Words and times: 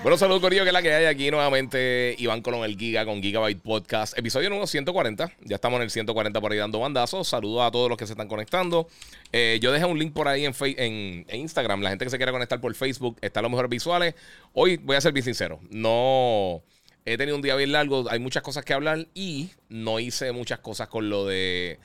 Bueno, 0.00 0.16
saludos 0.16 0.40
Corillo, 0.40 0.62
que 0.62 0.68
es 0.68 0.72
la 0.72 0.80
que 0.80 0.94
hay 0.94 1.06
aquí 1.06 1.28
nuevamente. 1.28 2.14
Iván 2.18 2.40
Colón, 2.40 2.64
el 2.64 2.78
Giga 2.78 3.04
con 3.04 3.20
Gigabyte 3.20 3.60
Podcast. 3.60 4.16
Episodio 4.16 4.48
número 4.48 4.68
140. 4.68 5.32
Ya 5.42 5.56
estamos 5.56 5.78
en 5.78 5.82
el 5.82 5.90
140 5.90 6.40
por 6.40 6.52
ahí 6.52 6.58
dando 6.58 6.78
bandazos. 6.78 7.26
Saludos 7.26 7.66
a 7.66 7.72
todos 7.72 7.88
los 7.88 7.98
que 7.98 8.06
se 8.06 8.12
están 8.12 8.28
conectando. 8.28 8.88
Eh, 9.32 9.58
yo 9.60 9.72
dejé 9.72 9.86
un 9.86 9.98
link 9.98 10.12
por 10.12 10.28
ahí 10.28 10.44
en, 10.44 10.54
en, 10.60 11.26
en, 11.28 11.40
Instagram. 11.40 11.82
La 11.82 11.90
gente 11.90 12.04
que 12.04 12.12
se 12.12 12.16
quiera 12.16 12.30
conectar 12.30 12.60
por 12.60 12.72
Facebook 12.76 13.18
está 13.22 13.42
los 13.42 13.50
mejores 13.50 13.70
visuales. 13.70 14.14
Hoy 14.52 14.76
voy 14.76 14.94
a 14.94 15.00
ser 15.00 15.12
bien 15.12 15.24
sincero. 15.24 15.58
No 15.68 16.62
he 17.04 17.18
tenido 17.18 17.34
un 17.34 17.42
día 17.42 17.56
bien 17.56 17.72
largo. 17.72 18.04
Hay 18.08 18.20
muchas 18.20 18.44
cosas 18.44 18.64
que 18.64 18.74
hablar 18.74 19.08
y 19.14 19.50
no 19.68 19.98
hice 19.98 20.30
muchas 20.30 20.60
cosas 20.60 20.86
con 20.86 21.10
lo 21.10 21.26
de 21.26 21.80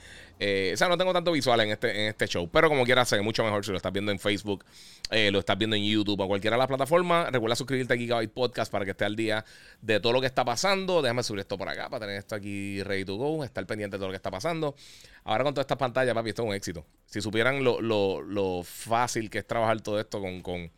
eh, 0.46 0.72
o 0.74 0.78
sea, 0.78 0.90
no 0.90 0.98
tengo 0.98 1.14
tanto 1.14 1.32
visual 1.32 1.58
en 1.62 1.70
este, 1.70 1.90
en 1.90 2.10
este 2.10 2.28
show, 2.28 2.50
pero 2.52 2.68
como 2.68 2.84
quieras, 2.84 3.08
se 3.08 3.22
mucho 3.22 3.46
mejor 3.46 3.64
si 3.64 3.72
lo 3.72 3.78
estás 3.78 3.94
viendo 3.94 4.12
en 4.12 4.20
Facebook, 4.20 4.66
eh, 5.10 5.32
lo 5.32 5.40
estás 5.40 5.58
viendo 5.58 5.78
en 5.78 5.86
YouTube 5.86 6.20
o 6.20 6.28
cualquiera 6.28 6.58
de 6.58 6.60
las 6.60 6.68
plataformas. 6.68 7.32
Recuerda 7.32 7.56
suscribirte 7.56 7.94
a 7.94 7.98
Gigabyte 7.98 8.30
Podcast 8.30 8.70
para 8.70 8.84
que 8.84 8.92
esté 8.92 9.06
al 9.06 9.16
día 9.16 9.46
de 9.80 10.02
todo 10.02 10.12
lo 10.12 10.20
que 10.20 10.28
está 10.28 10.44
pasando. 10.44 11.02
Déjame 11.02 11.24
subir 11.24 11.40
esto 11.40 11.58
por 11.58 11.70
acá 11.70 11.90
para 11.90 12.02
tener 12.02 12.18
esto 12.18 12.36
aquí 12.36 12.84
ready 12.84 13.06
to 13.06 13.16
go, 13.16 13.46
estar 13.46 13.66
pendiente 13.66 13.96
de 13.96 14.00
todo 14.00 14.08
lo 14.08 14.12
que 14.12 14.18
está 14.18 14.32
pasando. 14.32 14.76
Ahora 15.24 15.46
con 15.46 15.54
todas 15.54 15.64
estas 15.64 15.78
pantallas, 15.78 16.14
papi, 16.14 16.32
esto 16.32 16.42
es 16.42 16.50
un 16.50 16.56
éxito. 16.56 16.86
Si 17.06 17.22
supieran 17.22 17.64
lo, 17.64 17.80
lo, 17.80 18.22
lo 18.22 18.64
fácil 18.64 19.30
que 19.30 19.38
es 19.38 19.48
trabajar 19.48 19.80
todo 19.80 19.98
esto 19.98 20.20
con, 20.20 20.42
con 20.42 20.70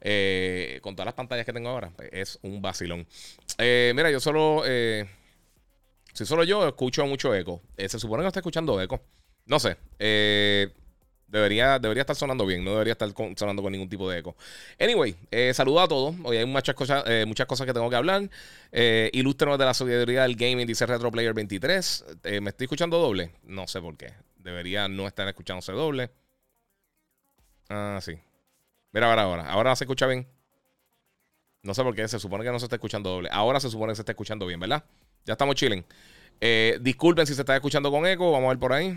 eh, 0.00 0.80
con 0.82 0.96
todas 0.96 1.06
las 1.06 1.14
pantallas 1.14 1.46
que 1.46 1.52
tengo 1.52 1.68
ahora, 1.68 1.92
pues, 1.94 2.08
es 2.12 2.38
un 2.42 2.60
vacilón. 2.60 3.06
mira, 3.56 4.10
yo 4.10 4.18
solo 4.18 4.64
si 6.16 6.24
solo 6.24 6.44
yo 6.44 6.66
escucho 6.66 7.04
mucho 7.04 7.34
eco. 7.34 7.60
Eh, 7.76 7.90
se 7.90 7.98
supone 7.98 8.20
que 8.20 8.24
no 8.24 8.28
está 8.28 8.40
escuchando 8.40 8.80
eco. 8.80 9.02
No 9.44 9.60
sé. 9.60 9.76
Eh, 9.98 10.72
debería, 11.28 11.78
debería 11.78 12.00
estar 12.00 12.16
sonando 12.16 12.46
bien. 12.46 12.64
No 12.64 12.70
debería 12.72 12.92
estar 12.92 13.12
sonando 13.36 13.62
con 13.62 13.70
ningún 13.70 13.90
tipo 13.90 14.08
de 14.08 14.20
eco. 14.20 14.34
Anyway, 14.80 15.14
eh, 15.30 15.52
saludo 15.52 15.80
a 15.80 15.88
todos. 15.88 16.14
Hoy 16.24 16.38
hay 16.38 16.46
muchas 16.46 16.74
cosas, 16.74 17.04
muchas 17.26 17.46
cosas 17.46 17.66
que 17.66 17.74
tengo 17.74 17.90
que 17.90 17.96
hablar. 17.96 18.30
Eh, 18.72 19.10
ilústrenos 19.12 19.58
de 19.58 19.66
la 19.66 19.74
solidaridad 19.74 20.22
del 20.22 20.36
gaming, 20.36 20.66
dice 20.66 20.86
RetroPlayer 20.86 21.34
23. 21.34 22.04
¿Me 22.40 22.48
estoy 22.48 22.64
escuchando 22.64 22.98
doble? 22.98 23.32
No 23.44 23.68
sé 23.68 23.82
por 23.82 23.98
qué. 23.98 24.14
Debería 24.38 24.88
no 24.88 25.06
estar 25.06 25.28
escuchándose 25.28 25.72
doble. 25.72 26.10
Ah, 27.68 27.98
sí. 28.00 28.18
Mira, 28.92 29.10
ahora, 29.10 29.22
ahora. 29.24 29.50
Ahora 29.50 29.76
se 29.76 29.84
escucha 29.84 30.06
bien. 30.06 30.26
No 31.62 31.74
sé 31.74 31.82
por 31.82 31.94
qué. 31.94 32.08
Se 32.08 32.18
supone 32.18 32.42
que 32.42 32.50
no 32.50 32.58
se 32.58 32.64
está 32.64 32.76
escuchando 32.76 33.10
doble. 33.10 33.28
Ahora 33.30 33.60
se 33.60 33.68
supone 33.68 33.92
que 33.92 33.96
se 33.96 34.02
está 34.02 34.12
escuchando 34.12 34.46
bien, 34.46 34.60
¿verdad? 34.60 34.82
Ya 35.26 35.32
estamos 35.32 35.56
chilling. 35.56 35.84
Eh, 36.40 36.78
disculpen 36.80 37.26
si 37.26 37.34
se 37.34 37.42
está 37.42 37.56
escuchando 37.56 37.90
con 37.90 38.06
eco. 38.06 38.30
Vamos 38.30 38.46
a 38.46 38.50
ver 38.50 38.58
por 38.58 38.72
ahí. 38.72 38.96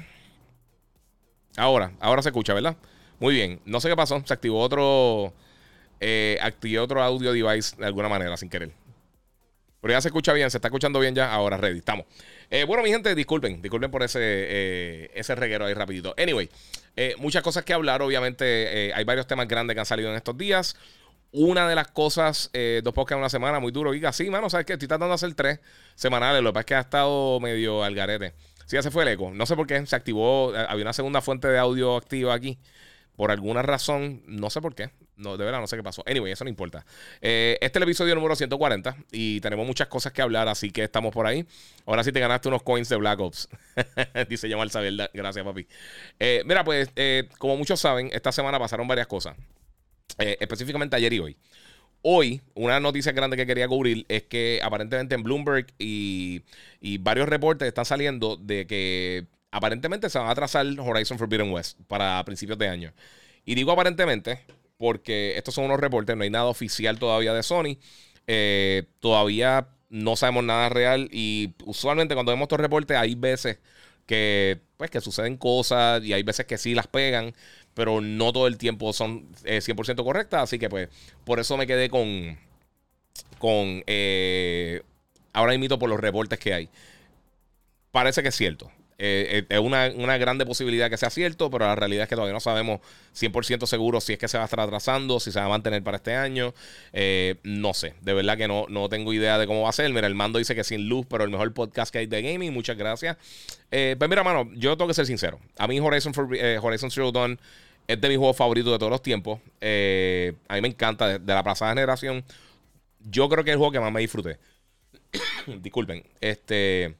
Ahora, 1.57 1.91
ahora 1.99 2.21
se 2.21 2.29
escucha, 2.29 2.53
¿verdad? 2.53 2.77
Muy 3.19 3.33
bien. 3.33 3.59
No 3.65 3.81
sé 3.81 3.89
qué 3.89 3.95
pasó. 3.95 4.21
Se 4.23 4.33
activó 4.33 4.59
otro. 4.59 5.33
Eh, 5.99 6.39
otro 6.79 7.01
audio 7.01 7.33
device 7.33 7.75
de 7.77 7.85
alguna 7.85 8.09
manera, 8.09 8.37
sin 8.37 8.47
querer. 8.47 8.71
Pero 9.81 9.93
ya 9.93 10.01
se 10.01 10.09
escucha 10.09 10.33
bien, 10.33 10.51
se 10.51 10.57
está 10.57 10.67
escuchando 10.67 10.99
bien 10.99 11.15
ya. 11.15 11.33
Ahora, 11.33 11.57
ready, 11.57 11.79
estamos. 11.79 12.05
Eh, 12.51 12.63
bueno, 12.63 12.83
mi 12.83 12.89
gente, 12.89 13.15
disculpen, 13.15 13.61
disculpen 13.61 13.89
por 13.89 14.03
ese, 14.03 15.09
ese 15.17 15.33
reguero 15.35 15.65
ahí 15.65 15.73
rapidito. 15.73 16.13
Anyway, 16.15 16.47
muchas 17.17 17.41
cosas 17.41 17.63
que 17.63 17.73
hablar. 17.73 18.03
Obviamente, 18.03 18.93
hay 18.93 19.03
varios 19.03 19.25
temas 19.25 19.47
grandes 19.47 19.73
que 19.73 19.79
han 19.79 19.85
salido 19.85 20.11
en 20.11 20.15
estos 20.15 20.37
días. 20.37 20.75
Una 21.31 21.69
de 21.69 21.75
las 21.75 21.87
cosas, 21.89 22.49
eh, 22.53 22.81
dos 22.83 22.93
podcasts 22.93 23.13
en 23.13 23.19
una 23.19 23.29
semana, 23.29 23.59
muy 23.59 23.71
duro. 23.71 23.91
Diga, 23.91 24.11
sí, 24.11 24.29
mano, 24.31 24.49
¿sabes 24.49 24.65
qué? 24.65 24.73
Estoy 24.73 24.87
tratando 24.87 25.09
de 25.09 25.15
hacer 25.15 25.33
tres 25.35 25.59
semanales. 25.93 26.41
Lo 26.41 26.49
que 26.49 26.53
pasa 26.53 26.61
es 26.61 26.65
que 26.65 26.75
ha 26.75 26.79
estado 26.79 27.39
medio 27.39 27.83
al 27.83 27.93
garete. 27.93 28.33
Sí, 28.65 28.75
ya 28.75 28.81
se 28.81 28.89
fue 28.89 29.03
el 29.03 29.09
eco. 29.09 29.31
No 29.31 29.45
sé 29.45 29.55
por 29.55 29.67
qué. 29.67 29.85
Se 29.85 29.95
activó. 29.95 30.55
Eh, 30.55 30.65
había 30.67 30.83
una 30.83 30.93
segunda 30.93 31.21
fuente 31.21 31.47
de 31.47 31.59
audio 31.59 31.95
activa 31.95 32.33
aquí. 32.33 32.57
Por 33.15 33.31
alguna 33.31 33.61
razón, 33.61 34.23
no 34.25 34.49
sé 34.49 34.59
por 34.59 34.73
qué. 34.73 34.89
No, 35.17 35.37
de 35.37 35.45
verdad, 35.45 35.59
no 35.59 35.67
sé 35.67 35.75
qué 35.75 35.83
pasó. 35.83 36.03
Anyway, 36.07 36.31
eso 36.31 36.45
no 36.45 36.49
importa. 36.49 36.85
Eh, 37.21 37.57
este 37.61 37.77
es 37.77 37.81
el 37.81 37.83
episodio 37.83 38.15
número 38.15 38.35
140 38.35 38.95
y 39.11 39.41
tenemos 39.41 39.67
muchas 39.67 39.87
cosas 39.87 40.13
que 40.13 40.21
hablar, 40.21 40.47
así 40.47 40.71
que 40.71 40.85
estamos 40.85 41.13
por 41.13 41.27
ahí. 41.27 41.45
Ahora 41.85 42.03
sí 42.03 42.11
te 42.11 42.21
ganaste 42.21 42.47
unos 42.47 42.63
coins 42.63 42.89
de 42.89 42.95
Black 42.95 43.19
Ops. 43.19 43.49
Dice 44.29 44.47
Yamal 44.47 44.71
Sabel. 44.71 45.09
Gracias, 45.13 45.45
papi. 45.45 45.67
mira, 46.45 46.63
pues, 46.63 46.89
como 47.37 47.57
muchos 47.57 47.79
saben, 47.79 48.09
esta 48.13 48.31
semana 48.31 48.57
pasaron 48.57 48.87
varias 48.87 49.07
cosas. 49.07 49.35
Eh, 50.17 50.37
específicamente 50.39 50.95
ayer 50.95 51.13
y 51.13 51.19
hoy. 51.19 51.37
Hoy, 52.01 52.41
una 52.55 52.79
noticia 52.79 53.11
grande 53.11 53.35
que 53.35 53.45
quería 53.45 53.67
cubrir 53.67 54.05
es 54.07 54.23
que 54.23 54.61
aparentemente 54.63 55.15
en 55.15 55.23
Bloomberg 55.23 55.67
y, 55.77 56.43
varios 56.99 57.27
reportes 57.27 57.67
están 57.67 57.85
saliendo 57.85 58.37
de 58.37 58.65
que 58.65 59.27
aparentemente 59.51 60.09
se 60.09 60.17
van 60.17 60.27
a 60.27 60.31
atrasar 60.31 60.65
Horizon 60.79 61.17
Forbidden 61.17 61.51
West 61.51 61.77
para 61.87 62.23
principios 62.23 62.57
de 62.57 62.69
año. 62.69 62.93
Y 63.45 63.55
digo 63.55 63.71
aparentemente 63.71 64.39
porque 64.77 65.37
estos 65.37 65.55
son 65.55 65.65
unos 65.65 65.79
reportes, 65.79 66.15
no 66.15 66.23
hay 66.23 66.29
nada 66.29 66.45
oficial 66.45 66.99
todavía 66.99 67.33
de 67.33 67.43
Sony. 67.43 67.77
Eh, 68.27 68.83
todavía 68.99 69.67
no 69.89 70.15
sabemos 70.15 70.43
nada 70.43 70.69
real 70.69 71.09
y 71.11 71.53
usualmente 71.65 72.13
cuando 72.13 72.31
vemos 72.31 72.45
estos 72.45 72.59
reportes 72.59 72.95
hay 72.95 73.15
veces 73.15 73.59
que 74.05 74.61
pues 74.77 74.89
que 74.89 75.01
suceden 75.01 75.37
cosas 75.37 76.03
y 76.03 76.13
hay 76.13 76.23
veces 76.23 76.45
que 76.45 76.57
sí 76.57 76.73
las 76.73 76.87
pegan 76.87 77.33
pero 77.79 78.01
no 78.01 78.33
todo 78.33 78.45
el 78.47 78.57
tiempo 78.57 78.91
son 78.91 79.31
100% 79.45 79.89
eh, 79.93 80.03
correctas. 80.03 80.43
Así 80.43 80.59
que 80.59 80.67
pues 80.67 80.89
por 81.23 81.39
eso 81.39 81.55
me 81.55 81.65
quedé 81.65 81.89
con, 81.89 82.37
con 83.37 83.83
eh, 83.87 84.81
ahora 85.31 85.53
imito 85.53 85.79
por 85.79 85.89
los 85.89 85.97
reportes 85.97 86.39
que 86.39 86.53
hay. 86.53 86.69
Parece 87.93 88.21
que 88.21 88.27
es 88.27 88.35
cierto. 88.35 88.69
Eh, 88.97 89.45
es 89.47 89.59
una, 89.59 90.17
grande 90.17 90.45
posibilidad 90.45 90.89
que 90.89 90.97
sea 90.97 91.09
cierto, 91.09 91.49
pero 91.49 91.67
la 91.67 91.75
realidad 91.75 92.03
es 92.03 92.09
que 92.09 92.15
todavía 92.15 92.33
no 92.33 92.41
sabemos 92.41 92.81
100% 93.17 93.65
seguro 93.65 94.01
si 94.01 94.11
es 94.11 94.19
que 94.19 94.27
se 94.27 94.37
va 94.37 94.43
a 94.43 94.47
estar 94.47 94.59
atrasando, 94.59 95.21
si 95.21 95.31
se 95.31 95.39
va 95.39 95.45
a 95.45 95.49
mantener 95.49 95.81
para 95.81 95.95
este 95.95 96.15
año. 96.15 96.53
no 97.43 97.73
sé, 97.73 97.93
de 98.01 98.13
verdad 98.13 98.35
que 98.35 98.49
no, 98.49 98.65
no 98.67 98.89
tengo 98.89 99.13
idea 99.13 99.37
de 99.37 99.47
cómo 99.47 99.61
va 99.61 99.69
a 99.69 99.71
ser. 99.71 99.89
Mira, 99.93 100.07
el 100.07 100.15
mando 100.15 100.37
dice 100.37 100.53
que 100.53 100.65
sin 100.65 100.89
luz, 100.89 101.05
pero 101.09 101.23
el 101.23 101.29
mejor 101.29 101.53
podcast 101.53 101.93
que 101.93 101.99
hay 101.99 102.07
de 102.07 102.21
gaming. 102.21 102.53
Muchas 102.53 102.75
gracias. 102.75 103.15
pues 103.69 104.09
mira, 104.09 104.21
mano, 104.25 104.51
yo 104.53 104.75
tengo 104.75 104.89
que 104.89 104.95
ser 104.95 105.05
sincero. 105.05 105.39
A 105.57 105.65
mí 105.65 105.79
Horizon, 105.79 106.13
for, 106.13 106.27
Horizon 106.61 107.13
Dawn 107.13 107.39
es 107.89 107.99
de 107.99 108.07
mis 108.07 108.19
juegos 108.19 108.37
favoritos 108.37 108.71
de 108.71 108.77
todos 108.77 108.91
los 108.91 109.01
tiempos. 109.01 109.39
Eh, 109.59 110.33
a 110.47 110.53
mí 110.53 110.61
me 110.61 110.67
encanta. 110.67 111.17
De, 111.17 111.33
la 111.33 111.43
pasada 111.43 111.71
generación, 111.71 112.23
yo 112.99 113.27
creo 113.27 113.43
que 113.43 113.49
es 113.49 113.53
el 113.53 113.57
juego 113.57 113.71
que 113.71 113.79
más 113.79 113.91
me 113.91 113.99
disfruté. 113.99 114.37
Disculpen. 115.47 116.03
Este. 116.21 116.95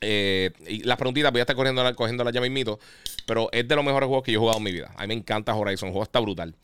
Eh, 0.00 0.50
y 0.66 0.82
las 0.82 0.96
preguntitas 0.96 1.30
voy 1.30 1.38
a 1.38 1.42
estar 1.44 1.54
cogiendo, 1.54 1.84
la, 1.84 1.94
cogiendo 1.94 2.24
la 2.24 2.32
llave 2.32 2.50
mito. 2.50 2.80
Pero 3.26 3.48
es 3.52 3.68
de 3.68 3.76
los 3.76 3.84
mejores 3.84 4.08
juegos 4.08 4.24
que 4.24 4.32
yo 4.32 4.38
he 4.38 4.40
jugado 4.40 4.58
en 4.58 4.64
mi 4.64 4.72
vida. 4.72 4.92
A 4.96 5.02
mí 5.02 5.06
me 5.06 5.14
encanta 5.14 5.54
Horizon. 5.54 5.90
El 5.90 5.92
juego 5.92 6.02
está 6.02 6.18
brutal. 6.18 6.56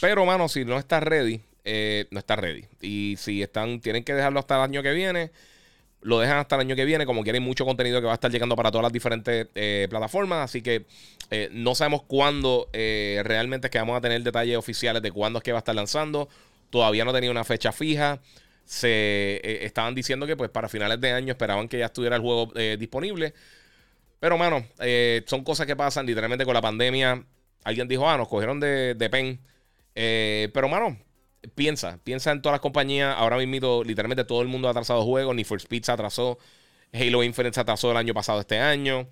Pero, 0.00 0.26
mano, 0.26 0.48
si 0.48 0.64
no 0.64 0.76
está 0.76 0.98
ready, 0.98 1.40
eh, 1.62 2.08
no 2.10 2.18
está 2.18 2.34
ready. 2.34 2.64
Y 2.80 3.14
si 3.16 3.44
están, 3.44 3.80
tienen 3.80 4.02
que 4.02 4.12
dejarlo 4.12 4.40
hasta 4.40 4.56
el 4.56 4.62
año 4.62 4.82
que 4.82 4.92
viene 4.92 5.30
lo 6.02 6.18
dejan 6.18 6.38
hasta 6.38 6.56
el 6.56 6.62
año 6.62 6.76
que 6.76 6.84
viene, 6.84 7.04
como 7.04 7.22
quieren 7.22 7.42
mucho 7.42 7.64
contenido 7.64 8.00
que 8.00 8.06
va 8.06 8.12
a 8.12 8.14
estar 8.14 8.30
llegando 8.30 8.56
para 8.56 8.70
todas 8.70 8.84
las 8.84 8.92
diferentes 8.92 9.48
eh, 9.54 9.86
plataformas. 9.90 10.44
Así 10.44 10.62
que 10.62 10.86
eh, 11.30 11.48
no 11.52 11.74
sabemos 11.74 12.02
cuándo 12.02 12.68
eh, 12.72 13.20
realmente 13.24 13.66
es 13.66 13.70
que 13.70 13.78
vamos 13.78 13.96
a 13.96 14.00
tener 14.00 14.22
detalles 14.22 14.56
oficiales 14.56 15.02
de 15.02 15.12
cuándo 15.12 15.38
es 15.38 15.42
que 15.42 15.52
va 15.52 15.58
a 15.58 15.60
estar 15.60 15.74
lanzando. 15.74 16.28
Todavía 16.70 17.04
no 17.04 17.12
tenía 17.12 17.30
una 17.30 17.44
fecha 17.44 17.72
fija. 17.72 18.20
Se 18.64 19.64
estaban 19.64 19.94
diciendo 19.94 20.26
que 20.26 20.36
pues 20.36 20.48
para 20.48 20.68
finales 20.68 21.00
de 21.00 21.12
año 21.12 21.32
esperaban 21.32 21.68
que 21.68 21.78
ya 21.78 21.86
estuviera 21.86 22.16
el 22.16 22.22
juego 22.22 22.52
disponible. 22.78 23.34
Pero, 24.20 24.38
mano, 24.38 24.64
son 25.26 25.42
cosas 25.42 25.66
que 25.66 25.74
pasan 25.74 26.06
literalmente 26.06 26.44
con 26.44 26.54
la 26.54 26.60
pandemia. 26.60 27.24
Alguien 27.64 27.88
dijo, 27.88 28.08
ah, 28.08 28.16
nos 28.16 28.28
cogieron 28.28 28.60
de, 28.60 28.94
de 28.94 29.10
pen. 29.10 29.40
pero, 29.92 30.68
mano, 30.68 30.96
piensa, 31.54 31.98
piensa 32.04 32.32
en 32.32 32.42
todas 32.42 32.54
las 32.54 32.60
compañías. 32.60 33.14
Ahora 33.16 33.36
mismo, 33.36 33.82
literalmente 33.84 34.24
todo 34.24 34.42
el 34.42 34.48
mundo 34.48 34.68
ha 34.68 34.72
atrasado 34.72 35.04
juegos. 35.04 35.34
Ni 35.34 35.44
for 35.44 35.58
Speed 35.58 35.84
se 35.84 35.92
atrasó. 35.92 36.38
Halo 36.92 37.22
Infinite 37.22 37.54
se 37.54 37.60
atrasó 37.60 37.90
el 37.90 37.96
año 37.96 38.14
pasado, 38.14 38.40
este 38.40 38.58
año. 38.58 39.08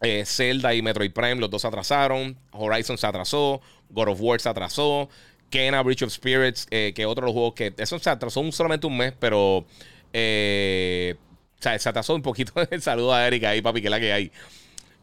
Eh, 0.00 0.24
Zelda 0.26 0.74
y 0.74 0.82
Metroid 0.82 1.12
Prime, 1.12 1.36
los 1.36 1.50
dos 1.50 1.62
se 1.62 1.68
atrasaron. 1.68 2.38
Horizon 2.52 2.98
se 2.98 3.06
atrasó. 3.06 3.60
God 3.90 4.08
of 4.08 4.20
War 4.20 4.40
se 4.40 4.48
atrasó. 4.48 5.08
Kena, 5.50 5.82
Breach 5.82 6.02
of 6.02 6.12
Spirits, 6.12 6.66
eh, 6.70 6.92
que 6.94 7.04
otro 7.06 7.22
de 7.22 7.26
los 7.26 7.34
juegos 7.34 7.54
que. 7.54 7.74
Eso 7.76 7.98
se 7.98 8.10
atrasó 8.10 8.50
solamente 8.52 8.86
un 8.86 8.96
mes, 8.96 9.12
pero. 9.18 9.66
Eh, 10.12 11.16
o 11.58 11.62
sea, 11.62 11.78
se 11.78 11.88
atrasó 11.88 12.14
un 12.14 12.22
poquito. 12.22 12.52
el 12.70 12.82
saludo 12.82 13.14
a 13.14 13.26
Erika 13.26 13.50
ahí, 13.50 13.60
papi, 13.62 13.82
que 13.82 13.90
la 13.90 14.00
que 14.00 14.12
hay. 14.12 14.32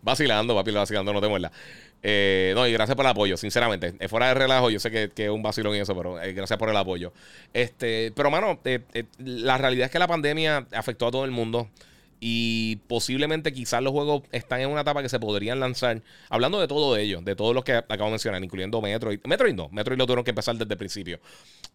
Vacilando, 0.01 0.55
papi, 0.55 0.71
vacilando, 0.71 1.13
no 1.13 1.21
te 1.21 1.27
muerdas. 1.27 1.51
Eh, 2.01 2.53
no, 2.55 2.65
y 2.67 2.71
gracias 2.71 2.95
por 2.95 3.05
el 3.05 3.11
apoyo, 3.11 3.37
sinceramente. 3.37 3.95
Es 3.99 4.09
fuera 4.09 4.27
de 4.29 4.33
relajo, 4.33 4.69
yo 4.69 4.79
sé 4.79 4.91
que, 4.91 5.11
es 5.15 5.29
un 5.29 5.43
vacilón 5.43 5.75
y 5.75 5.79
eso, 5.79 5.95
pero 5.95 6.21
eh, 6.21 6.33
gracias 6.33 6.57
por 6.57 6.69
el 6.69 6.77
apoyo. 6.77 7.13
Este, 7.53 8.11
pero, 8.15 8.31
mano, 8.31 8.59
eh, 8.63 8.81
la 9.17 9.57
realidad 9.57 9.85
es 9.85 9.91
que 9.91 9.99
la 9.99 10.07
pandemia 10.07 10.67
afectó 10.71 11.07
a 11.07 11.11
todo 11.11 11.25
el 11.25 11.31
mundo. 11.31 11.69
Y 12.21 12.75
posiblemente 12.87 13.53
quizás 13.53 13.81
los 13.81 13.93
juegos 13.93 14.23
están 14.33 14.59
en 14.59 14.69
una 14.69 14.81
etapa 14.81 15.01
que 15.01 15.07
se 15.07 15.21
podrían 15.21 15.61
lanzar. 15.61 16.01
Hablando 16.27 16.59
de 16.59 16.67
todo 16.67 16.97
ello, 16.97 17.21
de 17.21 17.33
todos 17.33 17.55
los 17.55 17.63
que 17.63 17.71
acabo 17.71 18.05
de 18.05 18.11
mencionar, 18.11 18.43
incluyendo 18.43 18.81
Metroid. 18.81 19.21
Metroid 19.23 19.53
no, 19.53 19.69
Metroid 19.71 19.97
lo 19.97 20.05
tuvieron 20.05 20.25
que 20.25 20.31
empezar 20.31 20.57
desde 20.57 20.73
el 20.73 20.77
principio. 20.77 21.21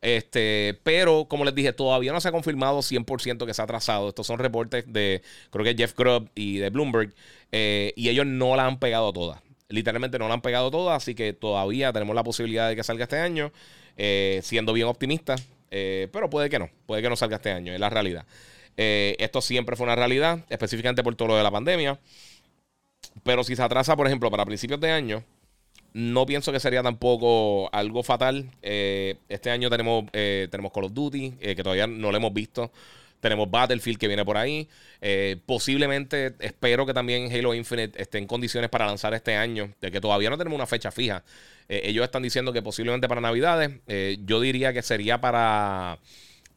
Este, 0.03 0.79
pero 0.82 1.25
como 1.31 1.47
les 1.47 1.55
dije, 1.55 1.73
todavía 1.73 2.12
no 2.12 2.20
se 2.20 2.29
ha 2.29 2.32
confirmado 2.32 2.81
100% 2.81 3.47
que 3.47 3.55
se 3.55 3.62
ha 3.62 3.65
atrasado. 3.65 4.11
Estos 4.11 4.27
son 4.27 4.38
reportes 4.38 4.85
de, 4.87 5.23
creo 5.50 5.65
que 5.65 5.75
Jeff 5.75 5.94
Grubb 5.97 6.29
y 6.35 6.59
de 6.59 6.69
Bloomberg. 6.69 7.15
y 7.50 8.09
ellos 8.11 8.27
no 8.27 8.55
la 8.55 8.67
han 8.67 8.79
pegado 8.79 9.15
todas. 9.15 9.44
Literalmente 9.75 10.21
no 10.21 10.29
la 10.29 10.35
han 10.35 10.41
pegado 10.41 10.71
todas, 10.71 11.03
así 11.03 11.17
que 11.17 11.32
todavía 11.32 11.93
tenemos 11.93 12.15
la 12.15 12.23
posibilidad 12.23 12.69
de 12.69 12.76
que 12.76 12.85
salga 12.85 13.05
este 13.05 13.19
año, 13.19 13.53
eh, 13.97 14.41
siendo 14.44 14.73
bien 14.73 14.87
optimista. 14.87 15.35
Eh, 15.73 16.09
pero 16.12 16.31
puede 16.31 16.49
que 16.49 16.61
no, 16.61 16.71
puede 16.87 17.03
que 17.03 17.09
no 17.09 17.17
salga 17.17 17.37
este 17.37 17.50
año, 17.50 17.73
es 17.73 17.81
la 17.81 17.91
realidad. 17.91 18.25
Eh, 18.76 19.17
esto 19.19 19.41
siempre 19.41 19.75
fue 19.75 19.85
una 19.85 19.97
realidad, 19.97 20.44
específicamente 20.49 21.03
por 21.03 21.17
todo 21.17 21.29
lo 21.29 21.37
de 21.37 21.43
la 21.43 21.50
pandemia. 21.50 21.99
Pero 23.25 23.43
si 23.43 23.56
se 23.56 23.62
atrasa, 23.62 23.97
por 23.97 24.06
ejemplo, 24.06 24.31
para 24.31 24.44
principios 24.44 24.79
de 24.79 24.93
año, 24.93 25.25
no 25.93 26.25
pienso 26.25 26.53
que 26.53 26.61
sería 26.61 26.82
tampoco 26.85 27.69
algo 27.73 28.05
fatal. 28.05 28.49
este 28.62 29.50
año 29.50 29.70
tenemos, 29.70 30.05
tenemos 30.12 30.73
Call 30.73 30.85
of 30.85 30.94
Duty, 30.94 31.32
que 31.32 31.62
todavía 31.62 31.88
no 31.88 32.12
lo 32.12 32.17
hemos 32.17 32.32
visto. 32.32 32.70
Tenemos 33.21 33.51
Battlefield 33.51 33.99
que 33.99 34.07
viene 34.07 34.25
por 34.25 34.37
ahí. 34.37 34.69
Eh, 35.01 35.37
posiblemente 35.47 36.35
espero 36.41 36.87
que 36.87 36.95
también 36.95 37.31
Halo 37.31 37.55
Infinite 37.55 38.01
esté 38.01 38.19
en 38.19 38.27
condiciones 38.27 38.71
para 38.71 38.87
lanzar 38.87 39.13
este 39.15 39.37
año, 39.37 39.73
de 39.81 39.91
que 39.91 40.01
todavía 40.01 40.31
no 40.31 40.39
tenemos 40.39 40.57
una 40.57 40.67
fecha 40.67 40.91
fija. 40.91 41.25
Eh, 41.69 41.83
ellos 41.85 42.05
están 42.05 42.23
diciendo 42.23 42.53
que 42.53 42.63
posiblemente 42.63 43.09
para 43.09 43.21
Navidades. 43.21 43.71
Eh, 43.87 44.19
yo 44.25 44.41
diría 44.41 44.73
que 44.73 44.83
sería 44.83 45.21
para, 45.21 45.99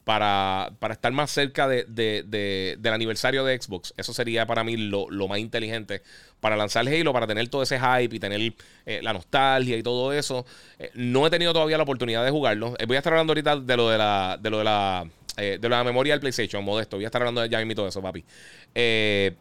para, 0.03 0.71
para 0.79 0.93
estar 0.93 1.11
más 1.11 1.31
cerca 1.31 1.67
de, 1.67 1.85
del 1.87 2.93
aniversario 2.93 3.43
de 3.43 3.61
Xbox. 3.61 3.93
Eso 3.97 4.13
sería 4.13 4.45
para 4.45 4.63
mí 4.63 4.77
lo, 4.77 5.09
más 5.27 5.39
inteligente 5.39 6.03
para 6.39 6.55
lanzar 6.55 6.87
Halo, 6.87 7.13
para 7.13 7.27
tener 7.27 7.47
todo 7.49 7.63
ese 7.63 7.79
hype 7.79 8.15
y 8.15 8.19
tener 8.19 8.53
la 9.01 9.13
nostalgia 9.13 9.77
y 9.77 9.83
todo 9.83 10.13
eso. 10.13 10.45
no 10.93 11.27
he 11.27 11.29
tenido 11.29 11.53
todavía 11.53 11.77
la 11.77 11.83
oportunidad 11.83 12.23
de 12.23 12.31
jugarlo. 12.31 12.75
voy 12.87 12.95
a 12.95 12.99
estar 12.99 13.13
hablando 13.13 13.31
ahorita 13.31 13.57
de 13.57 13.77
lo 13.77 13.89
de 13.89 13.97
la, 13.97 14.37
de 14.39 14.49
lo 14.49 14.57
de 14.59 14.63
la 14.63 15.07
eh, 15.37 15.59
de 15.61 15.69
la 15.69 15.83
memoria 15.83 16.13
del 16.13 16.19
PlayStation, 16.19 16.63
modesto. 16.63 16.97
Voy 16.97 17.05
a 17.05 17.09
estar 17.09 17.21
hablando 17.21 17.41
de 17.41 17.49
ya 17.49 17.61
y 17.61 17.75
todo 17.75 17.87
eso, 17.87 18.01
papi. 18.01 18.25
Eh, 18.73 19.35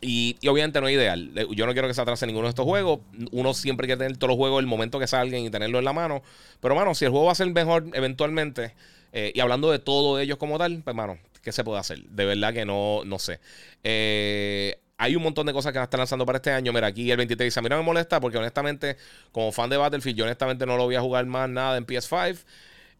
y, 0.00 0.36
obviamente 0.48 0.80
no 0.80 0.86
es 0.86 0.94
ideal. 0.94 1.32
Yo 1.50 1.66
no 1.66 1.72
quiero 1.72 1.88
que 1.88 1.94
se 1.94 2.00
atrase 2.00 2.24
ninguno 2.24 2.46
de 2.46 2.50
estos 2.50 2.64
juegos. 2.64 3.00
Uno 3.32 3.52
siempre 3.52 3.88
quiere 3.88 3.98
tener 3.98 4.16
todos 4.16 4.28
los 4.30 4.36
juegos 4.36 4.60
el 4.60 4.66
momento 4.66 5.00
que 5.00 5.08
salgan 5.08 5.40
y 5.40 5.50
tenerlo 5.50 5.80
en 5.80 5.84
la 5.84 5.92
mano. 5.92 6.22
Pero, 6.60 6.76
mano, 6.76 6.94
si 6.94 7.04
el 7.04 7.10
juego 7.10 7.26
va 7.26 7.32
a 7.32 7.34
ser 7.34 7.50
mejor 7.50 7.86
eventualmente, 7.94 8.74
eh, 9.12 9.32
y 9.34 9.40
hablando 9.40 9.72
de 9.72 9.80
todo 9.80 10.20
ellos 10.20 10.38
como 10.38 10.56
tal, 10.56 10.82
pues, 10.84 10.94
mano, 10.94 11.18
¿qué 11.42 11.50
se 11.50 11.64
puede 11.64 11.80
hacer? 11.80 12.02
De 12.04 12.24
verdad 12.24 12.52
que 12.52 12.64
no, 12.64 13.02
no 13.04 13.18
sé. 13.18 13.40
hay 14.98 15.16
un 15.16 15.22
montón 15.22 15.46
de 15.46 15.52
cosas 15.52 15.72
que 15.72 15.78
van 15.78 15.84
a 15.84 15.86
estar 15.86 15.98
lanzando 15.98 16.24
para 16.24 16.36
este 16.36 16.52
año. 16.52 16.72
Mira, 16.72 16.86
aquí 16.86 17.10
el 17.10 17.16
23 17.16 17.46
dice: 17.46 17.58
A 17.58 17.62
mí 17.62 17.68
no 17.68 17.76
me 17.76 17.82
molesta 17.82 18.20
porque, 18.20 18.38
honestamente, 18.38 18.96
como 19.32 19.50
fan 19.50 19.68
de 19.68 19.78
Battlefield, 19.78 20.16
yo 20.16 20.24
honestamente 20.26 20.64
no 20.64 20.76
lo 20.76 20.84
voy 20.84 20.94
a 20.94 21.00
jugar 21.00 21.26
más 21.26 21.48
nada 21.48 21.76
en 21.76 21.86
PS5. 21.86 22.44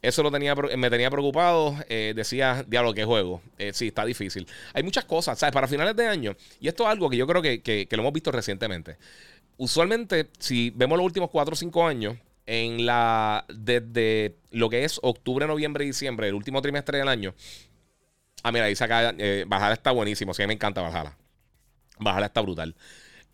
Eso 0.02 0.22
lo 0.22 0.31
tenía, 0.31 0.54
me 0.54 0.90
tenía 0.90 1.10
preocupado. 1.10 1.75
Eh, 1.88 2.12
decía, 2.14 2.64
diablo, 2.66 2.94
qué 2.94 3.04
juego. 3.04 3.43
Eh, 3.58 3.72
sí, 3.72 3.88
está 3.88 4.04
difícil. 4.04 4.46
Hay 4.75 4.82
muchas 4.82 5.04
cosas, 5.04 5.38
¿sabes? 5.38 5.52
Para 5.52 5.66
finales 5.66 5.96
de 5.96 6.06
año. 6.06 6.37
Y 6.60 6.69
esto 6.69 6.84
es 6.84 6.90
algo 6.90 7.10
que 7.10 7.16
yo 7.16 7.26
creo 7.26 7.43
que, 7.43 7.88
lo 7.90 8.00
hemos 8.00 8.12
visto 8.12 8.31
recientemente. 8.31 8.98
Usualmente, 9.56 10.28
si 10.38 10.70
vemos 10.70 10.98
los 10.98 11.04
últimos 11.04 11.31
4 11.31 11.52
o 11.52 11.56
5 11.56 11.87
años, 11.87 12.16
en 12.44 12.87
la 12.87 13.44
desde 13.48 14.37
lo 14.52 14.70
que 14.70 14.84
es 14.84 15.00
octubre, 15.02 15.46
noviembre 15.46 15.84
y 15.84 15.88
diciembre, 15.88 16.28
el 16.28 16.34
último 16.34 16.62
trimestre 16.62 16.98
del 16.98 17.08
año. 17.08 17.34
Ah, 18.43 18.52
mira, 18.52 18.66
dice 18.66 18.84
acá, 18.84 19.14
eh, 19.19 19.44
Bajala 19.48 19.75
está 19.75 19.90
buenísimo. 19.90 20.34
Sí, 20.34 20.46
me 20.46 20.52
encanta 20.52 20.82
Bajala. 20.82 21.16
Bajala 21.98 22.26
está 22.26 22.40
brutal. 22.43 22.76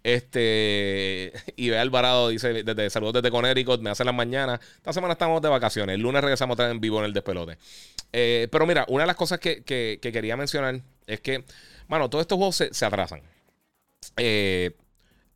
Este, 0.02 1.32
ve 1.56 1.78
Alvarado 1.78 2.28
dice: 2.28 2.64
desde 2.64 2.90
saludos 2.90 3.14
desde 3.14 3.31
Connecticut, 3.31 3.81
me 3.81 3.90
hace 3.90 4.04
las 4.04 4.14
mañanas. 4.14 4.60
Esta 4.76 4.93
semana 4.93 5.12
estamos 5.12 5.40
de 5.43 5.49
vacaciones. 5.49 5.94
El 5.94 6.02
lunes 6.02 6.22
regresamos 6.22 6.58
a 6.58 6.70
en 6.70 6.81
vivo 6.81 6.99
en 6.99 7.04
el 7.04 7.12
despelote. 7.12 7.58
Eh, 8.12 8.49
pero 8.50 8.66
mira, 8.66 8.84
una 8.88 9.04
de 9.04 9.06
las 9.06 9.16
cosas 9.16 9.38
que, 9.38 9.62
quería 9.64 10.37
mencionar 10.37 10.81
es 11.06 11.20
que, 11.20 11.44
bueno, 11.88 12.10
todos 12.10 12.22
estos 12.22 12.37
juegos 12.37 12.56
se, 12.56 12.84
atrasan. 12.84 13.22
Eh, 14.16 14.72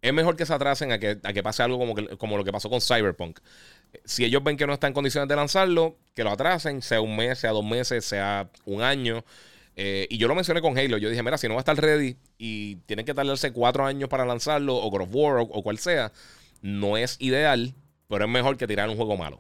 es 0.03 0.13
mejor 0.13 0.37
que 0.37 0.47
se 0.47 0.53
atrasen 0.53 0.93
a 0.93 0.99
que, 0.99 1.19
a 1.23 1.33
que 1.33 1.43
pase 1.43 1.63
algo 1.63 1.79
como, 1.79 1.95
como 2.19 2.37
lo 2.37 2.45
que 2.45 2.53
pasó 2.53 2.69
con 2.69 2.81
Cyberpunk. 2.81 3.41
Si 4.05 4.25
ellos 4.25 4.43
ven 4.45 4.57
que 4.57 4.67
no 4.67 4.75
está 4.75 4.89
en 4.89 4.93
condiciones 4.93 5.29
de 5.29 5.37
lanzarlo, 5.37 5.97
que 6.15 6.25
lo 6.25 6.31
atrasen, 6.31 6.83
sea 6.83 7.01
un 7.01 7.17
mes, 7.17 7.39
sea 7.39 7.53
dos 7.53 7.65
meses, 7.65 8.05
sea 8.05 8.51
un 8.65 8.83
año. 8.83 9.25
Eh, 9.77 10.07
y 10.09 10.17
yo 10.17 10.27
lo 10.27 10.35
mencioné 10.35 10.63
con 10.63 10.77
Halo. 10.77 10.97
Yo 10.97 11.11
dije, 11.11 11.23
mira, 11.23 11.37
si 11.37 11.47
no 11.49 11.55
va 11.55 11.61
a 11.61 11.63
estar 11.63 11.77
ready 11.77 12.17
y 12.39 12.77
tienen 12.87 13.05
que 13.05 13.15
tardarse 13.15 13.53
cuatro 13.53 13.85
años 13.85 14.09
para 14.09 14.25
lanzarlo, 14.25 14.75
o 14.77 14.91
God 14.91 15.03
of 15.03 15.09
War, 15.13 15.37
o, 15.39 15.63
cual 15.63 15.79
sea, 15.79 16.13
no 16.63 16.97
es 16.97 17.17
ideal, 17.21 17.75
pero 18.09 18.25
es 18.25 18.31
mejor 18.31 18.57
que 18.57 18.67
tirar 18.67 18.89
un 18.89 18.97
juego 18.97 19.17
malo. 19.17 19.39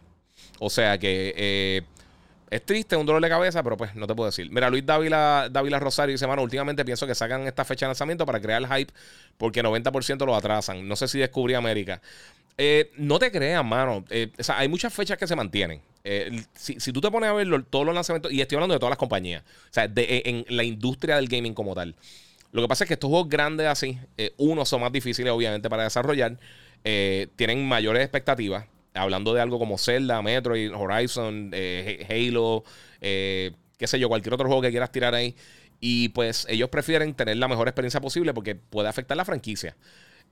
O 0.58 0.70
sea 0.70 0.98
que 0.98 1.34
eh, 1.36 1.82
es 2.50 2.64
triste, 2.64 2.96
un 2.96 3.06
dolor 3.06 3.22
de 3.22 3.28
cabeza, 3.28 3.62
pero 3.62 3.76
pues 3.76 3.94
no 3.94 4.06
te 4.06 4.14
puedo 4.14 4.26
decir. 4.26 4.50
Mira, 4.50 4.68
Luis 4.70 4.84
Dávila, 4.84 5.48
Dávila 5.50 5.80
Rosario 5.80 6.12
dice, 6.12 6.26
mano, 6.26 6.42
últimamente 6.42 6.84
pienso 6.84 7.06
que 7.06 7.14
sacan 7.14 7.46
esta 7.46 7.64
fecha 7.64 7.86
de 7.86 7.90
lanzamiento 7.90 8.26
para 8.26 8.40
crear 8.40 8.62
hype 8.66 8.92
porque 9.38 9.62
90% 9.62 10.24
lo 10.26 10.36
atrasan. 10.36 10.86
No 10.86 10.96
sé 10.96 11.08
si 11.08 11.18
descubrí 11.18 11.54
América. 11.54 12.00
Eh, 12.58 12.90
no 12.96 13.18
te 13.18 13.30
creas, 13.30 13.64
mano. 13.64 14.04
o 14.38 14.42
sea, 14.42 14.58
hay 14.58 14.68
muchas 14.68 14.92
fechas 14.92 15.18
que 15.18 15.26
se 15.26 15.36
mantienen. 15.36 15.82
Eh, 16.08 16.44
si, 16.54 16.92
tú 16.92 17.00
te 17.00 17.10
pones 17.10 17.28
a 17.28 17.32
ver 17.32 17.48
todos 17.64 17.84
los 17.84 17.92
lanzamientos, 17.92 18.30
y 18.30 18.40
estoy 18.40 18.54
hablando 18.54 18.74
de 18.74 18.78
todas 18.78 18.92
las 18.92 18.98
compañías, 18.98 19.42
o 19.42 19.72
sea, 19.72 19.88
de, 19.88 20.22
en 20.24 20.44
la 20.56 20.62
industria 20.62 21.16
del 21.16 21.26
gaming 21.26 21.52
como 21.52 21.74
tal. 21.74 21.96
Lo 22.52 22.62
que 22.62 22.68
pasa 22.68 22.84
es 22.84 22.88
que 22.88 22.94
estos 22.94 23.10
juegos 23.10 23.28
grandes 23.28 23.66
así, 23.66 23.98
eh, 24.16 24.32
uno, 24.36 24.64
son 24.64 24.82
más 24.82 24.92
difíciles 24.92 25.32
obviamente 25.32 25.68
para 25.68 25.82
desarrollar, 25.82 26.38
eh, 26.84 27.26
tienen 27.34 27.66
mayores 27.66 28.04
expectativas. 28.04 28.66
Hablando 28.94 29.34
de 29.34 29.40
algo 29.40 29.58
como 29.58 29.78
Zelda, 29.78 30.22
Metroid, 30.22 30.72
Horizon, 30.72 31.50
Halo, 32.08 32.62
qué 33.00 33.86
sé 33.86 33.98
yo, 33.98 34.08
cualquier 34.08 34.32
otro 34.34 34.46
juego 34.46 34.62
que 34.62 34.70
quieras 34.70 34.92
tirar 34.92 35.12
ahí. 35.12 35.34
Y 35.80 36.10
pues 36.10 36.46
ellos 36.48 36.70
prefieren 36.70 37.14
tener 37.14 37.36
la 37.36 37.48
mejor 37.48 37.66
experiencia 37.66 38.00
posible 38.00 38.32
porque 38.32 38.54
puede 38.54 38.88
afectar 38.88 39.16
la 39.16 39.24
franquicia. 39.24 39.76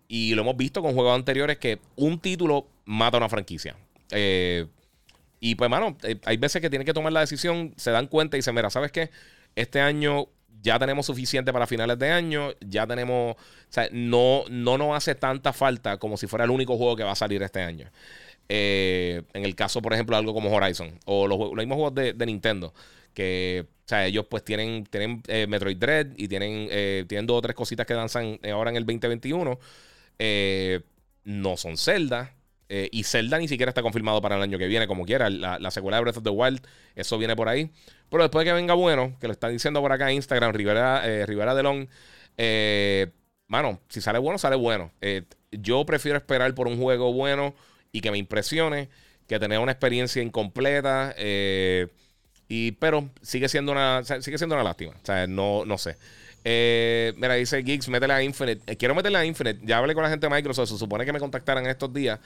Y 0.09 0.35
lo 0.35 0.43
hemos 0.43 0.57
visto 0.57 0.83
con 0.83 0.95
juegos 0.95 1.15
anteriores 1.15 1.59
que 1.59 1.79
un 1.97 2.19
título 2.19 2.67
mata 2.85 3.17
una 3.17 3.29
franquicia. 3.29 3.77
Eh, 4.11 4.67
y 5.45 5.57
pues, 5.57 5.69
mano, 5.69 5.95
eh, 6.05 6.17
hay 6.25 6.39
veces 6.39 6.63
que 6.63 6.71
tienen 6.71 6.87
que 6.87 6.95
tomar 6.95 7.13
la 7.13 7.21
decisión, 7.21 7.75
se 7.77 7.91
dan 7.91 8.07
cuenta 8.07 8.35
y 8.37 8.39
dicen, 8.39 8.55
mira, 8.55 8.71
¿sabes 8.71 8.91
qué? 8.91 9.11
Este 9.55 9.79
año 9.79 10.29
ya 10.63 10.79
tenemos 10.79 11.05
suficiente 11.05 11.53
para 11.53 11.67
finales 11.67 11.99
de 11.99 12.11
año, 12.11 12.53
ya 12.67 12.87
tenemos, 12.87 13.37
o 13.37 13.39
sea, 13.69 13.87
no, 13.93 14.45
no 14.49 14.79
nos 14.79 14.97
hace 14.97 15.15
tanta 15.15 15.53
falta 15.53 15.99
como 15.99 16.17
si 16.17 16.27
fuera 16.27 16.47
el 16.47 16.51
único 16.51 16.79
juego 16.79 16.97
que 16.97 17.05
va 17.05 17.13
a 17.13 17.15
salir 17.15 17.43
este 17.43 17.61
año. 17.61 17.91
Eh, 18.49 19.21
en 19.35 19.45
el 19.45 19.55
caso, 19.55 19.83
por 19.83 19.93
ejemplo, 19.93 20.17
algo 20.17 20.33
como 20.33 20.51
Horizon 20.51 20.99
o 21.05 21.27
los, 21.29 21.39
mismos 21.53 21.77
juegos 21.77 21.95
de, 21.95 22.27
Nintendo, 22.27 22.73
que, 23.13 23.67
o 23.67 23.89
sea, 23.89 24.07
ellos 24.07 24.25
pues 24.31 24.45
tienen, 24.45 24.87
tienen 24.87 25.23
eh, 25.29 25.47
Metroid 25.47 25.77
Dread 25.77 26.07
y 26.17 26.27
tienen, 26.27 27.07
tienen 27.07 27.27
dos 27.27 27.37
o 27.37 27.43
tres 27.43 27.55
cositas 27.55 27.87
que 27.87 27.93
danzan 27.93 28.41
ahora 28.51 28.71
en 28.71 28.77
el 28.77 28.87
2021. 28.87 29.59
No 30.19 31.57
son 31.57 31.77
Zelda. 31.77 32.35
Eh, 32.69 32.89
y 32.93 33.05
Zelda 33.05 33.39
ni 33.39 33.47
siquiera 33.47 33.71
está 33.71 33.83
confirmado 33.83 34.23
para 34.23 34.37
el 34.37 34.43
año 34.43 34.59
que 34.59 34.67
viene, 34.67 34.87
como 34.87 35.05
quiera. 35.05 35.29
La, 35.31 35.71
secuela 35.71 35.99
de 35.99 36.03
Breath 36.03 36.17
of 36.19 36.25
the 36.25 36.31
Wild, 36.31 36.61
eso 36.95 37.19
viene 37.19 37.37
por 37.37 37.49
ahí. 37.49 37.71
Pero 38.11 38.23
después 38.23 38.45
de 38.45 38.51
que 38.51 38.55
venga 38.55 38.75
bueno, 38.75 39.17
que 39.21 39.27
lo 39.27 39.33
están 39.33 39.53
diciendo 39.53 39.81
por 39.81 39.93
acá 39.93 40.11
en 40.11 40.17
Instagram, 40.17 40.53
Rivera, 40.53 41.03
eh, 41.07 41.27
Rivera 41.27 41.55
Delon, 41.55 41.89
eh, 42.37 43.13
mano, 43.49 43.81
si 43.89 44.01
sale 44.01 44.19
bueno, 44.19 44.39
sale 44.39 44.57
bueno. 44.57 44.93
yo 45.53 45.85
prefiero 45.87 46.19
esperar 46.19 46.55
por 46.55 46.67
un 46.67 46.79
juego 46.79 47.13
bueno 47.13 47.55
y 47.93 48.01
que 48.01 48.11
me 48.11 48.19
impresione 48.19 48.89
que 49.27 49.39
tener 49.39 49.59
una 49.59 49.73
experiencia 49.73 50.23
incompleta. 50.23 51.15
y, 52.49 52.73
pero 52.73 53.11
sigue 53.23 53.49
siendo 53.49 53.73
una, 53.73 54.03
sigue 54.05 54.39
siendo 54.39 54.55
una 54.55 54.65
lástima. 54.65 54.93
O 54.93 55.07
sea, 55.07 55.27
no, 55.27 55.65
no 55.65 55.79
sé. 55.79 55.97
Mira, 56.45 57.35
dice 57.35 57.63
Geeks, 57.63 57.89
métele 57.89 58.13
a 58.13 58.23
Infinite. 58.23 58.77
quiero 58.77 58.95
meterle 58.95 59.19
a 59.19 59.25
Infinite. 59.25 59.61
Ya 59.65 59.79
hablé 59.79 59.95
con 59.95 60.03
la 60.03 60.11
gente 60.11 60.27
de 60.29 60.35
Microsoft. 60.35 60.69
Se 60.69 60.79
supone 60.79 61.05
que 61.05 61.13
me 61.13 61.21
contactaran 61.21 61.67
estos 61.67 61.93
días 61.93 62.21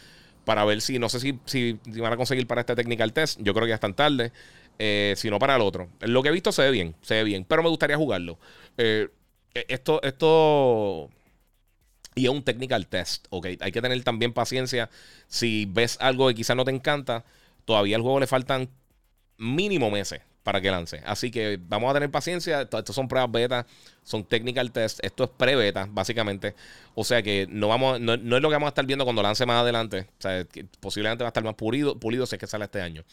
para 0.44 0.64
ver 0.64 0.80
si, 0.80 0.98
no 0.98 1.08
sé 1.08 1.20
si, 1.20 1.38
si, 1.44 1.78
van 2.00 2.12
a 2.12 2.16
conseguir 2.16 2.46
para 2.46 2.62
este 2.62 2.75
technical 2.75 3.12
test. 3.12 3.38
Yo 3.40 3.54
creo 3.54 3.66
que 3.66 3.70
ya 3.70 3.75
están 3.76 3.94
tarde. 3.94 4.32
Eh, 4.78 5.14
si 5.16 5.28
no 5.28 5.38
para 5.38 5.56
el 5.56 5.62
otro. 5.62 5.88
Lo 6.00 6.22
que 6.22 6.28
he 6.28 6.32
visto 6.32 6.52
se 6.52 6.62
ve 6.62 6.70
bien, 6.70 6.94
se 7.02 7.14
ve 7.14 7.25
bien, 7.25 7.44
pero 7.44 7.62
me 7.62 7.68
gustaría 7.68 7.96
jugarlo. 7.96 8.38
Eh, 8.76 9.08
esto, 9.54 10.00
esto 10.02 11.10
y 12.14 12.25
es 12.25 12.30
un 12.30 12.42
technical 12.42 12.87
test, 12.87 13.26
¿ok? 13.30 13.46
Hay 13.60 13.72
que 13.72 13.82
tener 13.82 14.02
también 14.04 14.32
paciencia. 14.32 14.90
Si 15.26 15.66
ves 15.66 15.96
algo 16.00 16.28
que 16.28 16.34
quizás 16.34 16.56
no 16.56 16.64
te 16.64 16.70
encanta, 16.70 17.25
todavía 17.64 17.96
al 17.96 18.02
juego 18.02 18.20
le 18.20 18.26
faltan 18.26 18.68
mínimo 19.37 19.90
meses 19.90 20.20
para 20.49 20.62
que 20.62 20.71
lance. 20.71 21.02
Así 21.05 21.31
que 21.31 21.61
vamos 21.69 21.90
a 21.90 21.93
tener 21.93 22.11
paciencia. 22.11 22.62
Estos 22.62 22.97
son 22.97 23.07
pruebas 23.07 23.31
beta, 23.31 23.67
son 24.02 24.25
technical 24.25 24.73
test. 24.73 24.99
Esto 25.05 25.25
es 25.25 25.31
pre-beta, 25.37 25.87
básicamente. 25.90 26.55
O 26.95 27.05
sea 27.05 27.23
que 27.23 27.47
no, 27.50 27.69
vamos, 27.69 28.00
no, 28.00 28.14
es 28.14 28.23
lo 28.23 28.49
que 28.49 28.55
vamos 28.55 28.69
a 28.69 28.71
estar 28.71 28.87
viendo 28.87 29.05
cuando 29.05 29.23
lance 29.23 29.45
más 29.45 29.61
adelante. 29.61 30.07
O 30.19 30.23
sea, 30.23 30.47
posiblemente 30.81 31.23
va 31.23 31.28
a 31.28 31.33
estar 31.33 31.45
más 31.45 31.52
pulido, 31.52 32.00
pulido 32.00 32.25
si 32.25 32.37
es 32.37 32.40
que 32.40 32.47
sale 32.47 32.64
este 32.64 32.81
año. 32.81 33.05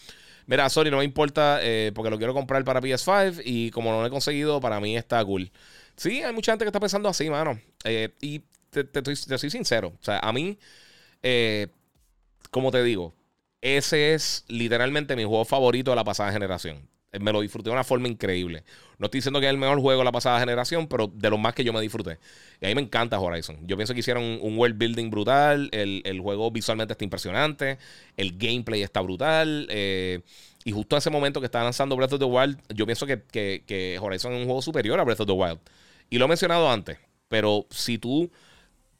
Mira, 0.46 0.70
sorry, 0.70 0.90
no 0.90 1.00
me 1.00 1.04
importa 1.04 1.60
eh, 1.62 1.92
porque 1.94 2.10
lo 2.10 2.18
quiero 2.18 2.34
comprar 2.34 2.64
para 2.64 2.80
PS5 2.80 3.42
y 3.44 3.70
como 3.72 3.92
no 3.92 4.00
lo 4.00 4.08
he 4.08 4.10
conseguido, 4.10 4.62
para 4.62 4.80
mí 4.80 4.96
está 4.96 5.26
cool. 5.26 5.52
Sí, 5.98 6.24
hay 6.24 6.32
mucha 6.32 6.54
gente 6.54 6.64
que 6.64 6.70
está 6.70 6.80
pensando 6.80 7.10
así, 7.10 7.30
mano. 7.30 7.60
Eh, 7.84 8.14
y 8.22 8.44
te, 8.70 8.86
te, 8.86 9.14
soy 9.38 9.50
sincero. 9.50 9.90
O 10.00 10.04
sea, 10.06 10.20
a 10.20 10.32
mí, 10.32 10.58
eh, 11.22 11.68
como 12.50 12.72
te 12.72 12.82
digo, 12.82 13.14
ese 13.60 14.14
es 14.14 14.46
literalmente 14.48 15.18
mi 15.18 15.26
juego 15.26 15.44
favorito 15.44 15.92
de 15.92 15.98
la 15.98 16.06
pasada 16.06 16.32
generación. 16.32 16.88
Eh, 17.16 17.20
me 17.20 17.32
lo 17.32 17.42
disfruté 17.42 17.70
de 17.70 17.74
una 17.74 17.84
forma 17.84 18.08
increíble. 18.08 18.64
No 18.98 19.06
estoy 19.06 19.20
diciendo 19.20 19.40
que 19.40 19.46
es 19.46 19.52
el 19.52 19.58
mejor 19.58 19.80
juego 19.80 20.00
de 20.00 20.06
la 20.06 20.12
pasada 20.12 20.40
generación, 20.40 20.88
pero 20.88 21.08
de 21.08 21.30
los 21.30 21.40
más 21.40 21.54
que 21.54 21.64
yo 21.64 21.74
me 21.74 21.82
disfruté. 21.82 22.20
Y 22.62 22.66
a 22.66 22.70
mí 22.70 22.76
me 22.76 22.82
encanta 22.82 23.20
Horizon. 23.20 23.58
Yo 23.68 23.76
pienso 23.76 23.94
que 23.94 24.00
hicieron 24.02 24.40
un 24.42 24.58
world 24.58 24.78
building 24.78 25.10
brutal. 25.10 25.70
El, 25.72 26.20
juego 26.20 26.52
visualmente 26.52 26.94
está 26.94 27.04
impresionante. 27.04 27.78
El 28.18 28.38
gameplay 28.38 28.84
está 28.84 29.02
brutal. 29.02 29.68
Eh, 29.70 30.22
y 30.64 30.72
justo 30.72 30.96
a 30.96 31.00
ese 31.00 31.10
momento 31.10 31.40
que 31.40 31.46
está 31.46 31.64
lanzando 31.64 31.96
Breath 31.96 32.14
of 32.14 32.20
the 32.20 32.26
Wild, 32.26 32.60
yo 32.74 32.86
pienso 32.86 33.06
que, 33.06 33.22
que, 33.22 34.00
Horizon 34.02 34.34
es 34.34 34.40
un 34.40 34.46
juego 34.46 34.62
superior 34.62 35.00
a 35.00 35.04
Breath 35.04 35.22
of 35.22 35.28
the 35.28 35.34
Wild. 35.34 35.60
Y 36.10 36.18
lo 36.18 36.26
he 36.26 36.28
mencionado 36.28 36.70
antes. 36.70 36.98
Pero 37.28 37.66
si 37.70 37.98
tú 37.98 38.32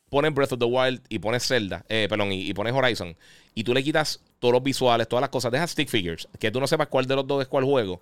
pones 0.10 0.34
Breath 0.34 0.54
of 0.54 0.60
the 0.60 0.66
Wild 0.66 1.02
y 1.10 1.20
pones 1.20 1.48
Zelda, 1.48 1.86
eh, 1.90 2.08
perdón, 2.10 2.32
y, 2.32 2.54
pones 2.54 2.74
Horizon, 2.74 3.16
y 3.54 3.64
tú 3.64 3.74
le 3.74 3.84
quitas 3.84 4.22
todos 4.46 4.54
los 4.54 4.64
visuales, 4.64 5.08
todas 5.08 5.22
las 5.22 5.32
cosas, 5.32 5.52
dejas 5.52 5.72
stick 5.72 5.90
figures, 5.90 6.28
que 6.38 6.52
tú 6.52 6.60
no 6.60 6.68
sepas 6.68 6.88
cuál 6.88 7.08
de 7.08 7.16
los 7.16 7.26
dos 7.26 7.42
es 7.42 7.48
cuál 7.48 7.64
juego, 7.64 8.00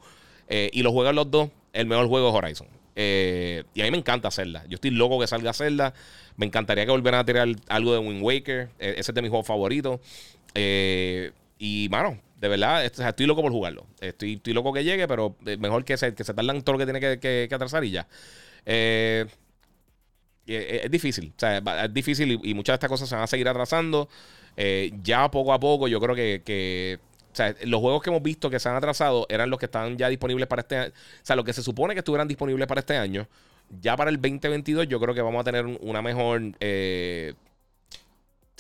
eh, 0.50 0.70
y 0.74 0.84
lo 0.84 0.92
juegas 0.92 1.16
los 1.16 1.32
dos, 1.32 1.50
el 1.72 1.86
mejor 1.86 2.08
juego 2.08 2.28
es 2.28 2.36
Horizon. 2.36 2.68
Eh, 2.98 3.64
y 3.74 3.80
a 3.80 3.86
mí 3.86 3.92
me 3.92 3.98
encanta 3.98 4.30
Zelda. 4.30 4.66
Yo 4.68 4.76
estoy 4.76 4.92
loco 4.92 5.18
que 5.22 5.26
salga 5.26 5.54
Zelda. 5.54 5.94
Me 6.36 6.46
encantaría 6.46 6.86
que 6.86 6.92
volvieran 6.92 7.22
a 7.22 7.26
tirar 7.26 7.48
algo 7.70 7.94
de 7.94 8.00
Wind 8.00 8.22
Waker. 8.22 8.70
ese 8.78 9.00
es 9.00 9.16
de 9.16 9.22
mis 9.22 9.30
juegos 9.30 9.48
favoritos. 9.48 10.02
y, 10.54 11.88
mano, 11.90 12.20
de 12.42 12.48
verdad, 12.50 12.84
estoy 12.84 13.26
loco 13.26 13.42
por 13.42 13.54
jugarlo. 13.54 13.88
Estoy, 14.02 14.34
estoy 14.34 14.52
loco 14.52 14.74
que 14.74 14.84
llegue, 14.84 15.08
pero 15.08 15.38
mejor 15.60 15.86
que 15.86 15.96
se, 15.96 16.14
que 16.14 16.26
se 16.26 16.34
tardan 16.34 16.62
todo 16.62 16.74
lo 16.74 16.80
que 16.80 16.86
tiene 16.86 17.00
que, 17.00 17.48
que, 17.48 17.56
atrasar 17.56 17.86
y 17.86 17.92
ya. 17.92 18.06
Eh, 18.66 19.26
eh, 20.46 20.82
es, 20.84 20.92
difícil, 20.92 21.32
o 21.38 21.40
sea, 21.40 21.60
es 21.86 21.94
difícil 21.94 22.40
y, 22.44 22.54
muchas 22.54 22.74
de 22.74 22.76
estas 22.76 22.90
cosas 22.90 23.08
se 23.08 23.16
van 23.16 23.24
a 23.24 23.28
seguir 23.28 23.48
atrasando. 23.48 24.10
Eh, 24.58 24.92
ya 25.02 25.30
poco 25.32 25.54
a 25.54 25.60
poco, 25.60 25.88
yo 25.88 26.00
creo 26.00 26.16
que, 26.16 27.00
o 27.32 27.36
sea, 27.36 27.56
los 27.66 27.82
juegos 27.82 28.02
que 28.02 28.10
hemos 28.10 28.22
visto 28.22 28.50
que 28.50 28.60
se 28.60 28.70
han 28.70 28.76
atrasado 28.76 29.26
eran 29.30 29.50
los 29.50 29.60
que 29.60 29.66
están 29.66 29.98
ya 29.98 30.10
disponibles 30.10 30.48
para 30.48 30.62
este 30.62 30.78
año. 30.78 30.92
O 30.92 31.26
sea, 31.26 31.36
lo 31.36 31.44
que 31.44 31.54
se 31.54 31.64
supone 31.64 31.94
que 31.94 32.00
estuvieran 32.00 32.28
disponibles 32.28 32.68
para 32.68 32.80
este 32.80 32.98
año. 32.98 33.28
Ya 33.82 33.98
para 33.98 34.10
el 34.10 34.18
2022, 34.18 34.88
yo 34.88 35.00
creo 35.00 35.16
que 35.16 35.22
vamos 35.22 35.42
a 35.42 35.44
tener 35.44 35.66
una 35.66 36.02
mejor. 36.02 36.42
Eh, 36.60 37.34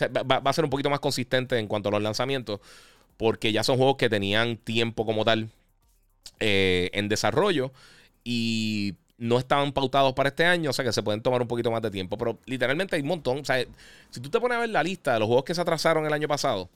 va, 0.01 0.41
a 0.43 0.53
ser 0.53 0.63
un 0.63 0.69
poquito 0.69 0.89
más 0.89 0.99
consistente 0.99 1.57
en 1.59 1.67
cuanto 1.67 1.89
a 1.89 1.91
los 1.91 2.01
lanzamientos. 2.01 2.59
Porque 3.17 3.51
ya 3.51 3.63
son 3.63 3.77
juegos 3.77 3.97
que 3.97 4.09
tenían 4.09 4.57
tiempo 4.57 5.05
como 5.05 5.23
tal 5.23 5.49
en 6.39 7.09
desarrollo. 7.09 7.71
Y 8.23 8.95
no 9.23 9.39
estaban 9.39 9.71
pautados 9.71 10.11
para 10.13 10.29
este 10.29 10.43
año, 10.43 10.71
o 10.71 10.73
sea 10.73 10.83
que 10.83 10.91
se 10.91 11.01
pueden 11.01 11.21
tomar 11.21 11.41
un 11.41 11.47
poquito 11.47 11.71
más 11.71 11.81
de 11.81 11.89
tiempo. 11.89 12.17
Pero 12.17 12.39
literalmente 12.45 12.97
hay 12.97 13.03
un 13.03 13.07
montón. 13.07 13.39
O 13.39 13.45
sea, 13.45 13.65
si 14.09 14.19
tú 14.19 14.29
te 14.29 14.39
pones 14.39 14.57
a 14.57 14.59
ver 14.59 14.69
la 14.69 14.83
lista 14.83 15.13
de 15.13 15.19
los 15.19 15.27
juegos 15.27 15.45
que 15.45 15.55
se 15.55 15.61
atrasaron 15.61 16.05
el 16.05 16.11
año 16.11 16.27
pasado, 16.27 16.69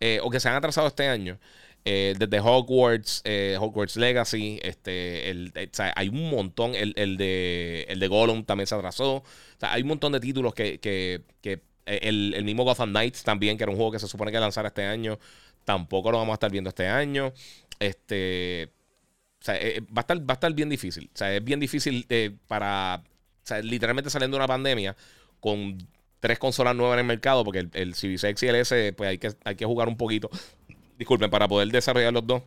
eh, 0.00 0.18
o 0.20 0.28
que 0.28 0.40
se 0.40 0.48
han 0.48 0.56
atrasado 0.56 0.88
este 0.88 1.06
año, 1.06 1.38
eh, 1.84 2.14
desde 2.18 2.40
Hogwarts, 2.40 3.22
eh, 3.24 3.56
Hogwarts 3.60 3.96
Legacy, 3.96 4.58
este, 4.64 5.30
el, 5.30 5.52
hay 5.94 6.08
un 6.08 6.28
montón. 6.28 6.74
El, 6.74 7.16
de, 7.16 7.86
el 7.88 8.00
de 8.00 8.08
Gollum 8.08 8.44
también 8.44 8.66
se 8.66 8.74
atrasó. 8.74 9.18
O 9.18 9.24
sea, 9.60 9.72
hay 9.72 9.82
un 9.82 9.88
montón 9.88 10.10
de 10.12 10.18
títulos 10.18 10.54
que, 10.54 10.80
que, 10.80 11.22
que 11.40 11.60
el, 11.86 12.34
el, 12.34 12.44
mismo 12.44 12.64
Gotham 12.64 12.90
Knights 12.90 13.22
también, 13.22 13.56
que 13.56 13.62
era 13.62 13.70
un 13.70 13.76
juego 13.76 13.92
que 13.92 14.00
se 14.00 14.08
supone 14.08 14.32
que 14.32 14.40
lanzara 14.40 14.68
este 14.68 14.84
año, 14.84 15.20
tampoco 15.64 16.10
lo 16.10 16.18
vamos 16.18 16.32
a 16.32 16.34
estar 16.34 16.50
viendo 16.50 16.70
este 16.70 16.88
año. 16.88 17.32
Este 17.78 18.70
o 19.42 19.44
sea, 19.44 19.56
eh, 19.56 19.80
va, 19.80 19.96
a 19.96 20.00
estar, 20.02 20.18
va 20.18 20.24
a 20.28 20.32
estar 20.34 20.54
bien 20.54 20.68
difícil. 20.68 21.10
O 21.12 21.16
sea, 21.16 21.34
es 21.34 21.42
bien 21.42 21.58
difícil 21.58 22.06
eh, 22.08 22.30
para. 22.46 23.02
O 23.04 23.46
sea, 23.46 23.60
literalmente 23.60 24.08
saliendo 24.08 24.36
de 24.36 24.38
una 24.38 24.46
pandemia 24.46 24.96
con 25.40 25.78
tres 26.20 26.38
consolas 26.38 26.76
nuevas 26.76 26.94
en 26.94 27.00
el 27.00 27.06
mercado, 27.06 27.42
porque 27.42 27.58
el, 27.58 27.70
el 27.72 27.94
Series 27.94 28.22
X 28.22 28.40
y 28.44 28.46
el 28.46 28.54
S, 28.54 28.92
pues 28.92 29.10
hay 29.10 29.18
que, 29.18 29.32
hay 29.42 29.56
que 29.56 29.64
jugar 29.64 29.88
un 29.88 29.96
poquito. 29.96 30.30
Disculpen, 30.96 31.28
para 31.28 31.48
poder 31.48 31.66
desarrollar 31.68 32.12
los 32.12 32.24
dos. 32.24 32.44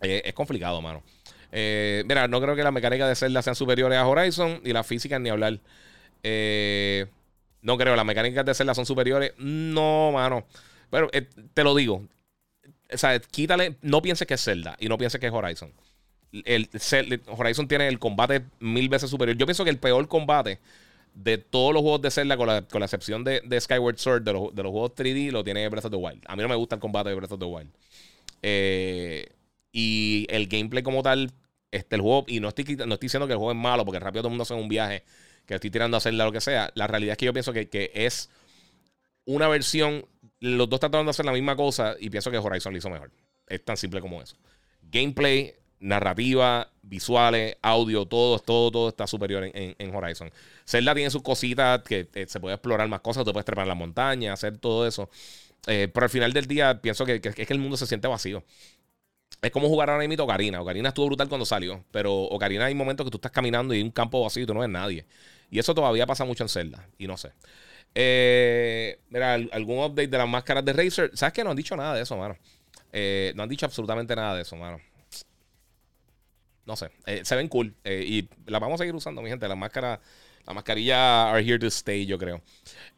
Eh, 0.00 0.22
es 0.24 0.34
complicado, 0.34 0.82
mano. 0.82 1.04
mira, 1.52 2.26
no 2.26 2.40
creo 2.40 2.56
que 2.56 2.64
las 2.64 2.72
mecánicas 2.72 3.08
de 3.08 3.14
Zelda 3.14 3.40
sean 3.42 3.54
superiores 3.54 3.96
a 3.96 4.08
Horizon 4.08 4.62
y 4.64 4.72
las 4.72 4.84
físicas 4.84 5.20
ni 5.20 5.30
hablar. 5.30 5.60
no 7.62 7.78
creo, 7.78 7.94
las 7.94 8.04
mecánicas 8.04 8.44
de 8.44 8.54
Zelda 8.54 8.74
son 8.74 8.84
superiores. 8.84 9.32
No, 9.38 10.10
mano. 10.12 10.44
Pero 10.90 11.08
te 11.54 11.62
lo 11.62 11.76
digo. 11.76 12.02
O 12.94 12.98
sea, 12.98 13.18
quítale, 13.18 13.76
no 13.82 14.00
pienses 14.02 14.26
que 14.26 14.34
es 14.34 14.44
Zelda 14.44 14.76
y 14.78 14.88
no 14.88 14.96
pienses 14.98 15.20
que 15.20 15.26
es 15.26 15.32
Horizon 15.32 15.72
el, 16.44 16.68
Horizon 17.28 17.68
tiene 17.68 17.88
el 17.88 17.98
combate 17.98 18.44
mil 18.58 18.88
veces 18.88 19.10
superior. 19.10 19.36
Yo 19.36 19.46
pienso 19.46 19.64
que 19.64 19.70
el 19.70 19.78
peor 19.78 20.08
combate 20.08 20.58
de 21.14 21.38
todos 21.38 21.72
los 21.72 21.82
juegos 21.82 22.02
de 22.02 22.10
Zelda, 22.10 22.36
con 22.36 22.48
la, 22.48 22.62
con 22.62 22.80
la 22.80 22.86
excepción 22.86 23.22
de, 23.22 23.40
Skyward 23.60 23.98
Sword, 23.98 24.22
de 24.22 24.32
los, 24.32 24.54
de 24.54 24.62
los, 24.62 24.72
juegos 24.72 24.92
3D, 24.96 25.30
lo 25.30 25.44
tiene 25.44 25.68
Breath 25.68 25.84
of 25.84 25.92
the 25.92 25.96
Wild. 25.96 26.22
A 26.26 26.34
mí 26.34 26.42
no 26.42 26.48
me 26.48 26.56
gusta 26.56 26.74
el 26.74 26.80
combate 26.80 27.10
de 27.10 27.14
Breath 27.14 27.32
of 27.32 27.38
the 27.38 27.44
Wild. 27.44 27.70
Eh, 28.42 29.28
y 29.70 30.26
el 30.28 30.48
gameplay 30.48 30.82
como 30.82 31.02
tal, 31.02 31.32
este, 31.70 31.96
el 31.96 32.02
juego, 32.02 32.24
y 32.26 32.40
no 32.40 32.48
estoy, 32.48 32.64
no 32.64 32.94
estoy 32.94 33.06
diciendo 33.06 33.26
que 33.26 33.34
el 33.34 33.38
juego 33.38 33.52
es 33.52 33.58
malo, 33.58 33.84
porque 33.84 34.00
rápido 34.00 34.22
todo 34.22 34.28
el 34.28 34.32
mundo 34.32 34.42
hace 34.42 34.54
un 34.54 34.68
viaje, 34.68 35.04
que 35.46 35.54
estoy 35.54 35.70
tirando 35.70 35.96
a 35.96 36.00
Zelda 36.00 36.24
lo 36.24 36.32
que 36.32 36.40
sea. 36.40 36.70
La 36.74 36.86
realidad 36.86 37.12
es 37.12 37.18
que 37.18 37.26
yo 37.26 37.32
pienso 37.32 37.52
que, 37.52 37.68
que 37.68 37.92
es 37.94 38.28
una 39.24 39.46
versión, 39.46 40.04
los 40.44 40.68
dos 40.68 40.76
están 40.76 40.90
tratando 40.90 41.08
de 41.08 41.10
hacer 41.10 41.26
la 41.26 41.32
misma 41.32 41.56
cosa, 41.56 41.96
y 41.98 42.10
pienso 42.10 42.30
que 42.30 42.38
Horizon 42.38 42.72
lo 42.72 42.78
hizo 42.78 42.90
mejor. 42.90 43.10
Es 43.46 43.64
tan 43.64 43.76
simple 43.76 44.00
como 44.00 44.22
eso. 44.22 44.36
Gameplay 44.82 45.54
narrativa, 45.80 46.70
visuales, 46.82 47.56
audio, 47.60 48.06
todo, 48.06 48.38
todo, 48.38 48.70
todo 48.70 48.88
está 48.88 49.06
superior 49.06 49.50
en, 49.52 49.94
Horizon. 49.94 50.30
Zelda 50.66 50.94
tiene 50.94 51.10
sus 51.10 51.22
cositas 51.22 51.82
que 51.82 52.08
eh, 52.14 52.26
se 52.26 52.40
puede 52.40 52.54
explorar 52.54 52.88
más 52.88 53.00
cosas, 53.00 53.24
tú 53.24 53.32
puedes 53.32 53.44
trepar 53.44 53.64
en 53.64 53.68
la 53.68 53.74
montaña, 53.74 54.32
hacer 54.32 54.56
todo 54.58 54.86
eso. 54.86 55.10
Eh, 55.66 55.88
pero 55.92 56.04
al 56.04 56.10
final 56.10 56.32
del 56.32 56.46
día 56.46 56.80
pienso 56.80 57.04
que, 57.04 57.20
es 57.22 57.34
que 57.34 57.46
el 57.48 57.58
mundo 57.58 57.76
se 57.76 57.86
siente 57.86 58.08
vacío. 58.08 58.44
Es 59.42 59.50
como 59.50 59.68
jugar 59.68 59.90
ahora 59.90 60.06
mismo 60.06 60.24
Ocarina. 60.24 60.62
Ocarina 60.62 60.88
estuvo 60.88 61.06
brutal 61.06 61.28
cuando 61.28 61.44
salió, 61.44 61.84
pero 61.90 62.14
Ocarina 62.14 62.64
hay 62.66 62.74
momentos 62.74 63.04
que 63.04 63.10
tú 63.10 63.18
estás 63.18 63.32
caminando 63.32 63.74
y 63.74 63.78
hay 63.78 63.82
un 63.82 63.90
campo 63.90 64.22
vacío 64.22 64.44
y 64.44 64.46
tú 64.46 64.54
no 64.54 64.60
ves 64.60 64.70
nadie. 64.70 65.06
Y 65.50 65.58
eso 65.58 65.74
todavía 65.74 66.06
pasa 66.06 66.24
mucho 66.24 66.44
en 66.44 66.48
Zelda, 66.48 66.88
y 66.98 67.06
no 67.06 67.16
sé. 67.16 67.32
Eh, 67.94 68.98
mira, 69.08 69.34
algún 69.34 69.78
update 69.78 70.08
de 70.08 70.18
las 70.18 70.28
máscaras 70.28 70.64
de 70.64 70.72
Razer. 70.72 71.10
¿Sabes 71.14 71.32
que 71.32 71.44
no 71.44 71.50
han 71.50 71.56
dicho 71.56 71.76
nada 71.76 71.94
de 71.94 72.02
eso, 72.02 72.16
mano? 72.16 72.36
no 73.34 73.42
han 73.42 73.48
dicho 73.48 73.66
absolutamente 73.66 74.14
nada 74.14 74.36
de 74.36 74.42
eso, 74.42 74.54
mano 74.54 74.78
no 76.66 76.76
sé, 76.76 76.90
eh, 77.06 77.20
se 77.24 77.36
ven 77.36 77.48
cool. 77.48 77.74
Eh, 77.84 78.04
y 78.06 78.28
las 78.50 78.60
vamos 78.60 78.80
a 78.80 78.82
seguir 78.82 78.94
usando, 78.94 79.22
mi 79.22 79.28
gente. 79.28 79.46
Las 79.48 79.56
máscaras, 79.56 80.00
la 80.46 80.54
mascarilla 80.54 81.30
are 81.30 81.42
here 81.42 81.58
to 81.58 81.66
stay, 81.66 82.06
yo 82.06 82.18
creo. 82.18 82.40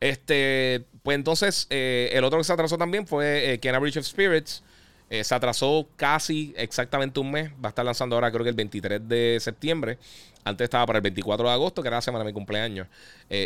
Este, 0.00 0.84
pues 1.02 1.16
entonces, 1.16 1.66
eh, 1.70 2.10
el 2.12 2.24
otro 2.24 2.38
que 2.38 2.44
se 2.44 2.52
atrasó 2.52 2.78
también 2.78 3.06
fue 3.06 3.58
Kena 3.60 3.78
Bridge 3.78 3.98
of 3.98 4.06
Spirits. 4.06 4.62
se 5.08 5.34
atrasó 5.34 5.88
casi 5.96 6.54
exactamente 6.56 7.20
un 7.20 7.30
mes. 7.30 7.50
Va 7.52 7.66
a 7.66 7.68
estar 7.68 7.84
lanzando 7.84 8.16
ahora, 8.16 8.30
creo 8.30 8.44
que 8.44 8.50
el 8.50 8.56
23 8.56 9.08
de 9.08 9.38
septiembre. 9.40 9.98
Antes 10.44 10.64
estaba 10.64 10.86
para 10.86 10.98
el 10.98 11.02
24 11.02 11.46
de 11.48 11.52
agosto, 11.52 11.82
que 11.82 11.88
era 11.88 11.96
la 11.98 12.02
semana 12.02 12.24
de 12.24 12.30
mi 12.30 12.34
cumpleaños. 12.34 12.86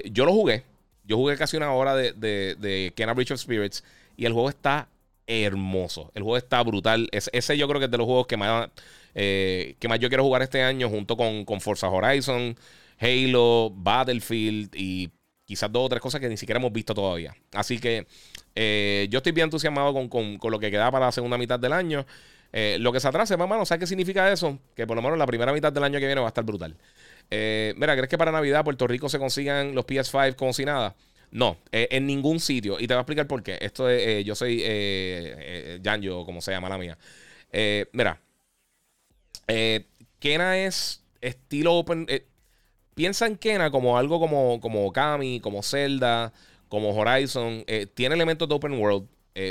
yo 0.04 0.24
lo 0.24 0.32
jugué. 0.32 0.64
Yo 1.10 1.16
jugué 1.16 1.36
casi 1.36 1.56
una 1.56 1.72
hora 1.72 1.96
de, 1.96 2.12
de, 2.12 2.54
de 2.54 2.92
Kena 2.94 3.14
Bridge 3.14 3.32
of 3.32 3.40
Spirits. 3.40 3.82
Y 4.16 4.26
el 4.26 4.32
juego 4.32 4.48
está 4.48 4.86
hermoso. 5.26 6.12
El 6.14 6.22
juego 6.22 6.36
está 6.36 6.62
brutal. 6.62 7.08
ese 7.10 7.58
yo 7.58 7.66
creo 7.66 7.80
que 7.80 7.86
es 7.86 7.90
de 7.90 7.98
los 7.98 8.06
juegos 8.06 8.28
que 8.28 8.36
más 8.36 8.68
eh, 9.14 9.74
que 9.80 9.88
más 9.88 9.98
yo 9.98 10.08
quiero 10.08 10.22
jugar 10.22 10.42
este 10.42 10.62
año 10.62 10.88
junto 10.88 11.16
con, 11.16 11.44
con 11.44 11.60
Forza 11.60 11.88
Horizon, 11.88 12.56
Halo, 13.00 13.72
Battlefield 13.74 14.70
y 14.74 15.10
quizás 15.44 15.72
dos 15.72 15.86
o 15.86 15.88
tres 15.88 16.00
cosas 16.00 16.20
que 16.20 16.28
ni 16.28 16.36
siquiera 16.36 16.60
hemos 16.60 16.72
visto 16.72 16.94
todavía. 16.94 17.34
Así 17.52 17.80
que 17.80 18.06
eh, 18.54 19.08
yo 19.10 19.18
estoy 19.18 19.32
bien 19.32 19.46
entusiasmado 19.46 19.92
con, 20.08 20.38
lo 20.40 20.58
que 20.60 20.70
queda 20.70 20.90
para 20.92 21.06
la 21.06 21.12
segunda 21.12 21.36
mitad 21.38 21.58
del 21.58 21.72
año. 21.72 22.06
Eh, 22.52 22.76
lo 22.80 22.92
que 22.92 23.00
se 23.00 23.08
atrase, 23.08 23.36
mamá, 23.36 23.64
¿sabes 23.64 23.80
qué 23.80 23.86
significa 23.86 24.30
eso? 24.32 24.58
Que 24.76 24.86
por 24.86 24.96
lo 24.96 25.02
menos 25.02 25.18
la 25.18 25.26
primera 25.26 25.52
mitad 25.52 25.72
del 25.72 25.84
año 25.84 25.98
que 25.98 26.06
viene 26.06 26.20
va 26.20 26.28
a 26.28 26.30
estar 26.30 26.44
brutal. 26.44 26.76
Mira, 27.30 27.94
¿crees 27.94 28.08
que 28.08 28.18
para 28.18 28.32
Navidad 28.32 28.64
Puerto 28.64 28.86
Rico 28.86 29.08
se 29.08 29.18
consigan 29.18 29.74
los 29.74 29.86
PS5 29.86 30.34
como 30.36 30.52
si 30.52 30.64
nada? 30.64 30.96
No, 31.30 31.58
en 31.70 32.06
ningún 32.06 32.40
sitio. 32.40 32.80
Y 32.80 32.86
te 32.88 32.94
voy 32.94 32.98
a 32.98 33.02
explicar 33.02 33.26
por 33.26 33.42
qué. 33.42 33.56
Esto 33.60 33.88
es, 33.88 34.24
yo 34.24 34.34
soy 34.34 34.62
Janjo, 35.82 36.24
como 36.26 36.40
se 36.40 36.50
llama 36.50 36.68
la 36.68 36.78
mía. 36.78 36.98
mira, 37.92 38.20
eh, 39.50 39.86
Kena 40.20 40.58
es 40.58 41.02
estilo 41.20 41.74
open. 41.74 42.06
Eh, 42.08 42.24
piensa 42.94 43.26
en 43.26 43.36
Kena 43.36 43.70
como 43.70 43.98
algo 43.98 44.20
como, 44.20 44.60
como 44.60 44.92
Kami, 44.92 45.40
como 45.40 45.62
Zelda, 45.62 46.32
como 46.68 46.94
Horizon. 46.94 47.64
Eh, 47.66 47.86
tiene 47.92 48.14
elementos 48.14 48.48
de 48.48 48.54
open 48.54 48.72
world. 48.74 49.08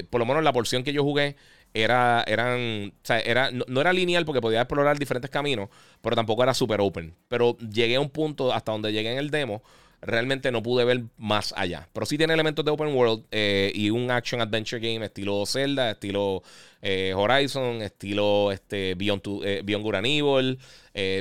por 0.09 0.19
lo 0.19 0.25
menos 0.25 0.43
la 0.43 0.53
porción 0.53 0.83
que 0.83 0.93
yo 0.93 1.03
jugué 1.03 1.35
era, 1.73 2.23
eran, 2.27 2.93
era, 3.07 3.51
no, 3.51 3.81
era 3.81 3.93
lineal 3.93 4.25
porque 4.25 4.41
podía 4.41 4.61
explorar 4.61 4.97
diferentes 4.97 5.29
caminos, 5.29 5.69
pero 6.01 6.15
tampoco 6.15 6.43
era 6.43 6.53
super 6.53 6.81
open. 6.81 7.13
Pero 7.27 7.57
llegué 7.57 7.95
a 7.95 8.01
un 8.01 8.09
punto 8.09 8.53
hasta 8.53 8.71
donde 8.71 8.91
llegué 8.91 9.11
en 9.11 9.17
el 9.19 9.29
demo, 9.29 9.61
realmente 10.01 10.51
no 10.51 10.63
pude 10.63 10.85
ver 10.85 11.03
más 11.17 11.53
allá. 11.55 11.87
Pero 11.93 12.05
sí 12.05 12.17
tiene 12.17 12.33
elementos 12.33 12.65
de 12.65 12.71
open 12.71 12.95
world 12.95 13.25
eh, 13.31 13.71
y 13.75 13.89
un 13.89 14.09
action 14.09 14.41
adventure 14.41 14.79
game 14.81 15.05
estilo 15.05 15.45
Zelda, 15.45 15.91
estilo 15.91 16.41
eh, 16.81 17.13
Horizon, 17.15 17.81
estilo 17.81 18.51
este, 18.51 18.95
Beyond, 18.95 19.21
eh, 19.43 19.61
Beyond 19.63 19.83
Good 19.83 19.95
and 19.95 20.07
Evil, 20.07 20.59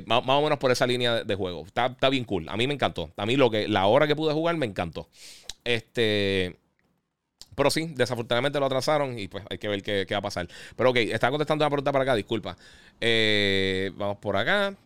más, 0.07 0.23
o 0.27 0.43
menos 0.43 0.59
por 0.59 0.71
esa 0.71 0.87
línea 0.87 1.25
de, 1.25 1.35
juego. 1.35 1.65
Está, 1.67 1.87
está, 1.87 2.09
bien 2.09 2.25
cool. 2.25 2.49
A 2.49 2.57
mí 2.57 2.67
me 2.67 2.75
encantó. 2.75 3.13
A 3.17 3.27
mí 3.27 3.37
lo 3.37 3.51
que, 3.51 3.69
la 3.69 3.87
hora 3.87 4.07
que 4.07 4.17
pude 4.17 4.33
jugar 4.33 4.57
me 4.57 4.67
encantó. 4.67 5.09
Este. 5.65 6.57
Pero 7.59 7.73
sí, 7.73 7.91
desafortunadamente 7.97 8.61
lo 8.61 8.67
atrasaron 8.67 9.19
y 9.19 9.27
pues 9.27 9.43
hay 9.51 9.59
que 9.59 9.67
ver 9.67 9.83
qué, 9.83 10.07
va 10.13 10.19
a 10.19 10.23
pasar. 10.23 10.47
Pero 10.77 10.91
ok, 10.91 10.97
estaba 10.99 11.33
contestando 11.33 11.65
una 11.65 11.71
pregunta 11.71 11.91
para 11.91 12.05
acá, 12.05 12.15
disculpa. 12.15 12.57
Eh, 13.01 13.91
vamos 13.97 14.19
por 14.19 14.37
acá. 14.37 14.77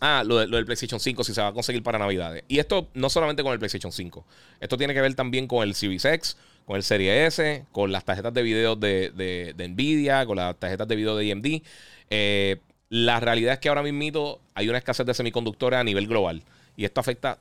Ah, 0.00 0.22
lo, 0.22 0.36
del 0.36 0.66
PlayStation 0.66 1.00
5, 1.00 1.24
si 1.24 1.32
se 1.32 1.40
va 1.40 1.48
a 1.48 1.52
conseguir 1.54 1.82
para 1.82 1.98
Navidades. 1.98 2.44
Y 2.46 2.58
esto 2.58 2.88
no 2.92 3.08
solamente 3.08 3.42
con 3.42 3.54
el 3.54 3.58
PlayStation 3.58 3.90
5. 3.90 4.22
Esto 4.60 4.76
tiene 4.76 4.92
que 4.92 5.00
ver 5.00 5.14
también 5.14 5.46
con 5.46 5.66
el 5.66 5.74
Series 5.74 6.04
X, 6.04 6.36
con 6.66 6.76
el 6.76 6.82
Serie 6.82 7.24
S, 7.24 7.64
con 7.72 7.90
las 7.90 8.04
tarjetas 8.04 8.34
de 8.34 8.42
video 8.42 8.76
de, 8.76 9.54
Nvidia, 9.56 10.26
con 10.26 10.36
las 10.36 10.58
tarjetas 10.58 10.86
de 10.86 10.96
video 10.96 11.16
de 11.16 11.32
AMD. 11.32 11.62
Eh, 12.10 12.58
la 12.90 13.18
realidad 13.18 13.54
es 13.54 13.60
que 13.60 13.70
ahora 13.70 13.82
mismo 13.82 14.40
hay 14.52 14.68
una 14.68 14.76
escasez 14.76 15.06
de 15.06 15.14
semiconductores 15.14 15.80
a 15.80 15.84
nivel 15.84 16.06
global. 16.06 16.42
Y 16.76 16.84
esto 16.84 17.00
afecta 17.00 17.38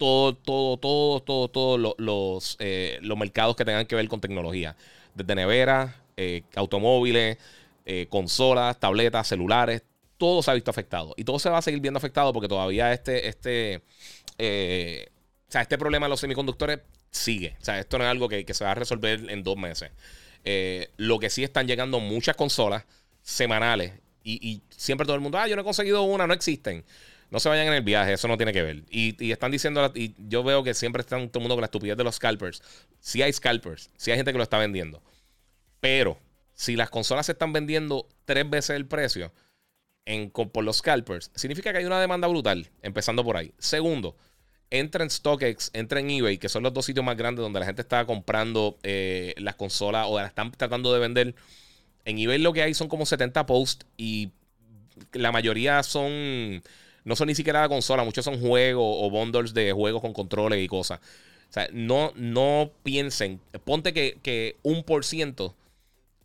todo, 0.00 0.34
todo, 0.34 0.78
todo, 0.78 1.20
todo, 1.20 1.48
todos 1.48 1.94
los, 1.98 2.56
eh, 2.58 2.98
los 3.02 3.18
mercados 3.18 3.54
que 3.54 3.66
tengan 3.66 3.84
que 3.84 3.94
ver 3.94 4.08
con 4.08 4.18
tecnología. 4.18 4.74
Desde 5.14 5.34
neveras, 5.34 5.94
eh, 6.16 6.42
automóviles, 6.56 7.36
eh, 7.84 8.06
consolas, 8.08 8.80
tabletas, 8.80 9.28
celulares, 9.28 9.82
todo 10.16 10.42
se 10.42 10.50
ha 10.50 10.54
visto 10.54 10.70
afectado. 10.70 11.12
Y 11.18 11.24
todo 11.24 11.38
se 11.38 11.50
va 11.50 11.58
a 11.58 11.62
seguir 11.62 11.80
viendo 11.80 11.98
afectado 11.98 12.32
porque 12.32 12.48
todavía 12.48 12.94
este, 12.94 13.28
este, 13.28 13.82
o 14.38 15.50
sea, 15.52 15.60
este 15.60 15.76
problema 15.76 16.06
de 16.06 16.10
los 16.10 16.20
semiconductores 16.20 16.80
sigue. 17.10 17.58
O 17.60 17.64
sea, 17.64 17.78
esto 17.78 17.98
no 17.98 18.04
es 18.04 18.10
algo 18.10 18.26
que, 18.26 18.46
se 18.54 18.64
va 18.64 18.70
a 18.70 18.76
resolver 18.76 19.28
en 19.28 19.42
dos 19.42 19.58
meses. 19.58 19.90
lo 20.96 21.18
que 21.18 21.28
sí 21.28 21.44
están 21.44 21.66
llegando 21.66 22.00
muchas 22.00 22.36
consolas 22.36 22.86
semanales 23.20 23.92
y, 24.24 24.48
y, 24.50 24.62
siempre 24.70 25.04
todo 25.04 25.16
el 25.16 25.20
mundo, 25.20 25.36
ah, 25.36 25.46
yo 25.46 25.56
no 25.56 25.62
he 25.62 25.64
conseguido 25.64 26.02
una, 26.04 26.26
no 26.26 26.32
existen. 26.32 26.84
No 27.30 27.38
se 27.38 27.48
vayan 27.48 27.68
en 27.68 27.74
el 27.74 27.82
viaje, 27.82 28.12
eso 28.12 28.26
no 28.28 28.36
tiene 28.36 28.52
que 28.52 28.62
ver. 28.62 28.84
Y, 28.90 29.30
están 29.30 29.52
diciendo, 29.52 29.92
y 29.94 30.14
yo 30.18 30.42
veo 30.42 30.64
que 30.64 30.74
siempre 30.74 31.00
están 31.00 31.28
todo 31.28 31.38
el 31.38 31.42
mundo 31.42 31.54
con 31.54 31.62
la 31.62 31.66
estupidez 31.66 31.96
de 31.96 32.04
los 32.04 32.16
scalpers. 32.16 32.62
Si 32.98 33.22
hay 33.22 33.32
scalpers, 33.32 33.90
si 33.96 34.10
hay 34.10 34.16
gente 34.16 34.32
que 34.32 34.38
lo 34.38 34.42
está 34.42 34.58
vendiendo. 34.58 35.00
Pero 35.80 36.18
si 36.54 36.76
las 36.76 36.90
consolas 36.90 37.26
se 37.26 37.32
están 37.32 37.52
vendiendo 37.52 38.08
tres 38.24 38.48
veces 38.50 38.76
el 38.76 38.86
precio 38.86 39.32
en, 40.04 40.30
por 40.30 40.64
los 40.64 40.78
scalpers, 40.78 41.30
significa 41.34 41.72
que 41.72 41.78
hay 41.78 41.84
una 41.84 42.00
demanda 42.00 42.26
brutal, 42.26 42.68
empezando 42.82 43.24
por 43.24 43.36
ahí. 43.36 43.54
Segundo, 43.58 44.16
entra 44.70 45.04
en 45.04 45.10
StockX, 45.10 45.70
entra 45.72 46.00
en 46.00 46.10
eBay, 46.10 46.38
que 46.38 46.48
son 46.48 46.64
los 46.64 46.72
dos 46.72 46.84
sitios 46.84 47.04
más 47.04 47.16
grandes 47.16 47.42
donde 47.42 47.60
la 47.60 47.66
gente 47.66 47.82
está 47.82 48.04
comprando 48.06 48.78
eh, 48.82 49.34
las 49.38 49.54
consolas 49.54 50.06
o 50.08 50.18
las 50.18 50.28
están 50.28 50.50
tratando 50.50 50.92
de 50.92 50.98
vender. 50.98 51.34
En 52.04 52.18
eBay 52.18 52.38
lo 52.38 52.52
que 52.52 52.62
hay 52.62 52.74
son 52.74 52.88
como 52.88 53.06
70 53.06 53.46
posts 53.46 53.86
y 53.96 54.32
la 55.12 55.32
mayoría 55.32 55.82
son 55.82 56.62
no 57.10 57.16
son 57.16 57.26
ni 57.26 57.34
siquiera 57.34 57.60
la 57.60 57.68
consola, 57.68 58.04
muchos 58.04 58.24
son 58.24 58.40
juegos 58.40 58.84
o 58.86 59.10
bundles 59.10 59.52
de 59.52 59.72
juegos 59.72 60.00
con 60.00 60.12
controles 60.12 60.62
y 60.64 60.68
cosas. 60.68 61.00
O 61.50 61.52
sea, 61.52 61.68
no, 61.72 62.12
no 62.14 62.70
piensen, 62.84 63.40
ponte 63.64 63.92
que, 63.92 64.56
un 64.62 64.84
por 64.84 65.04
ciento 65.04 65.56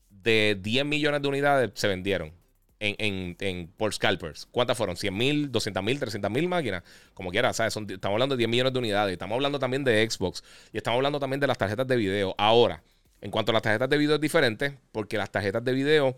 de 0.09 0.55
10 0.61 0.85
millones 0.85 1.23
de 1.23 1.27
unidades 1.27 1.71
se 1.73 1.87
vendieron 1.87 2.31
en, 2.79 3.35
en, 3.39 3.67
por 3.77 3.95
scalpers. 3.95 4.47
¿Cuántas 4.51 4.77
fueron? 4.77 4.95
¿100 4.95 5.11
mil, 5.11 5.51
200 5.51 5.81
mil, 5.81 5.99
300 5.99 6.29
mil 6.29 6.47
máquinas? 6.47 6.83
Como 7.15 7.31
quiera, 7.31 7.51
¿sabes? 7.53 7.75
estamos 7.75 8.13
hablando 8.13 8.35
de 8.35 8.41
10 8.41 8.49
millones 8.49 8.73
de 8.73 8.77
unidades. 8.77 9.13
Estamos 9.13 9.35
hablando 9.35 9.57
también 9.57 9.83
de 9.83 10.07
Xbox. 10.07 10.43
Y 10.71 10.77
estamos 10.77 10.97
hablando 10.97 11.19
también 11.19 11.39
de 11.39 11.47
las 11.47 11.57
tarjetas 11.57 11.87
de 11.87 11.95
video. 11.95 12.35
Ahora, 12.37 12.83
en 13.21 13.31
cuanto 13.31 13.51
a 13.51 13.53
las 13.53 13.63
tarjetas 13.63 13.89
de 13.89 13.97
video 13.97 14.15
es 14.15 14.21
diferente, 14.21 14.77
porque 14.91 15.17
las 15.17 15.31
tarjetas 15.31 15.63
de 15.63 15.73
video 15.73 16.15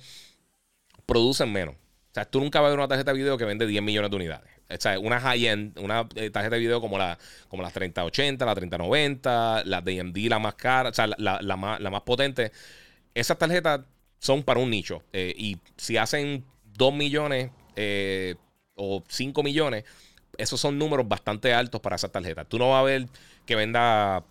producen 1.05 1.53
menos. 1.53 1.75
O 1.75 2.13
sea, 2.13 2.25
tú 2.25 2.41
nunca 2.41 2.59
vas 2.59 2.67
a 2.67 2.71
ver 2.71 2.79
una 2.79 2.89
tarjeta 2.89 3.13
de 3.13 3.19
video 3.19 3.37
que 3.37 3.45
vende 3.45 3.65
10 3.65 3.81
millones 3.81 4.11
de 4.11 4.17
unidades. 4.17 4.56
O 4.69 4.75
sea, 4.79 4.99
una 4.99 5.19
high-end, 5.19 5.79
una 5.79 6.07
eh, 6.15 6.29
tarjeta 6.29 6.55
de 6.55 6.59
video 6.59 6.81
como, 6.81 6.97
la, 6.97 7.17
como 7.47 7.63
las 7.63 7.73
3080, 7.73 8.45
la 8.45 8.55
3090, 8.55 9.63
la 9.65 9.77
AMD, 9.77 10.17
la 10.27 10.39
más 10.39 10.55
cara, 10.55 10.89
o 10.89 10.93
sea, 10.93 11.07
la, 11.07 11.57
más, 11.57 12.01
potente. 12.01 12.51
Esas 13.13 13.37
tarjetas 13.37 13.81
son 14.19 14.43
para 14.43 14.59
un 14.59 14.69
nicho. 14.69 15.03
Eh, 15.13 15.33
y 15.37 15.57
si 15.77 15.97
hacen 15.97 16.43
2 16.77 16.93
millones 16.93 17.51
eh, 17.75 18.35
o 18.75 19.03
5 19.07 19.43
millones, 19.43 19.85
esos 20.37 20.59
son 20.59 20.77
números 20.77 21.07
bastante 21.07 21.53
altos 21.53 21.81
para 21.81 21.95
esas 21.95 22.11
tarjetas. 22.11 22.47
Tú 22.47 22.59
no 22.59 22.71
vas 22.71 22.81
a 22.81 22.83
ver 22.83 23.07
que 23.45 23.55
venda 23.55 24.23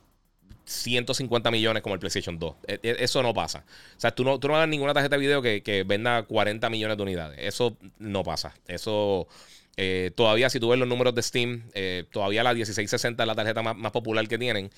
150 0.67 1.51
millones 1.51 1.83
como 1.83 1.95
el 1.95 2.01
PlayStation 2.01 2.39
2. 2.39 2.55
E, 2.67 2.81
e, 2.83 2.97
eso 2.99 3.23
no 3.23 3.33
pasa. 3.33 3.65
O 3.97 4.01
sea, 4.01 4.11
tú 4.11 4.25
no, 4.25 4.39
tú 4.39 4.49
no 4.49 4.55
vas 4.55 4.59
a 4.59 4.63
ver 4.63 4.69
ninguna 4.69 4.93
tarjeta 4.93 5.17
de 5.17 5.21
video 5.21 5.43
que, 5.43 5.85
venda 5.87 6.25
40 6.25 6.69
millones 6.71 6.97
de 6.97 7.03
unidades. 7.03 7.39
Eso 7.41 7.77
no 7.99 8.23
pasa. 8.23 8.55
Eso. 8.67 9.29
Eh, 9.77 10.11
todavía, 10.15 10.49
si 10.51 10.59
tú 10.59 10.69
ves 10.69 10.79
los 10.79 10.89
números 10.89 11.15
de 11.15 11.23
Steam, 11.23 11.65
eh, 11.75 12.05
todavía 12.11 12.43
la 12.43 12.55
1660 12.55 13.23
es 13.23 13.27
la 13.27 13.35
tarjeta 13.35 13.63
más, 13.63 13.93
popular 13.93 14.27
que 14.29 14.39
tienen. 14.39 14.71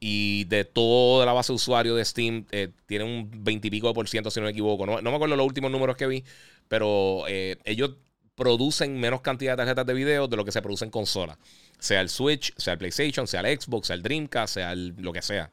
Y 0.00 0.44
de 0.44 0.64
toda 0.64 1.26
la 1.26 1.32
base 1.32 1.52
de 1.52 1.56
usuario 1.56 1.94
de 1.96 2.04
Steam, 2.04 2.46
eh, 2.52 2.68
tiene 2.86 3.04
un 3.04 3.30
20 3.44 3.66
y 3.68 3.70
pico 3.70 3.88
de 3.88 3.94
por 3.94 4.08
ciento, 4.08 4.30
si 4.30 4.40
no 4.40 4.44
me 4.44 4.52
equivoco. 4.52 4.86
No, 4.86 5.02
no 5.02 5.10
me 5.10 5.16
acuerdo 5.16 5.36
los 5.36 5.46
últimos 5.46 5.70
números 5.70 5.96
que 5.96 6.06
vi, 6.06 6.24
pero 6.68 7.24
ellos 7.26 7.96
producen 8.38 8.98
menos 9.00 9.20
cantidad 9.20 9.52
de 9.52 9.56
tarjetas 9.56 9.84
de 9.84 9.94
video 9.94 10.28
de 10.28 10.36
lo 10.36 10.44
que 10.44 10.52
se 10.52 10.62
produce 10.62 10.84
en 10.84 10.92
consola. 10.92 11.36
Sea 11.80 12.00
el 12.00 12.08
Switch, 12.08 12.54
sea 12.56 12.74
el 12.74 12.78
PlayStation, 12.78 13.26
sea 13.26 13.40
el 13.40 13.60
Xbox, 13.60 13.88
sea 13.88 13.96
el 13.96 14.02
Dreamcast, 14.02 14.54
sea 14.54 14.74
lo 14.76 15.12
que 15.12 15.22
sea. 15.22 15.50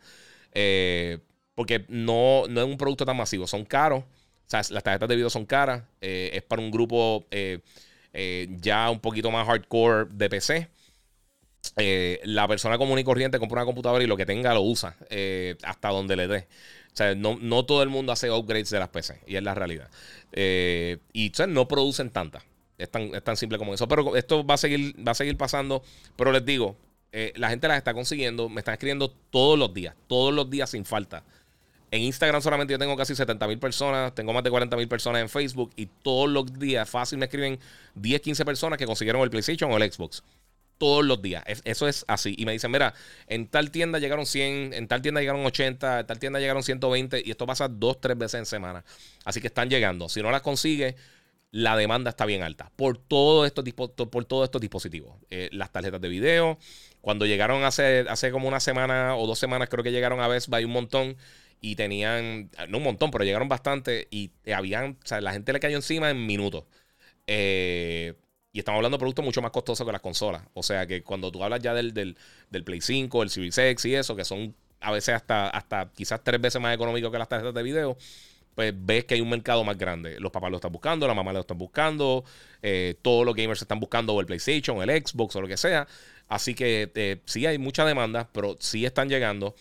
Eh, 0.53 1.17
porque 1.55 1.85
no, 1.89 2.43
no 2.47 2.61
es 2.61 2.67
un 2.67 2.77
producto 2.77 3.05
tan 3.05 3.17
masivo. 3.17 3.47
Son 3.47 3.65
caros. 3.65 4.03
O 4.03 4.47
sea, 4.47 4.61
las 4.69 4.83
tarjetas 4.83 5.09
de 5.09 5.15
video 5.15 5.31
son 5.31 5.45
caras. 5.47 5.83
Eh, 5.99 6.29
es 6.33 6.43
para 6.43 6.61
un 6.61 6.69
grupo 6.69 7.25
eh, 8.15 8.47
ya 8.59 8.89
un 8.89 8.99
poquito 8.99 9.29
más 9.29 9.45
hardcore 9.45 10.07
de 10.11 10.29
PC. 10.29 10.69
la 12.23 12.47
persona 12.47 12.77
común 12.77 12.99
y 12.99 13.03
corriente 13.03 13.39
compra 13.39 13.61
una 13.61 13.65
computadora 13.65 14.03
y 14.03 14.07
lo 14.07 14.17
que 14.17 14.25
tenga 14.25 14.53
lo 14.53 14.61
usa 14.61 14.95
hasta 15.63 15.89
donde 15.89 16.15
le 16.15 16.27
dé. 16.27 16.47
O 16.93 16.97
sea, 16.97 17.13
no, 17.13 17.37
no, 17.41 17.65
todo 17.65 17.83
el 17.83 17.89
mundo 17.89 18.13
hace 18.13 18.31
upgrades 18.31 18.69
de 18.69 18.79
las 18.79 18.89
PC 18.89 19.19
y 19.27 19.35
es 19.35 19.43
la 19.43 19.53
realidad. 19.53 19.89
y 20.33 21.31
o 21.39 21.47
no 21.47 21.67
producen 21.67 22.09
tantas. 22.09 22.43
Es 22.77 22.89
tan, 22.89 23.37
simple 23.37 23.57
como 23.57 23.73
eso. 23.73 23.87
Pero 23.87 24.15
esto 24.15 24.45
va 24.45 24.55
a 24.55 24.57
seguir, 24.57 24.95
va 25.05 25.11
a 25.13 25.15
seguir 25.15 25.37
pasando. 25.37 25.83
Pero 26.15 26.31
les 26.31 26.45
digo, 26.45 26.75
eh, 27.11 27.31
la 27.35 27.49
gente 27.49 27.67
las 27.67 27.77
está 27.77 27.93
consiguiendo. 27.93 28.49
Me 28.49 28.61
están 28.61 28.73
escribiendo 28.73 29.09
todos 29.09 29.57
los 29.57 29.73
días. 29.73 29.95
Todos 30.07 30.33
los 30.33 30.49
días 30.49 30.69
sin 30.69 30.85
falta. 30.85 31.23
En 31.95 32.01
Instagram 32.01 32.41
solamente 32.41 32.73
yo 32.73 32.77
tengo 32.77 32.97
casi 32.97 33.15
70 33.15 33.47
mil 33.47 33.57
personas. 33.57 34.13
Tengo 34.13 34.33
más 34.33 34.43
de 34.43 34.49
40 34.49 34.75
mil 34.75 34.89
personas 34.89 35.21
en 35.21 35.29
Facebook. 35.29 35.71
Y 35.77 35.85
todos 35.85 36.29
los 36.29 36.59
días 36.59 36.89
fácil 36.89 37.17
me 37.17 37.25
escriben 37.25 37.57
10, 37.95 38.19
15 38.19 38.43
personas 38.43 38.77
que 38.77 38.85
consiguieron 38.85 39.21
el 39.21 39.29
PlayStation 39.29 39.71
o 39.71 39.77
el 39.77 39.89
Xbox. 39.89 40.21
Todos 40.77 41.05
los 41.05 41.21
días. 41.21 41.45
eso 41.63 41.87
es 41.87 42.03
así. 42.09 42.35
Y 42.37 42.45
me 42.45 42.51
dicen, 42.51 42.69
mira, 42.69 42.93
en 43.27 43.47
tal 43.47 43.71
tienda 43.71 43.97
llegaron 43.97 44.25
100, 44.25 44.73
en 44.73 44.89
tal 44.89 45.01
tienda 45.01 45.21
llegaron 45.21 45.45
80, 45.45 46.01
en 46.01 46.05
tal 46.05 46.19
tienda 46.19 46.39
llegaron 46.41 46.63
120. 46.63 47.23
Y 47.25 47.31
esto 47.31 47.47
pasa 47.47 47.69
dos, 47.69 48.01
tres 48.01 48.17
veces 48.17 48.39
en 48.39 48.45
semana. 48.45 48.83
Así 49.23 49.39
que 49.39 49.47
están 49.47 49.69
llegando. 49.69 50.09
Si 50.09 50.21
no 50.21 50.31
las 50.31 50.41
consigue 50.41 50.97
la 51.51 51.77
demanda 51.77 52.09
está 52.09 52.25
bien 52.25 52.43
alta 52.43 52.69
por, 52.75 52.97
todo 52.97 53.45
estos, 53.45 53.63
por 53.73 54.25
todos 54.25 54.43
estos 54.43 54.59
dispositivos. 54.59 55.15
Eh, 55.29 55.47
las 55.53 55.71
tarjetas 55.71 56.01
de 56.01 56.09
video, 56.09 56.59
cuando 56.99 57.25
llegaron 57.25 57.63
hace, 57.63 58.05
hace 58.09 58.29
como 58.31 58.49
una 58.49 58.59
semana 58.59 59.15
o 59.15 59.25
dos 59.25 59.39
semanas, 59.39 59.69
creo 59.69 59.81
que 59.81 59.93
llegaron 59.93 60.19
a 60.19 60.27
Best 60.27 60.49
Buy 60.49 60.65
un 60.65 60.71
montón 60.71 61.15
y 61.61 61.75
tenían, 61.75 62.49
no 62.69 62.77
un 62.77 62.83
montón, 62.83 63.11
pero 63.11 63.23
llegaron 63.23 63.49
bastante 63.49 64.07
y 64.11 64.31
habían, 64.53 64.97
o 65.03 65.07
sea, 65.07 65.21
la 65.21 65.33
gente 65.33 65.53
le 65.53 65.59
cayó 65.59 65.77
encima 65.77 66.09
en 66.09 66.25
minutos. 66.25 66.65
Eh, 67.27 68.13
y 68.51 68.59
estamos 68.59 68.77
hablando 68.77 68.97
de 68.97 68.99
productos 68.99 69.25
mucho 69.25 69.41
más 69.41 69.51
costosos 69.51 69.85
que 69.85 69.91
las 69.91 70.01
consolas. 70.01 70.43
O 70.53 70.63
sea 70.63 70.87
que 70.87 71.03
cuando 71.03 71.31
tú 71.31 71.43
hablas 71.43 71.61
ya 71.61 71.73
del, 71.73 71.93
del, 71.93 72.17
del 72.49 72.63
Play 72.63 72.81
5, 72.81 73.23
el 73.23 73.29
Series 73.29 73.57
X 73.57 73.85
y 73.85 73.95
eso, 73.95 74.15
que 74.15 74.23
son 74.23 74.55
a 74.79 74.91
veces 74.91 75.15
hasta, 75.15 75.49
hasta 75.49 75.91
quizás 75.93 76.23
tres 76.23 76.39
veces 76.39 76.61
más 76.61 76.73
económicos 76.73 77.11
que 77.11 77.17
las 77.17 77.27
tarjetas 77.27 77.53
de 77.53 77.63
video, 77.63 77.97
pues 78.55 78.73
ves 78.75 79.05
que 79.05 79.15
hay 79.15 79.21
un 79.21 79.29
mercado 79.29 79.63
más 79.63 79.77
grande. 79.77 80.19
Los 80.19 80.31
papás 80.31 80.49
lo 80.51 80.57
están 80.57 80.71
buscando, 80.71 81.07
la 81.07 81.13
mamá 81.13 81.33
lo 81.33 81.41
están 81.41 81.57
buscando, 81.57 82.23
eh, 82.61 82.95
todos 83.01 83.25
los 83.25 83.35
gamers 83.35 83.61
están 83.61 83.79
buscando 83.79 84.17
el 84.19 84.25
PlayStation, 84.25 84.81
el 84.81 85.05
Xbox 85.05 85.35
o 85.35 85.41
lo 85.41 85.47
que 85.47 85.57
sea. 85.57 85.87
Así 86.27 86.55
que 86.55 86.91
eh, 86.95 87.21
sí 87.25 87.45
hay 87.45 87.57
mucha 87.57 87.85
demanda, 87.85 88.29
pero 88.31 88.55
sí 88.59 88.85
están 88.85 89.09
llegando. 89.09 89.55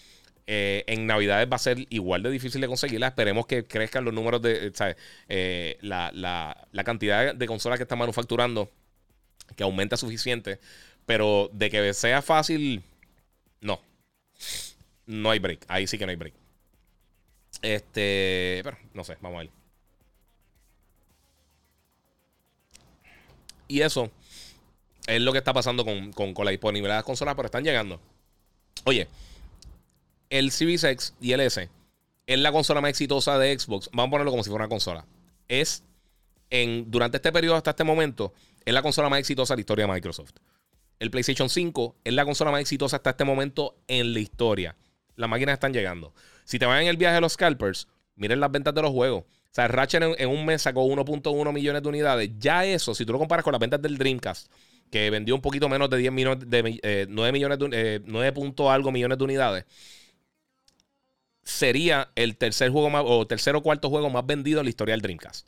Eh, 0.47 0.85
en 0.89 1.07
Navidades 1.07 1.49
va 1.51 1.57
a 1.57 1.59
ser 1.59 1.87
igual 1.89 2.23
de 2.23 2.31
difícil 2.31 2.61
de 2.61 2.67
conseguirla. 2.67 3.09
Esperemos 3.09 3.47
que 3.47 3.65
crezcan 3.65 4.05
los 4.05 4.13
números 4.13 4.43
de 4.43 4.67
eh, 4.67 4.97
eh, 5.29 5.79
la, 5.81 6.11
la, 6.13 6.67
la, 6.71 6.85
cantidad 6.85 7.35
de 7.35 7.47
consolas 7.47 7.79
que 7.79 7.85
están 7.85 7.99
manufacturando, 7.99 8.71
que 9.57 9.63
aumenta 9.63 9.97
suficiente. 9.97 10.61
Pero 11.07 11.51
de 11.53 11.71
que 11.71 11.95
sea 11.95 12.21
fácil, 12.23 12.83
no. 13.61 13.81
No 15.07 15.31
hay 15.31 15.39
break. 15.39 15.65
Ahí 15.69 15.87
sí 15.87 15.99
que 15.99 16.07
no 16.07 16.11
hay 16.11 16.17
break. 16.17 16.35
Este, 17.63 18.61
pero 18.65 18.77
no 18.93 19.05
sé, 19.05 19.17
vamos 19.21 19.37
a 19.37 19.41
ver. 19.41 19.51
Y 23.67 23.81
eso 23.81 24.11
es 25.07 25.21
lo 25.23 25.33
que 25.33 25.39
está 25.39 25.53
pasando 25.55 25.85
con, 25.85 26.13
con, 26.13 26.35
con 26.35 26.45
la 26.45 26.51
disponibilidad 26.51 26.97
de 26.97 26.99
las 26.99 27.05
consolas, 27.05 27.35
pero 27.35 27.47
están 27.47 27.65
llegando. 27.65 28.01
Oye, 28.85 29.09
el 30.35 30.51
Series 30.51 31.14
y 31.20 31.31
el 31.31 31.38
S 31.38 31.70
es 32.27 32.38
la 32.40 32.51
consola 32.51 32.81
más 32.81 32.90
exitosa 32.90 33.38
de 33.38 33.57
Xbox. 33.57 33.88
Vamos 33.92 34.09
a 34.09 34.11
ponerlo 34.11 34.33
como 34.33 34.42
si 34.42 34.51
fuera 34.51 34.64
una 34.64 34.68
consola. 34.68 35.07
Es 35.47 35.85
en, 36.51 36.90
durante 36.90 37.18
este 37.18 37.31
periodo 37.31 37.55
hasta 37.55 37.70
este 37.70 37.85
momento, 37.85 38.33
es 38.64 38.75
la 38.75 38.83
consola 38.83 39.09
más 39.09 39.20
exitosa 39.20 39.55
de 39.55 39.59
la 39.59 39.61
historia 39.61 39.87
de 39.87 39.92
Microsoft. 39.92 40.33
El 40.99 41.12
PlayStation 41.12 41.49
5 41.49 41.97
es 42.03 42.12
la 42.12 42.25
consola 42.25 42.51
más 42.51 42.62
exitosa 42.62 42.97
hasta 42.97 43.11
este 43.11 43.23
momento 43.23 43.77
en 43.87 44.12
la 44.12 44.18
historia. 44.18 44.75
Las 45.14 45.31
máquinas 45.31 45.53
están 45.53 45.73
llegando. 45.73 46.12
Si 46.44 46.59
te 46.59 46.66
van 46.66 46.83
en 46.83 46.88
el 46.88 46.97
viaje 46.97 47.14
de 47.14 47.20
los 47.20 47.35
scalpers, 47.35 47.87
miren 48.16 48.40
las 48.40 48.51
ventas 48.51 48.75
de 48.75 48.83
los 48.83 48.90
juegos. 48.90 49.23
O 49.23 49.55
sea, 49.55 49.68
Ratchet 49.68 50.03
en, 50.18 50.29
un 50.29 50.44
mes 50.44 50.62
sacó 50.62 50.85
1.1 50.85 51.53
millones 51.53 51.81
de 51.81 51.88
unidades. 51.88 52.31
Ya 52.40 52.64
eso, 52.64 52.92
si 52.92 53.07
tú 53.07 53.12
lo 53.12 53.20
comparas 53.20 53.44
con 53.44 53.53
las 53.53 53.61
ventas 53.61 53.81
del 53.81 53.99
Dreamcast, 53.99 54.51
que 54.90 55.11
vendió 55.11 55.37
un 55.37 55.40
poquito 55.40 55.68
menos 55.68 55.88
de 55.90 55.99
10 55.99 56.12
millones, 56.12 56.51
de 56.51 57.07
9 57.09 57.29
eh, 57.29 57.33
millones 57.33 57.59
de, 57.61 58.03
9 58.05 58.33
punto 58.33 58.68
algo 58.68 58.90
millones 58.90 59.16
de 59.16 59.25
unidades, 59.25 59.64
sería 61.45 62.11
el 62.17 62.37
tercer 62.37 62.71
juego 62.71 62.91
más, 62.91 63.05
o 63.07 63.27
tercer 63.27 63.55
o 63.57 63.63
cuarto 63.63 63.91
juego 63.91 64.11
más 64.11 64.27
vendido 64.27 64.61
en 64.61 64.67
la 64.67 64.71
historia 64.71 64.93
del 64.93 65.03
Dreamcast. 65.03 65.47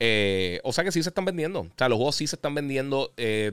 Eh, 0.00 0.60
o 0.64 0.72
sea 0.72 0.84
que 0.84 0.92
sí 0.92 1.02
se 1.02 1.08
están 1.10 1.24
vendiendo. 1.24 1.60
O 1.60 1.70
sea, 1.76 1.88
los 1.88 1.96
juegos 1.96 2.16
sí 2.16 2.26
se 2.26 2.36
están 2.36 2.54
vendiendo. 2.54 3.12
Eh, 3.16 3.52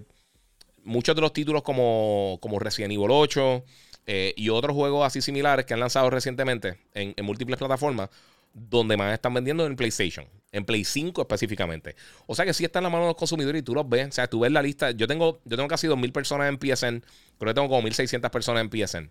muchos 0.83 1.15
de 1.15 1.21
los 1.21 1.33
títulos 1.33 1.63
como, 1.63 2.37
como 2.41 2.59
Resident 2.59 2.93
Evil 2.93 3.09
8 3.09 3.63
eh, 4.07 4.33
y 4.37 4.49
otros 4.49 4.75
juegos 4.75 5.05
así 5.05 5.21
similares 5.21 5.65
que 5.65 5.73
han 5.73 5.79
lanzado 5.79 6.09
recientemente 6.09 6.79
en, 6.93 7.13
múltiples 7.25 7.57
plataformas, 7.57 8.09
donde 8.53 8.95
más 8.95 9.13
están 9.13 9.33
vendiendo 9.33 9.65
en 9.65 9.75
PlayStation, 9.75 10.27
en 10.51 10.63
Play 10.63 10.85
5 10.85 11.21
específicamente. 11.21 11.95
O 12.27 12.35
sea 12.35 12.45
que 12.45 12.53
sí 12.53 12.63
está 12.63 12.79
en 12.79 12.83
la 12.83 12.89
mano 12.89 13.05
de 13.05 13.09
los 13.09 13.17
consumidores 13.17 13.59
y 13.61 13.63
tú 13.63 13.73
los 13.73 13.89
ves. 13.89 14.07
O 14.09 14.11
sea, 14.11 14.27
tú 14.27 14.39
ves 14.41 14.51
la 14.51 14.61
lista. 14.61 14.91
Yo 14.91 15.07
tengo, 15.07 15.41
yo 15.43 15.57
tengo 15.57 15.67
casi 15.67 15.87
2.000 15.87 16.11
personas 16.11 16.49
en 16.49 16.55
PSN, 16.55 17.03
creo 17.39 17.49
que 17.49 17.53
tengo 17.53 17.67
como 17.67 17.87
1.600 17.87 18.29
personas 18.29 18.63
en 18.63 18.69
PSN. 18.69 19.09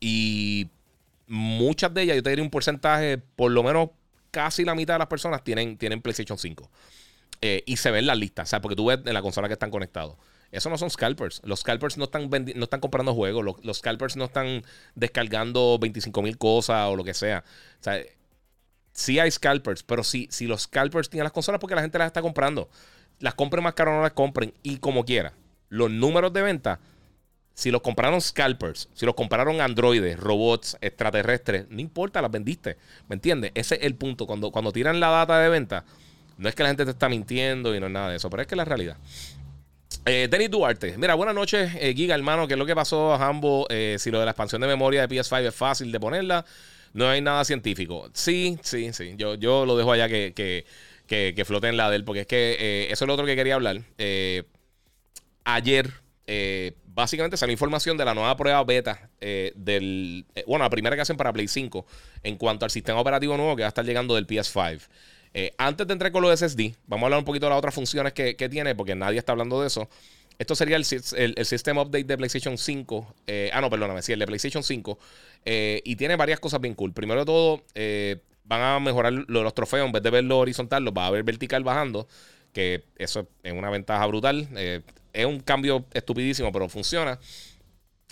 Y 0.00 0.68
muchas 1.28 1.92
de 1.94 2.02
ellas, 2.02 2.16
yo 2.16 2.22
te 2.22 2.30
diría 2.30 2.42
un 2.42 2.50
porcentaje, 2.50 3.18
por 3.18 3.52
lo 3.52 3.62
menos 3.62 3.90
casi 4.30 4.64
la 4.64 4.74
mitad 4.74 4.94
de 4.94 4.98
las 4.98 5.08
personas 5.08 5.44
tienen, 5.44 5.76
tienen 5.76 6.02
PlayStation 6.02 6.38
5. 6.38 6.70
Eh, 7.40 7.62
y 7.66 7.76
se 7.76 7.90
ven 7.90 8.06
las 8.06 8.18
listas, 8.18 8.48
o 8.48 8.50
sea, 8.50 8.60
porque 8.60 8.74
tú 8.74 8.86
ves 8.86 8.98
en 9.04 9.14
la 9.14 9.22
consola 9.22 9.46
que 9.46 9.54
están 9.54 9.70
conectados. 9.70 10.16
Eso 10.50 10.70
no 10.70 10.78
son 10.78 10.90
scalpers. 10.90 11.42
Los 11.44 11.60
scalpers 11.60 11.98
no 11.98 12.04
están, 12.04 12.30
no 12.30 12.64
están 12.64 12.80
comprando 12.80 13.14
juegos. 13.14 13.44
Los, 13.62 13.76
scalpers 13.78 14.16
no 14.16 14.24
están 14.24 14.64
descargando 14.94 15.78
25 15.78 16.22
mil 16.22 16.38
cosas 16.38 16.88
o 16.88 16.96
lo 16.96 17.04
que 17.04 17.12
sea. 17.12 17.44
O 17.80 17.82
sea, 17.82 18.00
sí 18.92 19.18
hay 19.18 19.30
scalpers, 19.30 19.82
pero 19.82 20.02
si, 20.02 20.26
si 20.30 20.46
los 20.46 20.62
scalpers 20.62 21.10
tienen 21.10 21.24
las 21.24 21.32
consolas 21.32 21.60
porque 21.60 21.74
la 21.74 21.82
gente 21.82 21.98
las 21.98 22.06
está 22.06 22.22
comprando. 22.22 22.70
Las 23.20 23.34
compren 23.34 23.62
más 23.62 23.74
caro 23.74 23.92
o 23.92 23.96
no 23.96 24.02
las 24.02 24.12
compren. 24.12 24.54
Y 24.62 24.78
como 24.78 25.04
quiera. 25.04 25.34
Los 25.68 25.90
números 25.90 26.32
de 26.32 26.40
venta 26.40 26.80
si 27.58 27.72
los 27.72 27.82
compraron 27.82 28.20
scalpers, 28.20 28.88
si 28.94 29.04
los 29.04 29.16
compraron 29.16 29.60
androides, 29.60 30.16
robots, 30.16 30.78
extraterrestres, 30.80 31.66
no 31.68 31.80
importa, 31.80 32.22
las 32.22 32.30
vendiste. 32.30 32.76
¿Me 33.08 33.14
entiendes? 33.14 33.50
Ese 33.56 33.74
es 33.74 33.82
el 33.82 33.96
punto. 33.96 34.28
Cuando, 34.28 34.52
cuando 34.52 34.70
tiran 34.70 35.00
la 35.00 35.08
data 35.08 35.40
de 35.40 35.48
venta, 35.48 35.84
no 36.36 36.48
es 36.48 36.54
que 36.54 36.62
la 36.62 36.68
gente 36.68 36.84
te 36.84 36.92
está 36.92 37.08
mintiendo 37.08 37.74
y 37.74 37.80
no 37.80 37.86
es 37.86 37.92
nada 37.92 38.10
de 38.10 38.16
eso, 38.18 38.30
pero 38.30 38.42
es 38.42 38.46
que 38.46 38.54
es 38.54 38.58
la 38.58 38.64
realidad. 38.64 38.96
Eh, 40.06 40.28
Denis 40.30 40.52
Duarte, 40.52 40.96
mira, 40.98 41.14
buenas 41.14 41.34
noches, 41.34 41.72
eh, 41.80 41.94
Giga, 41.96 42.14
hermano. 42.14 42.46
¿Qué 42.46 42.54
es 42.54 42.58
lo 42.60 42.64
que 42.64 42.76
pasó 42.76 43.12
a 43.12 43.26
Hambo? 43.26 43.66
Eh, 43.70 43.96
si 43.98 44.12
lo 44.12 44.20
de 44.20 44.26
la 44.26 44.30
expansión 44.30 44.60
de 44.60 44.68
memoria 44.68 45.04
de 45.04 45.16
PS5 45.16 45.48
es 45.48 45.54
fácil 45.56 45.90
de 45.90 45.98
ponerla, 45.98 46.44
no 46.92 47.08
hay 47.08 47.20
nada 47.20 47.44
científico. 47.44 48.08
Sí, 48.12 48.56
sí, 48.62 48.92
sí. 48.92 49.14
Yo, 49.16 49.34
yo 49.34 49.66
lo 49.66 49.76
dejo 49.76 49.90
allá 49.90 50.08
que, 50.08 50.32
que, 50.32 50.64
que, 51.08 51.44
flote 51.44 51.66
en 51.66 51.76
la 51.76 51.90
de 51.90 51.96
él, 51.96 52.04
porque 52.04 52.20
es 52.20 52.26
que 52.28 52.56
eh, 52.60 52.92
eso 52.92 53.04
es 53.04 53.06
lo 53.08 53.14
otro 53.14 53.26
que 53.26 53.34
quería 53.34 53.56
hablar. 53.56 53.82
ayer 55.42 55.90
básicamente 56.98 57.36
salió 57.36 57.52
información 57.52 57.96
de 57.96 58.04
la 58.04 58.12
nueva 58.12 58.36
prueba 58.36 58.64
beta 58.64 59.08
eh, 59.20 59.52
del. 59.54 60.26
Eh, 60.34 60.42
bueno, 60.48 60.64
la 60.64 60.70
primera 60.70 60.96
que 60.96 61.02
hacen 61.02 61.16
para 61.16 61.32
Play 61.32 61.46
5 61.46 61.86
en 62.24 62.36
cuanto 62.36 62.64
al 62.64 62.72
sistema 62.72 63.00
operativo 63.00 63.36
nuevo 63.36 63.54
que 63.54 63.62
va 63.62 63.66
a 63.66 63.68
estar 63.68 63.84
llegando 63.84 64.16
del 64.16 64.26
PS5. 64.26 64.80
antes 65.58 65.86
de 65.86 65.92
entrar 65.92 66.10
con 66.10 66.22
los 66.22 66.36
SSD, 66.36 66.74
vamos 66.88 67.04
a 67.04 67.06
hablar 67.06 67.18
un 67.20 67.24
poquito 67.24 67.46
de 67.46 67.50
las 67.50 67.58
otras 67.58 67.72
funciones 67.72 68.12
que, 68.12 68.34
tiene, 68.50 68.74
porque 68.74 68.96
nadie 68.96 69.16
está 69.16 69.30
hablando 69.30 69.60
de 69.60 69.68
eso. 69.68 69.88
Esto 70.40 70.56
sería 70.56 70.76
el, 70.76 70.84
el, 71.14 71.46
System 71.46 71.78
Update 71.78 72.04
de 72.04 72.16
PlayStation 72.16 72.58
5. 72.58 73.14
ah, 73.52 73.60
no, 73.60 73.70
perdóname, 73.70 74.02
sí, 74.02 74.12
el 74.12 74.18
de 74.18 74.26
PlayStation 74.26 74.64
5. 74.64 74.98
y 75.44 75.94
tiene 75.94 76.16
varias 76.16 76.40
cosas 76.40 76.60
bien 76.60 76.74
cool. 76.74 76.92
Primero 76.92 77.20
de 77.20 77.26
todo, 77.26 77.62
van 78.42 78.60
a 78.60 78.80
mejorar 78.80 79.12
los 79.12 79.54
trofeos. 79.54 79.86
En 79.86 79.92
vez 79.92 80.02
de 80.02 80.10
verlo 80.10 80.38
horizontal, 80.38 80.82
los 80.82 80.92
va 80.92 81.06
a 81.06 81.10
ver 81.12 81.22
vertical 81.22 81.62
bajando 81.62 82.08
que 82.52 82.82
eso 82.96 83.28
es 83.44 83.52
una 83.52 83.70
ventaja 83.70 84.04
brutal. 84.06 84.48
Eh, 85.18 85.22
es 85.22 85.26
un 85.26 85.40
cambio 85.40 85.84
estupidísimo, 85.92 86.52
pero 86.52 86.68
funciona. 86.68 87.18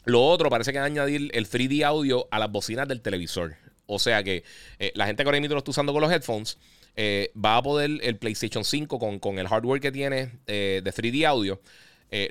Lo 0.05 0.25
otro, 0.25 0.51
parece 0.51 0.73
que 0.73 0.79
añadir 0.79 1.31
el 1.33 1.49
3D 1.49 1.85
audio 1.85 2.29
a 2.31 2.39
las 2.39 2.51
bocinas 2.51 2.87
del 2.89 3.01
televisor. 3.01 3.57
O 3.87 3.99
sea 3.99 4.23
que 4.23 4.45
eh, 4.79 4.93
la 4.95 5.07
gente 5.07 5.23
que 5.23 5.29
ahora 5.29 5.41
mismo 5.41 5.55
lo 5.55 5.59
está 5.59 5.71
usando 5.71 5.93
con 5.93 6.03
los 6.03 6.11
headphones 6.11 6.59
eh, 6.97 7.31
va 7.37 7.57
a 7.57 7.63
poder 7.63 7.91
el 8.03 8.17
PlayStation 8.17 8.65
5 8.65 9.21
con, 9.21 9.39
el 9.39 9.49
hardware 9.49 9.81
que 9.81 9.93
tiene 9.93 10.33
de 10.47 10.83
3D 10.83 11.25
audio. 11.27 11.61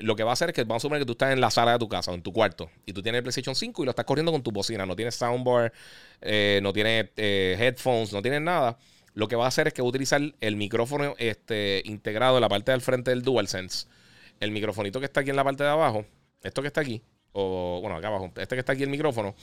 lo 0.00 0.16
que 0.16 0.24
va 0.24 0.30
a 0.30 0.32
hacer 0.32 0.50
es 0.50 0.54
que 0.54 0.64
vamos 0.64 0.80
a 0.80 0.82
suponer 0.82 1.02
que 1.02 1.06
tú 1.06 1.12
estás 1.12 1.32
en 1.32 1.40
la 1.40 1.50
sala 1.50 1.72
de 1.72 1.78
tu 1.78 1.88
casa 1.88 2.10
o 2.10 2.14
en 2.14 2.22
tu 2.22 2.32
cuarto 2.32 2.68
y 2.84 2.92
tú 2.92 3.02
tienes 3.02 3.18
el 3.18 3.22
PlayStation 3.22 3.54
5 3.54 3.82
y 3.82 3.84
lo 3.84 3.90
estás 3.90 4.04
corriendo 4.04 4.32
con 4.32 4.42
tu 4.42 4.50
bocina. 4.50 4.84
No 4.84 4.96
tienes 4.96 5.14
soundbar, 5.14 5.72
no 6.62 6.72
tienes 6.72 7.10
headphones, 7.16 8.12
no 8.12 8.20
tienes 8.20 8.42
nada 8.42 8.76
lo 9.16 9.28
que 9.28 9.36
va 9.36 9.46
a 9.46 9.48
hacer 9.48 9.66
es 9.66 9.72
que 9.72 9.80
va 9.80 9.86
a 9.86 9.88
utilizar 9.88 10.20
el 10.40 10.56
micrófono 10.56 11.14
este, 11.16 11.80
integrado 11.86 12.36
en 12.36 12.42
la 12.42 12.50
parte 12.50 12.72
del 12.72 12.82
frente 12.82 13.10
del 13.10 13.22
DualSense. 13.22 13.86
El 14.40 14.50
microfonito 14.50 15.00
que 15.00 15.06
está 15.06 15.20
aquí 15.20 15.30
en 15.30 15.36
la 15.36 15.44
parte 15.44 15.64
de 15.64 15.70
abajo. 15.70 16.04
Esto 16.42 16.62
que 16.62 16.68
está 16.68 16.80
aquí. 16.80 17.02
O 17.32 17.80
bueno, 17.80 17.96
acá 17.96 18.08
abajo. 18.08 18.32
Este 18.36 18.54
que 18.54 18.60
está 18.60 18.72
aquí 18.72 18.82
el 18.82 18.90
micrófono. 18.90 19.34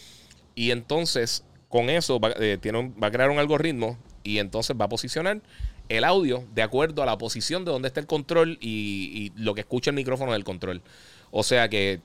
Y 0.56 0.72
entonces, 0.72 1.44
con 1.68 1.90
eso 1.90 2.20
va, 2.20 2.32
eh, 2.40 2.58
tiene 2.62 2.94
va 3.02 3.08
a 3.08 3.12
crear 3.12 3.30
un 3.30 3.40
algoritmo. 3.40 3.98
Y 4.24 4.40
entonces 4.40 4.76
va 4.80 4.86
a 4.86 4.90
posicionar 4.90 5.42
el 5.90 6.04
audio 6.04 6.46
de 6.54 6.62
acuerdo 6.62 7.04
a 7.04 7.06
la 7.06 7.18
posición 7.18 7.66
de 7.66 7.72
donde 7.72 7.88
está 7.88 8.00
el 8.00 8.08
control 8.08 8.58
y, 8.62 9.32
lo 9.36 9.54
que 9.54 9.62
escucha 9.62 9.92
el 9.92 9.96
micrófono 9.96 10.34
del 10.34 10.44
control. 10.44 10.82
O 11.32 11.44
sea 11.44 11.68
que 11.68 12.02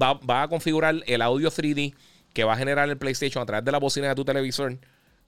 va, 0.00 0.14
va, 0.14 0.42
a 0.42 0.48
configurar 0.48 1.02
el 1.06 1.22
audio 1.22 1.50
3D 1.50 1.94
que 2.32 2.44
va 2.44 2.54
a 2.54 2.56
generar 2.56 2.88
el 2.88 2.96
PlayStation 2.96 3.42
a 3.42 3.46
través 3.46 3.64
de 3.64 3.72
la 3.72 3.78
bocina 3.78 4.08
de 4.08 4.14
tu 4.14 4.24
televisor 4.24 4.78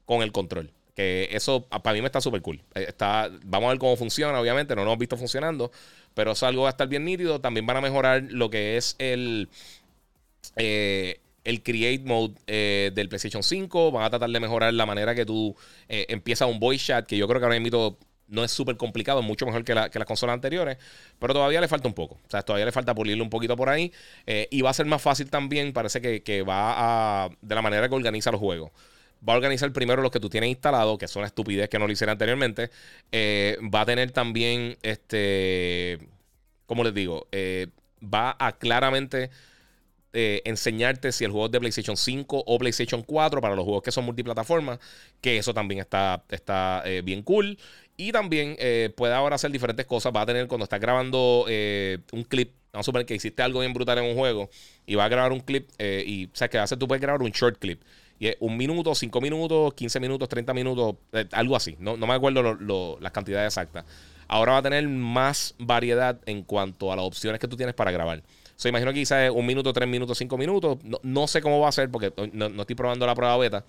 con 0.06 0.22
el 0.22 0.32
control. 0.32 0.70
Que 0.94 1.28
eso 1.32 1.66
para 1.68 1.92
mí 1.92 2.00
me 2.00 2.06
está 2.06 2.20
súper 2.20 2.40
cool. 2.40 2.62
Eh, 2.74 2.86
está, 2.88 3.30
vamos 3.44 3.66
a 3.66 3.70
ver 3.70 3.78
cómo 3.78 3.96
funciona, 3.96 4.38
obviamente, 4.40 4.76
no 4.76 4.82
lo 4.82 4.90
hemos 4.90 4.98
visto 4.98 5.16
funcionando, 5.16 5.72
pero 6.14 6.32
eso 6.32 6.46
algo 6.46 6.62
va 6.62 6.68
a 6.68 6.70
estar 6.70 6.86
bien 6.86 7.04
nítido. 7.04 7.40
También 7.40 7.66
van 7.66 7.78
a 7.78 7.80
mejorar 7.80 8.24
lo 8.30 8.48
que 8.48 8.76
es 8.76 8.94
el, 8.98 9.48
eh, 10.56 11.20
el 11.42 11.62
Create 11.64 12.04
Mode 12.04 12.34
eh, 12.46 12.92
del 12.94 13.08
PlayStation 13.08 13.42
5. 13.42 13.90
Van 13.90 14.04
a 14.04 14.10
tratar 14.10 14.30
de 14.30 14.38
mejorar 14.38 14.72
la 14.72 14.86
manera 14.86 15.16
que 15.16 15.26
tú 15.26 15.56
empiezas 15.88 16.48
un 16.48 16.60
voice 16.60 16.86
chat, 16.86 17.06
que 17.06 17.16
yo 17.16 17.26
creo 17.26 17.40
que 17.40 17.46
ahora 17.46 17.58
mismo 17.58 17.98
no 18.28 18.44
es 18.44 18.52
súper 18.52 18.76
complicado, 18.76 19.20
es 19.20 19.26
mucho 19.26 19.46
mejor 19.46 19.64
que, 19.64 19.74
las 19.74 19.90
consolas 20.06 20.34
anteriores, 20.34 20.78
pero 21.18 21.34
todavía 21.34 21.60
le 21.60 21.66
falta 21.66 21.88
un 21.88 21.94
poco. 21.94 22.14
O 22.14 22.30
sea, 22.30 22.42
todavía 22.42 22.66
le 22.66 22.72
falta 22.72 22.94
pulirle 22.94 23.22
un 23.22 23.30
poquito 23.30 23.56
por 23.56 23.68
ahí. 23.68 23.92
y 24.26 24.62
va 24.62 24.70
a 24.70 24.74
ser 24.74 24.86
más 24.86 25.02
fácil 25.02 25.28
también, 25.28 25.72
parece 25.72 26.00
que, 26.00 26.22
que 26.22 26.42
va 26.42 27.24
a, 27.24 27.30
de 27.42 27.54
la 27.54 27.62
manera 27.62 27.88
que 27.88 27.94
organiza 27.96 28.30
los 28.30 28.40
juegos 28.40 28.70
va 29.26 29.32
a 29.32 29.36
organizar 29.36 29.72
primero 29.72 30.02
los 30.02 30.10
que 30.10 30.20
tú 30.20 30.28
tienes 30.28 30.50
instalado, 30.50 30.98
que 30.98 31.08
son 31.08 31.20
una 31.20 31.28
estupidez 31.28 31.68
que 31.68 31.78
no 31.78 31.86
lo 31.86 31.92
hiciera 31.92 32.12
anteriormente. 32.12 32.70
Eh, 33.12 33.56
va 33.74 33.82
a 33.82 33.86
tener 33.86 34.10
también, 34.10 34.76
este, 34.82 35.98
¿cómo 36.66 36.84
les 36.84 36.94
digo? 36.94 37.26
Eh, 37.32 37.68
va 38.02 38.36
a 38.38 38.52
claramente 38.52 39.30
eh, 40.12 40.42
enseñarte 40.44 41.10
si 41.10 41.24
el 41.24 41.30
juego 41.30 41.46
es 41.46 41.52
de 41.52 41.60
PlayStation 41.60 41.96
5 41.96 42.44
o 42.46 42.58
PlayStation 42.58 43.02
4 43.02 43.40
para 43.40 43.56
los 43.56 43.64
juegos 43.64 43.82
que 43.82 43.90
son 43.90 44.04
multiplataformas, 44.04 44.78
que 45.20 45.38
eso 45.38 45.54
también 45.54 45.80
está, 45.80 46.22
está 46.28 46.82
bien 47.02 47.22
cool. 47.22 47.58
Y 47.96 48.10
también 48.10 48.56
puede 48.96 49.14
ahora 49.14 49.36
hacer 49.36 49.52
diferentes 49.52 49.86
cosas. 49.86 50.12
Va 50.14 50.22
a 50.22 50.26
tener 50.26 50.48
cuando 50.48 50.64
estás 50.64 50.80
grabando 50.80 51.46
un 52.12 52.24
clip. 52.24 52.50
Vamos 52.72 52.84
a 52.84 52.86
suponer 52.86 53.06
que 53.06 53.14
hiciste 53.14 53.40
algo 53.40 53.60
bien 53.60 53.72
brutal 53.72 53.98
en 53.98 54.04
un 54.04 54.16
juego 54.16 54.50
y 54.84 54.96
va 54.96 55.04
a 55.04 55.08
grabar 55.08 55.30
un 55.30 55.38
clip. 55.38 55.70
y, 55.80 56.26
o 56.26 56.30
sea, 56.34 56.48
que 56.48 56.58
hace 56.58 56.76
tú 56.76 56.88
puedes 56.88 57.00
grabar 57.00 57.22
un 57.22 57.30
short 57.30 57.58
clip. 57.58 57.80
Y 58.18 58.28
es 58.28 58.36
un 58.40 58.56
minuto, 58.56 58.94
cinco 58.94 59.20
minutos, 59.20 59.74
15 59.74 60.00
minutos, 60.00 60.28
30 60.28 60.54
minutos, 60.54 60.96
eh, 61.12 61.26
algo 61.32 61.56
así. 61.56 61.76
No, 61.78 61.96
me 61.96 62.12
acuerdo 62.12 62.98
las 63.00 63.12
cantidades 63.12 63.48
exactas. 63.48 63.84
Ahora 64.28 64.52
va 64.52 64.58
a 64.58 64.62
tener 64.62 64.86
más 64.88 65.54
variedad 65.58 66.18
en 66.26 66.42
cuanto 66.42 66.92
a 66.92 66.96
las 66.96 67.04
opciones 67.04 67.40
que 67.40 67.48
tú 67.48 67.56
tienes 67.56 67.74
para 67.74 67.90
grabar. 67.90 68.22
So, 68.56 68.68
imagino 68.68 68.92
que 68.92 69.00
quizás 69.00 69.30
un 69.30 69.44
minuto, 69.44 69.72
tres 69.72 69.88
minutos, 69.88 70.16
cinco 70.16 70.38
minutos. 70.38 70.78
No, 71.02 71.26
sé 71.26 71.42
cómo 71.42 71.60
va 71.60 71.68
a 71.68 71.72
ser 71.72 71.90
porque 71.90 72.12
no, 72.32 72.46
estoy 72.46 72.76
probando 72.76 73.06
la 73.06 73.14
prueba 73.14 73.36
beta. 73.36 73.64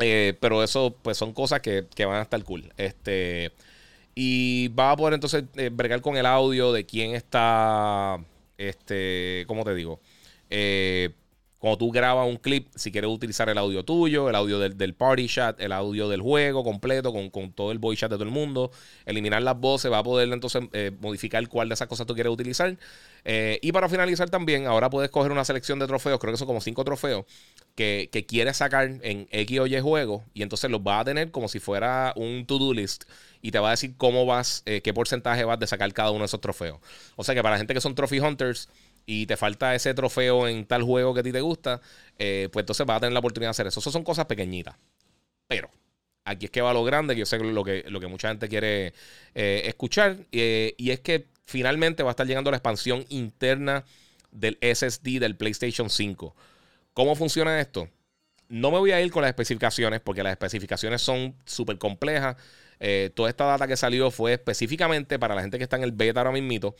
Eh, 0.00 0.36
pero 0.40 0.62
eso, 0.62 0.94
pues 1.02 1.16
son 1.16 1.32
cosas 1.32 1.60
que, 1.60 1.86
van 1.98 2.16
a 2.16 2.22
estar 2.22 2.42
cool. 2.44 2.70
Este. 2.76 3.52
Y 4.14 4.68
va 4.68 4.92
a 4.92 4.96
poder 4.96 5.14
entonces 5.14 5.44
eh, 5.56 5.70
bregar 5.72 6.00
con 6.02 6.16
el 6.16 6.26
audio 6.26 6.72
de 6.72 6.84
quién 6.84 7.14
está. 7.14 8.18
Este. 8.58 9.44
¿Cómo 9.48 9.64
te 9.64 9.74
digo? 9.74 10.00
Eh 10.50 11.10
Cuando 11.58 11.76
tú 11.78 11.90
grabas 11.90 12.28
un 12.28 12.36
clip, 12.36 12.68
si 12.76 12.92
quieres 12.92 13.10
utilizar 13.10 13.48
el 13.48 13.58
audio 13.58 13.84
tuyo, 13.84 14.28
el 14.28 14.36
audio 14.36 14.60
del, 14.60 14.94
party 14.94 15.26
chat, 15.26 15.60
el 15.60 15.72
audio 15.72 16.08
del 16.08 16.22
juego 16.22 16.62
completo, 16.62 17.12
con, 17.12 17.52
todo 17.52 17.72
el 17.72 17.78
voice 17.78 18.00
chat 18.00 18.10
de 18.10 18.16
todo 18.16 18.24
el 18.24 18.30
mundo, 18.30 18.70
eliminar 19.06 19.42
las 19.42 19.58
voces, 19.58 19.90
va 19.90 19.98
a 19.98 20.02
poder 20.04 20.32
entonces 20.32 20.62
eh, 20.72 20.92
modificar 21.00 21.46
cuál 21.48 21.68
de 21.68 21.74
esas 21.74 21.88
cosas 21.88 22.06
tú 22.06 22.14
quieres 22.14 22.32
utilizar. 22.32 22.76
Eh, 23.24 23.58
y 23.60 23.72
para 23.72 23.88
finalizar 23.88 24.30
también, 24.30 24.66
ahora 24.66 24.88
puedes 24.88 25.10
coger 25.10 25.32
una 25.32 25.44
selección 25.44 25.80
de 25.80 25.86
trofeos, 25.86 26.20
creo 26.20 26.32
que 26.32 26.38
son 26.38 26.46
como 26.46 26.60
cinco 26.60 26.84
trofeos, 26.84 27.24
que, 27.74 28.08
quieres 28.28 28.56
sacar 28.56 28.90
en 29.02 29.28
X 29.30 29.60
o 29.60 29.66
Y 29.66 29.80
juego, 29.80 30.24
y 30.34 30.42
entonces 30.42 30.70
los 30.70 30.82
vas 30.82 31.02
a 31.02 31.04
tener 31.04 31.30
como 31.30 31.48
si 31.48 31.58
fuera 31.58 32.12
un 32.16 32.46
to-do 32.46 32.72
list, 32.72 33.04
y 33.42 33.50
te 33.50 33.58
va 33.58 33.68
a 33.68 33.70
decir 33.72 33.94
cómo 33.96 34.26
vas, 34.26 34.62
eh, 34.66 34.80
qué 34.82 34.92
porcentaje 34.92 35.44
vas 35.44 35.58
de 35.58 35.66
sacar 35.66 35.92
cada 35.92 36.10
uno 36.10 36.20
de 36.20 36.26
esos 36.26 36.40
trofeos. 36.40 36.78
O 37.16 37.24
sea 37.24 37.34
que 37.34 37.42
para 37.42 37.54
la 37.54 37.58
gente 37.58 37.74
que 37.74 37.80
son 37.80 37.94
trophy 37.94 38.20
hunters, 38.20 38.68
y 39.10 39.24
te 39.24 39.38
falta 39.38 39.74
ese 39.74 39.94
trofeo 39.94 40.46
en 40.46 40.66
tal 40.66 40.82
juego 40.82 41.14
que 41.14 41.20
a 41.20 41.22
ti 41.22 41.32
te 41.32 41.40
gusta, 41.40 41.80
eh, 42.18 42.50
pues 42.52 42.62
entonces 42.64 42.84
vas 42.84 42.98
a 42.98 43.00
tener 43.00 43.14
la 43.14 43.20
oportunidad 43.20 43.48
de 43.48 43.52
hacer 43.52 43.66
eso. 43.66 43.80
Eso 43.80 43.90
son 43.90 44.04
cosas 44.04 44.26
pequeñitas. 44.26 44.76
Pero 45.46 45.70
aquí 46.26 46.44
es 46.44 46.50
que 46.50 46.60
va 46.60 46.74
lo 46.74 46.84
grande, 46.84 47.14
que 47.14 47.20
yo 47.20 47.24
sé 47.24 47.38
lo 47.38 47.64
que, 47.64 47.86
lo 47.88 48.00
que 48.00 48.06
mucha 48.06 48.28
gente 48.28 48.50
quiere 48.50 48.92
eh, 49.34 49.62
escuchar. 49.64 50.18
Eh, 50.30 50.74
y 50.76 50.90
es 50.90 51.00
que 51.00 51.24
finalmente 51.46 52.02
va 52.02 52.10
a 52.10 52.12
estar 52.12 52.26
llegando 52.26 52.50
la 52.50 52.58
expansión 52.58 53.06
interna 53.08 53.82
del 54.30 54.58
SSD 54.60 55.20
del 55.20 55.36
PlayStation 55.36 55.88
5. 55.88 56.36
¿Cómo 56.92 57.16
funciona 57.16 57.62
esto? 57.62 57.88
No 58.50 58.70
me 58.70 58.78
voy 58.78 58.90
a 58.90 59.00
ir 59.00 59.10
con 59.10 59.22
las 59.22 59.30
especificaciones 59.30 60.00
porque 60.02 60.22
las 60.22 60.32
especificaciones 60.32 61.00
son 61.00 61.34
súper 61.46 61.78
complejas. 61.78 62.36
Toda 63.14 63.28
esta 63.28 63.44
data 63.44 63.66
que 63.66 63.76
salió 63.76 64.10
fue 64.10 64.34
específicamente 64.34 65.18
para 65.18 65.34
la 65.34 65.40
gente 65.42 65.58
que 65.58 65.64
está 65.64 65.76
en 65.76 65.82
el 65.82 65.92
beta 65.92 66.20
ahora 66.20 66.32
mismo 66.32 66.74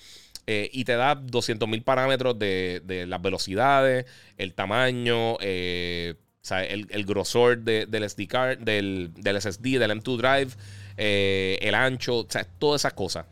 eh, 0.50 0.70
y 0.72 0.84
te 0.84 0.96
da 0.96 1.14
200.000 1.14 1.84
parámetros 1.84 2.38
de, 2.38 3.04
las 3.06 3.20
velocidades, 3.20 4.06
el 4.38 4.54
tamaño, 4.54 5.36
eh, 5.42 6.14
el, 6.50 7.04
grosor 7.04 7.58
del, 7.58 8.08
SD 8.08 8.26
card, 8.28 8.58
del, 8.60 9.12
SSD, 9.14 9.78
del 9.78 9.90
M2 9.90 10.16
Drive, 10.16 10.52
eh, 10.96 11.58
el 11.60 11.74
ancho, 11.74 12.20
o 12.20 12.26
sea, 12.30 12.44
todas 12.58 12.80
esas 12.80 12.94
cosas. 12.94 13.26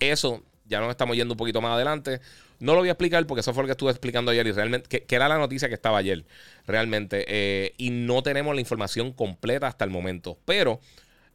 Eso 0.00 0.42
ya 0.66 0.80
nos 0.80 0.90
estamos 0.90 1.16
yendo 1.16 1.32
un 1.32 1.38
poquito 1.38 1.62
más 1.62 1.72
adelante. 1.72 2.20
No 2.60 2.74
lo 2.74 2.80
voy 2.80 2.90
a 2.90 2.92
explicar 2.92 3.26
porque 3.26 3.40
eso 3.40 3.54
fue 3.54 3.62
lo 3.62 3.68
que 3.68 3.72
estuve 3.72 3.90
explicando 3.90 4.30
ayer 4.30 4.46
y 4.46 4.52
realmente, 4.52 5.02
que, 5.06 5.16
era 5.16 5.28
la 5.28 5.38
noticia 5.38 5.68
que 5.68 5.74
estaba 5.76 5.96
ayer, 5.96 6.26
realmente. 6.66 7.72
y 7.78 7.88
no 7.88 8.22
tenemos 8.22 8.54
la 8.54 8.60
información 8.60 9.14
completa 9.14 9.66
hasta 9.66 9.86
el 9.86 9.90
momento. 9.90 10.36
Pero 10.44 10.78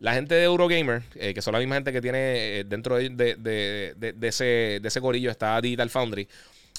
la 0.03 0.13
gente 0.13 0.35
de 0.35 0.43
Eurogamer, 0.43 1.01
eh, 1.15 1.33
que 1.33 1.41
son 1.41 1.53
la 1.53 1.59
misma 1.59 1.75
gente 1.75 1.93
que 1.93 2.01
tiene 2.01 2.59
eh, 2.59 2.63
dentro 2.65 2.97
de, 2.97 3.09
de, 3.09 4.27
ese, 4.27 4.79
de 4.81 4.87
ese 4.89 4.99
gorillo, 4.99 5.31
está 5.31 5.61
Digital 5.61 5.89
Foundry, 5.89 6.27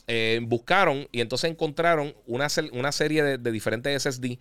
eh, 0.06 0.40
buscaron 0.42 1.08
y 1.10 1.22
entonces 1.22 1.50
encontraron 1.50 2.14
una, 2.26 2.48
una 2.72 2.92
serie 2.92 3.38
de, 3.38 3.50
diferentes 3.50 4.02
SSD 4.02 4.38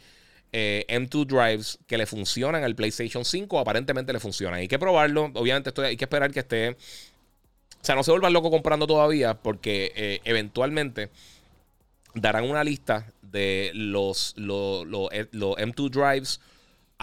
M2 0.51 1.25
drives 1.25 1.79
que 1.87 1.97
le 1.97 2.05
funcionan 2.05 2.65
al 2.65 2.75
PlayStation 2.75 3.23
5, 3.23 3.57
aparentemente 3.57 4.11
le 4.11 4.19
funcionan. 4.19 4.59
Hay 4.59 4.67
que 4.67 4.77
probarlo, 4.77 5.31
obviamente 5.33 5.69
esto 5.69 5.81
hay 5.81 5.95
que 5.95 6.03
esperar 6.03 6.31
que 6.31 6.41
esté... 6.41 6.71
O 6.71 6.75
sea, 7.85 7.95
no 7.95 8.03
se 8.03 8.11
vuelvan 8.11 8.33
loco 8.33 8.51
comprando 8.51 8.85
todavía 8.85 9.33
porque 9.33 10.19
eventualmente 10.25 11.09
darán 12.15 12.43
una 12.43 12.65
lista 12.65 13.07
de 13.21 13.71
los, 13.73 14.33
los, 14.35 14.85
los 14.85 15.09
M2 15.11 15.89
drives 15.89 16.41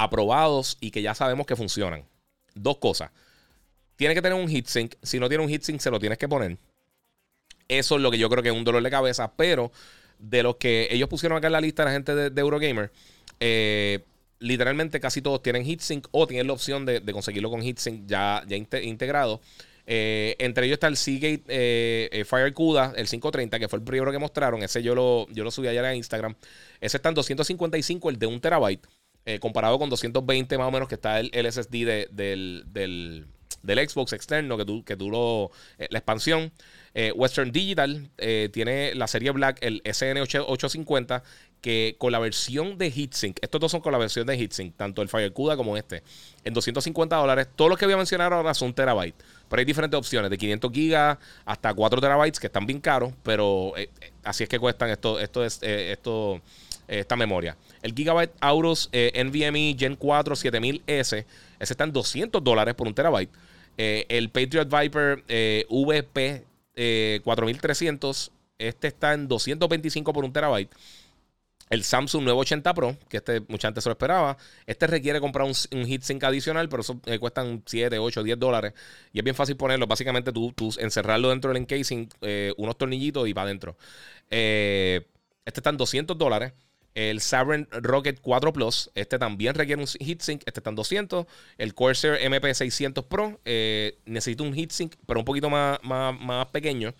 aprobados 0.03 0.77
y 0.81 0.91
que 0.91 1.03
ya 1.03 1.15
sabemos 1.15 1.47
que 1.47 1.57
funcionan. 1.57 2.05
Dos 2.55 2.79
cosas. 2.79 3.11
Tiene 3.97 4.15
que 4.15 4.23
tener 4.23 4.39
un 4.39 4.49
heatsink. 4.49 4.95
Si 5.03 5.19
no 5.19 5.29
tiene 5.29 5.45
un 5.45 5.51
heatsink, 5.51 5.81
se 5.81 5.91
lo 5.91 5.99
tienes 5.99 6.19
que 6.19 6.29
poner. 6.29 6.57
Eso 7.69 7.97
es 7.97 8.03
lo 8.03 8.11
que 8.11 8.19
yo 8.19 8.29
creo 8.29 8.43
que 8.43 8.49
es 8.49 8.55
un 8.55 8.65
dolor 8.65 8.83
de 8.83 8.91
cabeza. 8.91 9.33
Pero 9.37 9.71
de 10.19 10.43
los 10.43 10.57
que 10.57 10.89
ellos 10.91 11.09
pusieron 11.09 11.39
acá 11.39 11.49
en 11.49 11.53
la 11.53 11.61
lista, 11.61 11.85
la 11.85 11.93
gente 11.93 12.15
de, 12.15 12.41
Eurogamer, 12.41 12.91
eh, 13.41 14.05
literalmente 14.39 15.01
casi 15.01 15.23
todos 15.23 15.43
tienen 15.43 15.65
heatsink 15.65 16.09
o 16.11 16.27
tienen 16.27 16.47
la 16.47 16.55
opción 16.55 16.87
de, 16.87 17.03
conseguirlo 17.13 17.51
con 17.51 17.63
heatsink 17.63 18.07
ya, 18.07 18.43
ya 18.47 18.57
integrado. 18.57 19.41
Eh, 19.93 20.37
entre 20.39 20.67
ellos 20.67 20.75
está 20.75 20.87
el 20.87 20.97
Seagate 20.97 21.43
eh, 21.49 22.25
Fire 22.25 22.53
CUDA, 22.55 22.93
el 22.97 23.09
530, 23.09 23.59
que 23.59 23.69
fue 23.69 23.81
el 23.81 23.85
primero 23.85 24.13
que 24.13 24.19
mostraron. 24.19 24.63
Ese 24.63 24.83
yo 24.83 24.95
lo, 24.95 25.51
subí 25.51 25.69
ayer 25.69 25.85
a 25.85 25.95
Instagram. 25.95 26.37
Ese 26.81 26.97
está 26.97 27.09
en 27.09 27.17
255, 27.17 28.11
el 28.11 28.19
de 28.19 28.27
1 28.27 28.41
terabyte. 28.41 28.87
Eh, 29.26 29.38
comparado 29.38 29.78
con 29.78 29.90
220 29.90 30.56
más 30.56 30.68
o 30.68 30.70
menos 30.70 30.88
que 30.88 30.94
está 30.94 31.20
el, 31.20 31.30
SSD 31.30 32.09
del, 32.11 33.26
Xbox 33.62 34.14
externo, 34.14 34.56
que 34.56 34.64
tú, 34.64 34.83
que 34.83 34.94
eh, 34.94 35.88
la 35.90 35.98
expansión. 35.98 36.52
Eh, 36.94 37.12
Western 37.12 37.52
Digital 37.52 38.11
tiene 38.52 38.94
la 38.94 39.06
serie 39.06 39.30
Black, 39.30 39.59
el 39.61 39.83
SN850, 39.85 41.22
que 41.61 41.96
con 41.98 42.11
la 42.11 42.18
versión 42.18 42.78
de 42.78 42.90
Heatsink, 42.90 43.38
estos 43.42 43.61
dos 43.61 43.70
son 43.70 43.83
con 43.83 43.92
la 43.92 43.98
versión 43.98 44.26
de 44.26 44.35
Heatsink, 44.35 44.74
tanto 44.76 45.02
el 45.02 45.09
FireCuda 45.09 45.56
como 45.56 45.76
este, 45.76 46.02
en 46.42 46.54
250 46.54 47.14
dólares. 47.14 47.48
Todos 47.54 47.68
los 47.68 47.78
que 47.78 47.85
voy 47.85 47.94
a 47.94 47.98
mencionar 47.98 48.33
ahora 48.33 48.54
son 48.54 48.72
terabytes, 48.72 49.22
pero 49.48 49.61
hay 49.61 49.66
diferentes 49.66 49.96
opciones, 49.96 50.30
de 50.30 50.38
500 50.38 50.72
gigas 50.72 51.18
hasta 51.44 51.72
4 51.74 52.00
terabytes, 52.00 52.40
que 52.40 52.46
están 52.46 52.66
bien 52.66 52.80
caros, 52.80 53.12
pero 53.22 53.74
así 54.24 54.42
es 54.44 54.48
que 54.48 54.59
cuestan 54.59 54.88
esto, 54.88 55.20
esto, 55.20 55.44
es, 55.44 55.62
esto, 55.62 56.40
esta 56.90 57.16
memoria. 57.16 57.57
El 57.83 57.94
Gigabyte 57.94 58.33
Aorus 58.40 58.88
eh, 58.92 59.12
NVMe 59.24 59.76
Gen 59.79 59.94
4 59.94 60.35
7000S, 60.35 60.85
ese 60.90 61.24
está 61.59 61.85
en 61.85 61.92
200 61.92 62.42
dólares 62.42 62.74
por 62.74 62.88
un 62.88 62.94
terabyte. 62.94 63.31
Eh, 63.79 64.07
el 64.09 64.31
Patriot 64.31 64.68
Viper 64.68 65.24
eh, 65.29 65.64
VP 65.70 66.44
4300, 67.22 68.33
este 68.59 68.88
está 68.88 69.12
en 69.12 69.29
225 69.29 70.12
por 70.12 70.24
un 70.24 70.33
terabyte. 70.33 70.70
El 71.68 71.85
Samsung 71.85 72.24
980 72.24 72.74
Pro, 72.74 72.96
que 73.09 73.18
este 73.18 73.40
mucha 73.46 73.68
gente 73.68 73.81
se 73.81 73.88
lo 73.88 73.92
esperaba. 73.92 74.37
Este 74.66 74.88
requiere 74.88 75.20
comprar 75.20 75.46
un, 75.46 75.53
un 75.70 75.87
heatsink 75.87 76.24
adicional, 76.24 76.68
pero 76.68 76.81
eso 76.83 77.00
cuestan 77.20 77.62
7, 77.64 77.96
8, 77.96 78.24
10 78.24 78.38
dólares. 78.40 78.72
Y 79.12 79.18
es 79.18 79.24
bien 79.24 79.37
fácil 79.37 79.57
ponerlo. 79.57 79.87
Básicamente 79.87 80.33
tú, 80.33 80.53
tú 80.53 80.74
encerrarlo 80.79 81.29
dentro 81.29 81.53
del 81.53 81.59
encasing, 81.59 82.09
unos 82.57 82.76
tornillitos 82.76 83.29
y 83.29 83.35
para 83.35 83.44
adentro. 83.44 83.76
este 84.29 85.07
está 85.44 85.70
en 85.70 85.76
200 85.76 86.18
dólares. 86.18 86.55
El 86.94 87.20
Sovereign 87.20 87.68
Rocket 87.70 88.20
4 88.20 88.53
Plus, 88.53 88.90
este 88.94 89.18
también 89.18 89.55
requiere 89.55 89.81
un 89.81 89.88
heatsink, 89.88 90.42
este 90.44 90.61
está 90.61 90.70
en 90.70 90.76
200. 90.76 91.26
El 91.59 91.74
Corsair 91.74 92.18
MP600 92.20 93.05
Pro 93.05 93.40
eh, 93.44 93.96
necesita 94.07 94.42
un 94.42 94.55
heatsink, 94.55 94.94
pero 95.07 95.20
un 95.20 95.24
poquito 95.24 95.48
más, 95.48 95.79
más, 95.83 96.46
pequeño, 96.48 96.94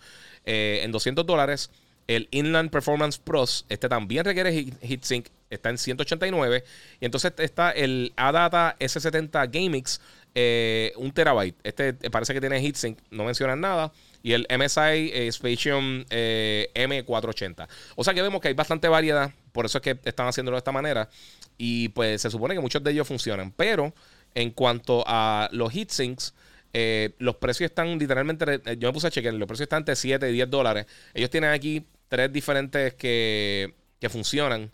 eh, 0.45 0.81
en 0.83 0.91
200 0.91 1.25
dólares. 1.25 1.69
El 2.07 2.27
Inland 2.31 2.71
Performance 2.71 3.19
Pros, 3.19 3.65
este 3.69 3.87
también 3.87 4.25
requiere 4.25 4.65
heatsink, 4.81 5.27
está 5.49 5.69
en 5.69 5.77
189. 5.77 6.63
Y 6.99 7.05
entonces 7.05 7.33
está 7.37 7.71
el 7.71 8.13
ADATA 8.15 8.75
S70 8.79 9.49
GameX, 9.51 10.01
eh, 10.35 10.93
un 10.95 11.11
terabyte. 11.11 11.55
Este 11.63 11.93
parece 12.09 12.33
que 12.33 12.39
tiene 12.39 12.59
heatsink, 12.59 12.97
no 13.11 13.25
mencionan 13.25 13.61
nada 13.61 13.91
y 14.23 14.33
el 14.33 14.47
MSI 14.49 15.11
eh, 15.13 15.29
Spatium 15.31 16.05
eh, 16.09 16.69
M480. 16.75 17.67
O 17.95 18.03
sea 18.03 18.13
que 18.13 18.21
vemos 18.21 18.41
que 18.41 18.49
hay 18.49 18.53
bastante 18.53 18.87
variedad, 18.87 19.31
por 19.51 19.65
eso 19.65 19.79
es 19.79 19.81
que 19.81 19.97
están 20.03 20.27
haciéndolo 20.27 20.55
de 20.55 20.59
esta 20.59 20.71
manera. 20.71 21.09
Y 21.57 21.89
pues 21.89 22.21
se 22.21 22.29
supone 22.29 22.53
que 22.55 22.59
muchos 22.59 22.83
de 22.83 22.91
ellos 22.91 23.07
funcionan. 23.07 23.51
Pero 23.51 23.93
en 24.33 24.51
cuanto 24.51 25.03
a 25.05 25.49
los 25.51 25.71
heatsinks, 25.73 26.33
eh, 26.73 27.11
los 27.19 27.35
precios 27.35 27.69
están 27.69 27.97
literalmente, 27.99 28.61
yo 28.77 28.89
me 28.89 28.93
puse 28.93 29.07
a 29.07 29.11
chequear, 29.11 29.33
los 29.33 29.47
precios 29.47 29.65
están 29.65 29.79
entre 29.79 29.95
7 29.95 30.29
y 30.29 30.33
10 30.33 30.49
dólares. 30.49 30.85
Ellos 31.13 31.29
tienen 31.29 31.51
aquí 31.51 31.85
tres 32.07 32.31
diferentes 32.31 32.93
que, 32.93 33.73
que 33.99 34.09
funcionan 34.09 34.71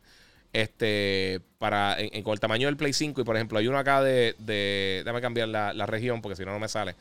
este 0.53 1.41
para 1.57 1.97
con 2.23 2.33
el 2.33 2.39
tamaño 2.39 2.67
del 2.67 2.77
Play 2.77 2.93
5 2.93 3.19
y 3.21 3.23
por 3.23 3.35
ejemplo 3.35 3.59
hay 3.59 3.67
uno 3.67 3.77
acá 3.77 4.01
de, 4.01 4.33
de 4.39 5.01
déjame 5.03 5.21
cambiar 5.21 5.49
la, 5.49 5.73
la 5.73 5.85
región 5.85 6.21
porque 6.21 6.37
si 6.37 6.45
no 6.45 6.51
no 6.51 6.59
me 6.59 6.69
sale 6.69 6.95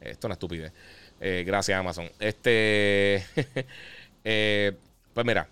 esto 0.00 0.18
es 0.18 0.24
una 0.24 0.34
estupidez 0.34 0.72
eh, 1.20 1.44
gracias, 1.46 1.78
Amazon. 1.78 2.10
Este. 2.18 3.24
Eh, 4.30 4.72
pues 5.14 5.24
mira, 5.24 5.48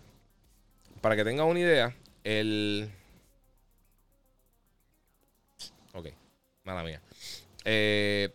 para 1.00 1.16
que 1.16 1.24
tengan 1.24 1.46
una 1.46 1.60
idea, 1.60 1.94
el. 2.24 2.90
Ok, 5.94 6.08
mala 6.64 6.82
mía. 6.82 7.00
Eh, 7.64 8.28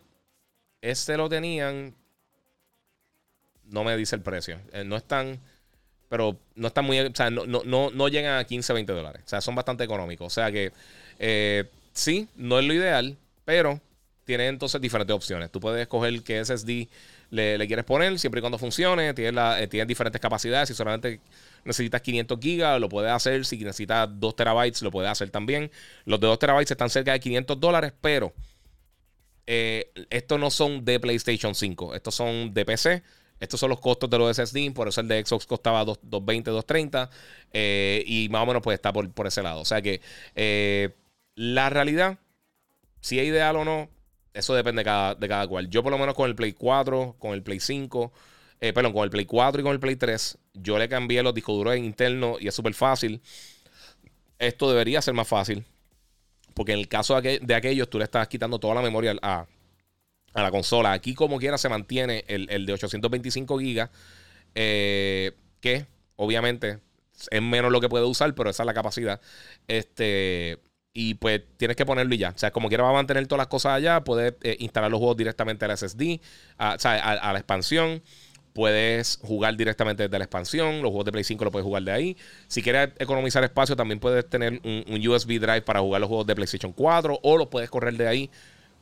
este 0.80 1.16
lo 1.16 1.28
tenían. 1.28 1.94
No 3.66 3.84
me 3.84 3.96
dice 3.96 4.16
el 4.16 4.22
precio. 4.22 4.58
no 4.84 4.96
están. 4.96 5.38
Pero 6.08 6.36
no 6.56 6.68
están 6.68 6.86
muy. 6.86 6.98
O 6.98 7.14
sea, 7.14 7.30
no, 7.30 7.44
no, 7.46 7.90
no, 7.90 8.08
llegan 8.08 8.38
a 8.38 8.44
15, 8.44 8.72
20 8.72 8.92
dólares. 8.92 9.22
O 9.24 9.28
sea, 9.28 9.40
son 9.40 9.54
bastante 9.54 9.84
económicos. 9.84 10.26
O 10.26 10.30
sea 10.30 10.50
que. 10.50 10.72
sí, 11.92 12.26
no 12.34 12.58
es 12.58 12.64
lo 12.64 12.74
ideal. 12.74 13.16
Pero 13.44 13.80
tiene 14.24 14.48
entonces 14.48 14.80
diferentes 14.80 15.14
opciones. 15.14 15.52
Tú 15.52 15.60
puedes 15.60 15.82
escoger 15.82 16.22
qué 16.22 16.44
SSD 16.44 16.88
le, 17.32 17.66
quieres 17.66 17.86
poner, 17.86 18.18
siempre 18.18 18.40
y 18.40 18.42
cuando 18.42 18.58
funcione. 18.58 19.14
Tiene, 19.14 19.32
la, 19.32 19.60
eh, 19.62 19.86
diferentes 19.86 20.20
capacidades. 20.20 20.68
Si 20.68 20.74
solamente 20.74 21.20
necesitas 21.64 22.02
500 22.02 22.38
gigas, 22.38 22.78
lo 22.78 22.90
puedes 22.90 23.10
hacer. 23.10 23.46
Si 23.46 23.56
necesitas 23.56 24.08
2 24.12 24.36
terabytes, 24.36 24.82
lo 24.82 24.90
puedes 24.90 25.10
hacer 25.10 25.30
también. 25.30 25.70
Los 26.04 26.20
de 26.20 26.26
2 26.26 26.38
terabytes 26.38 26.70
están 26.72 26.90
cerca 26.90 27.12
de 27.12 27.20
500 27.20 27.58
dólares, 27.58 27.94
pero 28.02 28.34
eh, 29.46 29.90
estos 30.10 30.38
no 30.38 30.50
son 30.50 30.84
de 30.84 31.00
PlayStation 31.00 31.54
5. 31.54 31.94
Estos 31.94 32.14
son 32.14 32.52
de 32.52 32.64
PC. 32.66 33.02
Estos 33.40 33.58
son 33.58 33.70
los 33.70 33.80
costos 33.80 34.10
de 34.10 34.18
los 34.18 34.36
SSD, 34.36 34.72
por 34.72 34.86
eso 34.86 35.00
el 35.00 35.08
de 35.08 35.24
Xbox 35.24 35.46
costaba 35.46 35.84
220, 35.84 36.50
230 36.50 37.10
eh, 37.52 38.04
y 38.06 38.28
más 38.28 38.44
o 38.44 38.46
menos 38.46 38.62
pues 38.62 38.76
está 38.76 38.92
por, 38.92 39.26
ese 39.26 39.42
lado. 39.42 39.60
O 39.62 39.64
sea 39.64 39.82
que 39.82 40.00
la 41.34 41.68
realidad, 41.68 42.18
si 43.00 43.18
es 43.18 43.26
ideal 43.26 43.56
o 43.56 43.64
no, 43.64 43.88
eso 44.34 44.54
depende 44.54 44.80
de 44.80 44.84
cada, 44.84 45.14
de 45.14 45.28
cada 45.28 45.46
cual. 45.46 45.68
Yo 45.68 45.82
por 45.82 45.92
lo 45.92 45.98
menos 45.98 46.14
con 46.14 46.28
el 46.28 46.34
Play 46.34 46.52
4, 46.52 47.16
con 47.18 47.32
el 47.32 47.42
Play 47.42 47.60
5, 47.60 48.12
eh, 48.60 48.72
perdón, 48.72 48.92
con 48.92 49.04
el 49.04 49.10
Play 49.10 49.26
4 49.26 49.60
y 49.60 49.64
con 49.64 49.72
el 49.72 49.80
Play 49.80 49.96
3, 49.96 50.38
yo 50.54 50.78
le 50.78 50.88
cambié 50.88 51.22
los 51.22 51.34
discos 51.34 51.56
duros 51.56 51.76
internos 51.76 52.40
y 52.40 52.48
es 52.48 52.54
súper 52.54 52.74
fácil. 52.74 53.20
Esto 54.38 54.70
debería 54.70 55.02
ser 55.02 55.14
más 55.14 55.28
fácil. 55.28 55.64
Porque 56.54 56.72
en 56.72 56.78
el 56.78 56.88
caso 56.88 57.20
de, 57.20 57.54
aquellos, 57.54 57.88
tú 57.88 57.98
le 57.98 58.04
estás 58.04 58.28
quitando 58.28 58.58
toda 58.58 58.74
la 58.74 58.82
memoria 58.82 59.16
a, 59.22 59.46
la 60.34 60.50
consola. 60.50 60.92
Aquí, 60.92 61.14
como 61.14 61.38
quiera, 61.38 61.58
se 61.58 61.68
mantiene 61.68 62.24
el, 62.28 62.66
de 62.66 62.72
825 62.72 63.56
GB. 63.56 63.88
Eh, 64.54 65.32
que 65.60 65.86
obviamente 66.16 66.80
es 67.30 67.42
menos 67.42 67.72
lo 67.72 67.80
que 67.80 67.88
puede 67.88 68.04
usar, 68.04 68.34
pero 68.34 68.50
esa 68.50 68.62
es 68.62 68.66
la 68.66 68.74
capacidad. 68.74 69.20
Este. 69.66 70.58
Y 70.94 71.14
pues 71.14 71.40
tienes 71.56 71.76
que 71.76 71.86
ponerlo 71.86 72.14
y 72.14 72.18
ya. 72.18 72.30
O 72.30 72.38
sea, 72.38 72.50
como 72.50 72.68
quiera 72.68 72.84
va 72.84 72.90
a 72.90 72.94
mantener 72.94 73.26
todas 73.26 73.38
las 73.38 73.46
cosas 73.46 73.72
allá. 73.72 74.04
Puedes 74.04 74.34
eh, 74.42 74.56
instalar 74.60 74.90
los 74.90 74.98
juegos 74.98 75.16
directamente 75.16 75.64
al 75.64 75.76
SSD, 75.76 76.20
o 76.58 76.78
sea, 76.78 76.94
a, 76.94 77.32
la 77.32 77.38
expansión. 77.38 78.02
Puedes 78.52 79.18
jugar 79.22 79.56
directamente 79.56 80.02
desde 80.02 80.18
la 80.18 80.24
expansión. 80.24 80.82
Los 80.82 80.90
juegos 80.90 81.06
de 81.06 81.12
Play 81.12 81.24
5 81.24 81.44
lo 81.44 81.50
puedes 81.50 81.64
jugar 81.64 81.82
de 81.84 81.92
ahí. 81.92 82.16
Si 82.46 82.62
quieres 82.62 82.90
economizar 82.98 83.42
espacio, 83.42 83.74
también 83.74 83.98
puedes 83.98 84.28
tener 84.28 84.60
un, 84.64 85.08
USB 85.08 85.40
drive 85.40 85.62
para 85.62 85.80
jugar 85.80 86.02
los 86.02 86.08
juegos 86.08 86.26
de 86.26 86.34
PlayStation 86.34 86.72
4 86.72 87.20
o 87.22 87.38
los 87.38 87.48
puedes 87.48 87.70
correr 87.70 87.96
de 87.96 88.06
ahí 88.06 88.30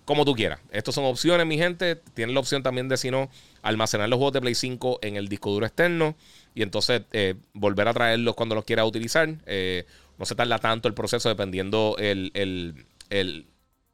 como 0.05 0.25
tú 0.25 0.35
quieras. 0.35 0.59
Estas 0.73 0.96
son 0.96 1.05
opciones, 1.05 1.46
mi 1.46 1.57
gente. 1.57 1.94
Tienes 2.14 2.35
la 2.35 2.40
opción 2.40 2.64
también 2.64 2.88
de, 2.88 2.96
si 2.96 3.12
no, 3.12 3.31
almacenar 3.62 4.09
los 4.09 4.16
juegos 4.16 4.33
de 4.33 4.40
Play 4.40 4.57
5 4.57 4.99
en 5.03 5.14
el 5.14 5.29
disco 5.29 5.53
duro 5.53 5.66
externo 5.66 6.16
y 6.53 6.62
entonces 6.62 7.03
eh, 7.12 7.37
volver 7.53 7.87
a 7.87 7.94
traerlos 7.94 8.35
cuando 8.35 8.57
los 8.57 8.64
quieras 8.64 8.87
utilizar. 8.87 9.29
Eh, 9.46 9.87
no 10.20 10.26
se 10.26 10.35
tarda 10.35 10.59
tanto 10.59 10.87
el 10.87 10.94
proceso 10.94 11.30
dependiendo 11.30 11.96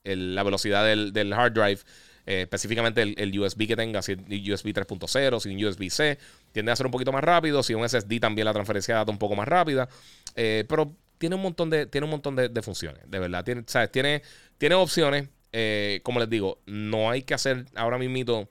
la 0.04 0.42
velocidad 0.42 0.84
del 0.84 1.32
hard 1.32 1.52
drive. 1.52 1.80
Eh, 2.28 2.42
específicamente 2.42 3.02
el, 3.02 3.38
USB 3.38 3.68
que 3.68 3.76
tenga, 3.76 4.02
si 4.02 4.12
es 4.12 4.18
USB 4.18 4.72
3.0, 4.74 5.40
si 5.40 5.54
es 5.54 5.64
USB-C, 5.64 6.18
tiende 6.50 6.72
a 6.72 6.76
ser 6.76 6.86
un 6.86 6.90
poquito 6.92 7.12
más 7.12 7.22
rápido. 7.22 7.62
Si 7.62 7.72
es 7.72 7.78
un 7.78 7.88
SSD, 7.88 8.18
también 8.20 8.44
la 8.44 8.52
transferencia 8.52 8.94
de 8.94 8.98
datos 8.98 9.12
un 9.12 9.20
poco 9.20 9.36
más 9.36 9.46
rápida. 9.46 9.88
Eh, 10.34 10.64
pero 10.68 10.92
tiene 11.18 11.36
un 11.36 11.42
montón 11.42 11.70
de, 11.70 11.86
tiene 11.86 12.06
un 12.06 12.10
montón 12.10 12.34
de, 12.34 12.62
funciones, 12.62 13.08
de 13.08 13.18
verdad. 13.20 13.44
Tiene, 13.44 13.62
¿sabes? 13.66 13.92
tiene 13.92 14.74
opciones. 14.74 15.28
Eh, 15.52 16.00
como 16.02 16.18
les 16.18 16.28
digo, 16.28 16.58
no 16.66 17.08
hay 17.08 17.22
que 17.22 17.34
hacer 17.34 17.66
ahora 17.76 17.98
mismo. 17.98 18.48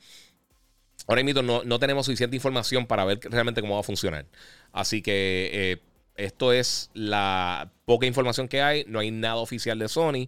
Ahora 1.07 1.21
mismo 1.21 1.41
no, 1.41 1.63
no, 1.65 1.77
tenemos 1.77 2.05
suficiente 2.05 2.37
información 2.37 2.87
para 2.87 3.03
ver 3.03 3.19
realmente 3.23 3.59
cómo 3.59 3.73
va 3.73 3.81
a 3.81 3.83
funcionar. 3.83 4.25
Así 4.71 5.01
que 5.01 5.81
esto 6.15 6.53
es 6.53 6.89
la 6.93 7.71
poca 7.85 8.05
información 8.05 8.47
que 8.47 8.61
hay. 8.61 8.85
No 8.87 8.99
hay 8.99 9.11
nada 9.11 9.37
oficial 9.37 9.79
de 9.79 9.87
Sony. 9.87 10.27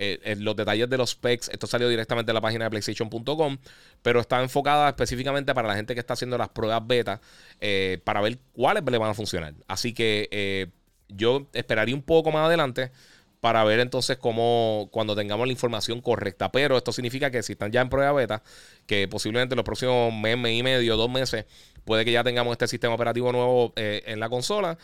Eh, 0.00 0.36
los 0.38 0.54
detalles 0.54 0.88
de 0.88 0.96
los 0.96 1.10
specs, 1.10 1.48
esto 1.48 1.66
salió 1.66 1.88
directamente 1.88 2.30
de 2.30 2.34
la 2.34 2.40
página 2.40 2.64
de 2.66 2.70
PlayStation.com, 2.70 3.58
pero 4.00 4.20
está 4.20 4.40
enfocada 4.40 4.88
específicamente 4.90 5.52
para 5.54 5.66
la 5.66 5.74
gente 5.74 5.94
que 5.94 6.00
está 6.00 6.14
haciendo 6.14 6.38
las 6.38 6.50
pruebas 6.50 6.86
beta 6.86 7.20
eh, 7.60 8.00
para 8.04 8.20
ver 8.20 8.38
cuáles 8.52 8.84
le 8.84 8.96
van 8.96 9.10
a 9.10 9.14
funcionar. 9.14 9.54
Así 9.66 9.92
que 9.92 10.28
eh, 10.30 10.68
yo 11.08 11.48
esperaría 11.52 11.96
un 11.96 12.02
poco 12.02 12.30
más 12.30 12.46
adelante 12.46 12.92
para 13.40 13.62
ver 13.64 13.80
entonces 13.80 14.16
cómo 14.18 14.88
cuando 14.90 15.14
tengamos 15.14 15.46
la 15.46 15.52
información 15.52 16.00
correcta. 16.00 16.50
Pero 16.50 16.76
esto 16.76 16.92
significa 16.92 17.30
que 17.30 17.42
si 17.42 17.52
están 17.52 17.72
ya 17.72 17.80
en 17.80 17.88
prueba 17.88 18.12
beta, 18.12 18.42
que 18.86 19.08
posiblemente 19.08 19.54
los 19.54 19.64
próximos 19.64 20.12
mes, 20.12 20.36
mes 20.36 20.58
y 20.58 20.62
medio, 20.62 20.96
dos 20.96 21.10
meses, 21.10 21.44
puede 21.84 22.04
que 22.04 22.12
ya 22.12 22.24
tengamos 22.24 22.52
este 22.52 22.66
sistema 22.66 22.94
operativo 22.94 23.32
nuevo 23.32 23.72
en 23.76 24.20
la 24.20 24.28
consola. 24.28 24.78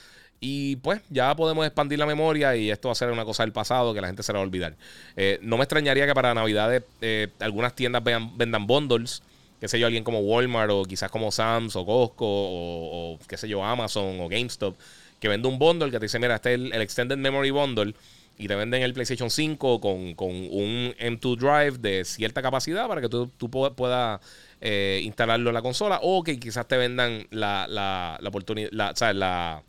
Y 0.47 0.77
pues 0.77 1.01
ya 1.09 1.35
podemos 1.35 1.65
expandir 1.65 1.99
la 1.99 2.05
memoria 2.05 2.55
y 2.55 2.71
esto 2.71 2.89
va 2.89 2.93
a 2.93 2.97
ser 2.97 3.11
una 3.11 3.25
cosa 3.25 3.45
del 3.45 3.53
pasado 3.53 3.95
que 3.95 4.03
la 4.03 4.09
gente 4.09 4.23
se 4.23 4.31
la 4.31 4.41
va 4.41 4.43
a 4.43 4.47
olvidar. 4.47 4.77
Eh, 5.17 5.39
no 5.41 5.57
me 5.57 5.65
extrañaría 5.65 6.07
que 6.07 6.13
para 6.13 6.35
Navidades 6.35 6.83
eh, 7.01 7.29
algunas 7.41 7.75
tiendas 7.75 8.03
vendan 8.05 8.67
bundles, 8.67 9.23
qué 9.59 9.69
sé 9.69 9.79
yo, 9.79 9.87
alguien 9.87 10.05
como 10.05 10.21
Walmart 10.21 10.71
o 10.71 10.85
quizás 10.85 11.11
como 11.11 11.33
Sam's 11.33 11.77
o 11.77 11.87
Costco 11.87 12.27
o, 12.27 13.19
qué 13.27 13.39
sé 13.39 13.49
yo, 13.49 13.65
Amazon 13.65 14.21
o 14.21 14.29
GameStop, 14.29 14.77
que 15.19 15.29
vende 15.29 15.49
un 15.49 15.59
bundle 15.59 15.91
que 15.91 15.99
te 15.99 16.05
dice, 16.05 16.19
mira, 16.19 16.35
este 16.35 16.53
es 16.53 16.61
el, 16.61 16.83
Extended 16.83 17.17
Memory 17.17 17.51
Bundle 17.51 17.95
y 18.37 18.49
te 18.49 18.55
venden 18.55 18.83
el 18.83 18.93
PlayStation 18.93 19.31
5 19.31 19.81
con, 19.81 20.15
un 20.17 20.95
M2 20.99 21.37
Drive 21.37 21.79
de 21.79 22.05
cierta 22.05 22.43
capacidad 22.43 22.89
para 22.89 23.01
que 23.01 23.09
tú, 23.09 23.31
puedas 23.51 24.21
eh, 24.61 25.01
instalarlo 25.05 25.51
en 25.51 25.55
la 25.55 25.63
consola 25.63 26.01
o 26.03 26.23
que 26.23 26.39
quizás 26.39 26.67
te 26.67 26.77
vendan 26.77 27.27
la, 27.31 27.67
la, 27.69 28.19
la 28.21 28.29
oportunidad, 28.29 28.71
la, 28.73 28.93
la 29.13 29.63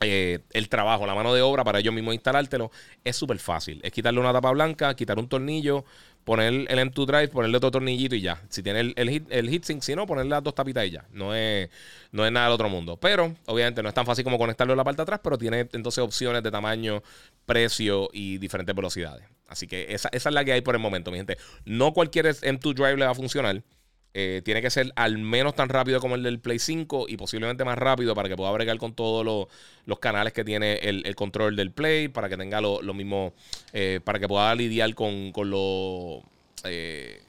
eh, 0.00 0.40
el 0.52 0.68
trabajo, 0.68 1.06
la 1.06 1.14
mano 1.14 1.34
de 1.34 1.42
obra 1.42 1.64
para 1.64 1.78
ellos 1.78 1.92
mismos 1.92 2.14
instalártelo 2.14 2.70
es 3.04 3.16
súper 3.16 3.38
fácil. 3.38 3.80
Es 3.82 3.92
quitarle 3.92 4.20
una 4.20 4.32
tapa 4.32 4.50
blanca, 4.50 4.94
quitar 4.94 5.18
un 5.18 5.28
tornillo, 5.28 5.84
poner 6.24 6.52
el 6.52 6.68
M2 6.68 7.06
Drive, 7.06 7.28
ponerle 7.28 7.56
otro 7.56 7.70
tornillito 7.70 8.14
y 8.14 8.20
ya. 8.20 8.40
Si 8.48 8.62
tiene 8.62 8.80
el, 8.80 8.92
el, 8.96 9.10
hit, 9.10 9.26
el 9.30 9.48
heatsink, 9.48 9.82
si 9.82 9.94
no, 9.94 10.06
ponerle 10.06 10.30
las 10.30 10.42
dos 10.42 10.54
tapitas 10.54 10.86
y 10.86 10.90
ya. 10.90 11.04
No 11.12 11.34
es, 11.34 11.70
no 12.12 12.24
es 12.24 12.32
nada 12.32 12.46
del 12.46 12.54
otro 12.54 12.68
mundo. 12.68 12.96
Pero, 12.96 13.34
obviamente, 13.46 13.82
no 13.82 13.88
es 13.88 13.94
tan 13.94 14.06
fácil 14.06 14.24
como 14.24 14.38
conectarlo 14.38 14.72
en 14.72 14.76
la 14.76 14.84
parte 14.84 14.98
de 14.98 15.02
atrás, 15.04 15.20
pero 15.22 15.38
tiene 15.38 15.68
entonces 15.72 15.98
opciones 16.02 16.42
de 16.42 16.50
tamaño, 16.50 17.02
precio 17.46 18.08
y 18.12 18.38
diferentes 18.38 18.74
velocidades. 18.74 19.24
Así 19.48 19.66
que 19.66 19.92
esa, 19.92 20.08
esa 20.12 20.28
es 20.28 20.34
la 20.34 20.44
que 20.44 20.52
hay 20.52 20.60
por 20.60 20.74
el 20.74 20.80
momento, 20.80 21.10
mi 21.10 21.16
gente. 21.16 21.36
No 21.64 21.92
cualquier 21.92 22.26
M2 22.26 22.74
Drive 22.74 22.96
le 22.96 23.04
va 23.04 23.10
a 23.10 23.14
funcionar. 23.14 23.62
Eh, 24.12 24.42
tiene 24.44 24.60
que 24.60 24.70
ser 24.70 24.92
al 24.96 25.18
menos 25.18 25.54
tan 25.54 25.68
rápido 25.68 26.00
como 26.00 26.16
el 26.16 26.24
del 26.24 26.40
Play 26.40 26.58
5 26.58 27.06
y 27.08 27.16
posiblemente 27.16 27.64
más 27.64 27.78
rápido 27.78 28.12
para 28.14 28.28
que 28.28 28.36
pueda 28.36 28.50
bregar 28.50 28.76
con 28.78 28.92
todos 28.92 29.48
los 29.86 29.98
canales 30.00 30.32
que 30.32 30.44
tiene 30.44 30.74
el, 30.82 31.14
control 31.14 31.54
del 31.54 31.70
Play, 31.70 32.08
para 32.08 32.28
que 32.28 32.36
tenga 32.36 32.60
lo, 32.60 32.94
mismo, 32.94 33.34
eh, 33.72 34.00
para 34.02 34.18
que 34.18 34.26
pueda 34.26 34.52
lidiar 34.54 34.94
con, 34.94 35.30
con 35.32 35.50
los... 35.50 36.22
Eh, 36.64 37.22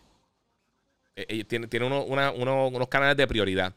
tiene, 1.47 1.67
tiene 1.67 1.85
unos 1.85 2.87
canales 2.87 3.15
de 3.15 3.27
prioridad. 3.27 3.75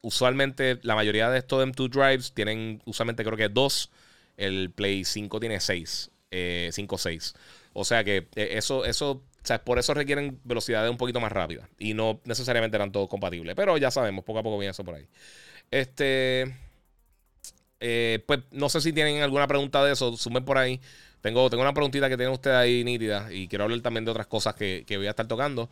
usualmente 0.00 0.78
la 0.82 0.94
mayoría 0.94 1.28
de 1.28 1.38
estos 1.38 1.66
M2 1.66 1.90
Drives 1.90 2.32
tienen 2.32 2.80
usualmente 2.86 3.24
creo 3.24 3.36
que 3.36 3.50
dos. 3.50 3.90
El 4.38 4.70
Play 4.70 5.04
5 5.04 5.38
tiene 5.38 5.60
6. 5.60 6.10
5 6.70 6.98
6. 6.98 7.34
O 7.74 7.84
sea 7.84 8.04
que 8.04 8.26
eso, 8.34 8.86
eso 8.86 9.22
o 9.42 9.46
sea, 9.46 9.64
por 9.64 9.78
eso 9.78 9.92
requieren 9.92 10.38
velocidades 10.44 10.88
un 10.88 10.96
poquito 10.96 11.18
más 11.18 11.32
rápidas. 11.32 11.68
Y 11.78 11.94
no 11.94 12.20
necesariamente 12.24 12.76
eran 12.76 12.92
todos 12.92 13.08
compatibles. 13.08 13.56
Pero 13.56 13.76
ya 13.76 13.90
sabemos, 13.90 14.24
poco 14.24 14.38
a 14.38 14.42
poco 14.42 14.58
viene 14.58 14.70
eso 14.70 14.84
por 14.84 14.94
ahí. 14.94 15.06
Este. 15.70 16.54
Eh, 17.80 18.22
pues 18.26 18.40
no 18.52 18.68
sé 18.68 18.80
si 18.80 18.92
tienen 18.92 19.20
alguna 19.20 19.48
pregunta 19.48 19.84
de 19.84 19.92
eso. 19.92 20.16
Sumen 20.16 20.44
por 20.44 20.58
ahí. 20.58 20.80
Tengo, 21.20 21.50
tengo 21.50 21.62
una 21.62 21.74
preguntita 21.74 22.08
que 22.08 22.16
tienen 22.16 22.32
ustedes 22.32 22.56
ahí 22.56 22.84
nítida. 22.84 23.32
Y 23.32 23.48
quiero 23.48 23.64
hablar 23.64 23.80
también 23.80 24.04
de 24.04 24.12
otras 24.12 24.28
cosas 24.28 24.54
que, 24.54 24.84
voy 24.88 25.08
a 25.08 25.10
estar 25.10 25.26
tocando. 25.26 25.68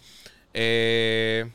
Eh, 0.52 1.48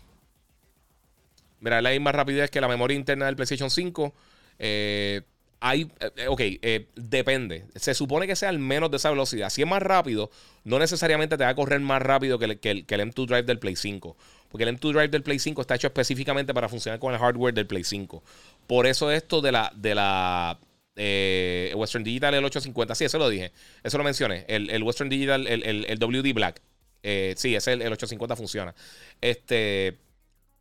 mira, 1.59 1.81
la 1.81 1.99
más 1.99 2.15
rapidez 2.15 2.49
que 2.49 2.61
la 2.61 2.69
memoria 2.69 2.95
interna 2.95 3.25
del 3.25 3.35
PlayStation 3.35 3.69
5. 3.69 4.13
Eh, 4.59 5.21
hay, 5.65 5.91
eh, 5.99 6.27
ok, 6.27 6.41
eh, 6.41 6.89
depende. 6.95 7.65
Se 7.73 7.95
supone 7.95 8.27
que 8.27 8.35
sea 8.35 8.49
al 8.49 8.59
menos 8.59 8.91
de 8.91 8.97
esa 8.97 9.09
velocidad. 9.09 9.49
Si 9.49 9.63
es 9.63 9.67
más 9.67 9.81
rápido, 9.81 10.29
no 10.63 10.77
necesariamente 10.77 11.39
te 11.39 11.43
va 11.43 11.49
a 11.49 11.55
correr 11.55 11.79
más 11.79 12.03
rápido 12.03 12.37
que 12.37 12.45
el, 12.45 12.59
que 12.59 12.69
el, 12.69 12.85
M2 12.85 13.25
Drive 13.25 13.43
del 13.43 13.57
Play 13.57 13.75
5. 13.75 14.15
Porque 14.49 14.63
el 14.63 14.77
M2 14.77 14.91
Drive 14.91 15.07
del 15.07 15.23
Play 15.23 15.39
5 15.39 15.61
está 15.61 15.73
hecho 15.73 15.87
específicamente 15.87 16.53
para 16.53 16.69
funcionar 16.69 16.99
con 16.99 17.13
el 17.13 17.19
hardware 17.19 17.55
del 17.55 17.65
Play 17.65 17.83
5. 17.83 18.23
Por 18.67 18.85
eso 18.85 19.09
esto 19.09 19.41
de 19.41 19.51
la, 19.51 19.71
de 19.75 19.95
la 19.95 20.59
eh, 20.95 21.73
Western 21.75 22.03
Digital, 22.03 22.35
el 22.35 22.45
850, 22.45 22.93
sí, 22.93 23.05
eso 23.05 23.17
lo 23.17 23.27
dije. 23.27 23.51
Eso 23.81 23.97
lo 23.97 24.03
mencioné. 24.03 24.45
El, 24.47 24.83
Western 24.83 25.09
Digital, 25.09 25.47
el, 25.47 25.63
el 25.63 25.97
WD 25.97 26.31
Black. 26.35 26.61
sí, 27.01 27.55
ese 27.55 27.73
el, 27.73 27.81
el 27.81 27.91
850 27.91 28.35
funciona. 28.35 28.75
Este, 29.19 29.97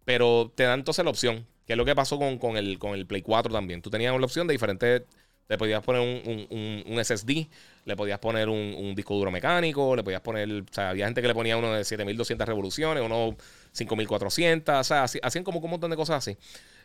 pero 0.07 0.51
te 0.55 0.63
dan 0.63 0.79
entonces 0.79 1.05
la 1.05 1.11
opción 1.11 1.47
que 1.67 1.73
es 1.73 1.77
lo 1.77 1.85
que 1.85 1.95
pasó 1.95 2.19
con, 2.19 2.39
con, 2.39 2.57
el, 2.57 2.79
con 2.79 2.95
el 2.95 3.07
Play 3.07 3.23
4 3.23 3.53
también. 3.53 3.83
Tú 3.83 3.91
tenías 3.91 4.19
la 4.19 4.25
opción 4.25 4.47
de 4.47 4.53
diferentes. 4.53 5.03
Le 5.47 5.59
podías 5.59 5.83
poner 5.83 6.01
un, 6.01 7.05
SSD, 7.05 7.49
le 7.85 7.97
podías 7.97 8.19
poner 8.19 8.49
un, 8.49 8.95
disco 8.95 9.15
duro 9.15 9.31
mecánico, 9.31 9.95
le 9.95 10.03
podías 10.03 10.23
poner. 10.23 10.63
O 10.63 10.73
sea, 10.73 10.91
había 10.91 11.05
gente 11.05 11.21
que 11.21 11.29
le 11.29 11.35
ponía 11.35 11.57
uno 11.57 11.73
de 11.75 11.85
7200 11.85 12.47
revoluciones, 12.47 13.03
uno 13.05 13.37
5400. 13.73 14.75
O 14.75 14.85
sea, 14.85 15.05
hacían 15.05 15.45
como 15.45 15.61
un 15.61 15.71
montón 15.71 15.91
de 15.91 15.97
cosas 15.97 16.17
así. 16.17 16.39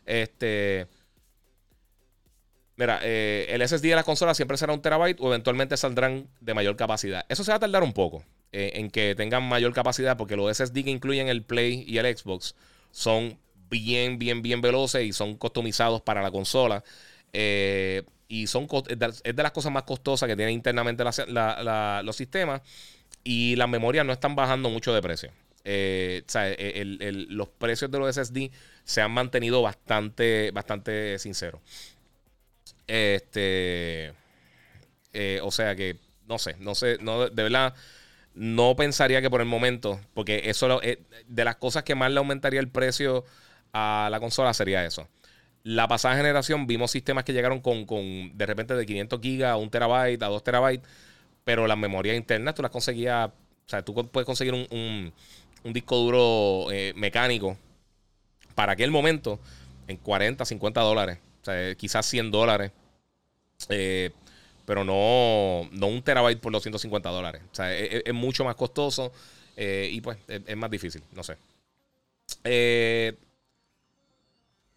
Este. 0.06 0.88
Mira, 2.76 3.02
eh, 3.04 3.48
el 3.50 3.68
SSD 3.68 3.90
de 3.90 3.96
las 3.96 4.06
consolas 4.06 4.38
siempre 4.38 4.56
será 4.56 4.72
un 4.72 4.82
terabyte 4.82 5.20
o 5.20 5.28
eventualmente 5.28 5.76
saldrán 5.76 6.30
de 6.40 6.54
mayor 6.54 6.78
capacidad. 6.78 7.26
Eso 7.28 7.44
se 7.44 7.52
va 7.52 7.58
a 7.58 7.60
tardar 7.60 7.84
un 7.84 7.92
poco 7.92 8.24
eh, 8.54 8.72
en 8.76 8.90
que 8.90 9.16
tengan 9.16 9.44
mayor 9.44 9.74
capacidad 9.74 10.16
porque 10.16 10.38
los 10.38 10.56
SSD 10.56 10.86
que 10.86 10.90
incluyen 10.90 11.28
el 11.28 11.44
Play 11.44 11.84
y 11.86 11.98
el 11.98 12.18
Xbox 12.18 12.56
son 12.92 13.38
bien, 13.70 14.20
bien, 14.20 14.42
bien 14.42 14.62
veloces 14.62 15.04
y 15.04 15.14
son 15.14 15.36
customizados 15.36 16.02
para 16.02 16.22
la 16.22 16.32
consola. 16.32 16.84
Eh, 17.34 18.04
y 18.28 18.48
son 18.48 18.68
es 18.88 19.00
de, 19.00 19.44
las 19.44 19.52
cosas 19.52 19.72
más 19.72 19.84
costosas 19.84 20.28
que 20.28 20.36
tienen 20.36 20.54
internamente 20.54 21.04
los 21.04 22.16
sistemas. 22.16 22.62
Y 23.24 23.56
las 23.56 23.68
memorias 23.68 24.06
no 24.06 24.14
están 24.14 24.36
bajando 24.36 24.70
mucho 24.70 24.94
de 24.94 25.02
precio. 25.02 25.32
eh, 25.66 26.24
o 26.26 26.32
sea, 26.32 26.56
los 27.30 27.50
precios 27.50 27.92
de 27.92 28.00
los 28.00 28.16
SSD 28.16 28.52
se 28.84 29.02
han 29.02 29.12
mantenido 29.12 29.62
bastante, 29.62 30.52
bastante 30.52 31.20
sinceros. 31.20 31.62
Este, 32.88 34.14
eh, 35.14 35.40
o 35.44 35.52
sea 35.52 35.76
que, 35.76 35.98
no 36.28 36.40
sé, 36.40 36.56
no 36.60 36.74
sé, 36.76 36.98
no, 37.02 37.30
de 37.30 37.44
verdad, 37.44 37.76
no 38.34 38.76
pensaría 38.76 39.22
que 39.22 39.30
por 39.30 39.42
el 39.42 39.48
momento, 39.48 40.00
porque 40.14 40.50
eso 40.50 40.82
eh, 40.82 41.00
de 41.28 41.46
las 41.46 41.58
cosas 41.58 41.84
que 41.84 41.94
más 41.94 42.12
le 42.12 42.18
aumentaría 42.18 42.60
el 42.60 42.70
precio 42.70 43.26
a 43.74 44.10
la 44.12 44.20
consola 44.20 44.54
sería 44.54 44.86
eso. 44.86 45.08
La 45.64 45.88
pasada 45.88 46.16
generación 46.16 46.68
vimos 46.68 46.92
sistemas 46.92 47.24
que 47.24 47.34
llegaron 47.34 47.60
con, 47.60 47.86
con 47.86 48.38
de 48.38 48.46
repente 48.46 48.76
de 48.76 48.86
500 48.86 49.20
gigas 49.22 49.52
a 49.52 49.58
1 49.58 49.70
terabyte, 49.70 50.24
a 50.24 50.28
2 50.28 50.44
terabytes, 50.44 50.88
pero 51.44 51.68
las 51.68 51.78
memorias 51.78 52.16
internas 52.16 52.56
tú 52.56 52.62
las 52.62 52.72
conseguías, 52.72 53.30
o 53.30 53.70
sea, 53.70 53.84
tú 53.84 53.94
puedes 53.94 54.26
conseguir 54.26 54.54
un, 54.54 55.12
un, 55.64 55.74
disco 55.74 55.98
duro 55.98 56.72
eh, 56.72 56.94
mecánico 56.96 57.58
para 58.56 58.74
aquel 58.74 58.92
momento 58.92 59.40
en 59.88 59.98
40, 59.98 60.46
50 60.46 60.82
dólares, 60.82 61.18
o 61.42 61.46
sea, 61.46 61.76
quizás 61.76 62.06
100 62.06 62.32
dólares. 62.32 62.72
Eh, 63.68 64.12
pero 64.70 64.84
no, 64.84 65.68
no 65.72 65.88
un 65.88 66.04
terabyte 66.04 66.40
por 66.40 66.52
los 66.52 66.62
150 66.62 67.10
dólares. 67.10 67.42
O 67.52 67.56
sea, 67.56 67.76
es, 67.76 68.14
mucho 68.14 68.46
más 68.46 68.56
costoso 68.56 69.12
eh, 69.58 69.90
y 69.92 70.00
pues 70.00 70.20
es, 70.28 70.56
más 70.56 70.70
difícil, 70.70 71.02
no 71.14 71.24
sé. 71.24 71.38
Eh, 72.44 73.16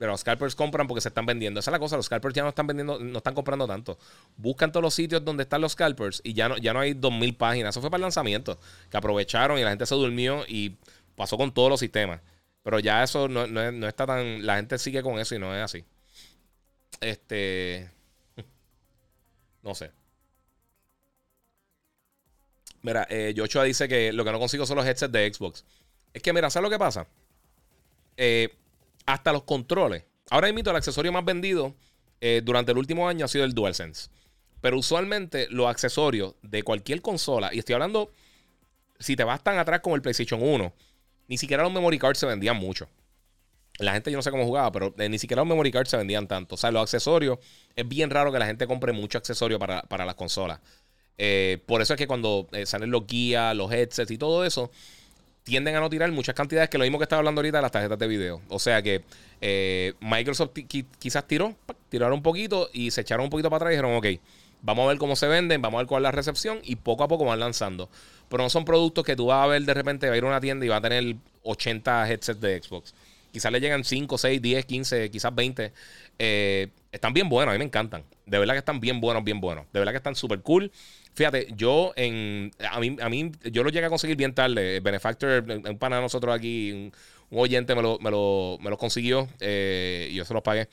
pero 0.02 0.10
los 0.10 0.22
scalpers 0.22 0.56
compran 0.56 0.88
porque 0.88 1.00
se 1.00 1.10
están 1.10 1.26
vendiendo. 1.26 1.60
Esa 1.60 1.70
es 1.70 1.72
la 1.72 1.78
cosa, 1.78 1.94
los 1.94 2.06
scalpers 2.06 2.34
ya 2.34 2.42
no 2.42 2.48
están 2.48 2.66
vendiendo, 2.66 2.98
no 2.98 3.18
están 3.18 3.34
comprando 3.34 3.68
tanto. 3.68 3.96
Buscan 4.36 4.72
todos 4.72 4.82
los 4.82 4.94
sitios 4.94 5.24
donde 5.24 5.44
están 5.44 5.60
los 5.60 5.74
scalpers 5.74 6.20
y 6.24 6.32
ya 6.32 6.48
no, 6.48 6.58
ya 6.58 6.72
no 6.72 6.80
hay 6.80 6.94
2000 6.94 7.36
páginas. 7.36 7.72
Eso 7.72 7.80
fue 7.80 7.88
para 7.88 7.98
el 7.98 8.02
lanzamiento, 8.02 8.58
que 8.90 8.96
aprovecharon 8.96 9.60
y 9.60 9.62
la 9.62 9.70
gente 9.70 9.86
se 9.86 9.94
durmió 9.94 10.44
y 10.48 10.76
pasó 11.14 11.36
con 11.36 11.54
todos 11.54 11.70
los 11.70 11.78
sistemas. 11.78 12.20
Pero 12.64 12.80
ya 12.80 13.04
eso 13.04 13.28
no, 13.28 13.46
no 13.46 13.86
está 13.86 14.04
tan. 14.04 14.44
La 14.44 14.56
gente 14.56 14.76
sigue 14.76 15.04
con 15.04 15.20
eso 15.20 15.36
y 15.36 15.38
no 15.38 15.54
es 15.54 15.62
así. 15.62 15.84
Este. 17.00 17.88
No 19.62 19.76
sé. 19.76 19.92
Mira, 22.82 23.06
eh, 23.08 23.32
Joshua 23.36 23.62
dice 23.62 23.86
que 23.86 24.12
lo 24.12 24.24
que 24.24 24.32
no 24.32 24.40
consigo 24.40 24.66
son 24.66 24.78
los 24.78 24.84
headsets 24.84 25.12
de 25.12 25.32
Xbox. 25.32 25.64
Es 26.12 26.22
que, 26.22 26.32
mira, 26.32 26.50
¿sabes 26.50 26.64
lo 26.64 26.70
que 26.70 26.80
pasa? 26.80 27.06
Eh, 28.16 28.52
hasta 29.06 29.32
los 29.32 29.44
controles. 29.44 30.04
Ahora 30.30 30.52
mismo 30.52 30.70
el 30.70 30.76
accesorio 30.76 31.12
más 31.12 31.24
vendido 31.24 31.74
eh, 32.20 32.40
durante 32.44 32.72
el 32.72 32.78
último 32.78 33.08
año 33.08 33.24
ha 33.24 33.28
sido 33.28 33.44
el 33.44 33.52
DualSense. 33.52 34.08
Pero 34.60 34.78
usualmente 34.78 35.48
los 35.50 35.66
accesorios 35.66 36.36
de 36.42 36.62
cualquier 36.62 37.02
consola, 37.02 37.50
y 37.52 37.58
estoy 37.58 37.74
hablando, 37.74 38.12
si 39.00 39.16
te 39.16 39.24
vas 39.24 39.42
tan 39.42 39.58
atrás 39.58 39.80
como 39.80 39.96
el 39.96 40.02
PlayStation 40.02 40.40
1, 40.40 40.72
ni 41.28 41.36
siquiera 41.36 41.62
los 41.64 41.72
memory 41.72 41.98
cards 41.98 42.18
se 42.18 42.26
vendían 42.26 42.56
mucho. 42.56 42.88
La 43.78 43.92
gente 43.92 44.10
yo 44.10 44.18
no 44.18 44.22
sé 44.22 44.30
cómo 44.30 44.44
jugaba, 44.44 44.70
pero 44.70 44.94
ni 44.96 45.18
siquiera 45.18 45.42
los 45.42 45.48
memory 45.48 45.72
cards 45.72 45.90
se 45.90 45.96
vendían 45.96 46.28
tanto. 46.28 46.54
O 46.54 46.58
sea, 46.58 46.70
los 46.70 46.82
accesorios, 46.82 47.38
es 47.74 47.88
bien 47.88 48.10
raro 48.10 48.30
que 48.30 48.38
la 48.38 48.46
gente 48.46 48.66
compre 48.66 48.92
mucho 48.92 49.18
accesorio 49.18 49.58
para, 49.58 50.06
las 50.06 50.14
consolas. 50.14 50.60
Eh, 51.18 51.62
por 51.66 51.82
eso 51.82 51.94
es 51.94 51.98
que 51.98 52.06
cuando 52.06 52.48
eh, 52.52 52.64
salen 52.66 52.90
los 52.90 53.06
guías, 53.06 53.56
los 53.56 53.72
headsets 53.72 54.10
y 54.10 54.18
todo 54.18 54.44
eso, 54.44 54.70
tienden 55.44 55.74
a 55.76 55.80
no 55.80 55.90
tirar 55.90 56.10
muchas 56.12 56.34
cantidades, 56.34 56.68
que 56.68 56.78
lo 56.78 56.84
mismo 56.84 56.98
que 56.98 57.04
estaba 57.04 57.18
hablando 57.18 57.40
ahorita 57.40 57.58
de 57.58 57.62
las 57.62 57.72
tarjetas 57.72 57.98
de 57.98 58.06
video. 58.06 58.40
O 58.48 58.58
sea 58.58 58.82
que 58.82 59.02
eh, 59.40 59.94
Microsoft 60.00 60.50
quizás 60.98 61.26
tiró, 61.26 61.54
tiraron 61.88 62.14
un 62.14 62.22
poquito 62.22 62.70
y 62.72 62.90
se 62.90 63.00
echaron 63.00 63.24
un 63.24 63.30
poquito 63.30 63.50
para 63.50 63.64
atrás 63.64 63.72
y 63.72 63.76
dijeron, 63.76 63.96
ok, 63.96 64.06
vamos 64.62 64.84
a 64.84 64.88
ver 64.88 64.98
cómo 64.98 65.16
se 65.16 65.26
venden, 65.26 65.60
vamos 65.60 65.78
a 65.78 65.82
ver 65.82 65.86
cuál 65.88 66.02
es 66.02 66.04
la 66.04 66.12
recepción 66.12 66.60
y 66.62 66.76
poco 66.76 67.04
a 67.04 67.08
poco 67.08 67.24
van 67.24 67.40
lanzando. 67.40 67.88
Pero 68.28 68.42
no 68.42 68.50
son 68.50 68.64
productos 68.64 69.04
que 69.04 69.16
tú 69.16 69.26
vas 69.26 69.44
a 69.44 69.46
ver 69.48 69.62
de 69.62 69.74
repente, 69.74 70.08
va 70.08 70.14
a 70.14 70.16
ir 70.16 70.24
a 70.24 70.28
una 70.28 70.40
tienda 70.40 70.64
y 70.64 70.68
va 70.68 70.76
a 70.76 70.80
tener 70.80 71.16
80 71.42 72.08
headsets 72.10 72.40
de 72.40 72.62
Xbox. 72.62 72.94
Quizás 73.32 73.50
le 73.50 73.60
llegan 73.60 73.82
5, 73.82 74.18
6, 74.18 74.42
10, 74.42 74.66
15, 74.66 75.10
quizás 75.10 75.34
20. 75.34 75.72
Eh, 76.18 76.68
están 76.92 77.14
bien 77.14 77.28
buenos, 77.28 77.50
a 77.50 77.54
mí 77.54 77.58
me 77.58 77.64
encantan. 77.64 78.04
De 78.26 78.38
verdad 78.38 78.54
que 78.54 78.58
están 78.58 78.78
bien 78.78 79.00
buenos, 79.00 79.24
bien 79.24 79.40
buenos. 79.40 79.64
De 79.72 79.80
verdad 79.80 79.92
que 79.92 79.96
están 79.96 80.14
súper 80.14 80.40
cool. 80.42 80.70
Fíjate, 81.14 81.48
yo 81.54 81.92
en. 81.96 82.50
A 82.70 82.80
mí, 82.80 82.96
a 83.00 83.08
mí, 83.08 83.32
yo 83.50 83.62
lo 83.62 83.70
llegué 83.70 83.86
a 83.86 83.90
conseguir 83.90 84.16
bien 84.16 84.34
tarde. 84.34 84.80
Benefactor, 84.80 85.44
un 85.48 85.78
pana 85.78 85.96
de 85.96 86.02
nosotros 86.02 86.34
aquí, 86.34 86.72
un, 86.72 86.92
oyente 87.38 87.74
me 87.74 87.82
lo, 87.82 87.98
me 87.98 88.10
lo, 88.10 88.58
me 88.60 88.70
lo 88.70 88.78
consiguió 88.78 89.28
eh, 89.40 90.08
y 90.10 90.14
yo 90.14 90.24
se 90.24 90.34
los 90.34 90.42
pagué. 90.42 90.68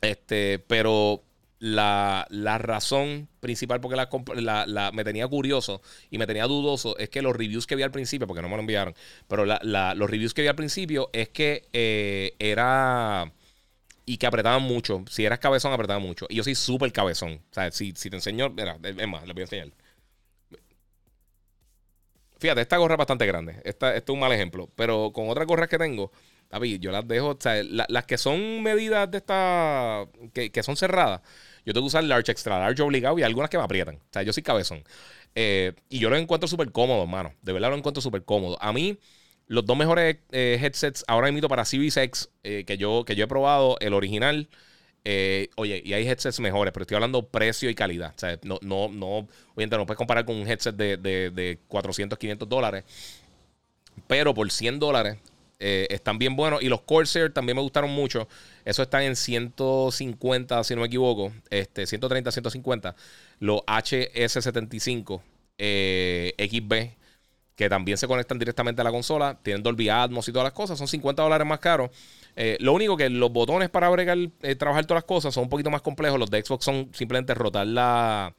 Este, 0.00 0.58
pero 0.60 1.22
la, 1.60 2.26
razón 2.58 3.28
principal 3.40 3.80
porque 3.80 3.96
la, 3.96 4.90
me 4.92 5.04
tenía 5.04 5.26
curioso 5.26 5.82
y 6.10 6.18
me 6.18 6.26
tenía 6.26 6.46
dudoso 6.46 6.96
es 6.98 7.08
que 7.08 7.22
los 7.22 7.34
reviews 7.34 7.66
que 7.66 7.76
vi 7.76 7.82
al 7.82 7.90
principio, 7.90 8.26
porque 8.26 8.42
no 8.42 8.48
me 8.48 8.56
lo 8.56 8.60
enviaron, 8.60 8.94
pero 9.26 9.44
los 9.44 10.10
reviews 10.10 10.34
que 10.34 10.42
vi 10.42 10.48
al 10.48 10.56
principio 10.56 11.10
es 11.12 11.28
que 11.28 11.68
eh, 11.72 12.34
era... 12.38 13.32
Y 14.08 14.16
que 14.16 14.26
apretaban 14.26 14.62
mucho. 14.62 15.04
Si 15.10 15.24
eras 15.24 15.38
cabezón, 15.38 15.72
apretaban 15.72 16.02
mucho. 16.02 16.26
Y 16.28 16.36
yo 16.36 16.44
soy 16.44 16.54
súper 16.54 16.92
cabezón. 16.92 17.42
O 17.50 17.54
sea, 17.54 17.70
si, 17.70 17.92
te 17.92 18.16
enseño... 18.16 18.48
Mira, 18.50 18.78
es 18.82 19.08
más, 19.08 19.26
les 19.26 19.34
voy 19.34 19.42
a 19.42 19.44
enseñar. 19.44 19.68
Fíjate, 22.38 22.62
esta 22.62 22.76
gorra 22.78 22.94
es 22.94 22.98
bastante 22.98 23.26
grande. 23.26 23.60
Esta, 23.64 23.94
este 23.94 24.10
es 24.10 24.14
un 24.14 24.20
mal 24.20 24.32
ejemplo. 24.32 24.70
Pero 24.76 25.12
con 25.12 25.28
otras 25.28 25.46
gorras 25.46 25.68
que 25.68 25.76
tengo, 25.76 26.10
David, 26.48 26.80
yo 26.80 26.90
las 26.90 27.06
dejo. 27.06 27.30
O 27.30 27.38
sea, 27.38 27.62
las 27.62 28.06
que 28.06 28.16
son 28.16 28.62
medidas 28.62 29.10
de 29.10 29.18
esta. 29.18 30.06
Que, 30.32 30.50
que 30.50 30.62
son 30.62 30.76
cerradas 30.76 31.20
yo 31.68 31.74
tengo 31.74 31.84
que 31.84 31.88
usar 31.88 32.04
large, 32.04 32.32
extra 32.32 32.58
large 32.58 32.80
obligado 32.82 33.18
y 33.18 33.22
algunas 33.22 33.50
que 33.50 33.58
me 33.58 33.64
aprietan. 33.64 33.96
O 33.96 34.08
sea, 34.10 34.22
yo 34.22 34.32
soy 34.32 34.42
cabezón. 34.42 34.82
Eh, 35.34 35.74
y 35.90 35.98
yo 35.98 36.08
lo 36.08 36.16
encuentro 36.16 36.48
súper 36.48 36.72
cómodo, 36.72 37.02
hermano. 37.02 37.34
De 37.42 37.52
verdad 37.52 37.68
lo 37.68 37.76
encuentro 37.76 38.00
súper 38.00 38.24
cómodo. 38.24 38.56
A 38.62 38.72
mí, 38.72 38.98
los 39.48 39.66
dos 39.66 39.76
mejores 39.76 40.18
eh, 40.30 40.58
headsets 40.60 41.04
ahora 41.08 41.32
mismo 41.32 41.48
para 41.48 41.64
Series 41.64 41.96
X 41.96 42.30
eh, 42.44 42.64
que, 42.66 42.78
yo, 42.78 43.04
que 43.04 43.16
yo 43.16 43.24
he 43.24 43.28
probado, 43.28 43.76
el 43.80 43.94
original. 43.94 44.48
oye, 45.56 45.82
y 45.84 45.92
hay 45.94 46.06
headsets 46.06 46.38
mejores, 46.40 46.72
pero 46.72 46.82
estoy 46.82 46.94
hablando 46.94 47.26
precio 47.28 47.68
y 47.68 47.74
calidad. 47.74 48.12
O 48.14 48.18
sea, 48.18 48.38
no, 48.42 48.58
no, 48.62 48.88
no, 48.88 49.26
oye, 49.54 49.66
no 49.66 49.86
puedes 49.86 49.96
comparar 49.96 50.24
con 50.24 50.36
un 50.36 50.46
headset 50.46 50.76
de, 50.76 50.96
de, 50.96 51.30
de 51.30 51.58
400, 51.68 52.18
500 52.18 52.48
dólares. 52.48 52.84
Pero 54.06 54.32
por 54.34 54.50
100 54.50 54.78
dólares 54.78 55.18
están 55.58 56.18
bien 56.18 56.36
buenos. 56.36 56.62
Y 56.62 56.68
los 56.68 56.82
Corsair 56.82 57.32
también 57.32 57.56
me 57.56 57.62
gustaron 57.62 57.90
mucho. 57.90 58.28
Eso 58.64 58.82
están 58.82 59.02
en 59.02 59.16
150, 59.16 60.62
si 60.62 60.74
no 60.74 60.82
me 60.82 60.86
equivoco. 60.86 61.32
Este, 61.50 61.86
130, 61.86 62.30
150. 62.30 62.94
Los 63.40 63.62
HS75 63.62 65.20
eh, 65.58 66.34
XB, 66.38 66.97
que 67.58 67.68
también 67.68 67.98
se 67.98 68.06
conectan 68.06 68.38
directamente 68.38 68.80
a 68.82 68.84
la 68.84 68.92
consola. 68.92 69.36
Tienen 69.42 69.64
Dolby 69.64 69.88
Atmos 69.88 70.28
y 70.28 70.32
todas 70.32 70.44
las 70.44 70.52
cosas. 70.52 70.78
Son 70.78 70.86
50 70.86 71.20
dólares 71.20 71.44
más 71.44 71.58
caros. 71.58 71.90
Eh, 72.36 72.56
lo 72.60 72.72
único 72.72 72.96
que 72.96 73.10
los 73.10 73.32
botones 73.32 73.68
para 73.68 73.88
bregar, 73.88 74.16
eh, 74.42 74.54
trabajar 74.54 74.86
todas 74.86 75.02
las 75.02 75.08
cosas 75.08 75.34
son 75.34 75.42
un 75.42 75.50
poquito 75.50 75.68
más 75.68 75.82
complejos. 75.82 76.20
Los 76.20 76.30
de 76.30 76.40
Xbox 76.40 76.64
son 76.64 76.88
simplemente 76.94 77.34
rotar 77.34 77.66
la, 77.66 78.32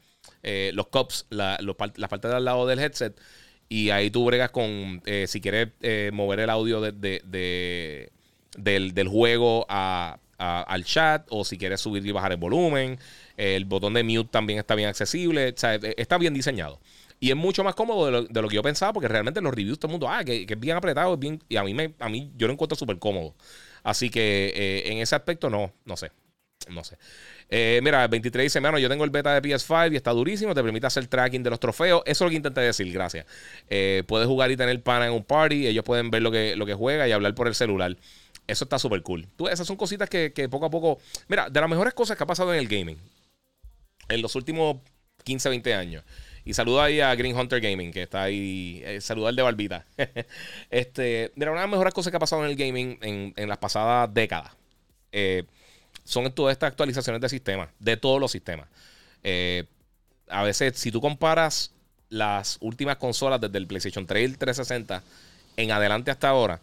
los 0.72 0.88
cups, 0.88 1.26
la, 1.30 1.60
la 1.60 2.08
parte 2.08 2.30
de 2.30 2.36
al 2.36 2.46
lado 2.46 2.66
del 2.66 2.80
headset. 2.80 3.20
Y 3.68 3.90
ahí 3.90 4.10
tú 4.10 4.24
bregas 4.24 4.52
con, 4.52 5.04
si 5.28 5.42
quieres 5.42 5.68
mover 6.14 6.40
el 6.40 6.50
audio 6.50 6.80
de 6.80 8.10
del, 8.58 9.08
juego 9.10 9.66
al 9.70 10.86
chat 10.86 11.28
o 11.30 11.44
si 11.44 11.58
quieres 11.58 11.82
subir 11.82 12.06
y 12.06 12.12
bajar 12.14 12.32
el 12.32 12.38
volumen. 12.38 12.98
El 13.36 13.66
botón 13.66 13.94
de 13.94 14.04
mute 14.04 14.30
también 14.32 14.60
está 14.60 14.76
bien 14.76 14.88
accesible. 14.88 15.50
E, 15.50 15.94
está 15.98 16.18
bien 16.18 16.34
diseñado. 16.34 16.80
Y 17.20 17.32
es 17.32 17.36
mucho 17.36 17.64
más 17.64 17.76
cómodo 17.76 18.24
de 18.24 18.42
lo, 18.42 18.48
que 18.48 18.56
yo 18.56 18.64
pensaba, 18.64 18.94
porque 18.94 19.08
realmente 19.08 19.40
en 19.40 19.44
los 19.44 19.54
reviews 19.54 19.78
todo 19.78 19.90
el 19.90 19.92
mundo, 19.92 20.08
ah, 20.10 20.24
que, 20.24 20.46
es 20.48 20.60
bien 20.60 20.78
apretado, 20.78 21.18
bien, 21.18 21.44
y 21.50 21.58
a 21.58 21.64
mí, 21.64 21.74
me, 21.74 21.94
a 22.00 22.08
mí 22.08 22.32
yo 22.38 22.48
lo 22.48 22.54
encuentro 22.54 22.78
súper 22.78 22.98
cómodo. 22.98 23.36
Así 23.84 24.10
que 24.10 24.54
eh, 24.56 24.92
en 24.92 25.00
ese 25.00 25.16
aspecto 25.16 25.50
no, 25.50 25.74
no 25.86 25.98
sé. 25.98 26.12
No 26.70 26.84
sé. 26.84 26.98
Eh, 27.50 27.80
mira, 27.82 28.04
el 28.04 28.10
23 28.10 28.44
dice, 28.44 28.62
mano, 28.62 28.78
yo 28.78 28.90
tengo 28.90 29.04
el 29.04 29.10
beta 29.10 29.34
de 29.34 29.42
PS5 29.42 29.94
y 29.94 29.96
está 29.96 30.12
durísimo, 30.12 30.54
te 30.54 30.62
permite 30.62 30.86
hacer 30.86 31.08
tracking 31.08 31.42
de 31.42 31.50
los 31.50 31.60
trofeos. 31.60 32.04
Eso 32.06 32.26
es 32.26 32.28
lo 32.28 32.30
que 32.30 32.36
intenté 32.36 32.62
decir, 32.62 32.92
gracias. 32.92 33.26
Eh, 33.70 34.04
puedes 34.08 34.28
jugar 34.28 34.52
y 34.52 34.58
tener 34.58 34.82
pana 34.84 35.08
en 35.08 35.14
un 35.14 35.24
party, 35.24 35.68
ellos 35.68 35.84
pueden 35.84 36.12
ver 36.12 36.22
lo 36.22 36.32
que, 36.32 36.56
lo 36.56 36.66
que 36.66 36.74
juega 36.74 37.08
y 37.08 37.12
hablar 37.12 37.34
por 37.34 37.48
el 37.48 37.56
celular. 37.56 37.96
Eso 38.46 38.66
está 38.66 38.78
súper 38.78 39.02
cool. 39.04 39.28
Tú, 39.36 39.48
esas 39.48 39.66
son 39.66 39.78
cositas 39.78 40.10
que, 40.10 40.50
poco 40.50 40.66
a 40.66 40.70
poco. 40.70 41.00
Mira, 41.28 41.50
de 41.50 41.60
las 41.60 41.70
mejores 41.70 41.94
cosas 41.94 42.18
que 42.18 42.24
ha 42.24 42.28
pasado 42.28 42.54
en 42.54 42.60
el 42.60 42.68
gaming 42.68 42.98
en 44.10 44.22
los 44.22 44.36
últimos 44.36 44.78
15, 45.24 45.50
20 45.50 45.74
años. 45.74 46.04
Y 46.46 46.54
saludo 46.54 46.82
ahí 46.82 47.00
a 47.02 47.14
Green 47.16 47.36
Hunter 47.36 47.62
Gaming, 47.62 47.92
que 47.92 48.04
está 48.04 48.24
ahí. 48.24 48.82
Eh, 48.86 49.02
saludar 49.02 49.34
de 49.34 49.42
Barbita. 49.42 49.86
este, 50.70 51.32
mira, 51.36 51.52
una 51.52 51.62
de 51.62 51.68
las 51.68 51.72
mejores 51.72 51.94
cosas 51.94 52.12
que 52.12 52.18
ha 52.18 52.20
pasado 52.20 52.44
en 52.44 52.52
el 52.52 52.56
gaming 52.56 52.98
en, 53.36 53.50
las 53.50 53.58
pasadas 53.58 54.14
décadas 54.14 54.52
eh, 55.12 55.44
son 56.04 56.32
todas 56.32 56.54
estas 56.54 56.70
actualizaciones 56.70 57.22
de 57.22 57.30
sistemas, 57.30 57.70
de 57.80 57.98
todos 57.98 58.20
los 58.20 58.32
sistemas. 58.32 58.68
Eh, 59.24 59.66
a 60.28 60.44
veces, 60.44 60.78
si 60.78 60.92
tú 60.92 61.02
comparas 61.02 61.72
las 62.10 62.58
últimas 62.62 62.98
consolas 62.98 63.40
desde 63.40 63.58
el 63.58 63.68
PlayStation 63.68 64.06
3 64.06 64.22
y 64.22 64.26
el 64.26 64.38
360 64.38 65.04
en 65.58 65.72
adelante 65.72 66.12
hasta 66.12 66.30
ahora, 66.30 66.62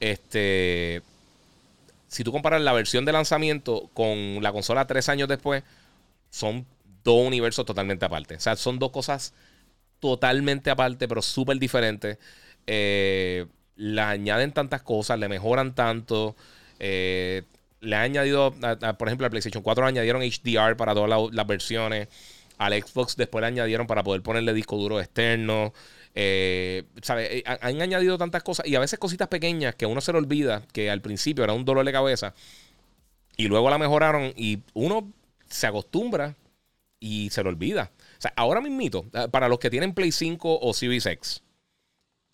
este, 0.00 1.02
si 2.08 2.24
tú 2.24 2.32
comparas 2.32 2.60
la 2.60 2.72
versión 2.72 3.04
de 3.04 3.12
lanzamiento 3.12 3.88
con 3.94 4.42
la 4.42 4.52
consola 4.52 4.86
tres 4.86 5.08
años 5.08 5.28
después, 5.28 5.62
son 6.30 6.66
dos 7.04 7.26
universos 7.26 7.64
totalmente 7.64 8.04
aparte. 8.04 8.36
O 8.36 8.40
sea, 8.40 8.56
son 8.56 8.78
dos 8.78 8.90
cosas 8.90 9.34
totalmente 10.00 10.70
aparte, 10.70 11.08
pero 11.08 11.22
súper 11.22 11.58
diferentes. 11.58 12.18
le 12.66 14.00
añaden 14.00 14.52
tantas 14.52 14.82
cosas, 14.82 15.18
le 15.18 15.28
mejoran 15.28 15.74
tanto. 15.74 16.36
le 16.78 17.44
han 17.82 18.02
añadido, 18.02 18.54
por 18.98 19.08
ejemplo, 19.08 19.26
a 19.26 19.30
PlayStation 19.30 19.62
4 19.62 19.86
añadieron 19.86 20.22
HDR 20.22 20.76
para 20.76 20.94
todas 20.94 21.32
las 21.32 21.46
versiones. 21.46 22.08
Al 22.58 22.74
Xbox 22.74 23.16
después 23.16 23.40
le 23.40 23.48
añadieron 23.48 23.86
para 23.86 24.02
poder 24.02 24.22
ponerle 24.22 24.52
disco 24.52 24.76
duro 24.76 25.00
externo. 25.00 25.72
Eh, 26.14 26.84
eh 27.16 27.42
Han 27.46 27.80
añadido 27.80 28.18
tantas 28.18 28.42
cosas 28.42 28.66
y 28.66 28.74
a 28.74 28.80
veces 28.80 28.98
cositas 28.98 29.28
pequeñas 29.28 29.74
que 29.76 29.86
uno 29.86 30.00
se 30.00 30.12
le 30.12 30.18
olvida 30.18 30.62
que 30.72 30.90
al 30.90 31.00
principio 31.00 31.44
era 31.44 31.52
un 31.52 31.64
dolor 31.64 31.86
de 31.86 31.92
cabeza 31.92 32.34
y 33.36 33.46
luego 33.46 33.70
la 33.70 33.78
mejoraron 33.78 34.32
y 34.36 34.58
uno 34.74 35.10
se 35.48 35.66
acostumbra 35.66 36.34
y 37.00 37.30
se 37.30 37.42
lo 37.42 37.48
olvida. 37.48 37.90
O 38.18 38.20
sea, 38.20 38.32
ahora 38.36 38.60
mismito, 38.60 39.06
eh, 39.12 39.28
para 39.30 39.48
los 39.48 39.58
que 39.58 39.70
tienen 39.70 39.94
Play 39.94 40.12
5 40.12 40.60
o 40.60 40.74
Series 40.74 41.06
X, 41.06 41.42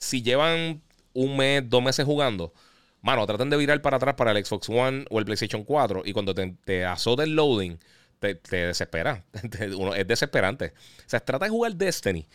si 0.01 0.23
llevan 0.23 0.83
un 1.15 1.37
mes, 1.37 1.63
dos 1.67 1.83
meses 1.83 2.05
jugando, 2.05 2.53
mano, 3.01 3.27
traten 3.27 3.49
de 3.49 3.57
virar 3.57 3.81
para 3.81 3.97
atrás 3.97 4.15
para 4.17 4.33
el 4.33 4.45
Xbox 4.45 4.69
One 4.69 5.07
o 5.11 5.19
el 5.19 5.25
PlayStation 5.25 5.65
4 5.65 6.03
y 6.05 6.13
cuando 6.13 6.35
te, 6.35 6.55
te 6.65 6.83
el 6.85 7.35
loading, 7.35 7.79
te, 8.19 8.35
desespera. 8.35 9.25
es 9.97 10.07
desesperante. 10.07 10.75
O 10.99 11.09
sea, 11.09 11.21
trata 11.21 11.47
de 11.47 11.51
jugar 11.51 11.77
Destiny 11.77 12.27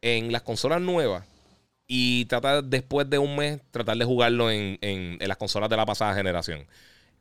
en 0.00 0.32
las 0.32 0.42
consolas 0.42 0.80
nuevas 0.80 1.24
y 1.86 2.24
trata 2.26 2.62
después 2.62 3.08
de 3.08 3.18
un 3.18 3.36
mes 3.36 3.60
tratar 3.70 3.96
de 3.96 4.04
jugarlo 4.04 4.50
en, 4.50 5.18
las 5.20 5.36
consolas 5.36 5.70
de 5.70 5.76
la 5.76 5.86
pasada 5.86 6.14
generación. 6.14 6.66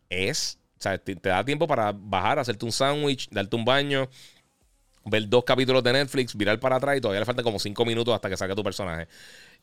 Es, 0.09 0.59
sea, 0.81 0.97
te, 0.97 1.15
da 1.15 1.43
tiempo 1.43 1.67
para 1.67 1.91
bajar, 1.91 2.39
hacerte 2.39 2.65
un 2.65 2.71
sándwich, 2.71 3.29
darte 3.29 3.55
un 3.55 3.65
baño, 3.65 4.09
ver 5.05 5.27
dos 5.27 5.43
capítulos 5.43 5.83
de 5.83 5.93
Netflix, 5.93 6.35
virar 6.35 6.59
para 6.59 6.75
atrás 6.75 6.97
y 6.97 7.01
todavía 7.01 7.21
le 7.21 7.25
falta 7.25 7.43
como 7.43 7.59
cinco 7.59 7.85
minutos 7.85 8.13
hasta 8.13 8.29
que 8.29 8.37
saque 8.37 8.55
tu 8.55 8.63
personaje. 8.63 9.07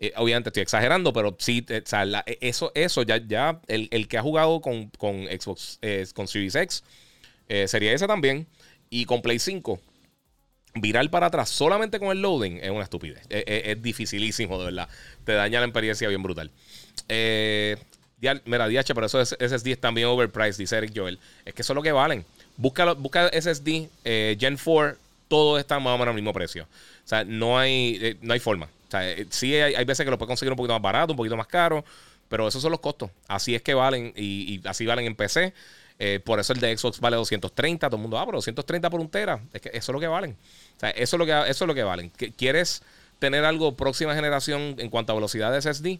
Eh, 0.00 0.12
obviamente 0.16 0.50
estoy 0.50 0.62
exagerando, 0.62 1.12
pero 1.12 1.36
sí, 1.38 1.64
o 1.68 1.86
sea, 1.86 2.04
eso, 2.40 2.72
eso 2.74 3.02
ya, 3.02 3.16
ya 3.16 3.60
el, 3.66 4.08
que 4.08 4.18
ha 4.18 4.22
jugado 4.22 4.60
con, 4.60 4.90
con 4.90 5.26
Xbox, 5.26 5.78
eh, 5.82 6.06
con 6.14 6.28
Series 6.28 6.54
X, 6.54 6.84
eh, 7.48 7.68
sería 7.68 7.92
ese 7.92 8.06
también. 8.06 8.46
Y 8.90 9.04
con 9.04 9.20
Play 9.20 9.38
5, 9.38 9.80
virar 10.74 11.10
para 11.10 11.26
atrás 11.26 11.50
solamente 11.50 11.98
con 11.98 12.08
el 12.08 12.22
loading 12.22 12.58
es 12.62 12.70
una 12.70 12.84
estupidez. 12.84 13.22
Es, 13.28 13.82
dificilísimo, 13.82 14.58
de 14.58 14.64
verdad. 14.66 14.88
Te 15.24 15.32
daña 15.32 15.60
la 15.60 15.66
experiencia 15.66 16.08
bien 16.08 16.22
brutal. 16.22 16.50
Eh, 18.20 18.40
mira, 18.44 18.68
DH, 18.68 18.94
pero 18.94 19.06
esos 19.06 19.36
SSD 19.38 19.68
están 19.68 19.94
bien 19.94 20.08
overpriced, 20.08 20.58
dice 20.58 20.76
Eric 20.76 20.92
Joel. 20.94 21.18
Es 21.44 21.54
que 21.54 21.62
eso 21.62 21.72
es 21.72 21.74
lo 21.74 21.82
que 21.82 21.92
valen. 21.92 22.24
Busca, 22.56 22.92
busca 22.94 23.28
SSD 23.28 23.88
eh, 24.04 24.36
Gen 24.38 24.58
4, 24.62 24.96
todo 25.28 25.58
está 25.58 25.78
más 25.78 25.94
o 25.94 25.98
menos 25.98 26.08
al 26.08 26.16
mismo 26.16 26.32
precio. 26.32 26.64
O 26.64 27.08
sea, 27.08 27.24
no 27.24 27.58
hay, 27.58 28.18
no 28.20 28.32
hay 28.34 28.40
forma. 28.40 28.66
O 28.66 28.90
sea, 28.90 29.02
sí 29.30 29.54
hay, 29.54 29.84
veces 29.84 30.04
que 30.04 30.10
lo 30.10 30.18
puedes 30.18 30.28
conseguir 30.28 30.52
un 30.52 30.56
poquito 30.56 30.72
más 30.72 30.82
barato, 30.82 31.12
un 31.12 31.16
poquito 31.16 31.36
más 31.36 31.46
caro, 31.46 31.84
pero 32.28 32.48
esos 32.48 32.62
son 32.62 32.70
los 32.70 32.80
costos. 32.80 33.10
Así 33.28 33.54
es 33.54 33.62
que 33.62 33.74
valen 33.74 34.12
y 34.16 34.60
así 34.66 34.86
valen 34.86 35.06
en 35.06 35.14
PC. 35.14 35.52
Eh, 36.00 36.20
por 36.24 36.38
eso 36.38 36.52
el 36.52 36.60
de 36.60 36.76
Xbox 36.76 37.00
vale 37.00 37.16
230. 37.16 37.88
Todo 37.88 37.96
el 37.96 38.02
mundo, 38.02 38.18
ah, 38.18 38.24
pero 38.24 38.38
230 38.38 38.90
por 38.90 39.00
un 39.00 39.08
tera. 39.08 39.40
Es 39.52 39.60
que 39.60 39.68
eso 39.70 39.92
es 39.92 39.94
lo 39.94 40.00
que 40.00 40.06
valen. 40.06 40.36
O 40.76 40.80
sea, 40.80 40.90
eso 40.90 41.16
es 41.16 41.18
lo 41.18 41.26
que, 41.26 41.32
eso 41.32 41.64
es 41.64 41.68
lo 41.68 41.74
que 41.74 41.82
valen. 41.82 42.10
¿Quieres 42.36 42.82
tener 43.18 43.44
algo 43.44 43.76
próxima 43.76 44.14
generación 44.14 44.76
en 44.78 44.90
cuanto 44.90 45.12
a 45.12 45.16
velocidad 45.16 45.52
de 45.52 45.60
SSD? 45.60 45.98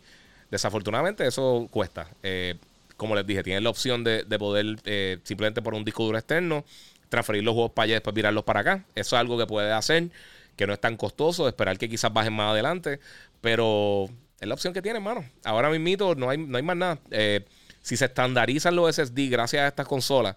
Desafortunadamente, 0.51 1.26
eso 1.26 1.68
cuesta. 1.70 2.09
Eh, 2.22 2.57
como 2.96 3.14
les 3.14 3.26
dije, 3.26 3.42
tienes 3.42 3.62
la 3.62 3.70
opción 3.70 4.03
de, 4.05 4.24
poder 4.38 4.78
eh, 4.84 5.18
simplemente 5.22 5.62
por 5.62 5.74
un 5.74 5.84
disco 5.84 6.05
duro 6.05 6.18
externo 6.18 6.64
transferir 7.09 7.42
los 7.42 7.55
juegos 7.55 7.72
para 7.72 7.84
allá 7.84 7.92
y 7.92 7.94
después 7.94 8.14
virarlos 8.14 8.44
para 8.44 8.61
acá. 8.61 8.84
Eso 8.94 9.16
es 9.16 9.20
algo 9.20 9.38
que 9.38 9.46
puedes 9.46 9.72
hacer, 9.72 10.11
que 10.57 10.66
no 10.66 10.72
es 10.72 10.80
tan 10.80 10.96
costoso, 10.96 11.49
esperar 11.49 11.78
que 11.78 11.88
quizás 11.88 12.12
bajen 12.12 12.32
más 12.32 12.53
adelante, 12.53 13.01
pero 13.40 14.09
es 14.40 14.49
la 14.49 14.55
opción 14.55 14.72
que 14.72 14.82
tienes, 14.82 15.01
hermano. 15.01 15.24
Ahora 15.44 15.70
mismo 15.70 16.14
no 16.14 16.30
hay, 16.30 16.38
no 16.38 16.57
hay 16.57 16.62
más 16.62 16.76
nada. 16.76 16.99
Eh, 17.11 17.44
si 17.82 17.96
se 17.96 18.07
estandarizan 18.07 18.76
los 18.76 18.94
SSD 18.94 19.30
gracias 19.30 19.62
a 19.62 19.68
estas 19.68 19.86
consolas 19.86 20.36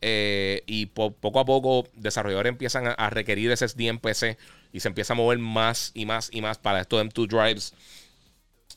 eh, 0.00 0.62
y 0.66 0.86
poco 0.86 1.40
a 1.40 1.44
poco 1.44 1.88
desarrolladores 1.94 2.50
empiezan 2.50 2.94
a, 2.96 3.10
requerir 3.10 3.56
SSD 3.56 3.80
en 3.82 3.98
PC 3.98 4.38
y 4.72 4.80
se 4.80 4.88
empieza 4.88 5.12
a 5.12 5.16
mover 5.16 5.38
más 5.38 5.90
y 5.94 6.06
más 6.06 6.28
y 6.32 6.40
más 6.40 6.58
para 6.58 6.80
estos 6.80 7.02
M2 7.02 7.26
drives, 7.26 7.74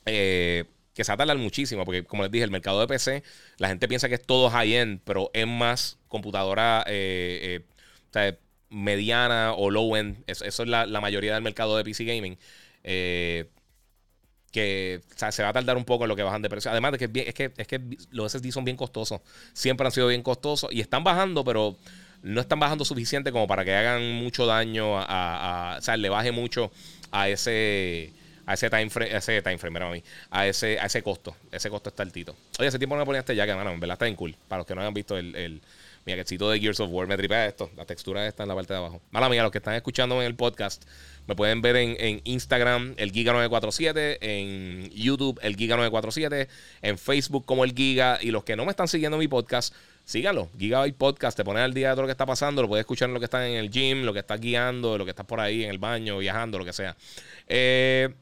eh, 0.06 0.64
que 0.94 1.04
se 1.04 1.14
va 1.14 1.34
muchísimo, 1.34 1.84
porque 1.84 2.04
como 2.04 2.22
les 2.22 2.32
dije, 2.32 2.44
el 2.44 2.50
mercado 2.50 2.80
de 2.80 2.86
PC, 2.86 3.22
la 3.58 3.68
gente 3.68 3.88
piensa 3.88 4.08
que 4.08 4.16
es 4.16 4.22
todo 4.22 4.50
high-end, 4.50 5.00
pero 5.04 5.30
es 5.32 5.46
más 5.46 5.98
computadora 6.08 6.84
eh, 6.86 7.60
mediana 8.68 9.54
o 9.54 9.70
low-end. 9.70 10.22
Eso, 10.26 10.44
es 10.44 10.68
la, 10.68 10.86
mayoría 11.00 11.34
del 11.34 11.42
mercado 11.42 11.76
de 11.76 11.84
PC 11.84 12.04
gaming 12.04 12.38
que 14.52 15.00
se 15.16 15.42
va 15.42 15.48
a 15.48 15.52
tardar 15.52 15.78
un 15.78 15.84
poco 15.84 16.04
en 16.04 16.08
lo 16.08 16.16
que 16.16 16.22
bajan 16.22 16.42
de 16.42 16.50
precio. 16.50 16.70
Además 16.70 16.92
de 16.92 16.98
que 16.98 17.24
es, 17.26 17.34
que 17.34 17.52
es 17.56 17.66
que 17.66 17.80
los 18.10 18.30
SSD 18.30 18.50
son 18.52 18.64
bien 18.64 18.76
costosos. 18.76 19.22
Siempre 19.54 19.86
han 19.86 19.92
sido 19.92 20.08
bien 20.08 20.22
costosos 20.22 20.70
y 20.70 20.80
están 20.80 21.02
bajando, 21.02 21.42
pero 21.42 21.78
no 22.22 22.40
están 22.40 22.60
bajando 22.60 22.84
suficiente 22.84 23.32
como 23.32 23.46
para 23.46 23.64
que 23.64 23.74
hagan 23.74 24.12
mucho 24.12 24.46
daño 24.46 24.98
a, 24.98 25.76
o 25.78 25.82
sea, 25.82 25.96
le 25.96 26.08
baje 26.10 26.32
mucho 26.32 26.70
a 27.10 27.28
ese 27.28 28.12
a 28.46 28.54
ese 28.54 28.70
time 28.70 28.90
frame, 28.90 29.14
a 29.14 29.18
ese 29.18 29.42
time 29.42 29.58
frame, 29.58 29.90
mí, 29.90 30.04
a 30.30 30.46
ese 30.46 30.78
a 30.78 30.86
ese 30.86 31.02
costo. 31.02 31.36
Ese 31.50 31.70
costo 31.70 31.90
está 31.90 32.02
altito. 32.02 32.34
Oye, 32.58 32.68
ese 32.68 32.78
tiempo 32.78 32.96
no 32.96 33.00
me 33.00 33.06
ponía 33.06 33.20
este 33.20 33.34
ya 33.34 33.46
que, 33.46 33.54
mano, 33.54 33.70
en 33.70 33.80
verdad 33.80 33.94
está 33.94 34.04
bien 34.06 34.16
cool. 34.16 34.34
Para 34.48 34.60
los 34.60 34.66
que 34.66 34.74
no 34.74 34.80
hayan 34.80 34.94
visto 34.94 35.16
el, 35.16 35.34
el 35.36 35.62
mi 36.04 36.14
de 36.14 36.60
Gears 36.60 36.80
of 36.80 36.90
War, 36.90 37.06
me 37.06 37.16
tripea 37.16 37.46
esto. 37.46 37.70
La 37.76 37.84
textura 37.84 38.26
está 38.26 38.42
en 38.42 38.48
la 38.48 38.54
parte 38.54 38.72
de 38.72 38.78
abajo. 38.78 39.00
Mala 39.12 39.28
mía, 39.28 39.42
los 39.42 39.52
que 39.52 39.58
están 39.58 39.74
escuchando 39.74 40.20
en 40.20 40.26
el 40.26 40.34
podcast 40.34 40.84
me 41.26 41.36
pueden 41.36 41.62
ver 41.62 41.76
en, 41.76 42.20
Instagram, 42.24 42.94
el 42.96 43.12
Giga947, 43.12 44.18
en 44.20 44.90
YouTube, 44.90 45.38
el 45.42 45.56
Giga947, 45.56 46.48
en 46.82 46.98
Facebook 46.98 47.46
como 47.46 47.62
el 47.62 47.72
Giga. 47.72 48.18
Y 48.20 48.32
los 48.32 48.42
que 48.42 48.56
no 48.56 48.64
me 48.64 48.70
están 48.70 48.88
siguiendo 48.88 49.16
en 49.16 49.20
mi 49.20 49.28
podcast, 49.28 49.72
síganlo. 50.04 50.50
Gigabyte 50.58 50.96
Podcast, 50.96 51.36
te 51.36 51.44
pones 51.44 51.62
al 51.62 51.72
día 51.72 51.90
de 51.90 51.94
todo 51.94 52.02
lo 52.02 52.08
que 52.08 52.12
está 52.12 52.26
pasando, 52.26 52.62
lo 52.62 52.68
puedes 52.68 52.82
escuchar 52.82 53.08
en 53.08 53.14
lo 53.14 53.20
que 53.20 53.26
está 53.26 53.46
en 53.46 53.54
el 53.54 53.70
gym, 53.70 54.02
lo 54.02 54.12
que 54.12 54.18
está 54.18 54.36
guiando, 54.36 54.98
lo 54.98 55.04
que 55.04 55.10
está 55.10 55.22
por 55.22 55.38
ahí 55.38 55.62
en 55.62 55.70
el 55.70 55.78
baño, 55.78 56.18
viajando, 56.18 56.58
lo 56.58 56.64
que 56.64 56.72
sea. 56.72 56.96
Eh, 57.46 58.12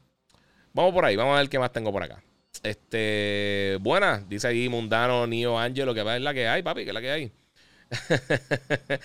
vamos 0.72 0.92
por 0.92 1.04
ahí, 1.04 1.16
vamos 1.16 1.36
a 1.36 1.40
ver 1.40 1.48
qué 1.48 1.58
más 1.58 1.72
tengo 1.72 1.92
por 1.92 2.02
acá. 2.02 2.22
Este, 2.62 3.78
buena, 3.80 4.24
dice 4.28 4.48
ahí 4.48 4.68
Mundano, 4.68 5.26
Nio, 5.26 5.58
Angelo, 5.58 5.94
que 5.94 6.02
va 6.02 6.16
es 6.16 6.22
la 6.22 6.34
que 6.34 6.48
hay, 6.48 6.62
papi, 6.62 6.82
que 6.82 6.90
es 6.90 6.94
la 6.94 7.00
que 7.00 7.10
hay. 7.10 7.32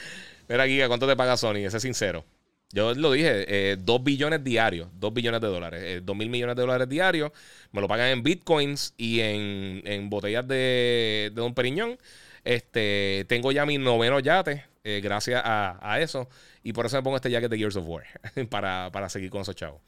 Mira, 0.47 0.67
Giga, 0.67 0.87
¿cuánto 0.87 1.07
te 1.07 1.15
paga 1.15 1.37
Sony? 1.37 1.65
Ese 1.65 1.77
es 1.77 1.83
sincero. 1.83 2.25
Yo 2.71 2.93
lo 2.93 3.11
dije, 3.13 3.77
2 3.77 3.99
eh, 3.99 4.03
billones 4.03 4.43
diarios, 4.43 4.89
2 4.99 5.13
billones 5.13 5.39
de 5.39 5.47
dólares, 5.47 6.01
2 6.03 6.13
eh, 6.13 6.17
mil 6.17 6.29
millones 6.29 6.55
de 6.55 6.61
dólares 6.61 6.89
diarios. 6.89 7.31
Me 7.71 7.79
lo 7.79 7.87
pagan 7.87 8.09
en 8.09 8.23
bitcoins 8.23 8.93
y 8.97 9.21
en, 9.21 10.09
botellas 10.09 10.47
de, 10.47 11.31
Don 11.33 11.53
Periñón. 11.53 11.97
Este, 12.43 13.25
tengo 13.29 13.51
ya 13.51 13.65
mi 13.65 13.77
noveno 13.77 14.19
yate, 14.19 14.65
eh, 14.83 14.99
gracias 15.01 15.41
a, 15.45 15.99
eso. 16.01 16.27
Y 16.63 16.73
por 16.73 16.85
eso 16.85 16.97
me 16.97 17.03
pongo 17.03 17.15
este 17.15 17.31
jacket 17.31 17.49
de 17.49 17.57
Gears 17.57 17.77
of 17.77 17.87
War, 17.87 18.03
para, 18.49 18.91
para 18.91 19.09
seguir 19.09 19.29
con 19.29 19.41
esos 19.41 19.55
chavos. 19.55 19.81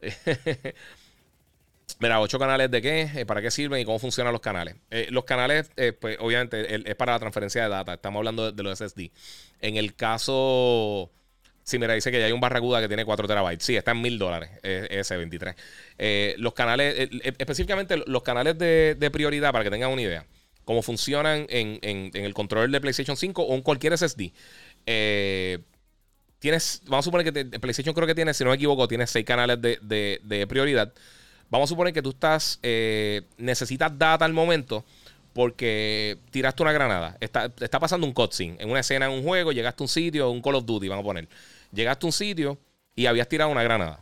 Mira, 1.98 2.20
ocho 2.20 2.38
canales 2.38 2.70
de 2.70 2.80
qué, 2.82 3.24
para 3.26 3.42
qué 3.42 3.50
sirven 3.50 3.80
y 3.80 3.84
cómo 3.84 3.98
funcionan 3.98 4.32
los 4.32 4.40
canales. 4.40 4.76
los 5.10 5.24
canales, 5.24 5.70
pues 6.00 6.16
obviamente, 6.20 6.90
es 6.90 6.94
para 6.96 7.12
la 7.12 7.18
transferencia 7.18 7.62
de 7.62 7.68
data. 7.68 7.94
Estamos 7.94 8.20
hablando 8.20 8.52
de 8.52 8.62
los 8.62 8.78
SSD. 8.78 9.10
En 9.60 9.76
el 9.76 9.94
caso 9.94 11.10
Sí, 11.70 11.78
mira, 11.78 11.94
dice 11.94 12.10
que 12.10 12.18
ya 12.18 12.26
hay 12.26 12.32
un 12.32 12.40
barracuda 12.40 12.80
que 12.80 12.88
tiene 12.88 13.04
4 13.04 13.28
terabytes. 13.28 13.64
Sí, 13.64 13.76
está 13.76 13.92
en 13.92 14.00
mil 14.00 14.18
dólares, 14.18 14.50
ese 14.64 15.16
23. 15.16 15.54
Eh, 15.98 16.34
los 16.38 16.52
canales, 16.52 16.98
eh, 16.98 17.08
eh, 17.22 17.32
específicamente 17.38 17.96
los 18.06 18.24
canales 18.24 18.58
de, 18.58 19.10
prioridad, 19.12 19.52
para 19.52 19.62
que 19.62 19.70
tengan 19.70 19.90
una 19.92 20.02
idea, 20.02 20.26
cómo 20.64 20.82
funcionan 20.82 21.46
en, 21.48 22.10
el 22.12 22.34
controller 22.34 22.70
de 22.70 22.80
PlayStation 22.80 23.16
5 23.16 23.42
o 23.42 23.54
en 23.54 23.62
cualquier 23.62 23.96
SSD. 23.96 24.32
tienes, 26.40 26.82
vamos 26.86 27.04
a 27.04 27.06
suponer 27.06 27.32
que 27.32 27.44
PlayStation 27.60 27.94
creo 27.94 28.08
que 28.08 28.16
tiene, 28.16 28.34
si 28.34 28.42
no 28.42 28.50
me 28.50 28.56
equivoco, 28.56 28.88
tiene 28.88 29.06
6 29.06 29.24
canales 29.24 29.60
de, 29.62 30.46
prioridad. 30.48 30.92
Vamos 31.50 31.68
a 31.68 31.70
suponer 31.70 31.92
que 31.92 32.02
tú 32.02 32.10
estás, 32.10 32.60
necesitas 33.36 33.98
data 33.98 34.24
al 34.24 34.32
momento 34.32 34.84
porque 35.32 36.18
tiraste 36.30 36.62
una 36.62 36.72
granada. 36.72 37.16
Está, 37.20 37.52
está 37.60 37.78
pasando 37.78 38.06
un 38.06 38.12
cutscene 38.12 38.56
en 38.60 38.70
una 38.70 38.80
escena 38.80 39.06
en 39.06 39.12
un 39.12 39.22
juego, 39.22 39.52
llegaste 39.52 39.82
a 39.82 39.84
un 39.84 39.88
sitio, 39.88 40.30
un 40.30 40.42
Call 40.42 40.56
of 40.56 40.64
Duty, 40.64 40.88
vamos 40.88 41.02
a 41.02 41.06
poner. 41.06 41.28
Llegaste 41.72 42.06
a 42.06 42.08
un 42.08 42.12
sitio 42.12 42.58
y 42.94 43.06
habías 43.06 43.28
tirado 43.28 43.50
una 43.50 43.62
granada. 43.62 44.00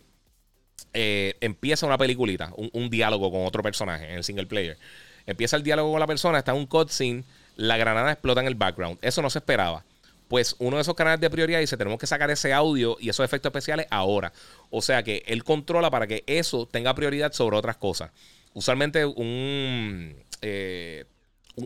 Eh, 0.95 1.37
empieza 1.41 1.87
una 1.87 1.99
peliculita, 1.99 2.53
un, 2.57 2.91
diálogo 2.91 3.31
con 3.31 3.45
otro 3.45 3.63
personaje 3.63 4.11
en 4.11 4.17
el 4.17 4.25
single 4.25 4.47
player. 4.47 4.79
Empieza 5.27 5.57
el 5.57 5.63
diálogo 5.63 5.93
con 5.93 6.01
la 6.01 6.07
persona, 6.07 6.39
está 6.39 6.53
en 6.53 6.59
un 6.59 6.67
cutscene, 6.67 7.25
la 7.57 7.77
granada 7.77 8.13
explota 8.13 8.41
en 8.41 8.47
el 8.47 8.55
background. 8.55 8.99
Eso 9.03 9.21
no 9.21 9.29
se 9.29 9.39
esperaba. 9.39 9.85
Pues 10.29 10.55
uno 10.59 10.77
de 10.77 10.83
esos 10.83 10.95
canales 10.95 11.21
de 11.21 11.31
prioridad 11.31 11.59
dice, 11.59 11.77
tenemos 11.77 11.99
que 11.99 12.07
sacar 12.07 12.31
ese 12.31 12.53
audio 12.53 12.97
y 13.01 13.09
esos 13.09 13.25
efectos 13.25 13.51
especiales 13.51 13.87
ahora. 13.91 14.33
O 14.71 14.83
sea 14.83 15.03
que 15.03 15.23
él 15.27 15.43
controla 15.43 15.91
para 15.91 16.07
que 16.07 16.23
eso 16.27 16.67
tenga 16.67 16.95
prioridad 16.95 17.33
sobre 17.33 17.57
otras 17.57 17.77
cosas. 17.77 18.11
Usualmente 18.53 19.05
un... 19.05 20.15
Eh, 20.43 21.05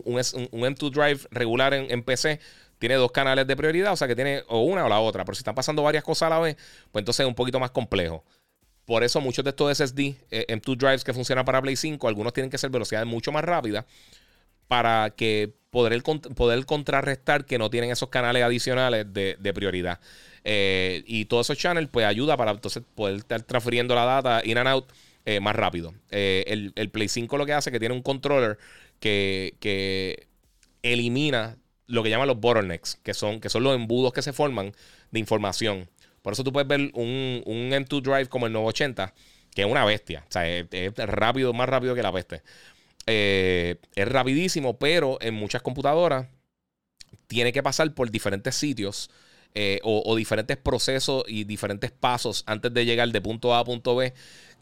un, 0.05 0.15
M2 0.15 0.91
Drive 0.91 1.27
regular 1.29 1.73
en, 1.73 2.01
PC 2.01 2.39
tiene 2.79 2.95
dos 2.95 3.11
canales 3.11 3.45
de 3.45 3.55
prioridad, 3.55 3.93
o 3.93 3.95
sea 3.95 4.07
que 4.07 4.15
tiene 4.15 4.41
o 4.47 4.61
una 4.61 4.85
o 4.85 4.89
la 4.89 4.99
otra, 4.99 5.23
pero 5.23 5.35
si 5.35 5.41
están 5.41 5.53
pasando 5.53 5.83
varias 5.83 6.03
cosas 6.03 6.27
a 6.27 6.29
la 6.31 6.39
vez, 6.39 6.55
pues 6.91 7.01
entonces 7.01 7.23
es 7.23 7.27
un 7.27 7.35
poquito 7.35 7.59
más 7.59 7.69
complejo. 7.69 8.23
por 8.85 9.03
eso 9.03 9.21
muchos 9.21 9.45
de 9.45 9.51
estos 9.51 9.77
SSD, 9.77 10.15
eh, 10.31 10.45
M2 10.49 10.77
drives 10.77 11.03
que 11.03 11.13
funcionan 11.13 11.45
para 11.45 11.61
Play 11.61 11.75
5, 11.75 12.07
algunos 12.07 12.33
tienen 12.33 12.49
que 12.49 12.57
ser 12.57 12.71
velocidades 12.71 13.07
mucho 13.07 13.31
más 13.31 13.45
rápidas 13.45 13.85
para 14.73 15.11
que 15.11 15.53
poder, 15.69 16.01
poder 16.01 16.65
contrarrestar 16.65 17.45
que 17.45 17.59
no 17.59 17.69
tienen 17.69 17.91
esos 17.91 18.09
canales 18.09 18.41
adicionales 18.41 19.05
de, 19.13 19.53
prioridad. 19.53 19.99
Eh, 20.43 21.03
y 21.05 21.25
todos 21.25 21.45
esos 21.45 21.59
channels 21.61 21.89
pues 21.91 22.07
ayuda 22.07 22.35
para 22.37 22.49
entonces 22.49 22.81
poder 22.95 23.17
estar 23.17 23.43
transfiriendo 23.43 23.93
la 23.93 24.05
data 24.05 24.41
in 24.43 24.57
and 24.57 24.67
out 24.67 24.91
eh, 25.25 25.39
más 25.39 25.55
rápido. 25.55 25.93
el, 26.09 26.89
Play 26.91 27.07
5 27.07 27.37
lo 27.37 27.45
que 27.45 27.53
hace 27.53 27.69
es 27.69 27.71
que 27.71 27.79
tiene 27.79 27.93
un 27.93 28.01
controller 28.01 28.57
que, 28.99 29.57
que 29.59 30.25
elimina 30.81 31.55
lo 31.85 32.01
que 32.01 32.09
llaman 32.09 32.27
los 32.27 32.39
bottlenecks, 32.39 32.95
que 33.03 33.13
son, 33.13 33.39
que 33.39 33.49
son 33.49 33.61
los 33.61 33.75
embudos 33.75 34.11
que 34.11 34.23
se 34.23 34.33
forman 34.33 34.73
de 35.11 35.19
información. 35.19 35.87
Por 36.23 36.33
eso 36.33 36.43
tú 36.43 36.51
puedes 36.51 36.67
ver 36.67 36.89
un, 36.95 37.43
un 37.45 37.69
M2 37.69 38.01
Drive 38.01 38.25
como 38.25 38.47
el 38.47 38.53
980, 38.53 39.13
que 39.53 39.61
es 39.61 39.67
una 39.67 39.85
bestia. 39.85 40.25
O 40.27 40.31
sea, 40.31 40.49
es, 40.49 40.95
rápido, 40.97 41.53
más 41.53 41.69
rápido 41.69 41.95
que 41.95 42.01
la 42.01 42.11
peste. 42.11 42.41
Eh, 43.07 43.77
es 43.95 44.07
rapidísimo, 44.07 44.77
pero 44.77 45.17
en 45.21 45.33
muchas 45.33 45.61
computadoras 45.61 46.27
tiene 47.27 47.51
que 47.51 47.63
pasar 47.63 47.93
por 47.93 48.11
diferentes 48.11 48.55
sitios 48.55 49.09
eh, 49.55 49.79
o, 49.83 50.15
diferentes 50.15 50.57
procesos 50.57 51.23
y 51.27 51.43
diferentes 51.43 51.91
pasos 51.91 52.43
antes 52.47 52.73
de 52.73 52.85
llegar 52.85 53.09
de 53.09 53.21
punto 53.21 53.53
A 53.53 53.59
a 53.59 53.63
punto 53.63 53.95
B 53.95 54.13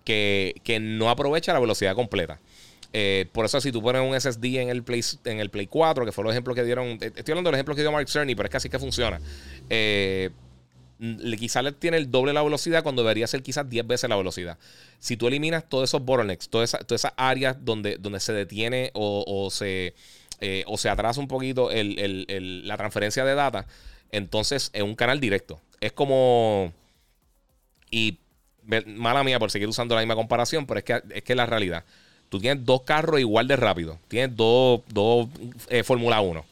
que, 0.03 0.55
que 0.63 0.79
no 0.79 1.09
aprovecha 1.09 1.53
la 1.53 1.59
velocidad 1.59 1.95
completa. 1.95 2.39
Eh, 2.93 3.27
por 3.31 3.45
eso, 3.45 3.61
si 3.61 3.71
tú 3.71 3.81
pones 3.81 4.01
un 4.01 4.19
SSD 4.19 4.59
en 4.59 4.69
el, 4.69 4.83
Play, 4.83 5.01
en 5.25 5.39
el 5.39 5.49
Play 5.49 5.67
4, 5.67 6.05
que 6.05 6.11
fue 6.11 6.23
el 6.25 6.31
ejemplo 6.31 6.53
que 6.53 6.63
dieron, 6.63 6.97
estoy 6.99 7.31
hablando 7.31 7.49
del 7.49 7.55
ejemplo 7.55 7.75
que 7.75 7.81
dio 7.81 7.91
Mark 7.91 8.09
Cerny, 8.09 8.35
pero 8.35 8.47
es 8.47 8.51
que 8.51 8.57
así 8.57 8.69
que 8.69 8.79
funciona. 8.79 9.21
Eh, 9.69 10.29
quizás 11.37 11.63
le 11.63 11.71
tiene 11.71 11.97
el 11.97 12.11
doble 12.11 12.31
la 12.31 12.43
velocidad 12.43 12.83
cuando 12.83 13.01
debería 13.01 13.25
ser 13.25 13.41
quizás 13.41 13.67
10 13.67 13.87
veces 13.87 14.09
la 14.09 14.15
velocidad. 14.15 14.57
Si 14.99 15.17
tú 15.17 15.27
eliminas 15.27 15.67
todos 15.67 15.89
esos 15.89 16.03
bottlenecks, 16.03 16.47
todas 16.47 16.75
esas, 16.75 17.13
áreas 17.17 17.57
donde, 17.59 17.97
donde 17.97 18.19
se 18.19 18.33
detiene 18.33 18.91
o, 18.93 19.49
se, 19.51 19.95
eh, 20.41 20.63
o 20.67 20.77
se 20.77 20.89
atrasa 20.89 21.19
un 21.19 21.27
poquito 21.27 21.69
la 21.71 22.77
transferencia 22.77 23.25
de 23.25 23.33
data, 23.33 23.65
entonces 24.11 24.69
es 24.73 24.83
un 24.83 24.95
canal 24.95 25.19
directo. 25.19 25.59
Es 25.79 25.91
como... 25.91 26.71
Y 27.89 28.19
mala 28.85 29.23
mía 29.23 29.39
por 29.39 29.49
seguir 29.49 29.67
usando 29.67 29.95
la 29.95 30.01
misma 30.01 30.15
comparación, 30.15 30.67
pero 30.67 30.77
es 30.77 30.83
que 30.85 31.01
es 31.13 31.23
que 31.23 31.35
la 31.35 31.45
realidad. 31.45 31.83
Tú 32.29 32.39
tienes 32.39 32.63
dos 32.63 32.83
carros 32.83 33.19
igual 33.19 33.47
de 33.47 33.55
rápido. 33.55 33.97
Tienes 34.07 34.35
dos, 34.37 34.81
dos 34.87 35.27
eh, 35.67 35.83
Fórmula 35.83 36.21
1. 36.21 36.45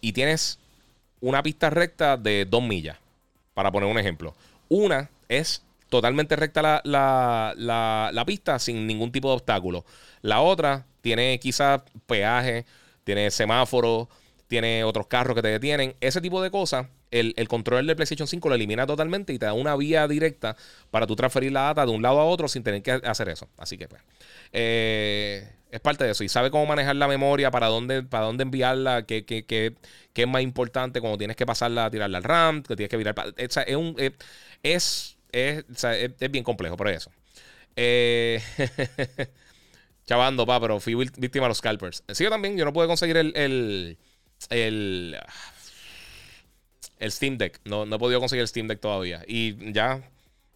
Y 0.00 0.12
tienes 0.12 0.58
una 1.20 1.42
pista 1.42 1.70
recta 1.70 2.16
de 2.16 2.44
dos 2.44 2.62
millas 2.62 2.98
para 3.58 3.72
poner 3.72 3.90
un 3.90 3.98
ejemplo. 3.98 4.36
Una 4.68 5.10
es 5.28 5.64
totalmente 5.88 6.36
recta 6.36 6.80
la, 6.84 8.24
pista 8.24 8.56
sin 8.60 8.86
ningún 8.86 9.10
tipo 9.10 9.30
de 9.30 9.34
obstáculo. 9.34 9.84
La 10.22 10.42
otra 10.42 10.86
tiene 11.00 11.40
quizás 11.40 11.82
peaje, 12.06 12.66
tiene 13.02 13.32
semáforo, 13.32 14.08
tiene 14.46 14.84
otros 14.84 15.08
carros 15.08 15.34
que 15.34 15.42
te 15.42 15.48
detienen. 15.48 15.96
Ese 16.00 16.20
tipo 16.20 16.40
de 16.40 16.52
cosas, 16.52 16.86
el, 17.10 17.34
el 17.36 17.48
control 17.48 17.84
del 17.88 17.96
PlayStation 17.96 18.28
5 18.28 18.48
lo 18.48 18.54
elimina 18.54 18.86
totalmente 18.86 19.32
y 19.32 19.40
te 19.40 19.46
da 19.46 19.54
una 19.54 19.74
vía 19.74 20.06
directa 20.06 20.56
para 20.92 21.08
tú 21.08 21.16
transferir 21.16 21.50
la 21.50 21.62
data 21.62 21.84
de 21.84 21.90
un 21.90 22.00
lado 22.00 22.20
a 22.20 22.26
otro 22.26 22.46
sin 22.46 22.62
tener 22.62 22.80
que 22.80 22.92
hacer 22.92 23.28
eso. 23.28 23.48
Así 23.56 23.76
que 23.76 23.88
pues. 23.88 24.00
Eh, 24.52 25.48
es 25.70 25.80
parte 25.80 26.04
de 26.04 26.10
eso. 26.10 26.24
Y 26.24 26.28
sabe 26.28 26.50
cómo 26.50 26.66
manejar 26.66 26.96
la 26.96 27.08
memoria, 27.08 27.50
para 27.50 27.66
dónde, 27.66 28.02
para 28.02 28.24
dónde 28.24 28.42
enviarla, 28.42 29.04
qué, 29.06 29.24
qué, 29.24 29.74
es 30.14 30.26
más 30.26 30.42
importante 30.42 31.00
cuando 31.00 31.18
tienes 31.18 31.36
que 31.36 31.46
pasarla, 31.46 31.86
a 31.86 31.90
tirarla 31.90 32.18
al 32.18 32.24
RAM, 32.24 32.62
que 32.62 32.76
tienes 32.76 32.90
que 32.90 32.96
virar. 32.96 33.14
es, 33.36 33.56
un, 33.76 33.96
es, 34.62 35.16
es, 35.32 35.64
es, 36.20 36.30
bien 36.30 36.44
complejo, 36.44 36.76
por 36.76 36.88
eso. 36.88 37.10
Eh, 37.76 38.42
chavando, 40.06 40.46
pa, 40.46 40.60
pero 40.60 40.80
fui 40.80 40.94
víctima 40.94 41.44
de 41.44 41.48
los 41.48 41.58
scalpers. 41.58 42.02
Sí, 42.12 42.24
yo 42.24 42.30
también, 42.30 42.56
yo 42.56 42.64
no 42.64 42.72
pude 42.72 42.86
conseguir 42.86 43.16
el, 43.16 43.32
el, 43.36 43.98
el, 44.50 45.16
el 46.98 47.12
Steam 47.12 47.38
Deck. 47.38 47.60
No, 47.64 47.86
no 47.86 47.96
he 47.96 47.98
podido 47.98 48.20
conseguir 48.20 48.42
el 48.42 48.48
Steam 48.48 48.66
Deck 48.68 48.80
todavía. 48.80 49.22
Y 49.26 49.72
ya, 49.72 50.02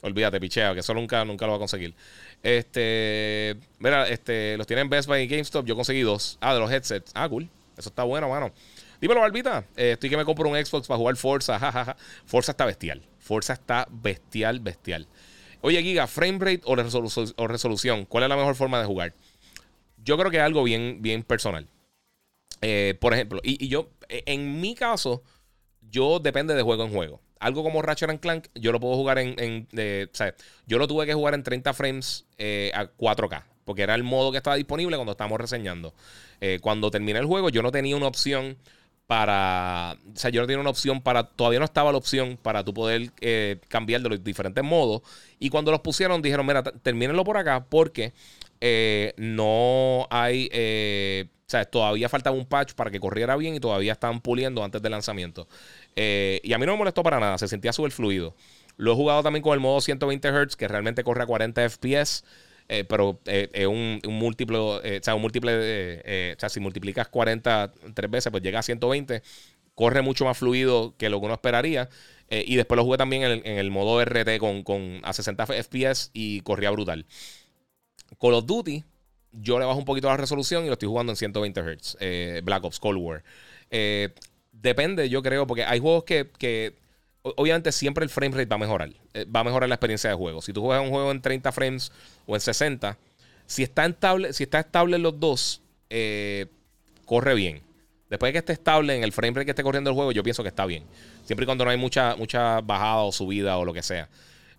olvídate, 0.00 0.40
pichea, 0.40 0.74
que 0.74 0.80
eso 0.80 0.94
nunca, 0.94 1.24
nunca 1.24 1.46
lo 1.46 1.52
va 1.52 1.56
a 1.56 1.60
conseguir. 1.60 1.94
Este, 2.42 3.56
mira, 3.78 4.08
este, 4.08 4.56
los 4.56 4.66
tienen 4.66 4.88
Best 4.88 5.08
Buy 5.08 5.22
y 5.22 5.26
GameStop. 5.28 5.64
Yo 5.64 5.76
conseguí 5.76 6.00
dos. 6.00 6.38
Ah, 6.40 6.54
de 6.54 6.60
los 6.60 6.70
headsets. 6.70 7.12
Ah, 7.14 7.28
cool. 7.28 7.48
Eso 7.76 7.88
está 7.88 8.02
bueno, 8.02 8.28
mano. 8.28 8.52
Dímelo, 9.00 9.20
Barbita. 9.20 9.64
Eh, 9.76 9.92
estoy 9.92 10.10
que 10.10 10.16
me 10.16 10.24
compro 10.24 10.48
un 10.48 10.56
Xbox 10.56 10.86
para 10.86 10.98
jugar 10.98 11.16
Forza. 11.16 11.58
Jajaja. 11.58 11.96
Forza 12.24 12.52
está 12.52 12.66
bestial. 12.66 13.02
Forza 13.18 13.52
está 13.52 13.86
bestial, 13.90 14.60
bestial. 14.60 15.06
Oye, 15.60 15.80
Giga, 15.82 16.06
frame 16.06 16.38
rate 16.38 16.62
o, 16.64 16.74
resolución. 17.46 18.04
¿Cuál 18.04 18.24
es 18.24 18.28
la 18.28 18.36
mejor 18.36 18.56
forma 18.56 18.80
de 18.80 18.86
jugar? 18.86 19.14
Yo 20.04 20.18
creo 20.18 20.30
que 20.30 20.38
es 20.38 20.42
algo 20.42 20.64
bien, 20.64 20.98
bien 21.00 21.22
personal. 21.22 21.68
Eh, 22.60 22.96
por 23.00 23.14
ejemplo, 23.14 23.40
y, 23.44 23.68
yo, 23.68 23.88
e, 24.08 24.24
en 24.26 24.60
mi 24.60 24.74
caso, 24.74 25.22
yo 25.80 26.18
depende 26.18 26.54
de 26.54 26.62
juego 26.62 26.84
en 26.84 26.92
juego 26.92 27.20
algo 27.42 27.62
como 27.64 27.82
Ratchet 27.82 28.20
Clank, 28.20 28.46
yo 28.54 28.72
lo 28.72 28.80
puedo 28.80 28.94
jugar 28.94 29.18
en. 29.18 29.68
o 29.70 30.16
sea, 30.16 30.34
yo 30.66 30.78
lo 30.78 30.86
tuve 30.86 31.06
que 31.06 31.14
jugar 31.14 31.34
en 31.34 31.42
30 31.42 31.72
frames 31.74 32.24
eh, 32.38 32.70
a 32.74 32.84
4K. 32.84 33.44
Porque 33.64 33.82
era 33.82 33.94
el 33.94 34.02
modo 34.02 34.32
que 34.32 34.38
estaba 34.38 34.56
disponible 34.56 34.96
cuando 34.96 35.12
estábamos 35.12 35.40
reseñando. 35.40 35.94
Eh, 36.40 36.58
cuando 36.60 36.90
terminé 36.90 37.18
el 37.18 37.26
juego, 37.26 37.48
yo 37.48 37.62
no 37.62 37.70
tenía 37.70 37.96
una 37.96 38.06
opción 38.06 38.56
para. 39.06 39.96
O 40.14 40.18
sea, 40.18 40.30
yo 40.30 40.40
no 40.40 40.46
tenía 40.46 40.60
una 40.60 40.70
opción 40.70 41.00
para. 41.00 41.24
Todavía 41.24 41.58
no 41.58 41.64
estaba 41.64 41.92
la 41.92 41.98
opción 41.98 42.38
para 42.40 42.64
tú 42.64 42.72
poder 42.72 43.10
eh, 43.20 43.58
cambiar 43.68 44.02
de 44.02 44.08
los 44.08 44.24
diferentes 44.24 44.62
modos. 44.64 45.02
Y 45.38 45.50
cuando 45.50 45.70
los 45.70 45.80
pusieron, 45.80 46.22
dijeron: 46.22 46.46
Mira, 46.46 46.62
termínenlo 46.62 47.24
por 47.24 47.36
acá 47.36 47.64
porque 47.68 48.12
no 49.16 50.06
hay. 50.10 50.46
o 50.46 51.50
sea, 51.50 51.64
todavía 51.64 52.08
faltaba 52.08 52.36
un 52.36 52.46
patch 52.46 52.74
para 52.74 52.90
que 52.90 53.00
corriera 53.00 53.36
bien 53.36 53.54
y 53.54 53.60
todavía 53.60 53.92
estaban 53.92 54.20
puliendo 54.20 54.62
antes 54.64 54.80
del 54.80 54.92
lanzamiento. 54.92 55.48
Eh, 55.96 56.40
y 56.42 56.52
a 56.52 56.58
mí 56.58 56.66
no 56.66 56.72
me 56.72 56.78
molestó 56.78 57.02
para 57.02 57.20
nada, 57.20 57.38
se 57.38 57.48
sentía 57.48 57.72
súper 57.72 57.92
fluido. 57.92 58.34
Lo 58.76 58.92
he 58.92 58.94
jugado 58.94 59.22
también 59.22 59.42
con 59.42 59.54
el 59.54 59.60
modo 59.60 59.80
120 59.80 60.28
Hz, 60.28 60.56
que 60.56 60.68
realmente 60.68 61.04
corre 61.04 61.22
a 61.22 61.26
40 61.26 61.68
FPS. 61.68 62.24
Eh, 62.68 62.84
pero 62.84 63.20
eh, 63.26 63.50
es 63.52 63.66
un, 63.66 64.00
múltiplo, 64.08 64.76
o 64.76 64.82
sea, 65.02 65.14
un 65.14 65.20
múltiple, 65.20 66.32
o 66.34 66.38
sea, 66.38 66.48
si 66.48 66.60
multiplicas 66.60 67.08
40 67.08 67.72
tres 67.92 68.10
veces, 68.10 68.30
pues 68.30 68.42
llega 68.42 68.60
a 68.60 68.62
120. 68.62 69.22
Corre 69.74 70.02
mucho 70.02 70.24
más 70.24 70.38
fluido 70.38 70.94
que 70.96 71.10
lo 71.10 71.20
que 71.20 71.26
uno 71.26 71.34
esperaría. 71.34 71.88
y 72.30 72.56
después 72.56 72.76
lo 72.76 72.84
jugué 72.84 72.98
también 72.98 73.24
en 73.24 73.58
el, 73.58 73.70
modo 73.70 74.00
RT 74.02 74.38
con, 74.38 74.62
con, 74.62 75.00
a 75.02 75.12
60 75.12 75.46
FPS 75.46 76.10
y 76.14 76.40
corría 76.40 76.70
brutal. 76.70 77.04
Call 78.20 78.34
of 78.34 78.46
Duty, 78.46 78.84
yo 79.32 79.58
le 79.58 79.64
bajo 79.64 79.78
un 79.78 79.84
poquito 79.84 80.08
la 80.08 80.16
resolución 80.16 80.64
y 80.64 80.66
lo 80.66 80.74
estoy 80.74 80.88
jugando 80.88 81.12
en 81.12 81.16
120 81.16 81.60
Hz. 81.60 82.44
Black 82.44 82.64
Ops 82.64 82.78
Cold 82.78 82.98
War 82.98 83.22
depende, 84.62 85.08
yo 85.08 85.22
creo, 85.22 85.46
porque 85.46 85.64
hay 85.64 85.80
juegos 85.80 86.04
que, 86.04 86.74
obviamente 87.22 87.72
siempre 87.72 88.04
el 88.04 88.10
frame 88.10 88.36
rate 88.36 88.46
va 88.46 88.56
a 88.56 88.58
mejorar. 88.58 88.90
Eh, 89.14 89.24
va 89.24 89.40
a 89.40 89.44
mejorar 89.44 89.68
la 89.68 89.74
experiencia 89.74 90.08
de 90.08 90.16
juego. 90.16 90.40
Si 90.40 90.52
tú 90.52 90.62
juegas 90.62 90.84
un 90.84 90.90
juego 90.90 91.10
en 91.10 91.20
30 91.20 91.52
frames 91.52 91.92
o 92.26 92.34
en 92.34 92.40
60, 92.40 92.96
si 93.46 93.62
está 93.62 93.84
estable, 93.84 94.32
si 94.32 94.44
está 94.44 94.60
estable 94.60 94.96
en 94.96 95.02
los 95.02 95.18
dos, 95.18 95.60
eh, 95.90 96.46
corre 97.04 97.34
bien. 97.34 97.60
Después 98.08 98.28
de 98.28 98.32
que 98.32 98.38
esté 98.38 98.52
estable 98.52 98.94
en 98.94 99.02
el 99.04 99.12
frame 99.12 99.34
rate 99.34 99.46
que 99.46 99.50
esté 99.50 99.62
corriendo 99.62 99.90
el 99.90 99.96
juego, 99.96 100.12
yo 100.12 100.22
pienso 100.22 100.42
que 100.42 100.50
está 100.50 100.66
bien. 100.66 100.84
Siempre 101.24 101.44
y 101.44 101.46
cuando 101.46 101.64
no 101.64 101.70
hay 101.70 101.78
mucha, 101.78 102.14
mucha 102.16 102.60
bajada 102.60 103.02
o 103.02 103.12
subida 103.12 103.58
o 103.58 103.64
lo 103.64 103.72
que 103.72 103.82
sea. 103.82 104.08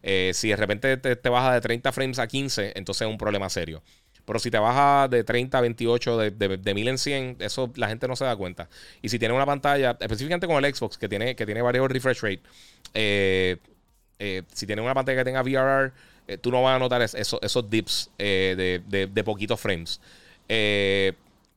Eh, 0.05 0.31
si 0.33 0.49
de 0.49 0.57
repente 0.57 0.97
te, 0.97 1.15
te, 1.15 1.29
baja 1.29 1.53
de 1.53 1.61
30 1.61 1.91
frames 1.93 2.19
a 2.19 2.27
15, 2.27 2.73
entonces 2.75 3.07
es 3.07 3.11
un 3.11 3.17
problema 3.17 3.49
serio. 3.49 3.81
Pero 4.25 4.37
si 4.37 4.51
te 4.51 4.59
baja 4.59 5.07
de 5.07 5.23
30 5.23 5.57
a 5.57 5.61
28, 5.61 6.17
de, 6.17 6.31
de, 6.57 6.73
1000 6.73 6.87
en 6.89 6.97
100, 6.97 7.37
eso 7.39 7.71
la 7.75 7.87
gente 7.87 8.07
no 8.07 8.15
se 8.15 8.25
da 8.25 8.35
cuenta. 8.35 8.69
Y 9.01 9.09
si 9.09 9.17
tiene 9.17 9.33
una 9.33 9.45
pantalla, 9.45 9.97
específicamente 9.99 10.45
con 10.45 10.63
el 10.63 10.75
Xbox, 10.75 10.97
que 10.97 11.07
tiene, 11.07 11.35
que 11.35 11.45
tiene 11.45 11.61
varios 11.61 11.89
refresh 11.89 12.21
rate, 12.21 12.41
eh, 12.93 13.57
eh, 14.19 14.43
si 14.53 14.67
tiene 14.67 14.81
una 14.81 14.93
pantalla 14.93 15.19
que 15.19 15.25
tenga 15.25 15.41
VRR, 15.41 15.93
tú 16.39 16.51
no 16.51 16.61
vas 16.61 16.75
a 16.75 16.79
notar 16.79 17.01
esos 17.01 17.69
dips 17.69 18.09
de, 18.17 19.23
poquitos 19.25 19.59
frames. 19.59 19.99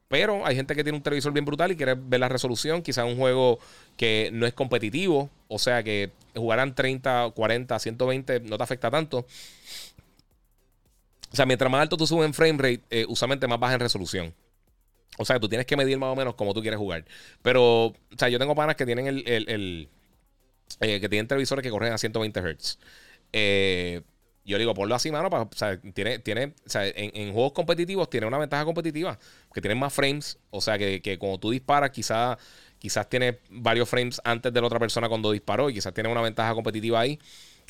pero 0.09 0.45
hay 0.45 0.57
gente 0.57 0.75
que 0.75 0.83
tiene 0.83 0.97
un 0.97 1.03
televisor 1.03 1.33
bien 1.33 1.45
brutal 1.45 1.71
y 1.71 1.77
quiere 1.77 1.95
ver 1.95 2.19
la 2.19 2.29
resolución. 2.29 2.83
Quizás 2.83 3.05
un 3.05 3.17
juego 3.17 3.61
que 3.97 4.31
no 4.33 4.45
es 4.45 4.55
competitivo, 4.55 5.31
o 5.47 5.59
sea 5.61 5.85
que 5.85 6.11
jugarán 6.37 6.75
30, 6.75 7.33
40, 7.35 7.79
120, 7.79 8.41
no 8.41 8.57
te 8.57 8.63
afecta 8.63 8.91
tanto. 8.91 9.27
O 11.33 11.37
sea, 11.37 11.47
mientras 11.47 11.71
más 11.71 11.83
alto 11.83 11.97
tú 11.97 12.07
subes 12.07 12.27
en 12.27 12.35
frame 12.35 12.59
rate, 12.59 12.83
eh, 12.91 13.05
usualmente 13.09 13.47
más 13.47 13.59
baja 13.59 13.75
en 13.75 13.81
resolución. 13.81 14.35
O 15.19 15.25
sea, 15.25 15.41
tú 15.41 15.49
tienes 15.49 15.67
que 15.67 15.77
medir 15.77 15.99
más 15.99 16.13
o 16.13 16.17
menos 16.17 16.35
como 16.35 16.55
tú 16.55 16.61
quieres 16.61 16.79
jugar. 16.79 17.05
Pero, 17.43 17.87
o 17.87 17.95
sea, 18.19 18.29
yo 18.29 18.39
tengo 18.39 18.55
panas 18.55 18.77
que 18.77 18.87
tienen 18.87 19.07
el, 19.07 19.89
eh, 20.81 21.01
que 21.01 21.09
tienen 21.09 21.27
televisores 21.27 21.63
que 21.63 21.71
corren 21.71 21.93
a 21.93 21.99
120 21.99 22.41
Hz. 22.41 22.79
Eh, 23.33 24.03
yo 24.45 24.59
digo, 24.59 24.75
ponlo 24.75 24.95
así, 24.95 25.11
mano. 25.11 25.29
Para, 25.31 25.45
o 25.45 25.51
sea, 25.55 25.81
tiene, 25.81 26.19
tiene, 26.21 26.55
o 26.65 26.71
sea, 26.71 26.87
en, 26.87 27.33
juegos 27.33 27.53
competitivos 27.53 28.09
tiene 28.09 28.27
una 28.27 28.39
ventaja 28.39 28.65
competitiva. 28.65 29.19
Que 29.53 29.61
tienen 29.61 29.79
más 29.79 29.93
frames. 29.93 30.39
O 30.51 30.61
sea, 30.61 30.79
que, 30.79 31.03
que 31.03 31.19
cuando 31.19 31.39
tú 31.39 31.51
disparas, 31.51 31.91
quizás 31.91 32.39
quizás 32.79 33.09
tiene 33.09 33.41
varios 33.51 33.89
frames 33.89 34.21
antes 34.25 34.53
de 34.53 34.61
la 34.61 34.67
otra 34.67 34.79
persona 34.79 35.09
cuando 35.09 35.33
disparó. 35.33 35.71
Y 35.71 35.75
quizás 35.75 35.95
tiene 35.95 36.11
una 36.11 36.23
ventaja 36.23 36.55
competitiva 36.55 37.01
ahí. 37.01 37.19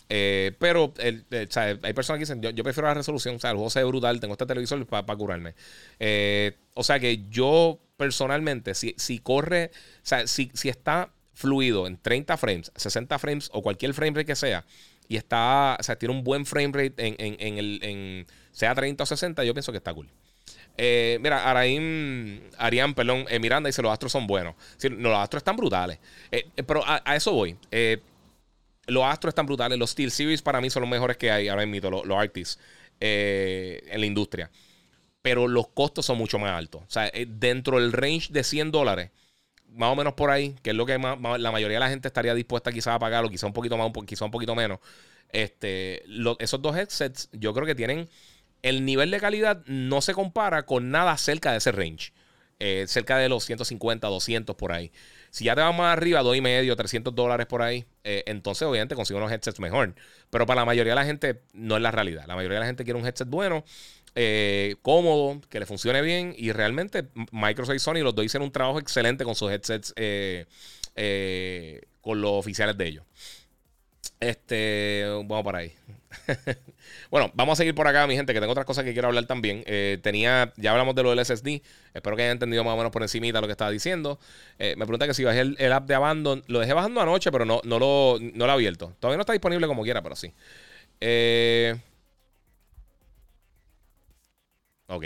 Eh, 0.09 0.53
pero 0.59 0.95
hay 0.99 1.93
personas 1.93 2.19
que 2.19 2.35
dicen, 2.35 2.41
yo, 2.41 2.65
prefiero 2.65 2.87
la 2.89 2.95
resolución, 2.95 3.37
o 3.37 3.39
sea, 3.41 3.51
el 3.51 3.57
juego 3.57 3.71
se 3.71 3.81
ve 3.81 3.87
brutal, 3.87 4.21
tengo 4.21 4.35
este 4.35 4.47
televisor 4.47 4.87
para 4.87 5.17
curarme. 5.17 5.55
Eh, 5.99 6.57
o 6.75 6.85
sea 6.85 7.01
que 7.01 7.27
yo 7.29 7.81
personalmente, 7.97 8.75
si, 8.75 8.95
si 8.99 9.19
corre, 9.19 9.71
o 9.75 10.07
sea, 10.07 10.27
si, 10.27 10.51
si 10.55 10.69
está 10.69 11.11
fluido 11.35 11.87
en 11.87 11.99
30 11.99 12.37
frames, 12.37 12.73
60 12.77 13.19
frames 13.19 13.51
o 13.53 13.63
cualquier 13.63 13.95
frame 13.95 14.13
rate 14.13 14.27
que 14.27 14.37
sea, 14.37 14.65
y 15.09 15.17
está, 15.17 15.77
o 15.79 15.83
sea, 15.83 15.97
tiene 15.97 16.15
un 16.15 16.25
buen 16.25 16.47
frame 16.47 16.73
rate 16.73 16.95
en, 16.99 17.59
el, 17.59 17.81
en 17.83 18.27
sea 18.53 18.75
30 18.75 19.03
o 19.03 19.07
60, 19.07 19.45
yo 19.45 19.55
pienso 19.55 19.73
que 19.73 19.79
está 19.79 19.93
cool. 19.95 20.09
Eh, 20.79 21.19
mira, 21.23 21.49
Araim, 21.49 22.41
Arián, 22.59 22.95
perdón, 22.95 23.27
eh, 23.29 23.39
Miranda 23.39 23.69
dice: 23.69 23.83
Los 23.83 23.93
astros 23.93 24.13
son 24.13 24.27
buenos. 24.27 24.55
no, 24.91 25.11
los 25.11 25.19
astros 25.19 25.41
están 25.41 25.57
brutales. 25.57 25.99
Eh, 26.31 26.49
pero 26.67 26.83
a, 26.87 27.03
eso 27.17 27.33
voy. 27.33 27.57
los 28.87 29.05
astros 29.05 29.31
están 29.31 29.47
brutales. 29.47 29.79
Los 29.79 29.91
Steel 29.91 30.11
Series 30.11 30.43
para 30.43 30.61
mí 30.61 30.71
son 30.71 30.83
los 30.83 30.91
mejores 30.91 31.17
que 31.17 31.31
hay 31.31 31.49
ahora 31.49 31.65
mismo, 31.67 31.91
los, 31.91 32.07
los 32.07 32.19
Arctis, 32.19 32.59
en 33.01 34.01
la 34.01 34.07
industria. 34.07 34.51
Pero 35.23 35.49
los 35.49 35.69
costos 35.69 36.07
son 36.07 36.19
mucho 36.19 36.39
más 36.39 36.53
altos. 36.53 36.83
O 36.83 36.91
sea, 36.91 37.11
dentro 37.27 37.81
del 37.81 37.93
range 37.93 38.33
de 38.33 38.45
100 38.45 38.71
dólares, 38.71 39.11
más 39.69 39.93
o 39.93 39.97
menos 39.97 40.15
por 40.15 40.31
ahí, 40.31 40.55
que 40.63 40.71
es 40.71 40.77
lo 40.77 40.87
que 40.87 40.99
la 40.99 41.17
mayoría 41.51 41.77
de 41.77 41.81
la 41.81 41.89
gente 41.89 42.09
estaría 42.09 42.35
dispuesta 42.35 42.71
quizás 42.71 42.95
a 42.95 42.99
pagar, 42.99 43.25
o 43.25 43.29
quizá 43.29 43.47
un 43.47 43.53
poquito 43.53 43.77
más, 43.77 43.91
quizá 44.07 44.25
un 44.25 44.31
poquito 44.31 44.55
menos. 44.55 44.79
Este, 45.33 46.05
esos 46.39 46.63
dos 46.63 46.77
headsets, 46.77 47.29
yo 47.33 47.53
creo 47.53 47.67
que 47.67 47.75
tienen 47.75 48.09
el 48.63 48.85
nivel 48.85 49.11
de 49.11 49.21
calidad 49.21 49.63
no 49.67 50.01
se 50.01 50.15
compara 50.15 50.65
con 50.65 50.91
nada 50.91 51.17
cerca 51.17 51.53
de 51.53 51.59
ese 51.59 51.73
range. 51.73 52.13
Eh, 52.59 52.87
cerca 52.89 53.19
de 53.19 53.29
los 53.29 53.45
150, 53.45 54.09
200 54.09 54.57
por 54.57 54.73
ahí. 54.73 54.91
Si 55.31 55.45
ya 55.45 55.55
te 55.55 55.61
vas 55.61 55.77
más 55.77 55.95
arriba, 55.95 56.23
y 56.35 56.41
medio, 56.41 56.75
300 56.75 57.15
dólares 57.15 57.47
por 57.47 57.61
ahí, 57.61 57.85
eh, 58.03 58.25
entonces 58.27 58.67
obviamente 58.67 58.95
consigo 58.95 59.19
unos 59.19 59.31
headsets 59.31 59.61
mejor. 59.61 59.95
Pero 60.31 60.47
para 60.47 60.63
la 60.63 60.65
mayoría 60.65 60.93
de 60.93 60.97
la 60.97 61.05
gente 61.05 61.43
no 61.53 61.77
es 61.77 61.83
la 61.83 61.91
realidad. 61.91 62.25
La 62.27 62.35
mayoría 62.35 62.57
de 62.57 62.61
la 62.61 62.67
gente 62.67 62.85
quiere 62.85 62.99
un 62.99 63.07
headset 63.07 63.29
bueno, 63.29 63.63
eh, 64.15 64.77
cómodo, 64.81 65.39
que 65.51 65.61
le 65.61 65.67
funcione 65.67 66.01
bien. 66.01 66.35
Y 66.39 66.53
realmente 66.53 67.09
Microsoft 67.31 67.77
y 67.77 67.79
Sony 67.79 68.03
los 68.03 68.15
dos 68.15 68.25
hicieron 68.25 68.47
un 68.47 68.53
trabajo 68.53 68.79
excelente 68.79 69.25
con 69.25 69.35
sus 69.35 69.51
headsets, 69.51 69.93
con 72.01 72.21
los 72.23 72.31
oficiales 72.33 72.79
de 72.79 72.89
ellos. 72.89 73.05
Este, 74.19 75.05
vamos 75.07 75.45
para 75.45 75.59
ahí. 75.59 75.75
bueno, 77.11 77.31
vamos 77.35 77.55
a 77.55 77.57
seguir 77.57 77.75
por 77.75 77.87
acá, 77.87 78.07
mi 78.07 78.17
gente, 78.17 78.33
que 78.33 78.41
tengo 78.41 78.53
otras 78.53 78.67
cosas 78.67 78.85
que 78.85 78.93
quiero 78.93 79.09
hablar 79.09 79.27
también. 79.27 79.63
Eh, 79.67 79.99
tenía, 80.03 80.53
ya 80.57 80.73
hablamos 80.73 80.95
de 80.95 81.03
lo 81.03 81.11
del 81.15 81.25
SSD. 81.25 81.63
Espero 81.95 82.17
que 82.17 82.23
hayan 82.23 82.33
entendido 82.33 82.65
más 82.65 82.75
o 82.75 82.77
menos 82.77 82.93
por 82.93 83.03
encimita 83.03 83.41
lo 83.41 83.47
que 83.47 83.53
estaba 83.53 83.71
diciendo. 83.71 84.19
Eh, 84.59 84.75
me 84.77 84.85
pregunta 84.87 85.07
que 85.07 85.15
si 85.15 85.25
bajé 85.25 85.41
el, 85.41 85.73
app 85.73 85.87
de 85.87 85.95
Abandon. 85.95 86.45
Lo 86.49 86.61
dejé 86.61 86.73
bajando 86.73 87.01
anoche, 87.01 87.31
pero 87.33 87.45
no, 87.45 87.61
no, 87.65 87.79
lo, 87.79 88.19
no 88.21 88.47
lo 88.47 88.53
he 88.53 88.55
abierto. 88.55 88.95
Todavía 89.01 89.17
no 89.17 89.23
está 89.23 89.33
disponible 89.33 89.67
como 89.67 89.83
quiera, 89.83 90.03
pero 90.03 90.17
sí. 90.17 90.33
Eh, 91.01 91.77
ok. 94.89 95.05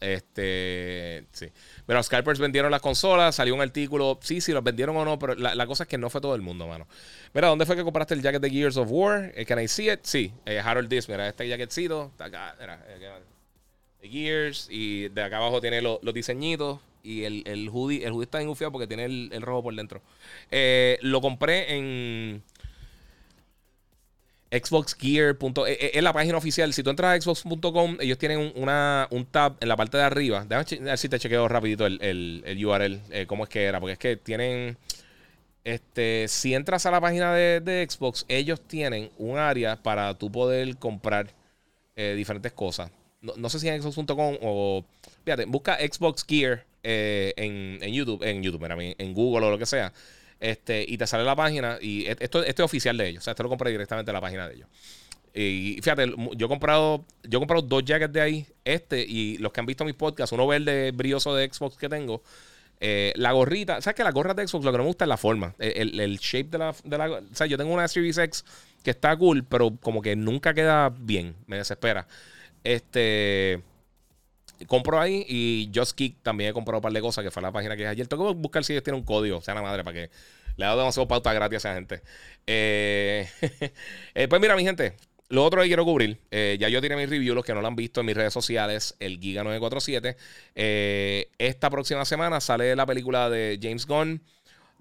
Este, 0.00 1.24
sí. 1.32 1.46
Pero 1.86 2.02
Skypers 2.02 2.38
vendieron 2.38 2.70
las 2.70 2.80
consolas, 2.80 3.34
salió 3.34 3.54
un 3.54 3.60
artículo, 3.60 4.18
sí, 4.22 4.40
sí, 4.40 4.52
los 4.52 4.64
vendieron 4.64 4.96
o 4.96 5.04
no, 5.04 5.18
pero 5.18 5.34
la, 5.34 5.66
cosa 5.66 5.84
es 5.84 5.88
que 5.88 5.98
no 5.98 6.08
fue 6.08 6.20
todo 6.20 6.34
el 6.34 6.42
mundo, 6.42 6.66
mano. 6.66 6.86
Mira, 7.34 7.48
¿dónde 7.48 7.66
fue 7.66 7.76
que 7.76 7.84
compraste 7.84 8.14
el 8.14 8.22
jacket 8.22 8.40
de 8.40 8.50
Gears 8.50 8.76
of 8.76 8.88
War? 8.90 9.32
Eh, 9.34 9.44
can 9.44 9.60
I 9.60 9.68
see 9.68 9.90
it? 9.90 10.00
Sí, 10.02 10.32
eh, 10.46 10.60
Harold 10.64 10.88
Dis, 10.88 11.08
mira, 11.08 11.28
este 11.28 11.46
jacketcito, 11.46 12.10
está 12.12 12.26
acá, 12.26 12.56
mira, 12.58 12.78
de 14.00 14.08
Gears, 14.08 14.68
y 14.70 15.08
de 15.08 15.22
acá 15.22 15.36
abajo 15.38 15.60
tiene 15.60 15.82
los 15.82 16.14
diseñitos. 16.14 16.80
Y 17.02 17.24
el, 17.24 17.42
el 17.46 17.68
hoodie, 17.68 18.02
el 18.06 18.12
hoodie 18.12 18.24
está 18.24 18.40
engufiado 18.40 18.72
porque 18.72 18.86
tiene 18.86 19.04
el, 19.04 19.28
el 19.30 19.42
rojo 19.42 19.64
por 19.64 19.74
dentro. 19.74 20.00
Eh, 20.50 20.98
lo 21.02 21.20
compré 21.20 21.76
en 21.76 22.42
Xboxgear. 24.62 25.36
Es 25.40 25.58
eh, 25.68 25.90
eh, 25.94 26.02
la 26.02 26.12
página 26.12 26.36
oficial. 26.38 26.72
Si 26.72 26.82
tú 26.82 26.90
entras 26.90 27.16
a 27.16 27.20
xbox.com, 27.20 27.96
ellos 28.00 28.18
tienen 28.18 28.52
una, 28.56 29.08
un 29.10 29.26
tab 29.26 29.56
en 29.60 29.68
la 29.68 29.76
parte 29.76 29.96
de 29.96 30.04
arriba. 30.04 30.44
Déjame 30.48 30.84
ver 30.84 30.98
si 30.98 31.08
te 31.08 31.18
chequeo 31.18 31.48
rapidito 31.48 31.86
el, 31.86 32.00
el, 32.44 32.64
URL, 32.66 33.00
eh, 33.10 33.26
cómo 33.26 33.44
es 33.44 33.50
que 33.50 33.64
era. 33.64 33.80
Porque 33.80 33.92
es 33.92 33.98
que 33.98 34.16
tienen... 34.16 34.76
Este, 35.64 36.26
si 36.28 36.54
entras 36.54 36.84
a 36.84 36.90
la 36.90 37.00
página 37.00 37.32
de, 37.32 37.86
Xbox, 37.88 38.26
ellos 38.28 38.60
tienen 38.60 39.10
un 39.16 39.38
área 39.38 39.82
para 39.82 40.12
tú 40.12 40.30
poder 40.30 40.76
comprar 40.76 41.28
diferentes 41.96 42.52
cosas. 42.52 42.90
No, 43.22 43.48
sé 43.48 43.58
si 43.58 43.68
en 43.68 43.80
xbox.com 43.80 44.36
o... 44.42 44.84
Fíjate, 45.24 45.46
busca 45.46 45.78
Xbox 45.78 46.22
Gear 46.28 46.66
en, 46.82 47.82
en, 47.82 47.94
YouTube, 47.94 48.22
en 48.24 48.42
YouTube, 48.42 48.94
en 48.98 49.14
Google 49.14 49.46
o 49.46 49.50
lo 49.52 49.58
que 49.58 49.64
sea. 49.64 49.90
Este, 50.40 50.84
y 50.86 50.98
te 50.98 51.06
sale 51.06 51.24
la 51.24 51.36
página. 51.36 51.78
Y 51.80 52.06
esto, 52.06 52.42
esto 52.42 52.62
es 52.62 52.66
oficial 52.66 52.96
de 52.96 53.08
ellos. 53.08 53.22
O 53.22 53.24
sea, 53.24 53.32
esto 53.32 53.42
lo 53.42 53.48
compré 53.48 53.70
directamente 53.70 54.10
en 54.10 54.14
la 54.14 54.20
página 54.20 54.48
de 54.48 54.54
ellos. 54.54 54.68
Y 55.34 55.80
fíjate, 55.82 56.14
yo 56.36 56.46
he 56.46 56.48
comprado, 56.48 57.04
yo 57.24 57.38
he 57.38 57.40
comprado 57.40 57.62
dos 57.62 57.84
jackets 57.84 58.12
de 58.12 58.20
ahí. 58.20 58.46
Este 58.64 59.02
y 59.02 59.36
los 59.38 59.52
que 59.52 59.60
han 59.60 59.66
visto 59.66 59.84
mis 59.84 59.94
podcasts, 59.94 60.32
uno 60.32 60.46
verde 60.46 60.92
brilloso 60.92 61.34
de 61.34 61.50
Xbox 61.52 61.76
que 61.76 61.88
tengo. 61.88 62.22
Eh, 62.80 63.12
la 63.16 63.32
gorrita, 63.32 63.80
¿sabes 63.80 63.96
que 63.96 64.04
la 64.04 64.12
gorra 64.12 64.34
de 64.34 64.46
Xbox 64.46 64.64
lo 64.64 64.72
que 64.72 64.78
me 64.78 64.84
gusta 64.84 65.04
es 65.04 65.08
la 65.08 65.16
forma? 65.16 65.54
El, 65.58 65.98
el, 65.98 66.18
shape 66.18 66.50
de 66.50 66.58
la, 66.58 66.74
de 66.84 66.98
la, 66.98 67.10
O 67.10 67.34
sea, 67.34 67.46
yo 67.46 67.56
tengo 67.56 67.72
una 67.72 67.88
Series 67.88 68.18
X 68.18 68.44
que 68.82 68.90
está 68.90 69.16
cool, 69.16 69.44
pero 69.44 69.76
como 69.80 70.02
que 70.02 70.14
nunca 70.14 70.54
queda 70.54 70.90
bien. 70.90 71.34
Me 71.46 71.56
desespera. 71.56 72.06
Este 72.62 73.62
compro 74.66 75.00
ahí 75.00 75.24
y 75.28 75.70
Just 75.74 75.96
Kick 75.96 76.22
también 76.22 76.50
he 76.50 76.52
comprado 76.52 76.78
un 76.78 76.82
par 76.82 76.92
de 76.92 77.00
cosas 77.00 77.24
que 77.24 77.30
fue 77.30 77.42
la 77.42 77.52
página 77.52 77.76
que 77.76 77.82
es 77.82 77.88
ayer. 77.88 78.06
Tengo 78.06 78.28
que 78.28 78.34
buscar 78.34 78.64
si 78.64 78.72
ellos 78.72 78.82
tienen 78.82 79.00
un 79.00 79.06
código, 79.06 79.40
sea 79.40 79.54
la 79.54 79.62
madre, 79.62 79.84
para 79.84 79.94
que 79.94 80.10
le 80.56 80.64
haga 80.64 80.76
demasiado 80.76 81.08
pauta 81.08 81.32
gratis 81.32 81.56
a 81.56 81.58
esa 81.58 81.74
gente. 81.74 82.02
Eh, 82.46 83.28
eh, 84.14 84.28
pues 84.28 84.40
mira, 84.40 84.56
mi 84.56 84.64
gente, 84.64 84.96
lo 85.28 85.44
otro 85.44 85.62
que 85.62 85.68
quiero 85.68 85.84
cubrir, 85.84 86.18
eh, 86.30 86.56
ya 86.58 86.68
yo 86.68 86.80
tiré 86.80 86.96
mi 86.96 87.06
review, 87.06 87.34
los 87.34 87.44
que 87.44 87.54
no 87.54 87.60
lo 87.60 87.66
han 87.66 87.76
visto 87.76 88.00
en 88.00 88.06
mis 88.06 88.16
redes 88.16 88.32
sociales, 88.32 88.94
el 89.00 89.20
Giga947. 89.20 90.16
esta 91.38 91.70
próxima 91.70 92.04
semana 92.04 92.40
sale 92.40 92.74
la 92.76 92.86
película 92.86 93.28
de 93.30 93.58
James 93.60 93.86
Gunn, 93.86 94.22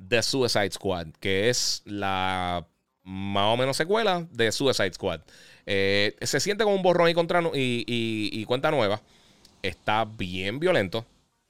The 0.08 0.24
Suicide 0.24 0.72
Squad, 0.72 1.08
que 1.20 1.50
es 1.50 1.82
la 1.86 2.68
más 3.04 3.54
o 3.54 3.58
menos 3.58 3.76
secuela 3.76 4.26
de 4.32 4.52
Suicide 4.52 4.94
Squad. 4.94 5.22
se 5.66 6.40
siente 6.40 6.64
como 6.64 6.76
un 6.76 6.84
borrón 6.84 7.10
y, 7.10 7.14
contra, 7.14 7.42
y 7.54 8.46
cuenta 8.46 8.72
nueva 8.72 9.02
está 9.64 10.06
bien 10.06 10.60
violento, 10.60 11.06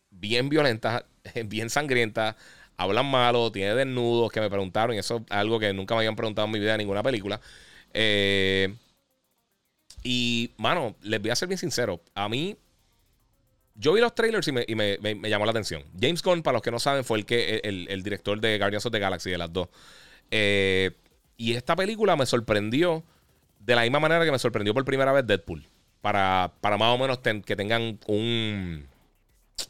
bien 0.10 0.48
violenta, 0.48 1.06
bien 1.46 1.70
sangrienta. 1.70 2.38
Hablan 2.78 3.06
malo, 3.06 3.52
tiene 3.52 3.76
desnudos 3.76 4.32
que 4.32 4.40
me 4.40 4.50
preguntaron, 4.50 4.96
y 4.96 5.00
eso 5.00 5.18
es 5.18 5.24
algo 5.30 5.60
que 5.60 5.74
nunca 5.74 5.94
me 5.94 6.00
habían 6.00 6.16
preguntado 6.16 6.46
en 6.46 6.52
mi 6.52 6.60
vida 6.60 6.74
en 6.74 6.80
ninguna 6.80 7.04
película. 7.04 7.40
Eh, 7.94 8.74
y, 10.04 10.52
mano, 10.58 10.96
les 11.02 11.22
voy 11.22 11.30
a 11.30 11.36
ser 11.36 11.48
bien 11.48 11.60
sincero. 11.60 12.02
A 12.16 12.28
mí, 12.28 12.58
yo 13.76 13.94
vi 13.94 14.02
los 14.02 14.16
trailers 14.16 14.48
y 14.48 14.52
me, 14.52 14.98
llamó 15.30 15.46
la 15.46 15.52
atención. 15.52 15.84
James 16.00 16.24
Gunn, 16.24 16.42
para 16.42 16.54
los 16.54 16.62
que 16.62 16.72
no 16.72 16.80
saben, 16.80 17.04
fue 17.04 17.20
el, 17.20 17.26
que, 17.26 17.62
el, 17.64 18.04
director 18.04 18.40
de 18.40 18.58
Guardians 18.58 18.86
of 18.86 18.92
the 18.92 19.00
Galaxy, 19.00 19.30
de 19.30 19.38
las 19.38 19.54
dos. 19.54 19.70
Eh, 20.32 20.92
y 21.38 21.54
esta 21.54 21.76
película 21.76 22.16
me 22.16 22.26
sorprendió 22.26 23.04
de 23.60 23.76
la 23.76 23.84
misma 23.84 24.00
manera 24.00 24.26
que 24.26 24.32
me 24.32 24.40
sorprendió 24.40 24.74
por 24.74 24.84
primera 24.84 25.12
vez 25.12 25.26
Deadpool 25.28 25.68
para, 26.04 26.52
para 26.60 26.78
más 26.78 26.94
o 26.94 26.98
menos 26.98 27.20
que 27.20 27.56
tengan 27.56 27.98
un, 28.08 28.86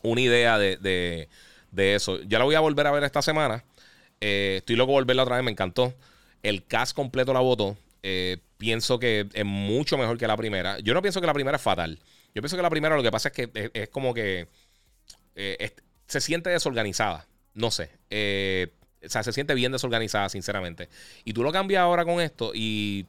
una 0.02 0.20
idea 0.20 0.58
de, 0.58 1.30
eso. 1.78 2.24
Ya 2.24 2.40
la 2.40 2.46
voy 2.46 2.56
a 2.56 2.60
volver 2.60 2.88
a 2.88 2.92
ver 2.92 3.04
esta 3.04 3.22
semana. 3.22 3.64
Eh, 4.20 4.56
estoy 4.58 4.76
loco 4.76 4.94
de 4.94 4.96
volverla 4.96 5.22
otra 5.22 5.36
vez, 5.36 5.46
me 5.46 5.52
encantó. 5.52 5.94
El 6.42 6.66
cast 6.66 6.96
completo 6.96 7.34
la 7.34 7.40
votó. 7.40 7.78
Eh, 8.02 8.40
pienso 8.58 8.98
que 8.98 9.28
es 9.32 9.46
mucho 9.46 9.96
mejor 9.96 10.18
que 10.18 10.26
la 10.26 10.36
primera. 10.36 10.80
Yo 10.80 10.96
no 10.96 11.04
pienso 11.04 11.22
que 11.22 11.28
la 11.28 11.36
primera 11.36 11.58
es 11.58 11.62
fatal. 11.62 12.00
Yo 12.34 12.42
pienso 12.42 12.56
que 12.56 12.64
la 12.64 12.72
primera 12.72 12.96
lo 12.96 13.04
que 13.04 13.12
pasa 13.12 13.30
es 13.30 13.36
que 13.36 13.72
es, 13.72 13.90
como 13.90 14.16
que 14.16 14.48
eh, 15.36 15.72
se 16.08 16.20
siente 16.20 16.50
desorganizada. 16.50 17.28
No 17.54 17.70
sé. 17.70 17.92
o 19.06 19.08
sea, 19.08 19.22
se 19.22 19.34
siente 19.34 19.54
bien 19.54 19.72
desorganizada, 19.72 20.30
sinceramente. 20.30 20.90
Y 21.26 21.34
tú 21.34 21.44
lo 21.44 21.52
cambias 21.52 21.82
ahora 21.82 22.04
con 22.06 22.22
esto 22.22 22.54
y 22.56 23.06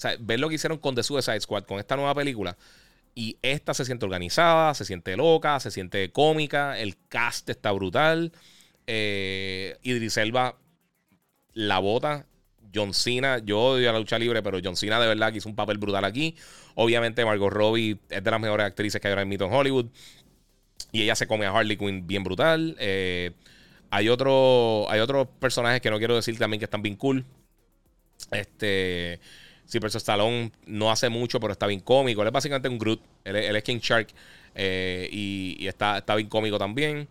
sea, 0.00 0.16
ver 0.20 0.40
lo 0.40 0.48
que 0.48 0.56
hicieron 0.56 0.78
con 0.78 0.94
The 0.94 1.02
Suicide 1.02 1.40
Squad, 1.40 1.64
con 1.64 1.78
esta 1.78 1.96
nueva 1.96 2.14
película. 2.14 2.56
Y 3.14 3.36
esta 3.42 3.74
se 3.74 3.84
siente 3.84 4.04
organizada, 4.04 4.74
se 4.74 4.84
siente 4.84 5.16
loca, 5.16 5.58
se 5.60 5.70
siente 5.70 6.10
cómica. 6.12 6.78
El 6.78 6.96
cast 7.08 7.50
está 7.50 7.72
brutal. 7.72 8.32
Eh, 8.86 9.76
Idris 9.82 10.16
Elba 10.16 10.56
la 11.52 11.80
bota. 11.80 12.26
John 12.72 12.94
Cena, 12.94 13.38
yo 13.38 13.60
odio 13.60 13.90
la 13.92 13.98
lucha 13.98 14.18
libre, 14.18 14.42
pero 14.42 14.60
John 14.62 14.76
Cena 14.76 15.00
de 15.00 15.06
verdad 15.06 15.32
que 15.32 15.38
hizo 15.38 15.48
un 15.48 15.56
papel 15.56 15.78
brutal 15.78 16.04
aquí. 16.04 16.36
Obviamente, 16.74 17.24
Margot 17.24 17.50
Robbie 17.50 17.98
es 18.08 18.22
de 18.22 18.30
las 18.30 18.40
mejores 18.40 18.66
actrices 18.66 19.00
que 19.00 19.08
hay 19.08 19.12
ahora 19.12 19.22
en 19.22 19.32
en 19.32 19.52
Hollywood. 19.52 19.86
Y 20.92 21.02
ella 21.02 21.14
se 21.14 21.26
come 21.26 21.46
a 21.46 21.50
Harley 21.50 21.76
Quinn 21.76 22.06
bien 22.06 22.22
brutal. 22.22 22.76
Eh, 22.78 23.32
hay, 23.90 24.08
otro, 24.08 24.88
hay 24.90 25.00
otros 25.00 25.28
personajes 25.40 25.80
que 25.80 25.90
no 25.90 25.98
quiero 25.98 26.14
decir 26.14 26.38
también 26.38 26.60
que 26.60 26.66
están 26.66 26.82
bien 26.82 26.96
cool. 26.96 27.24
Este. 28.30 29.20
Sylvester 29.68 29.98
Stallone 29.98 30.50
no 30.66 30.90
hace 30.90 31.10
mucho, 31.10 31.38
pero 31.38 31.52
está 31.52 31.66
bien 31.66 31.80
cómico. 31.80 32.22
Él 32.22 32.28
es 32.28 32.32
básicamente 32.32 32.68
un 32.68 32.78
Groot. 32.78 33.00
Él, 33.24 33.36
es 33.36 33.62
King 33.62 33.78
Shark. 33.80 34.08
Eh, 34.54 35.08
y, 35.12 35.66
está, 35.66 35.98
está, 35.98 36.16
bien 36.16 36.28
cómico 36.28 36.58
también. 36.58 37.06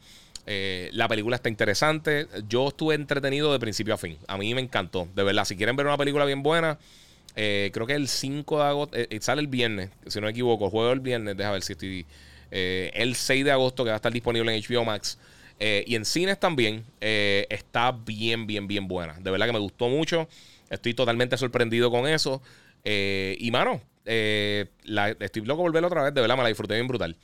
Eh, 0.47 0.89
la 0.93 1.07
película 1.07 1.35
está 1.35 1.49
interesante. 1.49 2.27
Yo 2.49 2.69
estuve 2.69 2.95
entretenido 2.95 3.53
de 3.53 3.59
principio 3.59 3.93
a 3.93 3.97
fin. 3.97 4.17
A 4.27 4.37
mí 4.37 4.55
me 4.55 4.61
encantó. 4.61 5.07
De 5.13 5.23
verdad, 5.23 5.45
si 5.45 5.55
quieren 5.55 5.75
ver 5.75 5.85
una 5.85 5.97
película 5.97 6.25
bien 6.25 6.43
buena, 6.43 6.77
Eh, 7.39 7.69
creo 7.71 7.85
que 7.85 7.93
el 7.93 8.07
5 8.07 8.57
de 8.57 8.63
agosto, 8.63 8.97
sale 9.21 9.41
el 9.41 9.47
viernes, 9.47 9.91
si 10.07 10.19
no 10.19 10.25
me 10.25 10.31
equivoco, 10.31 10.71
juego 10.71 10.91
el 10.91 11.01
viernes, 11.01 11.37
deja 11.37 11.51
ver 11.51 11.61
si 11.61 11.73
estoy... 11.73 12.03
el 12.49 13.13
6 13.13 13.45
de 13.45 13.51
agosto 13.51 13.83
que 13.83 13.91
va 13.91 13.95
a 13.95 13.97
estar 13.97 14.11
disponible 14.11 14.55
en 14.55 14.63
HBO 14.63 14.83
Max. 14.83 15.19
y 15.59 15.93
en 15.93 16.03
cines 16.03 16.39
también 16.39 16.83
está 16.99 17.91
bien, 17.91 18.47
bien, 18.47 18.67
bien 18.67 18.87
buena. 18.87 19.19
De 19.19 19.29
verdad 19.29 19.45
que 19.45 19.53
me 19.53 19.59
gustó 19.59 19.87
mucho. 19.87 20.27
Estoy 20.69 20.93
totalmente 20.93 21.37
sorprendido 21.37 21.91
con 21.91 22.07
eso. 22.07 22.41
y 22.83 23.49
mano, 23.51 23.81
estoy 24.05 25.45
loco 25.45 25.63
por 25.63 25.71
verla 25.71 25.87
otra 25.87 26.03
vez. 26.03 26.13
De 26.13 26.21
verdad 26.21 26.37
me 26.37 26.43
la 26.43 26.49
disfruté 26.49 26.75
bien 26.75 26.87
brutal. 26.87 27.17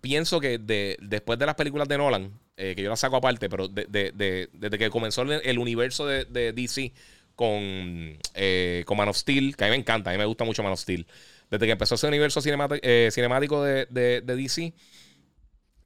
pienso 0.00 0.40
que 0.40 0.58
después 1.00 1.38
de 1.38 1.46
las 1.46 1.54
películas 1.54 1.88
de 1.88 1.98
Nolan, 1.98 2.32
que 2.56 2.82
yo 2.82 2.90
las 2.90 3.00
saco 3.00 3.16
aparte, 3.16 3.48
pero 3.48 3.68
desde 3.68 4.78
que 4.78 4.90
comenzó 4.90 5.22
el, 5.22 5.58
universo 5.58 6.06
de, 6.06 6.52
DC 6.52 6.92
con, 7.40 8.18
eh, 8.34 8.84
Man 8.94 9.08
of 9.08 9.16
Steel, 9.16 9.56
que 9.56 9.64
a 9.64 9.68
mí 9.68 9.70
me 9.70 9.78
encanta, 9.78 10.10
a 10.10 10.12
mí 10.12 10.18
me 10.18 10.26
gusta 10.26 10.44
mucho 10.44 10.62
Man 10.62 10.72
of 10.72 10.80
Steel. 10.80 11.06
Desde 11.50 11.64
que 11.64 11.72
empezó 11.72 11.94
ese 11.94 12.06
universo 12.06 12.40
eh, 12.44 13.08
cinemático 13.10 13.64
de, 13.64 13.86
de, 13.86 14.20
DC, 14.20 14.74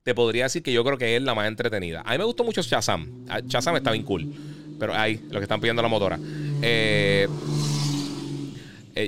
te 0.03 0.15
podría 0.17 0.45
decir 0.45 0.65
que 0.65 0.73
yo 0.73 0.83
creo 0.83 0.99
que 0.99 1.15
es 1.15 1.23
la 1.23 1.33
más 1.37 1.47
entretenida. 1.47 2.03
A 2.05 2.11
mí 2.11 2.19
me 2.19 2.25
gustó 2.25 2.43
mucho 2.43 2.61
Shazam. 2.61 3.25
Ah, 3.29 3.41
Shazam 3.41 3.77
está 3.77 3.93
bien 3.93 4.03
cool. 4.03 4.35
Pero 4.81 4.95
ahí, 4.95 5.21
lo 5.31 5.39
que 5.39 5.45
están 5.45 5.61
pidiendo 5.61 5.81
la 5.81 5.87
motora. 5.87 6.19
Eh, 6.65 7.29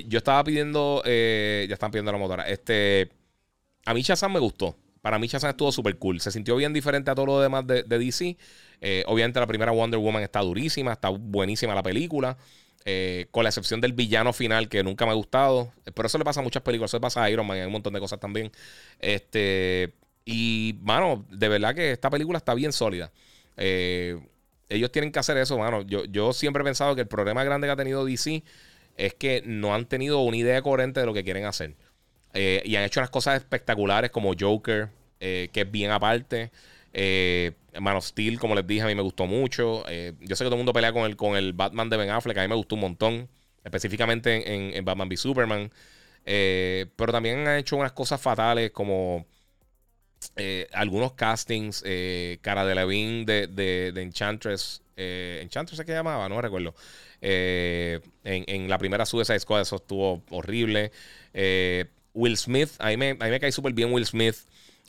yo 0.09 0.19
estaba 0.19 0.45
pidiendo. 0.45 1.03
ya 1.05 1.73
están 1.75 1.91
pidiendo 1.91 2.13
la 2.13 2.19
motora. 2.19 2.49
Este. 2.49 3.11
A 3.85 3.95
mí 3.95 4.03
Shazam 4.03 4.33
me 4.33 4.41
gustó. 4.41 4.77
Para 5.01 5.19
mí 5.19 5.29
Shazam 5.29 5.51
estuvo 5.51 5.71
súper 5.71 5.97
cool. 5.99 6.21
Se 6.21 6.33
sintió 6.33 6.57
bien 6.57 6.73
diferente 6.73 7.11
a 7.11 7.15
todo 7.15 7.27
lo 7.27 7.41
demás 7.41 7.67
de, 7.67 7.85
de 7.85 7.99
DC. 7.99 8.37
Eh, 8.81 9.05
obviamente 9.07 9.41
la 9.41 9.47
primera 9.47 9.73
Wonder 9.73 9.99
Woman 9.99 10.23
está 10.23 10.41
durísima, 10.41 10.93
está 10.93 11.09
buenísima 11.09 11.75
la 11.75 11.83
película. 11.83 12.37
Eh, 12.85 13.27
con 13.33 13.43
la 13.43 13.49
excepción 13.49 13.81
del 13.81 13.93
villano 13.93 14.33
final 14.33 14.69
que 14.69 14.83
nunca 14.83 15.05
me 15.07 15.13
ha 15.13 15.15
gustado. 15.15 15.73
Pero 15.93 16.07
eso 16.07 16.19
le 16.19 16.25
pasa 16.25 16.41
a 16.41 16.43
muchas 16.43 16.63
películas. 16.63 16.91
Eso 16.91 16.99
le 16.99 17.01
pasa 17.01 17.23
a 17.23 17.31
Iron 17.31 17.47
Man 17.47 17.59
y 17.59 17.61
a 17.63 17.67
un 17.67 17.73
montón 17.73 17.93
de 17.93 18.01
cosas 18.01 18.21
también. 18.21 18.53
Este, 19.01 19.95
y, 20.25 20.79
mano, 20.83 21.25
de 21.31 21.49
verdad 21.49 21.75
que 21.75 21.93
esta 21.93 22.11
película 22.11 22.39
está 22.39 22.55
bien 22.55 22.73
sólida. 22.73 23.13
Eh, 23.57 24.19
ellos 24.69 24.91
tienen 24.93 25.13
que 25.13 25.19
hacer 25.19 25.37
eso, 25.37 25.59
mano. 25.59 25.83
Yo, 25.83 26.05
yo 26.05 26.33
siempre 26.33 26.63
he 26.63 26.65
pensado 26.65 26.95
que 26.95 27.03
el 27.03 27.09
problema 27.09 27.45
grande 27.45 27.67
que 27.67 27.73
ha 27.73 27.77
tenido 27.77 28.05
DC 28.05 28.43
es 28.97 29.15
que 29.15 29.43
no 29.45 29.75
han 29.75 29.87
tenido 29.87 30.21
una 30.21 30.37
idea 30.37 30.63
coherente 30.63 31.01
de 31.01 31.07
lo 31.07 31.15
que 31.15 31.25
quieren 31.25 31.45
hacer. 31.45 31.75
y 32.35 32.77
han 32.77 32.85
hecho 32.85 33.01
unas 33.01 33.11
cosas 33.11 33.37
espectaculares 33.37 34.11
como 34.11 34.33
Joker, 34.39 34.89
que 35.19 35.51
es 35.53 35.71
bien 35.71 35.91
aparte. 35.91 36.51
Eh, 36.99 37.53
Man 37.79 37.95
of 37.95 38.07
Steel, 38.07 38.39
como 38.39 38.55
les 38.55 38.67
dije, 38.67 38.81
a 38.81 38.87
mí 38.87 38.95
me 38.95 39.03
gustó 39.03 39.27
mucho. 39.27 39.85
Eh, 39.87 40.15
yo 40.21 40.35
sé 40.35 40.45
que 40.45 40.47
todo 40.47 40.55
el 40.55 40.61
mundo 40.61 40.73
pelea 40.73 40.95
con 40.95 41.05
el, 41.05 41.15
con 41.15 41.37
el 41.37 41.53
Batman 41.53 41.91
de 41.91 41.99
Ben 41.99 42.09
Affleck, 42.09 42.39
a 42.39 42.43
mí 42.43 42.49
me 42.49 42.55
gustó 42.55 42.75
un 42.75 42.81
montón, 42.81 43.29
específicamente 43.63 44.75
en, 44.79 44.83
Batman 44.83 45.09
v 45.09 45.17
Superman. 45.19 45.71
Eh, 46.25 46.87
pero 46.97 47.13
también 47.13 47.47
han 47.47 47.59
hecho 47.59 47.77
unas 47.77 47.93
cosas 47.93 48.19
fatales 48.19 48.71
como 48.71 49.27
eh, 50.37 50.69
algunos 50.73 51.13
castings, 51.13 51.83
Cara 52.41 52.65
de 52.65 52.75
Levine 52.75 53.25
de, 53.25 53.47
de, 53.93 54.03
Enchantress. 54.03 54.83
Enchantress 54.97 55.79
es 55.79 55.87
que 55.87 55.93
llamaba, 55.93 56.29
no 56.29 56.37
me 56.37 56.43
recuerdo. 56.43 56.75
en, 57.21 58.03
en, 58.25 58.69
la 58.69 58.79
primera 58.79 59.07
Suicide 59.07 59.41
Squad, 59.41 59.63
eso 59.63 59.77
estuvo 59.77 60.23
horrible. 60.31 60.91
Will 62.15 62.37
Smith, 62.39 62.71
a 62.79 62.89
mí 62.89 62.97
me, 62.97 63.11
a 63.11 63.25
mí 63.25 63.31
me 63.31 63.39
cae 63.39 63.53
súper 63.53 63.75
bien 63.75 63.93
Will 63.93 64.07
Smith. 64.07 64.37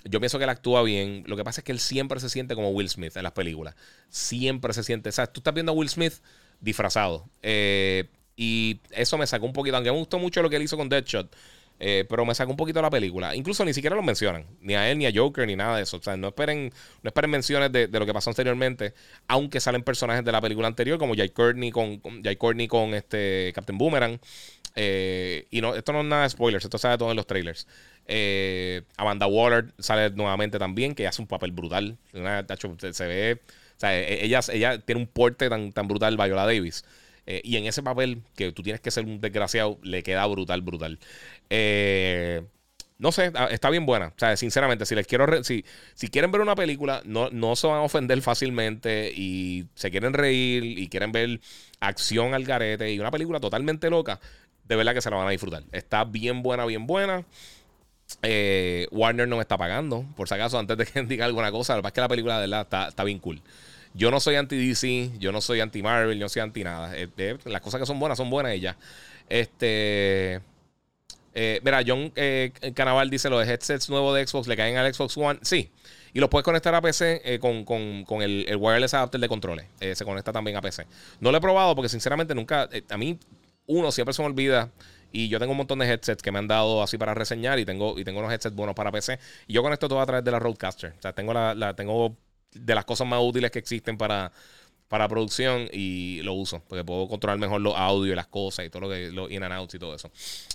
Yo 0.06 0.20
pienso 0.20 0.38
que 0.38 0.46
él 0.46 0.50
actúa 0.50 0.84
bien. 0.84 1.24
Lo 1.28 1.36
que 1.36 1.44
pasa 1.44 1.62
es 1.62 1.66
que 1.66 1.72
él 1.72 1.80
siempre 1.80 2.20
se 2.20 2.30
siente 2.30 2.56
como 2.56 2.70
Will 2.70 2.90
Smith 2.90 3.16
en 3.18 3.24
las 3.24 3.34
películas. 3.34 3.76
Siempre 4.10 4.74
se 4.74 4.84
siente. 4.84 5.10
O 5.10 5.12
sea, 5.12 5.28
tú 5.28 5.42
estás 5.42 5.54
viendo 5.54 5.72
a 5.72 5.76
Will 5.76 5.90
Smith 5.90 6.14
disfrazado. 6.62 7.30
Eh, 7.42 8.10
y 8.36 8.80
eso 8.92 9.18
me 9.18 9.28
sacó 9.28 9.46
un 9.46 9.54
poquito. 9.54 9.76
Aunque 9.76 9.92
me 9.92 9.98
gustó 9.98 10.20
mucho 10.20 10.42
lo 10.42 10.50
que 10.50 10.56
él 10.56 10.62
hizo 10.62 10.78
con 10.78 10.90
Deadshot. 10.90 11.36
Eh, 11.80 12.06
pero 12.10 12.26
me 12.26 12.34
sacó 12.34 12.52
un 12.52 12.58
poquito 12.58 12.82
la 12.82 12.90
película. 12.90 13.36
Incluso 13.36 13.64
ni 13.64 13.74
siquiera 13.74 13.96
lo 13.96 14.02
mencionan. 14.02 14.46
Ni 14.62 14.76
a 14.76 14.90
él, 14.90 14.98
ni 14.98 15.06
a 15.06 15.12
Joker, 15.14 15.46
ni 15.46 15.56
nada 15.56 15.78
de 15.78 15.84
eso. 15.84 15.98
O 15.98 16.02
sea, 16.02 16.18
no 16.18 16.30
esperen, 16.30 16.72
no 17.04 17.08
esperen 17.10 17.30
menciones 17.30 17.72
de, 17.72 17.88
lo 17.88 18.06
que 18.06 18.14
pasó 18.14 18.30
anteriormente. 18.30 18.94
Aunque 19.28 19.60
salen 19.60 19.84
personajes 19.84 20.26
de 20.26 20.32
la 20.32 20.42
película 20.42 20.68
anterior, 20.68 20.98
como 20.98 21.16
Jay 21.16 21.30
Courtney 21.30 21.72
con, 21.72 22.02
Jay 22.24 22.36
Courtney 22.36 22.68
con 22.68 22.94
este 22.94 23.52
Captain 23.54 23.78
Boomerang. 23.78 24.20
Eh, 24.76 25.48
y 25.50 25.62
no, 25.62 25.76
esto 25.76 25.92
no 25.92 26.02
es 26.02 26.06
nada 26.06 26.24
de 26.24 26.30
spoilers, 26.30 26.64
esto 26.64 26.78
sale 26.78 26.98
todo 26.98 27.10
en 27.12 27.18
los 27.18 27.26
trailers. 27.26 27.68
Eh, 28.06 28.84
Amanda 28.96 29.26
Waller 29.28 29.74
sale 29.80 30.12
nuevamente 30.12 30.60
también, 30.60 30.96
que 30.96 31.08
hace 31.08 31.22
un 31.22 31.28
papel 31.28 31.52
brutal. 31.52 31.98
se 32.12 33.08
ve. 33.08 33.42
O 33.76 33.80
sea, 33.80 33.98
e, 33.98 34.26
ella, 34.26 34.40
ella 34.52 34.80
tiene 34.80 35.02
un 35.02 35.08
porte 35.08 35.50
tan, 35.50 35.72
tan 35.72 35.88
brutal, 35.88 36.16
Viola 36.16 36.46
Davis. 36.46 36.86
Eh, 37.28 37.42
y 37.44 37.58
en 37.58 37.66
ese 37.66 37.84
papel, 37.84 38.24
que 38.36 38.52
tú 38.52 38.64
tienes 38.64 38.82
que 38.82 38.92
ser 38.92 39.06
un 39.06 39.22
desgraciado, 39.22 39.78
le 39.84 40.02
queda 40.04 40.26
brutal, 40.26 40.62
brutal. 40.62 41.00
no 43.00 43.12
sé, 43.12 43.32
está 43.52 43.70
bien 43.70 43.86
buena. 43.86 44.08
O 44.08 44.20
sea, 44.20 44.36
sinceramente, 44.38 44.86
si 44.86 44.96
les 44.96 45.06
quiero 45.06 45.44
si, 45.44 45.66
si 45.94 46.08
quieren 46.08 46.32
ver 46.32 46.42
una 46.42 46.56
película, 46.56 47.02
no, 47.06 47.30
no 47.30 47.56
se 47.56 47.68
van 47.68 47.78
a 47.78 47.82
ofender 47.82 48.22
fácilmente 48.22 49.12
y 49.16 49.68
se 49.76 49.92
quieren 49.92 50.14
reír 50.14 50.64
y 50.64 50.88
quieren 50.88 51.12
ver 51.12 51.40
acción 51.80 52.34
al 52.34 52.44
garete 52.44 52.92
y 52.92 53.00
una 53.00 53.12
película 53.12 53.40
totalmente 53.40 53.90
loca, 53.90 54.20
de 54.64 54.76
verdad 54.76 54.94
que 54.94 55.02
se 55.02 55.10
la 55.10 55.18
van 55.18 55.28
a 55.28 55.32
disfrutar. 55.32 55.64
Está 55.72 56.04
bien 56.06 56.42
buena, 56.44 56.66
bien 56.66 56.88
buena. 56.88 57.26
Eh, 58.22 58.88
Warner 58.92 59.28
no 59.28 59.36
me 59.36 59.42
está 59.42 59.58
pagando, 59.58 60.06
por 60.16 60.28
si 60.28 60.36
acaso, 60.36 60.58
antes 60.58 60.78
de 60.78 60.86
que 60.86 61.02
diga 61.04 61.26
alguna 61.26 61.52
cosa. 61.52 61.76
Lo 61.76 61.82
que 61.82 61.90
es 61.90 61.94
que 61.94 62.02
la 62.02 62.08
película 62.08 62.36
de 62.36 62.48
verdad 62.48 62.62
está, 62.62 62.88
está 62.90 63.04
bien 63.04 63.20
cool. 63.20 63.42
Yo 63.94 64.12
no 64.12 64.20
soy 64.20 64.36
anti-DC, 64.36 65.18
yo 65.20 65.32
no 65.32 65.42
soy 65.42 65.60
anti-Marvel, 65.60 66.18
yo 66.18 66.26
no 66.26 66.30
soy 66.30 66.42
anti 66.42 66.64
nada. 66.64 66.92
Eh, 66.96 67.38
las 67.46 67.62
cosas 67.62 67.80
que 67.80 67.86
son 67.86 68.00
buenas 68.00 68.18
son 68.18 68.30
buenas 68.30 68.56
y 68.56 68.60
ya. 68.60 68.78
Este. 69.30 70.42
Eh, 71.40 71.62
mira, 71.64 71.84
John 71.86 72.12
eh, 72.16 72.52
Canaval 72.74 73.10
dice: 73.10 73.30
Los 73.30 73.48
headsets 73.48 73.90
nuevos 73.90 74.16
de 74.16 74.26
Xbox 74.26 74.48
le 74.48 74.56
caen 74.56 74.78
al 74.78 74.94
Xbox 74.94 75.18
One. 75.18 75.40
Sí. 75.42 75.72
Y 76.14 76.20
los 76.20 76.30
puedes 76.30 76.44
conectar 76.44 76.74
a 76.74 76.82
PC 76.82 77.38
con, 77.40 77.64
con, 77.64 78.22
el, 78.22 78.46
el, 78.48 78.56
wireless 78.56 78.94
adapter 78.96 79.22
de 79.22 79.28
controles. 79.28 79.68
se 79.80 80.04
conecta 80.04 80.32
también 80.32 80.58
a 80.58 80.62
PC. 80.62 80.88
No 81.20 81.32
lo 81.32 81.38
he 81.38 81.42
probado 81.42 81.76
porque, 81.76 81.90
sinceramente, 81.90 82.34
nunca. 82.34 82.68
a 82.90 82.98
mí 82.98 83.20
uno, 83.68 83.92
siempre 83.92 84.14
se 84.14 84.22
me 84.22 84.28
olvida. 84.28 84.72
Y 85.12 85.30
yo 85.30 85.40
tengo 85.40 85.52
un 85.52 85.58
montón 85.58 85.80
de 85.80 85.88
headsets 85.88 86.22
que 86.22 86.32
me 86.32 86.40
han 86.40 86.48
dado 86.48 86.84
así 86.84 86.98
para 86.98 87.14
reseñar 87.14 87.60
y 87.60 87.66
tengo, 87.66 87.98
y 87.98 88.04
tengo 88.04 88.20
unos 88.20 88.32
headsets 88.32 88.56
buenos 88.56 88.76
para 88.76 88.92
PC. 88.92 89.20
Y 89.48 89.54
yo 89.54 89.64
con 89.64 89.72
esto 89.72 89.88
todo 89.88 90.02
a 90.02 90.06
través 90.06 90.24
de 90.24 90.32
la 90.32 90.40
Roadcaster. 90.40 90.94
O 90.98 91.02
sea, 91.02 91.14
tengo 91.14 91.34
la, 91.34 91.76
tengo 91.76 92.16
de 92.60 92.76
las 92.76 92.86
cosas 92.86 93.08
más 93.08 93.20
útiles 93.22 93.52
que 93.52 93.60
existen 93.60 93.98
para, 93.98 94.32
para 94.88 95.08
producción 95.08 95.68
y 95.72 96.22
lo 96.24 96.34
uso. 96.34 96.62
Porque 96.68 96.84
puedo 96.84 97.08
controlar 97.08 97.40
mejor 97.40 97.62
los 97.62 97.76
audios 97.76 98.14
y 98.14 98.16
las 98.16 98.28
cosas 98.28 98.66
y 98.66 98.70
todo 98.70 98.84
lo 98.84 98.90
que 98.90 99.12
los 99.12 99.30
in 99.32 99.44
and 99.44 99.54
outs 99.54 99.76
y 99.76 99.80
todo 99.80 99.96
eso. 99.96 100.12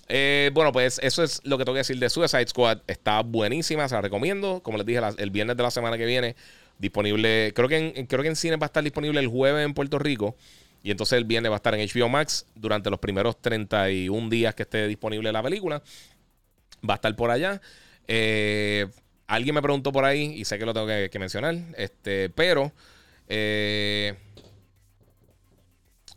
Eh, 0.09 0.51
bueno, 0.55 0.73
pues 0.73 0.99
eso 1.03 1.23
es 1.23 1.41
lo 1.45 1.59
que 1.59 1.65
tengo 1.65 1.75
que 1.75 1.81
decir 1.81 1.99
de 1.99 2.11
Suicide 2.11 2.47
Squad. 2.49 2.79
Está 2.87 3.23
buenísima, 3.23 3.89
se 3.89 3.95
la 3.95 4.01
recomiendo. 4.01 4.61
Como 4.63 4.79
les 4.79 4.87
dije, 4.87 5.01
el 5.19 5.31
viernes 5.31 5.57
de 5.57 5.63
la 5.63 5.71
semana 5.71 5.99
que 5.99 6.07
viene, 6.07 6.37
disponible. 6.79 7.53
Creo 7.55 7.69
que 7.69 7.77
en, 7.77 8.07
creo 8.07 8.23
que 8.23 8.29
en 8.29 8.37
cine 8.37 8.57
va 8.57 8.67
a 8.67 8.69
estar 8.69 8.83
disponible 8.83 9.21
el 9.21 9.29
jueves 9.29 9.65
en 9.65 9.75
Puerto 9.75 9.99
Rico. 9.99 10.37
Y 10.83 10.91
entonces 10.91 11.17
el 11.17 11.25
viernes 11.25 11.51
va 11.51 11.57
a 11.57 11.59
estar 11.59 11.75
en 11.75 11.87
HBO 11.87 12.09
Max 12.09 12.47
durante 12.57 12.91
los 12.91 12.99
primeros 12.99 13.41
31 13.41 14.29
días 14.29 14.55
que 14.55 14.65
esté 14.65 14.89
disponible 14.89 15.31
la 15.31 15.43
película. 15.43 15.83
Va 16.89 16.95
a 16.95 16.97
estar 16.97 17.15
por 17.15 17.31
allá. 17.31 17.61
Eh, 18.09 18.89
alguien 19.33 19.55
me 19.55 19.63
preguntó 19.63 19.93
por 19.93 20.05
ahí 20.05 20.35
y 20.37 20.45
sé 20.45 20.59
que 20.59 20.67
lo 20.67 20.75
tengo 20.75 20.87
que, 20.87 21.19
mencionar. 21.19 21.57
Este, 21.77 22.29
pero. 22.31 22.73
Eh, 23.29 24.15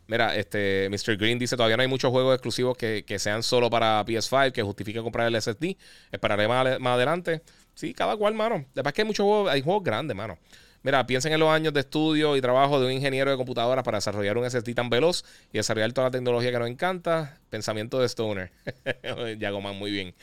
mira, 0.06 0.36
este 0.36 0.88
Mr. 0.90 1.16
Green 1.16 1.38
dice: 1.38 1.56
todavía 1.56 1.76
no 1.76 1.82
hay 1.82 1.88
muchos 1.88 2.10
juegos 2.10 2.34
exclusivos 2.34 2.76
que, 2.76 3.18
sean 3.18 3.42
solo 3.42 3.70
para 3.70 4.04
PS5 4.04 4.52
que 4.52 4.62
justifique 4.62 5.00
comprar 5.00 5.28
el 5.28 5.40
SSD. 5.40 5.76
Esperaré 6.12 6.46
más, 6.46 6.78
adelante. 6.80 7.42
Sí, 7.74 7.94
cada 7.94 8.16
cual, 8.16 8.34
mano. 8.34 8.66
Después 8.74 8.94
que 8.94 9.02
hay 9.02 9.06
muchos 9.06 9.24
juegos, 9.24 9.50
hay 9.50 9.62
juegos 9.62 9.82
grandes, 9.82 10.16
mano. 10.16 10.38
Mira, 10.82 11.04
piensen 11.06 11.32
en 11.32 11.40
los 11.40 11.48
años 11.48 11.72
de 11.72 11.80
estudio 11.80 12.36
y 12.36 12.40
trabajo 12.40 12.78
de 12.78 12.86
un 12.86 12.92
ingeniero 12.92 13.30
de 13.30 13.36
computadoras 13.36 13.82
para 13.82 13.96
desarrollar 13.96 14.38
un 14.38 14.48
SSD 14.48 14.74
tan 14.74 14.88
veloz 14.88 15.24
y 15.52 15.56
desarrollar 15.56 15.92
toda 15.92 16.08
la 16.08 16.10
tecnología 16.12 16.52
que 16.52 16.58
nos 16.58 16.68
encanta. 16.68 17.40
Pensamiento 17.50 17.98
de 17.98 18.08
Stoner. 18.08 18.52
más 19.62 19.74
muy 19.74 19.90
bien. 19.90 20.14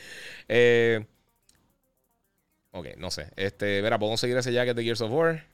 Eh, 0.48 1.04
ok, 2.74 2.96
no 2.98 3.10
sé. 3.10 3.28
Este, 3.36 3.80
mira, 3.82 3.98
¿puedo 3.98 4.10
conseguir 4.10 4.36
ese 4.36 4.52
jacket 4.52 4.76
de 4.76 4.84
Gears 4.84 5.00
of 5.00 5.10
War? 5.10 5.46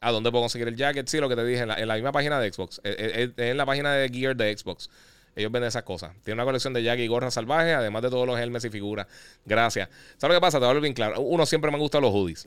¿A 0.00 0.10
dónde 0.10 0.30
puedo 0.30 0.42
conseguir 0.42 0.66
el 0.66 0.76
jacket? 0.76 1.06
Sí, 1.06 1.18
lo 1.18 1.28
que 1.28 1.36
te 1.36 1.44
dije, 1.44 1.62
en 1.62 1.68
la, 1.68 1.78
la 1.86 1.94
misma 1.94 2.10
página 2.10 2.40
de 2.40 2.52
Xbox. 2.52 2.80
Es, 2.82 2.96
eh, 2.98 3.32
eh, 3.36 3.50
en 3.50 3.56
la 3.56 3.64
página 3.64 3.92
de 3.92 4.08
Gear 4.08 4.34
de 4.34 4.56
Xbox. 4.56 4.90
Ellos 5.36 5.50
venden 5.52 5.68
esas 5.68 5.84
cosas. 5.84 6.12
Tiene 6.24 6.34
una 6.34 6.44
colección 6.44 6.74
de 6.74 6.82
jackets 6.82 7.04
y 7.04 7.08
gorras 7.08 7.34
salvajes, 7.34 7.74
además 7.74 8.02
de 8.02 8.10
todos 8.10 8.26
los 8.26 8.38
helmes 8.38 8.64
y 8.64 8.70
figuras. 8.70 9.06
Gracias. 9.44 9.88
¿Sabes 10.18 10.34
lo 10.34 10.40
que 10.40 10.44
pasa? 10.44 10.58
Te 10.58 10.66
voy 10.66 10.76
a 10.76 10.80
bien 10.80 10.92
claro. 10.92 11.20
Uno 11.20 11.46
siempre 11.46 11.70
me 11.70 11.76
han 11.76 11.80
gustado 11.80 12.02
los 12.02 12.12
hoodies. 12.12 12.46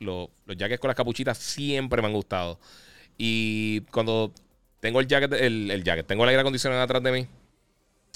los 0.00 0.28
jackets 0.48 0.80
con 0.80 0.88
las 0.88 0.96
capuchitas 0.96 1.38
siempre 1.38 2.02
me 2.02 2.08
han 2.08 2.14
gustado. 2.14 2.58
Y 3.16 3.82
cuando 3.92 4.32
tengo 4.80 5.00
el 5.00 5.06
jacket, 5.06 5.32
el 5.34 5.82
jacket, 5.84 6.06
tengo 6.06 6.24
el 6.24 6.30
aire 6.30 6.40
acondicionado 6.40 6.82
atrás 6.82 7.02
de 7.02 7.12
mí 7.12 7.28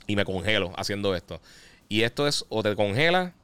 y 0.07 0.17
me 0.17 0.25
congelo 0.25 0.73
haciendo 0.77 1.15
esto. 1.15 1.41
Y 1.89 2.03
esto 2.03 2.27
es 2.27 2.45
o 2.49 2.63
te 2.63 2.75
congela 2.75 3.35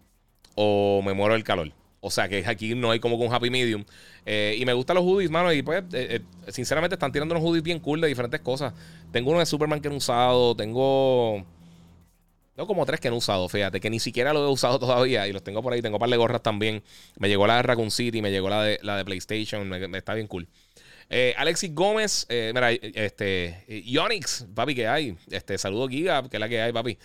o 0.54 1.02
me 1.04 1.14
muero 1.14 1.34
del 1.34 1.44
calor. 1.44 1.72
O 2.00 2.10
sea 2.10 2.28
que 2.28 2.42
aquí 2.46 2.74
no 2.74 2.90
hay 2.90 2.98
como 2.98 3.16
un 3.16 3.32
happy 3.32 3.50
medium. 3.50 3.84
Eh, 4.24 4.56
y 4.58 4.64
me 4.64 4.72
gustan 4.72 4.96
los 4.96 5.04
hoodies, 5.04 5.30
mano. 5.30 5.52
Y 5.52 5.62
pues, 5.62 5.82
eh, 5.92 6.20
eh, 6.20 6.20
sinceramente, 6.48 6.94
están 6.94 7.12
tirando 7.12 7.34
unos 7.34 7.46
hoodies 7.46 7.62
bien 7.62 7.78
cool 7.78 8.00
de 8.00 8.08
diferentes 8.08 8.40
cosas. 8.40 8.72
Tengo 9.12 9.30
uno 9.30 9.40
de 9.40 9.46
Superman 9.46 9.80
que 9.80 9.88
he 9.88 9.90
usado. 9.94 10.56
Tengo. 10.56 11.44
Tengo 12.54 12.66
como 12.66 12.84
tres 12.84 13.00
que 13.00 13.08
no 13.08 13.14
he 13.14 13.18
usado, 13.18 13.48
fíjate, 13.48 13.80
que 13.80 13.88
ni 13.88 14.00
siquiera 14.00 14.32
lo 14.32 14.44
he 14.46 14.50
usado 14.50 14.78
todavía 14.80 15.26
y 15.28 15.32
los 15.32 15.42
tengo 15.42 15.62
por 15.62 15.72
ahí. 15.72 15.82
Tengo 15.82 15.96
un 15.96 16.00
par 16.00 16.08
de 16.08 16.16
gorras 16.16 16.42
también. 16.42 16.82
Me 17.18 17.28
llegó 17.28 17.46
la 17.46 17.56
de 17.56 17.62
Raccoon 17.62 17.90
City, 17.90 18.22
me 18.22 18.30
llegó 18.30 18.48
la 18.48 18.62
de, 18.62 18.78
la 18.82 18.96
de 18.96 19.04
PlayStation, 19.04 19.68
me, 19.68 19.98
está 19.98 20.14
bien 20.14 20.26
cool. 20.26 20.48
Alexis 21.36 21.74
Gómez, 21.74 22.24
mira, 22.30 22.70
este, 22.70 23.64
Yonix, 23.84 24.46
papi, 24.54 24.76
¿qué 24.76 24.86
hay? 24.86 25.16
Este, 25.28 25.58
saludo 25.58 25.88
Giga, 25.88 26.22
que 26.28 26.36
es 26.36 26.40
la 26.40 26.48
que 26.48 26.60
hay, 26.60 26.72
papi. 26.72 26.96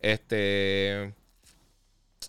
Este, 0.00 1.12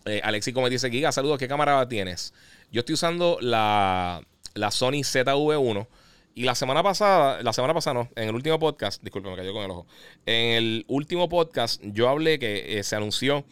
eh, 0.05 0.21
Alexis 0.23 0.53
Gómez 0.53 0.71
dice, 0.71 0.89
Giga, 0.89 1.11
saludos, 1.11 1.37
¿qué 1.37 1.47
cámara 1.47 1.87
tienes? 1.87 2.33
Yo 2.71 2.79
estoy 2.79 2.93
usando 2.93 3.37
la, 3.41 4.21
la 4.53 4.71
Sony 4.71 5.01
ZV1. 5.03 5.87
Y 6.35 6.43
la 6.43 6.55
semana 6.55 6.81
pasada, 6.81 7.43
la 7.43 7.53
semana 7.53 7.75
pasada 7.75 7.93
no, 7.93 8.09
en 8.15 8.29
el 8.29 8.35
último 8.35 8.57
podcast, 8.57 9.03
disculpe, 9.03 9.29
me 9.29 9.35
cayó 9.35 9.53
con 9.53 9.63
el 9.63 9.69
ojo. 9.69 9.85
En 10.25 10.55
el 10.55 10.85
último 10.87 11.29
podcast 11.29 11.79
yo 11.83 12.09
hablé 12.09 12.39
que 12.39 12.79
eh, 12.79 12.83
se 12.83 12.95
anunció 12.95 13.45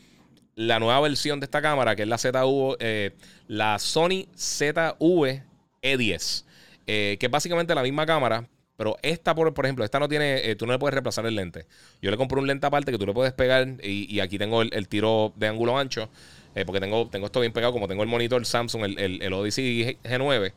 la 0.56 0.80
nueva 0.80 1.00
versión 1.02 1.40
de 1.40 1.46
esta 1.46 1.62
cámara, 1.62 1.96
que 1.96 2.04
es 2.04 2.08
la 2.08 2.18
ZV, 2.18 2.78
eh, 2.80 3.12
la 3.48 3.78
Sony 3.78 4.26
ZV 4.36 5.44
E10, 5.82 6.46
eh, 6.88 7.18
que 7.20 7.26
es 7.28 7.32
básicamente 7.32 7.76
la 7.76 7.84
misma 7.84 8.08
cámara, 8.08 8.48
pero 8.82 8.98
esta, 9.04 9.36
por, 9.36 9.54
ejemplo, 9.64 9.86
esta 9.86 10.00
no 10.00 10.10
tiene, 10.10 10.56
tú 10.56 10.66
no 10.66 10.72
le 10.72 10.80
puedes 10.80 10.96
reemplazar 10.96 11.24
el 11.28 11.36
lente. 11.36 11.68
Yo 12.02 12.10
le 12.10 12.18
compré 12.18 12.40
un 12.40 12.48
lente 12.48 12.66
aparte 12.66 12.92
que 12.92 12.98
tú 12.98 13.06
le 13.06 13.14
puedes 13.14 13.32
pegar 13.32 13.68
y, 13.84 14.20
aquí 14.22 14.40
tengo 14.40 14.64
el, 14.64 14.88
tiro 14.88 15.34
de 15.36 15.48
ángulo 15.48 15.78
ancho, 15.78 16.10
porque 16.66 16.80
tengo, 16.80 17.08
tengo 17.08 17.28
esto 17.28 17.42
bien 17.42 17.54
pegado, 17.54 17.74
como 17.74 17.88
tengo 17.88 18.02
el 18.02 18.10
monitor 18.10 18.44
Samsung, 18.44 18.86
el, 18.86 18.98
el, 18.98 19.22
el 19.22 19.34
Odyssey 19.34 20.00
G9. 20.04 20.54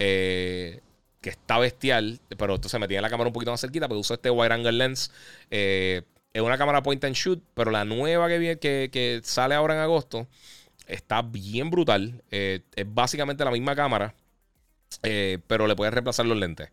Eh, 0.00 0.80
que 1.20 1.30
está 1.30 1.60
bestial, 1.60 2.18
pero 2.36 2.56
entonces 2.56 2.80
me 2.80 2.88
tiene 2.88 3.02
la 3.02 3.08
cámara 3.10 3.28
un 3.28 3.32
poquito 3.32 3.52
más 3.52 3.60
cerquita 3.60 3.86
porque 3.86 4.00
uso 4.00 4.14
este 4.14 4.30
wide 4.30 4.52
angle 4.52 4.72
lens. 4.72 5.12
Eh, 5.52 6.02
es 6.32 6.42
una 6.42 6.58
cámara 6.58 6.82
point 6.82 7.04
and 7.04 7.14
shoot, 7.14 7.40
pero 7.54 7.70
la 7.70 7.84
nueva 7.84 8.28
que, 8.28 8.58
que, 8.90 9.20
sale 9.22 9.54
ahora 9.54 9.74
en 9.74 9.80
agosto 9.80 10.26
está 10.88 11.22
bien 11.22 11.70
brutal. 11.70 12.20
Eh, 12.32 12.62
es 12.74 12.86
básicamente 12.92 13.44
la 13.44 13.52
misma 13.52 13.76
cámara, 13.76 14.12
eh, 15.04 15.38
pero 15.46 15.68
le 15.68 15.76
puedes 15.76 15.94
reemplazar 15.94 16.26
los 16.26 16.36
lentes. 16.36 16.70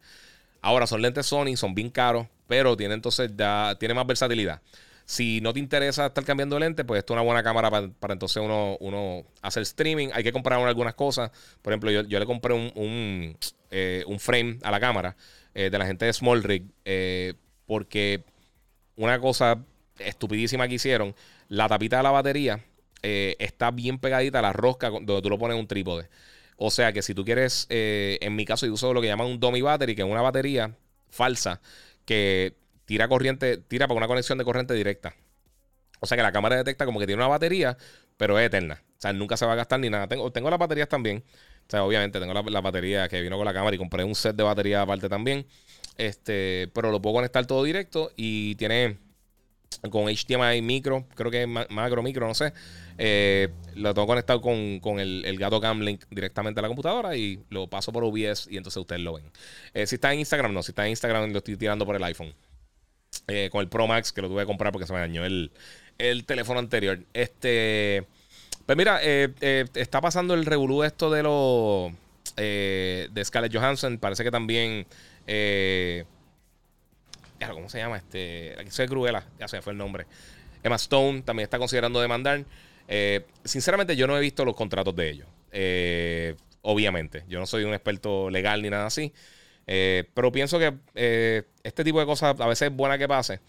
Ahora 0.62 0.88
son 0.88 1.02
lentes 1.02 1.26
Sony, 1.26 1.56
son 1.56 1.76
bien 1.76 1.90
caros, 1.90 2.28
pero 2.48 2.76
tiene 2.76 2.94
entonces 2.94 3.32
ya, 3.36 3.76
tiene 3.80 3.94
más 3.94 4.08
versatilidad. 4.08 4.62
Si 5.06 5.40
no 5.40 5.54
te 5.54 5.60
interesa 5.60 6.08
estar 6.08 6.26
cambiando 6.26 6.58
de 6.58 6.62
lente, 6.62 6.84
pues 6.84 7.00
esto 7.00 7.14
es 7.14 7.16
una 7.16 7.22
buena 7.22 7.42
cámara 7.42 7.72
para, 7.72 8.14
entonces 8.14 8.44
uno, 8.44 8.76
uno, 8.82 9.24
hacer 9.42 9.64
streaming. 9.64 10.10
Hay 10.14 10.22
que 10.22 10.34
comprar 10.34 10.60
algunas 10.60 10.96
cosas. 10.96 11.32
Por 11.62 11.72
ejemplo, 11.72 11.90
yo, 11.92 12.20
le 12.20 12.26
compré 12.26 12.54
un, 12.54 13.38
eh, 13.72 14.04
un, 14.06 14.20
frame 14.20 14.60
a 14.64 14.72
la 14.72 14.82
cámara 14.82 15.16
eh, 15.54 15.70
de 15.70 15.78
la 15.78 15.86
gente 15.86 16.04
de 16.06 16.12
Small 16.12 16.44
Rig 16.44 16.66
eh, 16.84 17.36
porque 17.66 18.26
una 18.98 19.18
cosa 19.22 19.64
estupidísima 19.98 20.68
que 20.68 20.74
hicieron, 20.74 21.16
la 21.48 21.70
tapita 21.70 21.98
de 21.98 22.04
la 22.04 22.12
batería 22.12 22.66
está 23.02 23.72
bien 23.72 24.00
pegadita 24.00 24.40
a 24.40 24.42
la 24.42 24.52
rosca 24.52 24.90
donde 24.90 25.22
tú 25.22 25.30
lo 25.30 25.40
pones 25.40 25.58
un 25.58 25.68
trípode. 25.68 26.10
O 26.58 26.72
sea 26.72 26.92
que 26.92 27.02
si 27.02 27.14
tú 27.14 27.24
quieres, 27.24 27.68
en 27.70 28.36
mi 28.36 28.46
caso 28.46 28.66
yo 28.66 28.74
uso 28.74 28.94
lo 28.94 29.02
que 29.02 29.08
llaman 29.08 29.28
un 29.28 29.40
dummy 29.40 29.62
battery, 29.62 29.96
que 29.96 30.02
es 30.02 30.08
una 30.08 30.22
batería 30.22 30.76
falsa 31.10 31.62
que 32.06 32.56
tira 32.86 33.08
corriente, 33.08 33.58
tira 33.58 33.88
para 33.88 33.98
una 33.98 34.08
conexión 34.08 34.38
de 34.38 34.44
corriente 34.44 34.74
directa. 34.74 35.16
O 36.00 36.06
sea 36.08 36.16
que 36.16 36.24
la 36.24 36.32
cámara 36.32 36.56
detecta 36.56 36.86
como 36.86 37.00
que 37.00 37.06
tiene 37.06 37.22
una 37.22 37.28
batería, 37.28 37.78
pero 38.18 38.40
es 38.40 38.48
eterna. 38.48 38.82
O 38.98 39.02
sea, 39.02 39.14
nunca 39.14 39.38
se 39.38 39.46
va 39.46 39.54
a 39.54 39.56
gastar 39.56 39.80
ni 39.80 39.90
nada. 39.90 40.08
Tengo, 40.08 40.32
tengo 40.32 40.50
las 40.50 40.60
baterías 40.60 40.90
también. 40.90 41.24
O 41.68 41.70
sea, 41.70 41.84
obviamente 41.84 42.20
tengo 42.20 42.34
la, 42.34 42.62
batería 42.62 43.10
que 43.10 43.22
vino 43.22 43.36
con 43.36 43.46
la 43.46 43.54
cámara 43.54 43.76
y 43.76 43.78
compré 43.78 44.04
un 44.04 44.16
set 44.16 44.36
de 44.36 44.44
batería 44.44 44.82
aparte 44.82 45.10
también. 45.10 45.46
Este, 45.98 46.70
pero 46.74 46.92
lo 46.92 47.02
puedo 47.02 47.16
conectar 47.16 47.46
todo 47.46 47.64
directo 47.64 48.12
y 48.16 48.56
tiene 48.56 48.98
con 49.90 50.06
HDMI 50.06 50.62
micro, 50.62 51.06
creo 51.16 51.30
que 51.30 51.44
es 51.44 51.48
macro 51.48 52.02
micro, 52.02 52.28
no 52.28 52.34
sé. 52.34 52.54
Eh, 52.98 53.50
lo 53.76 53.94
tengo 53.94 54.08
conectado 54.08 54.42
con, 54.42 55.00
el, 55.00 55.38
gato 55.38 55.62
Cam 55.62 55.82
Link 55.82 56.06
directamente 56.10 56.60
a 56.60 56.64
la 56.64 56.68
computadora 56.68 57.16
y 57.16 57.40
lo 57.50 57.68
paso 57.68 57.92
por 57.92 58.04
OBS 58.04 58.48
y 58.50 58.58
entonces 58.58 58.78
ustedes 58.78 59.02
lo 59.02 59.14
ven. 59.14 59.32
Eh, 59.74 59.86
si 59.86 59.96
está 59.96 60.14
en 60.14 60.20
Instagram, 60.20 60.54
no. 60.54 60.64
Si 60.64 60.72
está 60.72 60.86
en 60.86 60.92
Instagram, 60.92 61.32
lo 61.32 61.38
estoy 61.38 61.58
tirando 61.58 61.86
por 61.86 61.96
el 61.96 62.04
iPhone. 62.04 62.34
Eh, 63.28 63.50
con 63.52 63.62
el 63.62 63.70
Pro 63.70 63.88
Max, 63.88 64.12
que 64.12 64.22
lo 64.22 64.30
tuve 64.30 64.42
que 64.42 64.48
comprar 64.48 64.72
porque 64.72 64.88
se 64.88 64.94
me 64.94 65.00
dañó 65.00 65.24
el, 65.26 65.52
teléfono 66.26 66.60
anterior. 66.60 67.00
Este. 67.14 68.06
Pues 68.66 68.78
mira, 68.78 69.00
está 69.02 70.02
pasando 70.02 70.34
el 70.34 70.46
revolú 70.46 70.84
esto 70.84 71.10
de 71.10 71.24
los. 71.24 71.92
de 72.36 73.22
Scarlett 73.24 73.54
Johansson. 73.54 73.98
Parece 73.98 74.24
que 74.24 74.32
también. 74.32 74.88
¿Cómo 77.54 77.70
se 77.70 77.78
llama? 77.78 77.98
Este. 77.98 78.56
Aquí 78.60 78.72
se 78.72 78.88
Cruella. 78.88 79.24
Ya 79.40 79.48
se 79.48 79.62
fue 79.62 79.74
el 79.74 79.78
nombre. 79.78 80.06
Emma 80.64 80.76
Stone 80.76 81.22
también 81.22 81.46
está 81.46 81.60
considerando 81.60 82.02
demandar. 82.02 82.44
Sinceramente, 83.44 83.96
yo 83.96 84.08
no 84.08 84.18
he 84.18 84.22
visto 84.22 84.46
los 84.46 84.56
contratos 84.56 84.96
de 84.96 85.10
ellos. 85.10 85.28
obviamente. 86.62 87.24
Yo 87.28 87.40
no 87.40 87.46
soy 87.46 87.64
un 87.64 87.74
experto 87.74 88.30
legal 88.30 88.62
ni 88.62 88.70
nada 88.70 88.86
así. 88.88 89.14
Eh, 89.68 90.06
pero 90.14 90.32
pienso 90.32 90.58
que 90.58 90.74
eh, 90.96 91.44
este 91.64 91.84
tipo 91.84 92.00
de 92.00 92.06
cosas 92.06 92.40
a 92.40 92.48
veces 92.48 92.70
es 92.70 92.76
buena 92.76 92.98
que 92.98 93.08
pase 93.08 93.42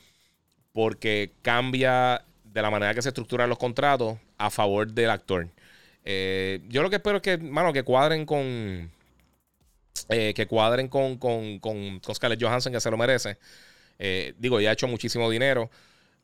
porque 0.72 1.32
cambia 1.43 2.24
de 2.45 2.62
la 2.62 2.70
manera 2.70 2.93
que 2.93 3.03
se 3.03 3.09
estructuran 3.09 3.49
los 3.49 3.59
contratos 3.59 4.18
a 4.36 4.51
favor 4.51 4.93
del 4.93 5.11
actor. 5.11 5.49
Eh, 6.05 6.61
yo 6.68 6.82
lo 6.82 6.91
que 6.91 6.97
espero 6.97 7.16
es 7.16 7.22
que, 7.22 7.39
mano, 7.39 7.72
que 7.72 7.84
cuadren 7.84 8.26
con. 8.26 8.91
que 10.09 10.47
cuadren 10.49 10.89
con, 10.89 11.18
con, 11.18 11.59
con, 11.61 12.01
Scarlett 12.14 12.43
Johansson, 12.43 12.72
que 12.72 12.80
se 12.80 12.91
lo 12.91 12.97
merece. 12.97 13.39
digo, 14.39 14.61
ya 14.61 14.70
ha 14.70 14.72
hecho 14.72 14.89
muchísimo 14.89 15.30
dinero. 15.30 15.70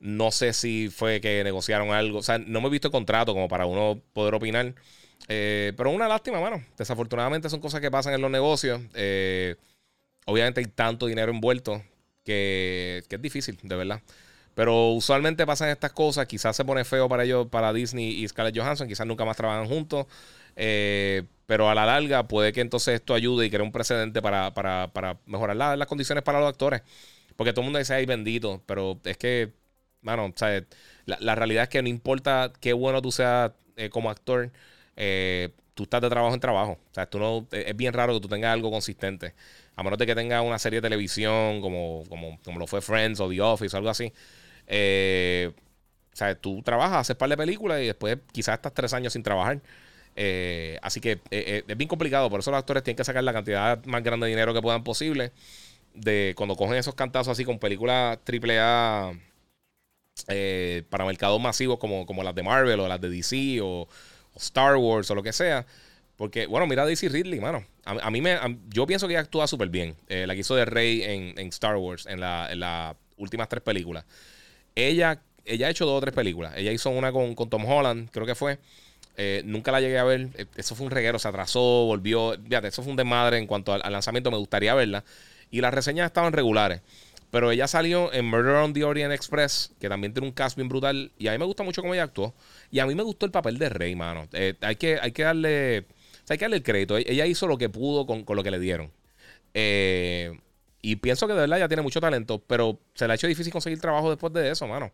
No 0.04 0.30
sé 0.30 0.52
si 0.52 0.90
fue 0.90 1.18
que 1.22 1.42
negociaron 1.44 1.90
algo. 1.90 2.18
O 2.18 2.22
sea, 2.22 2.36
no 2.36 2.60
me 2.60 2.68
he 2.68 2.70
visto 2.70 2.88
el 2.88 2.92
contrato 2.92 3.32
como 3.32 3.48
para 3.48 3.64
uno 3.64 4.02
poder 4.12 4.34
opinar. 4.34 4.74
pero 5.26 5.90
una 5.90 6.06
lástima, 6.06 6.40
mano. 6.42 6.62
Desafortunadamente 6.76 7.48
son 7.48 7.60
cosas 7.60 7.80
que 7.80 7.90
pasan 7.90 8.12
en 8.12 8.20
los 8.20 8.30
negocios. 8.30 8.82
Eh, 8.94 9.56
obviamente 10.26 10.60
hay 10.60 10.66
tanto 10.66 11.06
dinero 11.06 11.32
envuelto 11.32 11.82
que, 12.22 13.02
es 13.08 13.22
difícil, 13.22 13.58
de 13.62 13.76
verdad. 13.76 14.02
Pero 14.54 14.90
usualmente 14.90 15.46
pasan 15.46 15.70
estas 15.70 15.92
cosas. 15.92 16.26
Quizás 16.26 16.54
se 16.54 16.66
pone 16.66 16.84
feo 16.84 17.08
para 17.08 17.24
ellos, 17.24 17.46
para 17.48 17.72
Disney 17.72 18.22
y 18.22 18.28
Scarlett 18.28 18.58
Johansson. 18.58 18.86
Quizás 18.86 19.06
nunca 19.06 19.24
más 19.24 19.38
trabajan 19.38 19.66
juntos. 19.66 20.06
Eh, 20.54 21.22
pero 21.46 21.70
a 21.70 21.74
la 21.74 21.86
larga 21.86 22.28
puede 22.28 22.52
que 22.52 22.60
entonces 22.60 22.96
esto 22.96 23.14
ayude 23.14 23.46
y 23.46 23.50
cree 23.50 23.62
un 23.62 23.72
precedente 23.72 24.20
para, 24.20 24.52
mejorar 25.24 25.56
las 25.56 25.88
condiciones 25.88 26.22
para 26.22 26.40
los 26.40 26.48
actores. 26.50 26.82
Porque 27.36 27.54
todo 27.54 27.62
el 27.62 27.66
mundo 27.68 27.78
dice, 27.78 27.94
ay, 27.94 28.04
bendito. 28.04 28.62
Pero 28.66 29.00
es 29.04 29.16
que, 29.16 29.63
mano, 30.04 30.32
La, 31.06 31.34
realidad 31.34 31.64
es 31.64 31.68
que 31.68 31.82
no 31.82 31.88
importa 31.88 32.52
qué 32.60 32.72
bueno 32.72 33.02
tú 33.02 33.10
seas 33.10 33.52
eh, 33.76 33.90
como 33.90 34.10
actor, 34.10 34.52
eh, 34.96 35.50
tú 35.74 35.82
estás 35.84 36.00
de 36.00 36.08
trabajo 36.08 36.34
en 36.34 36.40
trabajo. 36.40 36.72
O 36.72 36.94
sea, 36.94 37.06
tú 37.06 37.18
no, 37.18 37.46
es 37.50 37.76
bien 37.76 37.92
raro 37.92 38.14
que 38.14 38.20
tú 38.20 38.28
tengas 38.28 38.52
algo 38.52 38.70
consistente 38.70 39.34
a 39.76 39.82
menos 39.82 39.98
de 39.98 40.06
que 40.06 40.14
tenga 40.14 40.40
una 40.42 40.58
serie 40.58 40.80
de 40.80 40.82
televisión 40.82 41.60
como, 41.60 42.04
como, 42.08 42.38
como 42.44 42.58
lo 42.58 42.66
fue 42.66 42.80
Friends 42.80 43.20
o 43.20 43.28
The 43.28 43.40
Office 43.40 43.76
o 43.76 43.78
algo 43.78 43.90
así. 43.90 44.12
Eh, 44.66 45.52
o 46.12 46.16
sea, 46.16 46.34
tú 46.36 46.62
trabajas, 46.62 46.98
haces 46.98 47.16
par 47.16 47.28
de 47.28 47.36
películas 47.36 47.80
y 47.82 47.86
después 47.86 48.18
quizás 48.32 48.56
estás 48.56 48.72
tres 48.72 48.92
años 48.94 49.12
sin 49.12 49.22
trabajar. 49.22 49.60
Eh, 50.16 50.78
así 50.82 51.00
que 51.00 51.20
eh, 51.30 51.64
es 51.66 51.76
bien 51.76 51.88
complicado. 51.88 52.30
Por 52.30 52.40
eso 52.40 52.50
los 52.50 52.58
actores 52.58 52.82
tienen 52.84 52.96
que 52.96 53.04
sacar 53.04 53.24
la 53.24 53.32
cantidad 53.32 53.84
más 53.84 54.02
grande 54.04 54.26
de 54.26 54.30
dinero 54.30 54.54
que 54.54 54.62
puedan 54.62 54.84
posible. 54.84 55.32
De 55.94 56.34
cuando 56.36 56.56
cogen 56.56 56.76
esos 56.76 56.94
cantazos 56.94 57.32
así 57.32 57.44
con 57.44 57.58
películas 57.58 58.18
AAA 60.28 60.84
para 60.88 61.04
mercados 61.04 61.40
masivos 61.40 61.78
como, 61.78 62.06
como 62.06 62.22
las 62.22 62.34
de 62.34 62.42
Marvel 62.42 62.80
o 62.80 62.88
las 62.88 63.00
de 63.00 63.08
DC 63.08 63.60
o 63.62 63.88
Star 64.36 64.76
Wars 64.76 65.10
o 65.10 65.14
lo 65.14 65.22
que 65.22 65.32
sea 65.32 65.66
porque, 66.16 66.46
bueno, 66.46 66.66
mira 66.66 66.82
a 66.82 66.86
Daisy 66.86 67.08
Ridley, 67.08 67.40
mano. 67.40 67.64
A, 67.84 68.10
mí 68.10 68.20
me. 68.20 68.38
yo 68.68 68.86
pienso 68.86 69.06
que 69.06 69.14
ella 69.14 69.20
actúa 69.20 69.46
súper 69.46 69.68
bien. 69.68 69.96
Eh, 70.08 70.26
la 70.26 70.34
que 70.34 70.40
hizo 70.40 70.54
de 70.54 70.64
Rey 70.64 71.02
en, 71.02 71.48
Star 71.48 71.76
Wars, 71.76 72.06
en, 72.06 72.20
las 72.20 72.96
últimas 73.16 73.48
tres 73.48 73.62
películas. 73.62 74.04
Ella, 74.74 75.20
ella 75.44 75.66
ha 75.66 75.70
hecho 75.70 75.84
dos 75.84 75.98
o 75.98 76.00
tres 76.00 76.14
películas. 76.14 76.54
Ella 76.56 76.72
hizo 76.72 76.90
una 76.90 77.12
con, 77.12 77.34
Tom 77.34 77.64
Holland, 77.64 78.10
creo 78.10 78.26
que 78.26 78.34
fue. 78.34 78.58
Eh, 79.16 79.42
nunca 79.44 79.72
la 79.72 79.80
llegué 79.80 79.98
a 79.98 80.04
ver. 80.04 80.28
Eh, 80.36 80.46
eso 80.56 80.74
fue 80.76 80.86
un 80.86 80.92
reguero, 80.92 81.18
se 81.18 81.26
atrasó, 81.26 81.60
volvió. 81.84 82.36
Fíjate, 82.42 82.68
eso 82.68 82.82
fue 82.82 82.92
un 82.92 82.96
desmadre 82.96 83.38
en 83.38 83.46
cuanto 83.46 83.72
al, 83.72 83.92
lanzamiento. 83.92 84.30
Me 84.30 84.38
gustaría 84.38 84.72
verla. 84.74 85.04
Y 85.50 85.60
las 85.60 85.74
reseñas 85.74 86.06
estaban 86.06 86.32
regulares. 86.32 86.80
Pero 87.34 87.50
ella 87.50 87.66
salió 87.66 88.12
en 88.12 88.26
Murder 88.26 88.54
on 88.54 88.72
the 88.72 88.84
Orient 88.84 89.12
Express, 89.12 89.72
que 89.80 89.88
también 89.88 90.14
tiene 90.14 90.28
un 90.28 90.32
cast 90.32 90.56
bien 90.56 90.68
brutal. 90.68 91.10
Y 91.18 91.26
a 91.26 91.32
mí 91.32 91.38
me 91.38 91.44
gusta 91.44 91.64
mucho 91.64 91.82
cómo 91.82 91.92
ella 91.92 92.04
actuó. 92.04 92.32
Y 92.70 92.78
a 92.78 92.86
mí 92.86 92.94
me 92.94 93.02
gustó 93.02 93.26
el 93.26 93.32
papel 93.32 93.58
de 93.58 93.70
Rey, 93.70 93.96
mano. 93.96 94.28
hay, 94.60 94.76
que, 94.76 95.00
hay 95.02 95.10
que 95.10 95.24
darle 95.24 95.84
hay 96.28 96.38
que 96.38 96.44
darle 96.44 96.58
el 96.58 96.62
crédito. 96.62 96.96
E-, 96.96 97.04
ella 97.08 97.26
hizo 97.26 97.48
lo 97.48 97.58
que 97.58 97.68
pudo 97.68 98.06
con, 98.06 98.24
lo 98.24 98.42
que 98.44 98.52
le 98.52 98.60
dieron. 98.60 98.92
Eh, 99.52 100.38
y 100.80 100.94
pienso 100.94 101.26
que 101.26 101.32
de 101.32 101.40
verdad 101.40 101.58
ya 101.58 101.66
tiene 101.66 101.82
mucho 101.82 102.00
talento, 102.00 102.40
pero 102.46 102.78
se 102.94 103.08
le 103.08 103.14
ha 103.14 103.16
hecho 103.16 103.26
difícil 103.26 103.52
conseguir 103.52 103.80
trabajo 103.80 104.10
después 104.10 104.32
de 104.32 104.52
eso, 104.52 104.68
mano. 104.68 104.92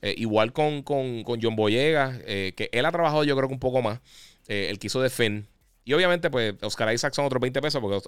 Eh, 0.00 0.14
igual 0.16 0.52
con, 0.52 0.84
John 0.84 1.56
Boyega, 1.56 2.20
eh, 2.24 2.52
que 2.56 2.70
él 2.70 2.86
ha 2.86 2.92
trabajado 2.92 3.24
yo 3.24 3.36
creo 3.36 3.48
que 3.48 3.54
un 3.54 3.58
poco 3.58 3.82
más. 3.82 3.98
el 4.46 4.78
que 4.78 4.86
hizo 4.86 5.02
de 5.02 5.10
Finn. 5.10 5.48
Y 5.84 5.92
obviamente, 5.92 6.30
pues, 6.30 6.54
Oscar 6.62 6.94
Isaac 6.94 7.14
son 7.14 7.24
otros 7.24 7.40
20 7.40 7.60
pesos, 7.60 7.80
porque 7.80 8.00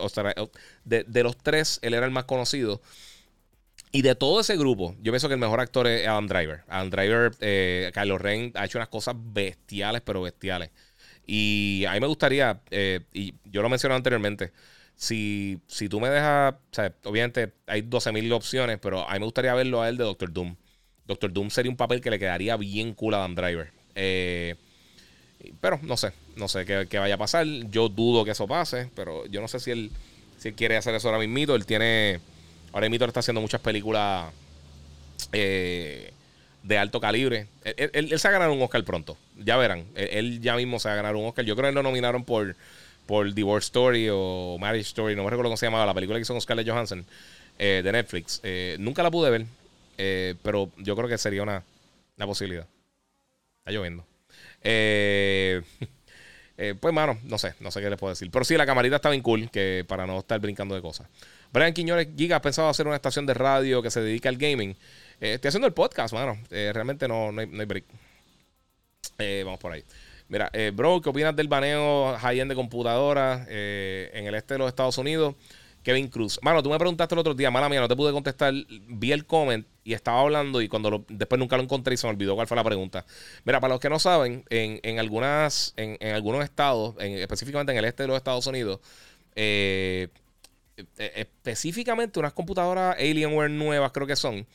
de, 0.84 1.22
los 1.24 1.36
tres, 1.36 1.80
él 1.82 1.94
era 1.94 2.06
el 2.06 2.12
más 2.12 2.26
conocido. 2.26 2.80
Y 3.94 4.00
de 4.00 4.14
todo 4.14 4.40
ese 4.40 4.56
grupo, 4.56 4.96
yo 5.02 5.12
pienso 5.12 5.28
que 5.28 5.34
el 5.34 5.40
mejor 5.40 5.60
actor 5.60 5.86
es 5.86 6.08
Adam 6.08 6.26
Driver. 6.26 6.62
Adam 6.66 6.88
Driver, 6.88 7.32
eh, 7.40 7.90
Carlos 7.92 8.22
Ren 8.22 8.50
ha 8.54 8.64
hecho 8.64 8.78
unas 8.78 8.88
cosas 8.88 9.14
bestiales, 9.18 10.00
pero 10.00 10.22
bestiales. 10.22 10.70
Y 11.26 11.84
a 11.86 11.92
mí 11.92 12.00
me 12.00 12.06
gustaría, 12.06 12.62
eh, 12.70 13.00
y 13.12 13.34
yo 13.44 13.60
lo 13.60 13.68
mencioné 13.68 13.94
anteriormente, 13.94 14.52
si, 14.96 15.60
si 15.66 15.90
tú 15.90 16.00
me 16.00 16.08
dejas, 16.08 16.54
o 16.54 16.74
sea, 16.74 16.94
obviamente 17.04 17.52
hay 17.66 17.82
12.000 17.82 18.32
opciones, 18.32 18.78
pero 18.80 19.06
a 19.06 19.12
mí 19.12 19.18
me 19.18 19.26
gustaría 19.26 19.52
verlo 19.54 19.82
a 19.82 19.88
él 19.90 19.98
de 19.98 20.04
Doctor 20.04 20.32
Doom. 20.32 20.56
Doctor 21.06 21.32
Doom 21.32 21.50
sería 21.50 21.70
un 21.70 21.76
papel 21.76 22.00
que 22.00 22.10
le 22.10 22.18
quedaría 22.18 22.56
bien 22.56 22.94
cool 22.94 23.12
a 23.12 23.18
Adam 23.18 23.34
Driver. 23.34 23.72
Eh, 23.94 24.56
pero 25.60 25.78
no 25.82 25.98
sé, 25.98 26.12
no 26.36 26.48
sé 26.48 26.64
qué, 26.64 26.98
vaya 26.98 27.16
a 27.16 27.18
pasar. 27.18 27.46
Yo 27.46 27.88
dudo 27.90 28.24
que 28.24 28.30
eso 28.30 28.46
pase, 28.46 28.90
pero 28.94 29.26
yo 29.26 29.42
no 29.42 29.48
sé 29.48 29.60
si 29.60 29.70
él, 29.70 29.90
si 30.38 30.48
él 30.48 30.54
quiere 30.54 30.76
hacer 30.76 30.94
eso 30.94 31.08
ahora 31.08 31.18
mismo. 31.18 31.54
Él 31.54 31.66
tiene 31.66 32.20
Ahora 32.72 32.88
mismo 32.88 33.06
está 33.06 33.20
haciendo 33.20 33.40
muchas 33.40 33.60
películas 33.60 34.32
eh, 35.32 36.12
de 36.62 36.78
alto 36.78 37.00
calibre. 37.00 37.48
Él, 37.64 38.08
se 38.18 38.28
va 38.28 38.30
a 38.30 38.38
ganar 38.38 38.50
un 38.50 38.62
Oscar 38.62 38.82
pronto. 38.84 39.16
Ya 39.36 39.58
verán. 39.58 39.84
Él, 39.94 40.40
ya 40.40 40.56
mismo 40.56 40.80
se 40.80 40.88
va 40.88 40.94
a 40.94 40.96
ganar 40.96 41.14
un 41.16 41.26
Oscar. 41.26 41.44
Yo 41.44 41.54
creo 41.54 41.68
que 41.70 41.74
lo 41.74 41.82
nominaron 41.82 42.24
por, 42.24 42.56
por 43.06 43.34
Divorce 43.34 43.66
Story 43.66 44.08
o 44.10 44.56
Marriage 44.58 44.88
Story. 44.88 45.14
No 45.14 45.24
me 45.24 45.30
recuerdo 45.30 45.50
cómo 45.50 45.58
se 45.58 45.66
llamaba 45.66 45.84
la 45.84 45.92
película 45.92 46.18
que 46.18 46.22
hizo 46.22 46.32
con 46.32 46.40
Scarlett 46.40 46.66
Johansson 46.68 47.04
eh, 47.58 47.82
de 47.84 47.92
Netflix. 47.92 48.40
Eh, 48.42 48.76
nunca 48.78 49.02
la 49.02 49.10
pude 49.10 49.28
ver. 49.30 49.44
pero 50.42 50.70
yo 50.78 50.96
creo 50.96 51.08
que 51.08 51.18
sería 51.18 51.42
una, 51.42 51.62
una 52.16 52.26
posibilidad. 52.26 52.66
Está 53.58 53.70
lloviendo. 53.70 54.06
pues, 56.80 56.94
mano, 56.94 57.18
no 57.24 57.36
sé, 57.36 57.54
no 57.60 57.70
sé 57.70 57.82
qué 57.82 57.90
les 57.90 57.98
puedo 57.98 58.12
decir. 58.12 58.30
Pero 58.30 58.46
sí, 58.46 58.56
la 58.56 58.64
camarita 58.64 58.96
está 58.96 59.10
bien 59.10 59.22
cool, 59.22 59.50
que 59.50 59.84
para 59.86 60.06
no 60.06 60.20
estar 60.20 60.40
brincando 60.40 60.74
de 60.74 60.80
cosas. 60.80 61.06
Brian 61.52 61.74
Quiñones, 61.74 62.08
Giga, 62.16 62.36
¿has 62.36 62.42
pensado 62.42 62.68
hacer 62.68 62.86
una 62.86 62.96
estación 62.96 63.26
de 63.26 63.34
radio 63.34 63.82
que 63.82 63.90
se 63.90 64.00
dedique 64.00 64.26
al 64.26 64.38
gaming? 64.38 64.70
Eh, 65.20 65.34
estoy 65.34 65.50
haciendo 65.50 65.66
el 65.66 65.74
podcast, 65.74 66.14
mano. 66.14 66.38
Eh, 66.50 66.70
realmente 66.72 67.06
no, 67.06 67.30
no, 67.30 67.42
hay, 67.42 67.46
break. 67.46 67.84
Eh, 69.18 69.42
vamos 69.44 69.60
por 69.60 69.72
ahí. 69.72 69.84
Mira, 70.28 70.50
bro, 70.72 71.02
¿qué 71.02 71.10
opinas 71.10 71.36
del 71.36 71.48
baneo 71.48 72.16
high-end 72.18 72.50
de 72.50 72.54
computadoras 72.54 73.46
en 73.48 74.26
el 74.26 74.34
este 74.34 74.54
de 74.54 74.58
los 74.58 74.68
Estados 74.68 74.96
Unidos? 74.96 75.34
Kevin 75.82 76.08
Cruz. 76.08 76.38
Mano, 76.40 76.62
tú 76.62 76.70
me 76.70 76.78
preguntaste 76.78 77.14
el 77.14 77.18
otro 77.18 77.34
día, 77.34 77.50
mala 77.50 77.68
mía, 77.68 77.80
no 77.80 77.88
te 77.88 77.96
pude 77.96 78.12
contestar. 78.12 78.54
Vi 78.88 79.12
el 79.12 79.26
comment 79.26 79.66
y 79.84 79.92
estaba 79.92 80.20
hablando 80.20 80.62
y 80.62 80.68
cuando 80.68 81.04
después 81.08 81.38
nunca 81.38 81.58
lo 81.58 81.64
encontré 81.64 81.92
y 81.92 81.96
se 81.98 82.06
me 82.06 82.12
olvidó 82.14 82.34
cuál 82.34 82.46
fue 82.46 82.56
la 82.56 82.64
pregunta. 82.64 83.04
Mira, 83.44 83.60
para 83.60 83.74
los 83.74 83.80
que 83.80 83.90
no 83.90 83.98
saben, 83.98 84.44
en, 84.48 84.98
algunas, 84.98 85.74
en, 85.76 85.98
algunos 86.14 86.44
estados, 86.44 86.94
específicamente 86.98 87.72
en 87.72 87.78
el 87.78 87.84
este 87.84 88.04
de 88.04 88.06
los 88.06 88.16
Estados 88.16 88.46
Unidos, 88.46 88.80
eh, 89.34 90.08
eh, 90.08 90.21
específicamente 90.96 92.18
unas 92.18 92.32
computadoras 92.32 92.96
Alienware 92.96 93.50
nuevas, 93.50 93.92
creo 93.92 94.06
que 94.06 94.16
son, 94.16 94.46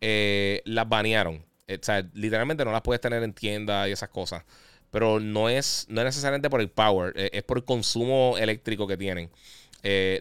eh, 0.00 0.62
las 0.64 0.88
banearon. 0.88 1.44
Eh, 1.66 1.78
o 1.80 1.84
sea, 1.84 2.06
literalmente 2.14 2.64
no 2.64 2.72
las 2.72 2.82
puedes 2.82 3.00
tener 3.00 3.22
en 3.22 3.32
tienda 3.32 3.88
y 3.88 3.92
esas 3.92 4.08
cosas. 4.08 4.44
Pero 4.90 5.18
no 5.20 5.48
es, 5.48 5.86
no 5.88 6.00
es 6.00 6.04
necesariamente 6.04 6.50
por 6.50 6.60
el 6.60 6.70
power, 6.70 7.12
es 7.16 7.42
por 7.42 7.58
el 7.58 7.64
consumo 7.64 8.36
eléctrico 8.38 8.86
que 8.86 8.96
tienen. 8.96 9.28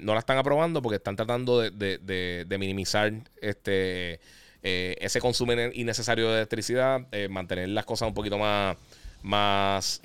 no 0.01 0.13
la 0.13 0.19
están 0.19 0.37
aprobando 0.37 0.81
porque 0.81 0.95
están 0.95 1.15
tratando 1.15 1.59
de, 1.59 2.55
minimizar 2.57 3.13
este, 3.39 4.19
ese 4.63 5.21
consumo 5.21 5.53
innecesario 5.53 6.29
de 6.29 6.37
electricidad, 6.37 7.01
mantener 7.29 7.69
las 7.69 7.85
cosas 7.85 8.07
un 8.07 8.15
poquito 8.15 8.39
más, 8.39 8.75
más, 9.21 10.01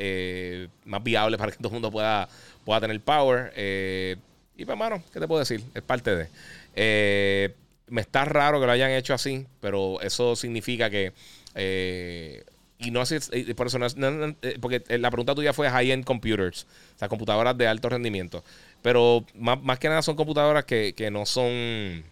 más 0.85 1.03
viables 1.03 1.39
para 1.39 1.51
que 1.51 1.57
todo 1.57 1.69
el 1.69 1.75
mundo 1.75 1.91
pueda, 1.91 2.29
pueda 2.63 2.81
tener 2.81 3.01
power. 3.01 3.55
Y 4.59 4.65
pues, 4.65 4.77
mano, 4.77 5.03
¿qué 5.13 5.21
te 5.21 5.29
puedo 5.29 5.39
decir? 5.39 5.63
Es 5.73 5.83
parte 5.83 6.15
de. 6.15 6.29
Eh, 6.75 7.55
me 7.87 8.01
está 8.01 8.25
raro 8.25 8.61
que 8.61 8.67
lo 8.67 8.73
hayan 8.73 8.91
hecho 8.91 9.15
así, 9.15 9.47
pero 9.61 10.01
eso 10.03 10.35
significa 10.35 10.91
que. 10.91 11.13
Eh, 11.55 12.43
y 12.81 12.91
no 12.91 13.07
sé, 13.07 13.21
por 13.55 13.69
eso 13.69 13.79
no, 13.79 13.87
eh, 14.43 14.59
porque 14.61 14.83
la 14.99 15.11
pregunta 15.11 15.35
tuya 15.37 15.53
fue 15.53 15.71
high-end 15.71 16.05
computers, 16.05 16.67
o 16.97 16.99
sea, 16.99 17.09
computadoras 17.09 17.57
de 17.57 17.69
alto 17.69 17.89
rendimiento. 17.89 18.45
Pero 18.83 19.25
más, 19.35 19.79
que 19.79 19.89
nada 19.89 20.03
son 20.03 20.17
computadoras 20.17 20.65
que, 20.65 21.09
no 21.13 21.25
son. 21.25 22.03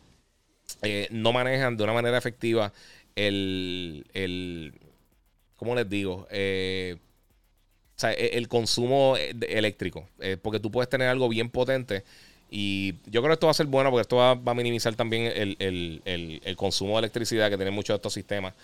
no 1.11 1.33
manejan 1.33 1.77
de 1.77 1.83
una 1.83 1.95
manera 1.95 2.17
efectiva 2.17 2.73
el. 3.17 4.07
el 4.15 4.73
¿Cómo 5.57 5.75
les 5.75 5.89
digo? 5.89 6.29
o 6.31 7.99
sea, 7.99 8.13
e, 8.13 8.37
el, 8.39 8.47
consumo 8.47 9.17
eléctrico. 9.17 10.09
porque 10.43 10.61
tú 10.61 10.71
puedes 10.71 10.89
tener 10.89 11.09
algo 11.09 11.29
bien 11.29 11.51
potente 11.51 12.05
y 12.51 12.95
yo 13.07 13.23
creo 13.23 13.29
que 13.29 13.35
esto 13.35 13.47
va 13.47 13.51
a 13.51 13.55
ser 13.55 13.67
bueno 13.67 13.91
porque 13.91 14.03
esto 14.03 14.17
va, 14.17 14.31
a 14.31 14.55
minimizar 14.55 14.95
también 14.95 15.33
el, 15.35 16.57
consumo 16.57 16.95
de 16.95 17.01
electricidad 17.01 17.51
que 17.51 17.57
tienen 17.57 17.75
muchos 17.75 17.95
de 17.95 17.97
estos 17.97 18.13
sistemas. 18.13 18.55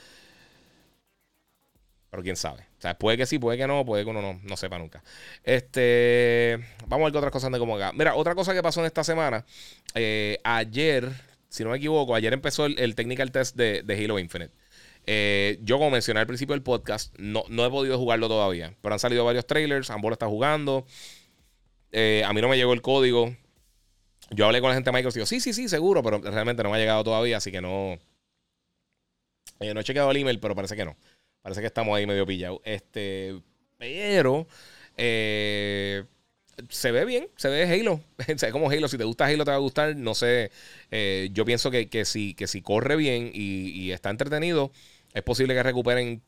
Pero 2.11 2.23
quién 2.23 2.37
sabe. 2.37 2.61
O 2.79 2.81
sea, 2.83 2.97
puede 2.99 3.17
que 3.17 3.25
sí, 3.25 3.39
puede 3.39 3.57
que 3.57 3.67
no, 3.67 3.87
puede 3.87 4.05
que 4.05 4.11
uno 4.11 4.21
no, 4.21 4.39
no 4.43 4.57
sepa 4.57 4.79
nunca. 4.79 5.03
Este. 5.45 6.59
Vamos 6.87 7.05
a 7.05 7.07
ver 7.07 7.13
qué 7.13 7.19
otras 7.19 7.33
cosas 7.33 7.51
de 7.51 7.59
cómo 7.59 7.77
acá. 7.77 7.93
Mira, 7.95 8.15
otra 8.15 8.35
cosa 8.35 8.53
que 8.53 8.63
pasó 8.63 8.81
en 8.81 8.87
esta 8.87 9.03
semana. 9.03 9.47
Eh, 9.95 10.39
ayer, 10.45 11.11
si 11.49 11.65
no 11.65 11.71
me 11.71 11.79
equivoco, 11.79 12.15
ayer 12.15 12.35
empezó 12.35 12.67
el, 12.67 12.95
technical 12.95 13.33
test 13.33 13.57
de, 13.57 13.83
Halo 14.05 14.19
Infinite. 14.19 14.53
Eh, 15.07 15.59
yo, 15.63 15.79
como 15.79 15.91
mencioné 15.91 16.21
al 16.21 16.27
principio 16.27 16.53
del 16.53 16.63
podcast, 16.63 17.17
no, 17.19 17.45
no 17.49 17.65
he 17.65 17.71
podido 17.71 17.97
jugarlo 17.97 18.29
todavía. 18.29 18.75
Pero 18.83 18.95
han 18.95 18.99
salido 18.99 19.25
varios 19.25 19.47
trailers. 19.47 19.89
Ambos 19.89 20.11
lo 20.11 20.13
está 20.13 20.27
jugando. 20.27 20.85
Eh, 21.93 22.25
a 22.27 22.33
mí 22.35 22.43
no 22.43 22.49
me 22.49 22.59
llegó 22.59 22.75
el 22.75 22.83
código. 22.83 23.35
Yo 24.31 24.47
hablé 24.47 24.61
con 24.61 24.71
la 24.71 24.75
gente 24.75 24.91
de 24.91 24.97
Microsoft 24.97 25.17
y 25.17 25.21
digo, 25.21 25.27
sí, 25.27 25.41
sí, 25.41 25.53
sí, 25.53 25.69
seguro, 25.69 26.03
pero 26.03 26.19
realmente 26.19 26.63
no 26.63 26.71
me 26.71 26.77
ha 26.77 26.81
llegado 26.81 27.05
todavía, 27.05 27.37
así 27.37 27.51
que 27.51 27.61
no. 27.61 27.99
Eh, 29.61 29.75
no 29.75 29.81
he 29.81 29.85
chequeado 29.85 30.11
el 30.11 30.17
email, 30.17 30.41
pero 30.41 30.55
parece 30.55 30.77
que 30.77 30.85
no. 30.85 30.97
Parece 31.43 31.61
que 31.61 31.67
estamos 31.67 31.97
ahí 31.97 32.07
medio 32.07 32.27
pillados. 32.27 32.61
Este, 32.65 33.41
pero 33.79 34.47
eh, 34.97 36.05
se 36.69 36.93
ve 36.93 37.05
bien, 37.05 37.29
se 37.37 37.49
ve 37.49 37.65
Halo. 37.65 38.01
se 38.37 38.47
ve 38.47 38.53
como 38.53 38.71
Halo. 38.71 38.89
Si 38.89 38.97
te 38.97 39.05
gusta 39.05 39.27
Halo, 39.27 39.45
te 39.45 39.51
va 39.51 39.57
a 39.57 39.61
gustar. 39.61 39.97
No 39.97 40.15
sé. 40.15 40.51
Eh, 40.91 41.29
yo 41.33 41.45
pienso 41.45 41.71
que, 41.71 41.89
que, 41.89 42.05
si, 42.05 42.35
que 42.35 42.47
si 42.47 42.63
corre 42.63 42.97
bien 42.97 43.31
y, 43.35 43.91
está 43.91 44.11
entretenido, 44.11 44.73
es 45.13 45.23
posible 45.23 45.55
que 45.55 45.63
recuperen 45.63 46.23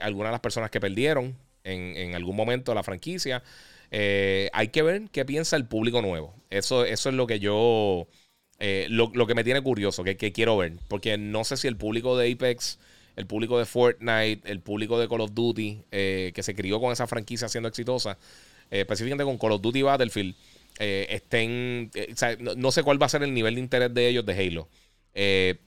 algunas 0.00 0.30
de 0.30 0.32
las 0.32 0.40
personas 0.40 0.70
que 0.70 0.80
perdieron 0.80 1.36
en, 1.62 1.96
en 1.96 2.14
algún 2.14 2.36
momento 2.36 2.74
la 2.74 2.82
franquicia. 2.82 3.42
Eh, 3.90 4.50
hay 4.52 4.68
que 4.68 4.82
ver 4.82 5.08
qué 5.10 5.24
piensa 5.24 5.56
el 5.56 5.66
público 5.66 6.02
nuevo. 6.02 6.34
Eso, 6.50 6.84
es 6.84 7.04
lo 7.06 7.26
que 7.26 7.38
yo. 7.38 8.08
Eh, 8.58 8.86
lo, 8.88 9.26
que 9.26 9.34
me 9.34 9.44
tiene 9.44 9.62
curioso, 9.62 10.04
que, 10.04 10.16
quiero 10.16 10.56
ver. 10.56 10.74
Porque 10.88 11.18
no 11.18 11.44
sé 11.44 11.56
si 11.56 11.68
el 11.68 11.76
público 11.76 12.16
de 12.16 12.32
Apex, 12.32 12.78
el 13.16 13.26
público 13.26 13.58
de 13.58 13.66
Fortnite, 13.66 14.50
el 14.50 14.60
público 14.60 14.98
de 14.98 15.08
Call 15.08 15.20
of 15.20 15.34
Duty, 15.34 15.82
eh, 15.90 16.32
que 16.34 16.42
se 16.42 16.54
crió 16.54 16.80
con 16.80 16.92
esa 16.92 17.06
franquicia 17.06 17.48
siendo 17.48 17.68
exitosa, 17.68 18.18
específicamente 18.70 19.24
con 19.24 19.38
Call 19.38 19.52
of 19.52 19.62
Duty 19.62 19.82
Battlefield, 19.82 20.34
estén. 20.78 21.90
no, 22.56 22.72
sé 22.72 22.82
cuál 22.82 23.00
va 23.00 23.06
a 23.06 23.10
ser 23.10 23.22
el 23.22 23.32
nivel 23.32 23.54
de 23.54 23.60
interés 23.60 23.94
de 23.94 24.08
ellos 24.08 24.26
de 24.26 24.32
Halo. 24.34 24.68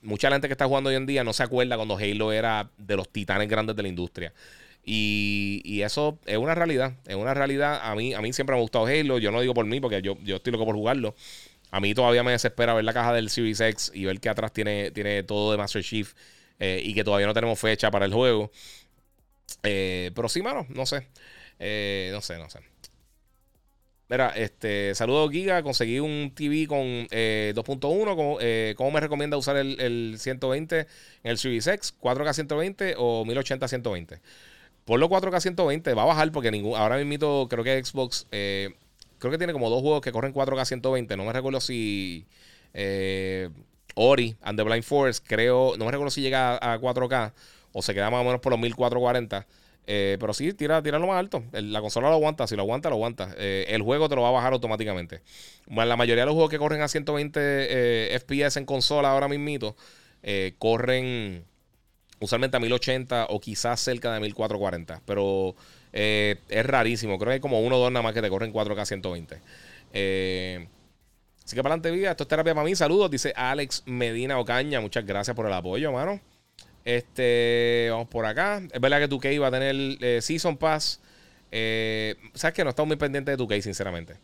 mucha 0.02 0.30
gente 0.30 0.48
que 0.48 0.52
está 0.52 0.66
jugando 0.66 0.90
hoy 0.90 0.96
en 0.96 1.06
día 1.06 1.24
no 1.24 1.32
se 1.32 1.42
acuerda 1.42 1.76
cuando 1.76 1.96
Halo 1.96 2.32
era 2.32 2.70
de 2.76 2.96
los 2.96 3.08
titanes 3.08 3.48
grandes 3.48 3.76
de 3.76 3.82
la 3.82 3.88
industria. 3.88 4.32
Y, 4.84 5.82
eso 5.82 6.18
es 6.26 6.38
una 6.38 6.54
realidad. 6.54 6.94
Es 7.06 7.16
una 7.16 7.34
realidad. 7.34 7.80
A 7.82 7.94
mí, 7.94 8.14
a 8.14 8.20
mí 8.20 8.32
siempre 8.32 8.54
me 8.54 8.58
ha 8.58 8.62
gustado 8.62 8.86
Halo. 8.86 9.18
Yo 9.18 9.30
no 9.30 9.40
digo 9.40 9.54
por 9.54 9.66
mí, 9.66 9.80
porque 9.80 10.02
yo, 10.02 10.16
yo 10.22 10.36
estoy 10.36 10.52
loco 10.52 10.64
por 10.64 10.74
jugarlo. 10.74 11.14
A 11.70 11.80
mí 11.80 11.94
todavía 11.94 12.22
me 12.22 12.32
desespera 12.32 12.74
ver 12.74 12.84
la 12.84 12.92
caja 12.92 13.12
del 13.12 13.30
Series 13.30 13.60
X 13.60 13.92
y 13.94 14.04
ver 14.04 14.20
que 14.20 14.28
atrás 14.28 14.52
tiene, 14.52 14.90
tiene 14.90 15.22
todo 15.22 15.52
de 15.52 15.58
Master 15.58 15.84
Chief 15.84 16.12
eh, 16.58 16.82
y 16.84 16.94
que 16.94 17.04
todavía 17.04 17.26
no 17.26 17.34
tenemos 17.34 17.58
fecha 17.58 17.90
para 17.90 18.06
el 18.06 18.12
juego. 18.12 18.50
Eh, 19.62 20.10
pero 20.14 20.28
sí, 20.28 20.42
mano, 20.42 20.66
no 20.70 20.86
sé. 20.86 21.06
Eh, 21.58 22.10
no 22.12 22.20
sé, 22.20 22.38
no 22.38 22.50
sé. 22.50 22.60
Mira, 24.08 24.30
este, 24.30 24.92
saludos 24.96 25.30
Giga, 25.30 25.62
conseguí 25.62 26.00
un 26.00 26.32
TV 26.34 26.66
con 26.66 27.06
2.1. 27.06 28.74
¿Cómo, 28.74 28.90
me 28.90 29.00
recomienda 29.00 29.36
usar 29.36 29.56
el, 29.56 29.80
el, 29.80 30.16
120 30.18 30.80
en 30.80 30.86
el 31.22 31.38
Series 31.38 31.68
X? 31.68 31.94
¿4K 32.00 32.32
120 32.32 32.94
o 32.98 33.24
1080 33.24 33.68
120? 33.68 34.20
Por 34.90 34.98
lo 34.98 35.08
4K 35.08 35.38
120 35.38 35.94
va 35.94 36.02
a 36.02 36.04
bajar 36.04 36.32
porque 36.32 36.50
ningún, 36.50 36.76
ahora 36.76 36.96
mismo 36.96 37.48
creo 37.48 37.62
que 37.62 37.84
Xbox, 37.84 38.26
eh, 38.32 38.74
creo 39.20 39.30
que 39.30 39.38
tiene 39.38 39.52
como 39.52 39.70
dos 39.70 39.82
juegos 39.82 40.00
que 40.00 40.10
corren 40.10 40.34
4K 40.34 40.64
120. 40.64 41.16
No 41.16 41.24
me 41.26 41.32
recuerdo 41.32 41.60
si 41.60 42.26
eh, 42.74 43.50
Ori 43.94 44.34
and 44.42 44.58
the 44.58 44.64
Blind 44.64 44.82
Forest, 44.82 45.24
creo, 45.28 45.74
no 45.78 45.84
me 45.84 45.92
recuerdo 45.92 46.10
si 46.10 46.22
llega 46.22 46.56
a, 46.56 46.80
4K 46.80 47.32
o 47.72 47.82
se 47.82 47.94
queda 47.94 48.10
más 48.10 48.22
o 48.22 48.24
menos 48.24 48.40
por 48.40 48.50
los 48.50 48.58
1440. 48.58 49.46
Eh, 49.86 50.16
pero 50.18 50.34
sí, 50.34 50.52
tira, 50.54 50.80
lo 50.80 51.06
más 51.06 51.20
alto. 51.20 51.44
la 51.52 51.80
consola 51.80 52.08
lo 52.08 52.16
aguanta. 52.16 52.48
Si 52.48 52.56
lo 52.56 52.62
aguanta, 52.62 52.88
lo 52.88 52.96
aguanta. 52.96 53.32
el 53.38 53.82
juego 53.82 54.08
te 54.08 54.16
lo 54.16 54.22
va 54.22 54.30
a 54.30 54.32
bajar 54.32 54.54
automáticamente. 54.54 55.22
La 55.68 55.96
mayoría 55.96 56.22
de 56.22 56.26
los 56.26 56.34
juegos 56.34 56.50
que 56.50 56.58
corren 56.58 56.82
a 56.82 56.88
120 56.88 58.18
FPS 58.18 58.56
en 58.56 58.64
consola 58.64 59.12
ahora 59.12 59.28
mismo 59.28 59.76
corren 60.58 61.44
usualmente 62.20 62.56
a 62.56 62.60
1080 62.60 63.26
o 63.30 63.40
quizás 63.40 63.80
cerca 63.80 64.12
de 64.14 64.20
1440. 64.20 65.02
Pero 65.04 65.54
eh, 65.92 66.36
es 66.48 66.66
rarísimo. 66.66 67.18
Creo 67.18 67.30
que 67.30 67.34
hay 67.34 67.40
como 67.40 67.60
uno 67.60 67.76
o 67.76 67.80
dos 67.80 67.92
nada 67.92 68.02
más 68.02 68.14
que 68.14 68.22
te 68.22 68.28
corren 68.28 68.52
4K 68.52 68.84
120. 68.84 69.40
Eh, 69.92 70.68
Así 71.50 71.56
que 71.56 71.64
para 71.64 71.74
adelante, 71.74 71.90
vida. 71.90 72.12
Esto 72.12 72.22
es 72.22 72.28
terapia 72.28 72.54
para 72.54 72.64
mí. 72.64 72.76
Saludos, 72.76 73.10
dice 73.10 73.32
Alex 73.34 73.82
Medina 73.84 74.38
Ocaña. 74.38 74.80
Muchas 74.80 75.04
gracias 75.04 75.34
por 75.34 75.46
el 75.46 75.52
apoyo, 75.52 75.90
mano. 75.90 76.20
Este, 76.84 77.88
vamos 77.90 78.06
por 78.06 78.24
acá. 78.24 78.62
Es 78.70 78.80
verdad 78.80 79.00
que 79.00 79.08
tu 79.08 79.20
iba 79.20 79.48
a 79.48 79.50
tener 79.50 79.74
eh, 80.00 80.20
Season 80.22 80.56
Pass. 80.56 81.00
Eh, 81.50 82.14
Sabes 82.34 82.54
que 82.54 82.62
no 82.62 82.70
estamos 82.70 82.86
muy 82.86 82.96
pendientes 82.98 83.36
de 83.36 83.44
tu 83.44 83.52
sinceramente. 83.62 84.14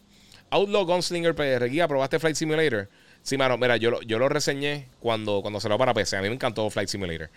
Outlaw 0.50 0.86
Gunslinger 0.86 1.34
PR, 1.34 1.68
guía, 1.68 1.88
¿probaste 1.88 2.20
Flight 2.20 2.36
Simulator? 2.36 2.88
Sí, 3.22 3.36
mano, 3.36 3.58
mira, 3.58 3.76
yo, 3.76 4.00
yo 4.02 4.20
lo 4.20 4.28
reseñé 4.28 4.86
cuando, 5.00 5.42
cuando 5.42 5.58
lo 5.68 5.78
para 5.78 5.92
PC. 5.94 6.18
A 6.18 6.22
mí 6.22 6.28
me 6.28 6.34
encantó 6.36 6.70
Flight 6.70 6.88
Simulator. 6.88 7.28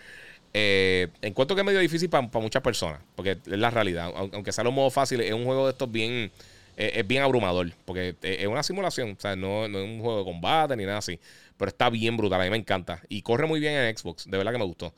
Eh, 0.52 1.08
encuentro 1.22 1.54
que 1.54 1.60
es 1.60 1.66
medio 1.66 1.78
difícil 1.78 2.10
para 2.10 2.28
muchas 2.40 2.62
personas, 2.62 3.00
porque 3.14 3.32
es 3.32 3.58
la 3.58 3.70
realidad. 3.70 4.12
Aunque 4.14 4.52
sea 4.52 4.66
un 4.68 4.74
modo 4.74 4.90
fácil, 4.90 5.20
es 5.20 5.32
un 5.32 5.44
juego 5.44 5.66
de 5.66 5.72
estos 5.72 5.90
bien, 5.90 6.32
eh, 6.76 6.92
es 6.94 7.06
bien 7.06 7.22
abrumador, 7.22 7.72
porque 7.84 8.16
es 8.22 8.46
una 8.46 8.62
simulación, 8.62 9.12
o 9.16 9.20
sea, 9.20 9.36
no, 9.36 9.68
no, 9.68 9.78
es 9.78 9.84
un 9.84 10.00
juego 10.00 10.18
de 10.18 10.24
combate 10.24 10.76
ni 10.76 10.84
nada 10.84 10.98
así, 10.98 11.18
pero 11.56 11.68
está 11.68 11.88
bien 11.90 12.16
brutal, 12.16 12.40
a 12.40 12.44
mí 12.44 12.50
me 12.50 12.56
encanta. 12.56 13.00
Y 13.08 13.22
corre 13.22 13.46
muy 13.46 13.60
bien 13.60 13.74
en 13.74 13.96
Xbox, 13.96 14.28
de 14.28 14.36
verdad 14.36 14.52
que 14.52 14.58
me 14.58 14.64
gustó. 14.64 14.92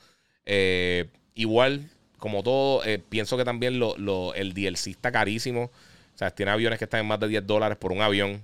Eh, 0.47 1.09
igual, 1.35 1.91
como 2.19 2.43
todo, 2.43 2.83
pienso 3.09 3.37
que 3.37 3.45
también 3.45 3.79
lo, 3.79 4.35
el 4.35 4.55
DLC 4.55 4.89
está 4.89 5.13
carísimo. 5.13 5.71
O 6.15 6.19
sea, 6.19 6.31
tiene 6.31 6.53
aviones 6.53 6.79
que 6.79 6.85
están 6.85 7.01
en 7.01 7.07
más 7.07 7.19
de 7.21 7.29
10 7.29 7.47
dólares 7.47 7.77
por 7.79 7.93
un 7.93 8.01
avión. 8.01 8.43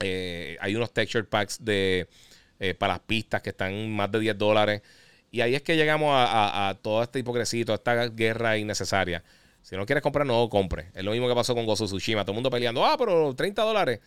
hay 0.00 0.76
unos 0.76 0.92
texture 0.92 1.24
packs 1.24 1.64
de, 1.64 2.08
para 2.78 2.94
las 2.94 3.00
pistas 3.00 3.42
que 3.42 3.50
están 3.50 3.72
en 3.72 3.92
más 3.96 4.12
de 4.12 4.20
10 4.20 4.38
dólares. 4.38 4.82
Y 5.34 5.40
ahí 5.40 5.56
es 5.56 5.62
que 5.62 5.74
llegamos 5.74 6.12
a, 6.16 6.78
toda 6.80 7.02
esta 7.02 7.18
hipocresía, 7.18 7.64
toda 7.64 7.74
esta 7.74 8.06
guerra 8.06 8.56
innecesaria. 8.56 9.24
Si 9.62 9.74
no 9.74 9.84
quieres 9.84 10.00
comprar, 10.00 10.24
no 10.24 10.48
compre. 10.48 10.92
Es 10.94 11.02
lo 11.02 11.10
mismo 11.10 11.26
que 11.26 11.34
pasó 11.34 11.56
con 11.56 11.66
Gozo 11.66 11.86
Tsushima. 11.86 12.22
Todo 12.22 12.30
el 12.30 12.36
mundo 12.36 12.50
peleando, 12.50 12.86
ah, 12.86 12.94
pero 12.96 13.34
30 13.34 13.62
dólares. 13.62 13.98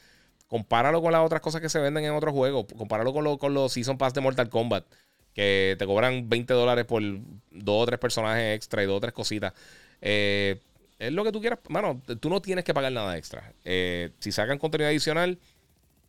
Compáralo 0.48 1.02
con 1.02 1.12
las 1.12 1.26
otras 1.26 1.42
cosas 1.42 1.60
que 1.60 1.68
se 1.68 1.80
venden 1.80 2.06
en 2.06 2.14
otros 2.14 2.34
juegos. 2.34 2.68
Compáralo 2.78 3.12
con, 3.12 3.38
con 3.38 3.54
los 3.54 3.74
Season 3.74 3.98
Pass 3.98 4.14
de 4.14 4.22
Mortal 4.22 4.48
Kombat. 4.48 4.86
Que 5.34 5.76
te 5.78 5.86
cobran 5.86 6.30
20 6.30 6.54
dólares 6.54 6.86
por 6.86 7.04
dos 7.04 7.84
o 7.84 7.86
tres 7.86 8.00
personajes 8.00 8.56
extra 8.56 8.82
y 8.82 8.86
dos 8.86 8.96
o 8.96 9.02
tres 9.02 9.12
cositas. 9.12 9.52
Eh, 10.00 10.62
es 10.98 11.12
lo 11.12 11.26
que 11.26 11.34
tú 11.34 11.42
quieras. 11.42 11.60
Mano, 11.68 12.02
tú 12.22 12.30
no 12.30 12.42
tienes 12.42 12.64
que 12.64 12.74
pagar 12.74 12.94
nada 12.94 13.18
extra. 13.18 13.52
Eh, 13.66 14.12
si 14.20 14.32
sacan 14.32 14.60
contenido 14.60 14.88
adicional, 14.88 15.40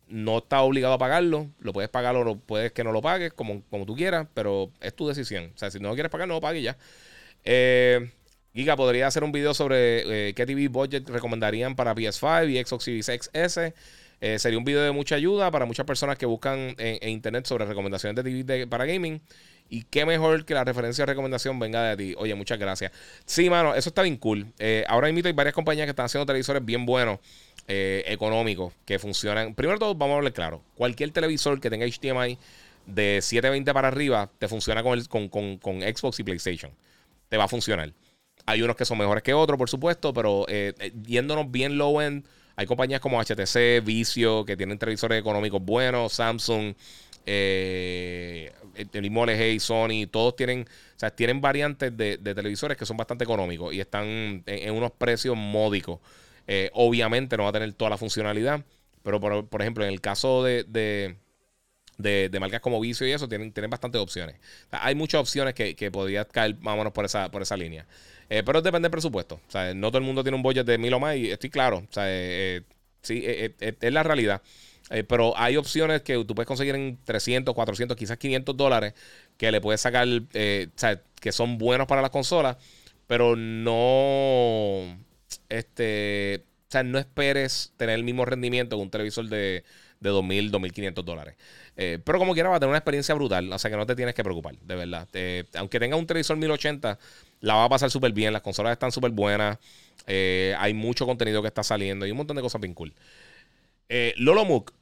no 0.09 0.39
estás 0.39 0.61
obligado 0.61 0.95
a 0.95 0.97
pagarlo. 0.97 1.47
Lo 1.59 1.71
puedes 1.71 1.89
pagar 1.89 2.15
o 2.15 2.35
puedes 2.35 2.71
que 2.73 2.83
no 2.83 2.91
lo 2.91 3.01
pagues, 3.01 3.31
como, 3.33 3.63
como 3.69 3.85
tú 3.85 3.95
quieras, 3.95 4.27
pero 4.33 4.71
es 4.81 4.93
tu 4.93 5.07
decisión. 5.07 5.51
O 5.55 5.57
sea, 5.57 5.71
si 5.71 5.79
no 5.79 5.93
quieres 5.93 6.11
pagar, 6.11 6.27
no 6.27 6.35
lo 6.35 6.41
pagues 6.41 6.63
ya. 6.63 6.77
Eh, 7.43 8.11
Giga, 8.53 8.75
podría 8.75 9.07
hacer 9.07 9.23
un 9.23 9.31
video 9.31 9.53
sobre 9.53 10.29
eh, 10.29 10.33
qué 10.33 10.45
TV 10.45 10.67
budget 10.67 11.07
recomendarían 11.07 11.75
para 11.75 11.95
PS5 11.95 12.49
y 12.49 12.63
Xbox 12.63 12.83
Series 12.83 13.05
XS. 13.05 13.73
Eh, 14.21 14.37
sería 14.37 14.57
un 14.57 14.65
video 14.65 14.81
de 14.81 14.91
mucha 14.91 15.15
ayuda 15.15 15.49
para 15.49 15.65
muchas 15.65 15.85
personas 15.85 16.17
que 16.17 16.25
buscan 16.25 16.75
en, 16.77 17.09
internet 17.09 17.45
sobre 17.45 17.65
recomendaciones 17.65 18.21
de 18.21 18.43
TV 18.43 18.67
para 18.67 18.85
gaming. 18.85 19.21
Y 19.71 19.83
qué 19.83 20.03
mejor 20.03 20.45
que 20.45 20.55
la 20.55 20.63
referencia 20.63 21.03
o 21.03 21.07
recomendación 21.07 21.59
venga 21.59 21.83
de 21.83 21.95
ti. 21.95 22.15
Oye, 22.17 22.33
muchas 22.33 22.57
gracias. 22.57 22.91
Sí, 23.25 23.51
mano, 23.51 23.75
eso 23.75 23.89
está 23.89 24.01
bien 24.01 24.17
cool. 24.17 24.47
ahora 24.87 25.11
mismo 25.11 25.27
hay 25.27 25.33
varias 25.33 25.53
compañías 25.53 25.85
que 25.85 25.91
están 25.91 26.07
haciendo 26.07 26.25
televisores 26.25 26.65
bien 26.65 26.87
buenos. 26.87 27.19
Eh, 27.71 28.03
económicos 28.07 28.73
que 28.83 28.97
funcionan. 28.97 29.53
Primero 29.53 29.77
todo, 29.77 29.93
vamos 29.93 30.15
a 30.15 30.17
hablar 30.17 30.33
claro. 30.33 30.63
Cualquier 30.73 31.11
televisor 31.11 31.61
que 31.61 31.69
tenga 31.69 31.85
HDMI 31.85 32.35
de 32.87 33.19
720 33.21 33.71
para 33.75 33.89
arriba 33.89 34.27
te 34.39 34.47
funciona 34.47 34.81
con, 34.81 34.97
el, 34.97 35.07
con, 35.07 35.29
Xbox 35.61 36.19
y 36.19 36.23
PlayStation. 36.23 36.71
Te 37.29 37.37
va 37.37 37.43
a 37.43 37.47
funcionar. 37.47 37.93
Hay 38.47 38.63
unos 38.63 38.75
que 38.75 38.85
son 38.85 38.97
mejores 38.97 39.21
que 39.21 39.35
otros, 39.35 39.55
por 39.59 39.69
supuesto, 39.69 40.15
pero 40.15 40.47
eh, 40.47 40.73
eh, 40.79 40.91
yéndonos 41.05 41.51
bien 41.51 41.77
low 41.77 42.01
end, 42.01 42.25
hay 42.55 42.65
compañías 42.65 43.01
como 43.01 43.21
HTC, 43.21 43.85
Vicio, 43.85 44.45
que 44.45 44.57
tienen 44.57 44.79
televisores 44.79 45.19
económicos 45.19 45.61
buenos, 45.61 46.13
Samsung, 46.13 46.73
el 47.27 48.51
mismo 48.99 49.27
LG, 49.27 49.59
Sony, 49.59 50.07
todos 50.09 50.35
tienen, 50.35 50.61
o 50.95 50.99
sea, 50.99 51.11
tienen 51.11 51.39
variantes 51.39 51.95
de, 51.95 52.17
televisores 52.17 52.75
que 52.77 52.87
son 52.87 52.97
bastante 52.97 53.25
económicos 53.25 53.71
y 53.75 53.79
están 53.79 54.41
en 54.47 54.73
unos 54.73 54.89
precios 54.89 55.37
módicos. 55.37 55.99
Eh, 56.51 56.71
obviamente 56.73 57.37
no 57.37 57.43
va 57.43 57.49
a 57.49 57.53
tener 57.53 57.71
toda 57.73 57.91
la 57.91 57.97
funcionalidad, 57.97 58.65
pero 59.03 59.19
por, 59.19 59.61
ejemplo, 59.61 59.83
en 59.83 59.91
el 59.91 60.01
caso 60.01 60.43
de, 60.43 60.65
de, 60.65 62.39
marcas 62.39 62.59
como 62.59 62.79
Vicio 62.79 63.05
y 63.05 63.11
eso, 63.11 63.29
tienen, 63.29 63.53
tienen 63.53 63.69
bastantes 63.69 64.01
opciones. 64.01 64.37
hay 64.71 64.95
muchas 64.95 65.21
opciones 65.21 65.53
que, 65.53 65.75
que 65.75 65.91
podrías 65.91 66.25
caer 66.25 66.57
más 66.57 66.91
por 66.91 67.05
esa, 67.05 67.29
por 67.29 67.43
esa 67.43 67.55
línea. 67.55 67.85
Eh, 68.31 68.41
pero 68.43 68.63
depende 68.63 68.87
del 68.87 68.91
presupuesto. 68.91 69.39
No 69.75 69.89
todo 69.89 69.99
el 69.99 70.03
mundo 70.05 70.23
tiene 70.23 70.37
un 70.37 70.41
budget 70.41 70.65
de 70.65 70.79
mil 70.79 70.91
o 70.91 70.99
más 70.99 71.17
y 71.17 71.29
estoy 71.29 71.51
claro. 71.51 71.83
O 71.87 71.93
sea, 71.93 72.05
eh, 72.07 72.63
sí, 73.03 73.23
es 73.23 73.93
la 73.93 74.01
realidad. 74.01 74.41
pero 75.07 75.37
hay 75.37 75.55
opciones 75.55 76.01
que 76.01 76.15
tú 76.25 76.33
puedes 76.33 76.47
conseguir 76.47 76.73
en 76.73 76.97
300, 77.05 77.53
400, 77.53 77.95
quizás 77.95 78.17
500 78.17 78.57
dólares 78.57 78.95
que 79.37 79.51
le 79.51 79.61
puedes 79.61 79.81
sacar, 79.81 80.07
o 80.07 80.69
sea, 80.75 80.99
que 81.21 81.31
son 81.31 81.59
buenos 81.59 81.85
para 81.85 82.01
las 82.01 82.09
consolas, 82.09 82.57
pero 83.05 83.35
no 83.35 84.97
este, 85.49 86.43
o 86.67 86.71
sea, 86.71 86.83
no 86.83 86.99
esperes 86.99 87.73
tener 87.77 87.95
el 87.95 88.03
mismo 88.03 88.25
rendimiento 88.25 88.75
que 88.75 88.81
un 88.81 88.91
televisor 88.91 89.27
de, 89.27 89.63
de 89.99 90.09
2.000, 90.09 90.51
2.500 90.51 91.03
dólares. 91.03 91.35
Eh, 91.75 91.99
pero 92.03 92.19
como 92.19 92.33
quiera 92.33 92.49
va 92.49 92.57
a 92.57 92.59
tener 92.59 92.69
una 92.69 92.77
experiencia 92.77 93.15
brutal, 93.15 93.51
o 93.51 93.57
sea 93.57 93.71
que 93.71 93.77
no 93.77 93.85
te 93.85 93.95
tienes 93.95 94.13
que 94.13 94.23
preocupar, 94.23 94.55
de 94.57 94.75
verdad. 94.75 95.07
aunque 95.55 95.79
tenga 95.79 95.95
un 95.95 96.05
televisor 96.05 96.37
1080, 96.37 96.99
la 97.41 97.55
va 97.55 97.65
a 97.65 97.69
pasar 97.69 97.89
súper 97.89 98.11
bien, 98.11 98.33
las 98.33 98.41
consolas 98.41 98.73
están 98.73 98.91
súper 98.91 99.11
buenas, 99.11 99.57
eh, 100.05 100.53
hay 100.57 100.73
mucho 100.73 101.05
contenido 101.05 101.41
que 101.41 101.47
está 101.47 101.63
saliendo 101.63 102.05
y 102.05 102.11
un 102.11 102.17
montón 102.17 102.35
de 102.35 102.41
cosas 102.41 102.61
bien 102.61 102.73
cool. 102.73 102.93
Eh, 103.91 104.13
Lolo 104.17 104.45
Mook 104.45 104.73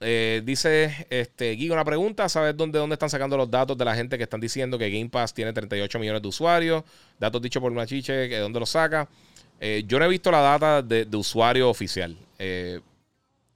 dice, 0.43 1.07
este, 1.09 1.51
Guigo, 1.51 1.75
una 1.75 1.85
pregunta, 1.85 2.27
¿sabes 2.27 2.57
dónde, 2.57 2.79
dónde 2.79 2.95
están 2.95 3.09
sacando 3.09 3.37
los 3.37 3.49
datos 3.49 3.77
de 3.77 3.85
la 3.85 3.95
gente 3.95 4.17
que 4.17 4.23
están 4.23 4.41
diciendo 4.41 4.77
que 4.77 4.89
Game 4.89 5.09
Pass 5.09 5.33
tiene 5.33 5.53
38 5.53 5.99
millones 5.99 6.21
de 6.21 6.27
usuarios? 6.27 6.83
Datos 7.17 7.41
dichos 7.41 7.61
por 7.61 7.71
Machiche, 7.71 8.11
¿de 8.13 8.39
dónde 8.39 8.59
los 8.59 8.69
saca? 8.69 9.07
Eh, 9.59 9.83
yo 9.87 9.99
no 9.99 10.05
he 10.05 10.07
visto 10.07 10.31
la 10.31 10.41
data 10.41 10.81
de, 10.81 11.07
usuario 11.15 11.69
oficial. 11.69 12.17
Eh, 12.37 12.79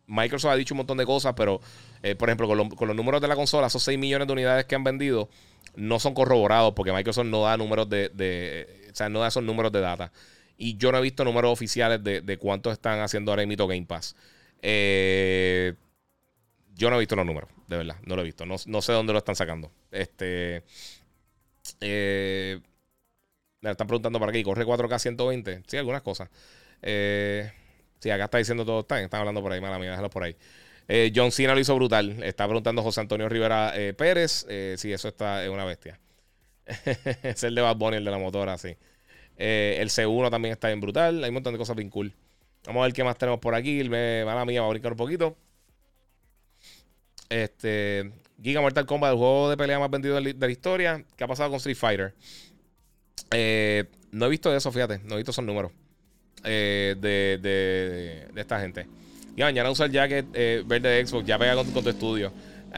Microsoft 0.07 0.52
ha 0.52 0.56
dicho 0.56 0.73
un 0.73 0.80
montón 0.80 0.98
de 0.98 1.06
cosas, 1.06 1.34
pero 1.36 1.61
eh, 2.03 2.15
por 2.15 2.30
ejemplo, 2.30 2.48
con, 2.48 2.88
los 2.88 2.95
números 2.95 3.22
de 3.22 3.28
la 3.28 3.36
consola, 3.36 3.68
esos 3.68 3.84
6 3.84 3.99
millones 3.99 4.28
de 4.28 4.34
unidades 4.34 4.65
que 4.65 4.76
han 4.76 4.84
vendido 4.84 5.30
no 5.76 5.99
son 5.99 6.14
corroborados 6.14 6.73
porque 6.73 6.91
Microsoft 6.91 7.28
no 7.28 7.44
da 7.44 7.56
números 7.56 7.88
de, 7.88 8.68
o 8.91 8.95
sea, 8.95 9.07
no 9.10 9.19
da 9.19 9.28
esos 9.28 9.44
números 9.44 9.72
de 9.72 9.80
data. 9.80 10.11
Y 10.57 10.78
yo 10.78 10.91
no 10.91 10.98
he 10.98 11.02
visto 11.02 11.23
números 11.23 11.52
oficiales 11.52 12.03
de, 12.03 12.22
de 12.22 12.38
cuántos 12.38 12.73
están 12.73 12.99
haciendo 12.99 13.32
ahora 13.32 13.45
mismo 13.45 13.68
Game 13.68 13.86
Pass. 13.86 14.15
yo 16.76 16.90
no 16.90 16.95
he 16.95 16.99
visto 16.99 17.15
los 17.15 17.26
números, 17.26 17.49
de 17.68 17.78
verdad, 17.78 17.95
no 18.06 18.15
lo 18.15 18.22
he 18.22 18.26
visto. 18.26 18.45
No, 18.45 18.56
no 18.65 18.82
sé 18.82 18.91
dónde 18.91 19.14
lo 19.14 19.19
están 19.19 19.36
sacando. 19.36 19.72
Este. 19.91 20.64
Eh, 21.80 22.60
están 23.70 23.88
preguntando 23.88 24.20
para 24.20 24.32
aquí, 24.32 24.44
corre 24.44 24.66
4K 24.66 25.00
120. 25.00 25.64
Sí, 25.68 25.78
algunas 25.78 26.02
cosas. 26.02 26.30
Eh, 26.82 27.52
sí, 28.00 28.10
acá 28.10 28.26
está 28.26 28.38
diciendo 28.40 28.66
todo. 28.66 28.82
Están, 28.82 29.04
están 29.04 29.20
hablando 29.20 29.42
por 29.42 29.52
ahí, 29.52 29.62
mala 29.62 29.78
mía, 29.78 29.92
déjalo 29.92 30.10
por 30.10 30.24
ahí. 30.24 30.36
Eh, 30.88 31.12
John 31.16 31.32
Cena 31.32 31.54
lo 31.54 31.60
hizo 31.60 31.76
brutal. 31.76 32.24
Está 32.24 32.46
preguntando 32.46 32.82
José 32.82 33.02
Antonio 33.02 33.30
Rivera 33.30 33.74
eh, 33.76 33.94
Pérez. 33.94 34.48
sí, 34.78 34.92
eso 34.92 35.08
está, 35.08 35.44
es 35.44 35.50
una 35.50 35.64
bestia. 35.64 36.00
es 37.24 37.44
el 37.44 37.54
de 37.54 37.62
Bad 37.62 37.76
Bunny, 37.76 37.98
el 37.98 38.06
de 38.06 38.12
la 38.12 38.18
motora, 38.18 38.58
sí. 38.58 38.76
el 39.38 39.90
C1 39.90 40.30
también 40.32 40.54
está 40.54 40.68
bien 40.68 40.82
brutal. 40.82 41.24
Hay 41.24 41.30
un 41.30 41.36
montón 41.36 41.54
de 41.54 41.60
cosas 41.60 41.76
bien 41.76 41.90
cool. 41.90 42.14
Vamos 42.66 42.82
a 42.82 42.86
ver 42.86 42.94
qué 42.94 43.04
más 43.04 43.18
tenemos 43.18 43.40
por 43.40 43.54
aquí. 43.54 43.84
Mala 43.84 44.46
mía, 44.46 44.62
va 44.62 44.68
a 44.68 44.72
brincar 44.72 44.94
un 44.94 44.98
poquito. 44.98 45.38
Este. 47.30 48.12
Giga 48.42 48.60
Mortal 48.60 48.88
Kombat, 48.88 49.12
el 49.12 49.18
juego 49.20 49.52
de 49.52 49.58
pelea 49.58 49.78
más 49.78 49.92
vendido 49.92 50.20
de 50.20 50.34
la 50.34 50.52
historia. 50.52 51.06
¿Qué 51.16 51.24
ha 51.24 51.28
pasado 51.28 51.52
con 51.52 51.58
Street 51.58 51.78
Fighter? 51.78 52.16
Eh, 53.31 53.85
no 54.11 54.26
he 54.26 54.30
visto 54.30 54.53
eso, 54.56 54.72
fíjate. 54.72 54.99
No 54.99 55.15
he 55.15 55.18
visto 55.18 55.31
esos 55.31 55.43
números 55.43 55.72
eh, 56.43 56.95
de, 56.99 57.39
de, 57.41 58.41
esta 58.41 58.60
gente. 58.60 58.88
Y 59.35 59.41
mañana 59.41 59.69
usa 59.72 59.85
el 59.85 59.91
jacket 59.91 60.26
eh, 60.34 60.64
verde 60.65 60.89
de 60.89 61.06
Xbox. 61.06 61.26
Ya 61.26 61.38
pega 61.38 61.56
con, 61.56 61.72
tu 61.72 61.89
estudio. 61.89 62.31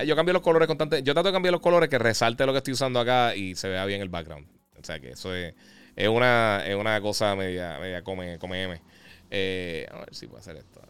yo 0.06 0.16
cambio 0.16 0.34
los 0.34 0.42
colores 0.42 0.68
constantes. 0.68 1.04
Yo 1.04 1.14
trato 1.14 1.30
de 1.30 1.34
cambiar 1.34 1.52
los 1.52 1.62
colores 1.62 1.90
que 1.90 1.98
resalte 1.98 2.46
lo 2.46 2.52
que 2.52 2.60
estoy 2.60 2.74
usando 2.74 3.00
acá 3.00 3.36
y 3.36 3.56
se 3.56 3.70
vea 3.70 3.86
bien 3.86 4.02
el 4.02 4.10
background. 4.10 4.48
O 4.80 4.84
sea 4.84 5.00
que 5.00 5.12
eso 5.12 5.34
es, 5.34 5.54
es, 5.96 6.08
una, 6.08 6.64
es 6.66 6.76
una 6.76 7.00
cosa 7.02 7.36
media, 7.36 7.80
media 7.80 8.04
come, 8.04 8.38
come 8.38 8.64
M. 8.64 8.74
a 8.74 10.00
ver 10.00 10.10
si 10.14 10.28
puedo 10.28 10.40
hacer 10.40 10.58
esto. 10.58 10.82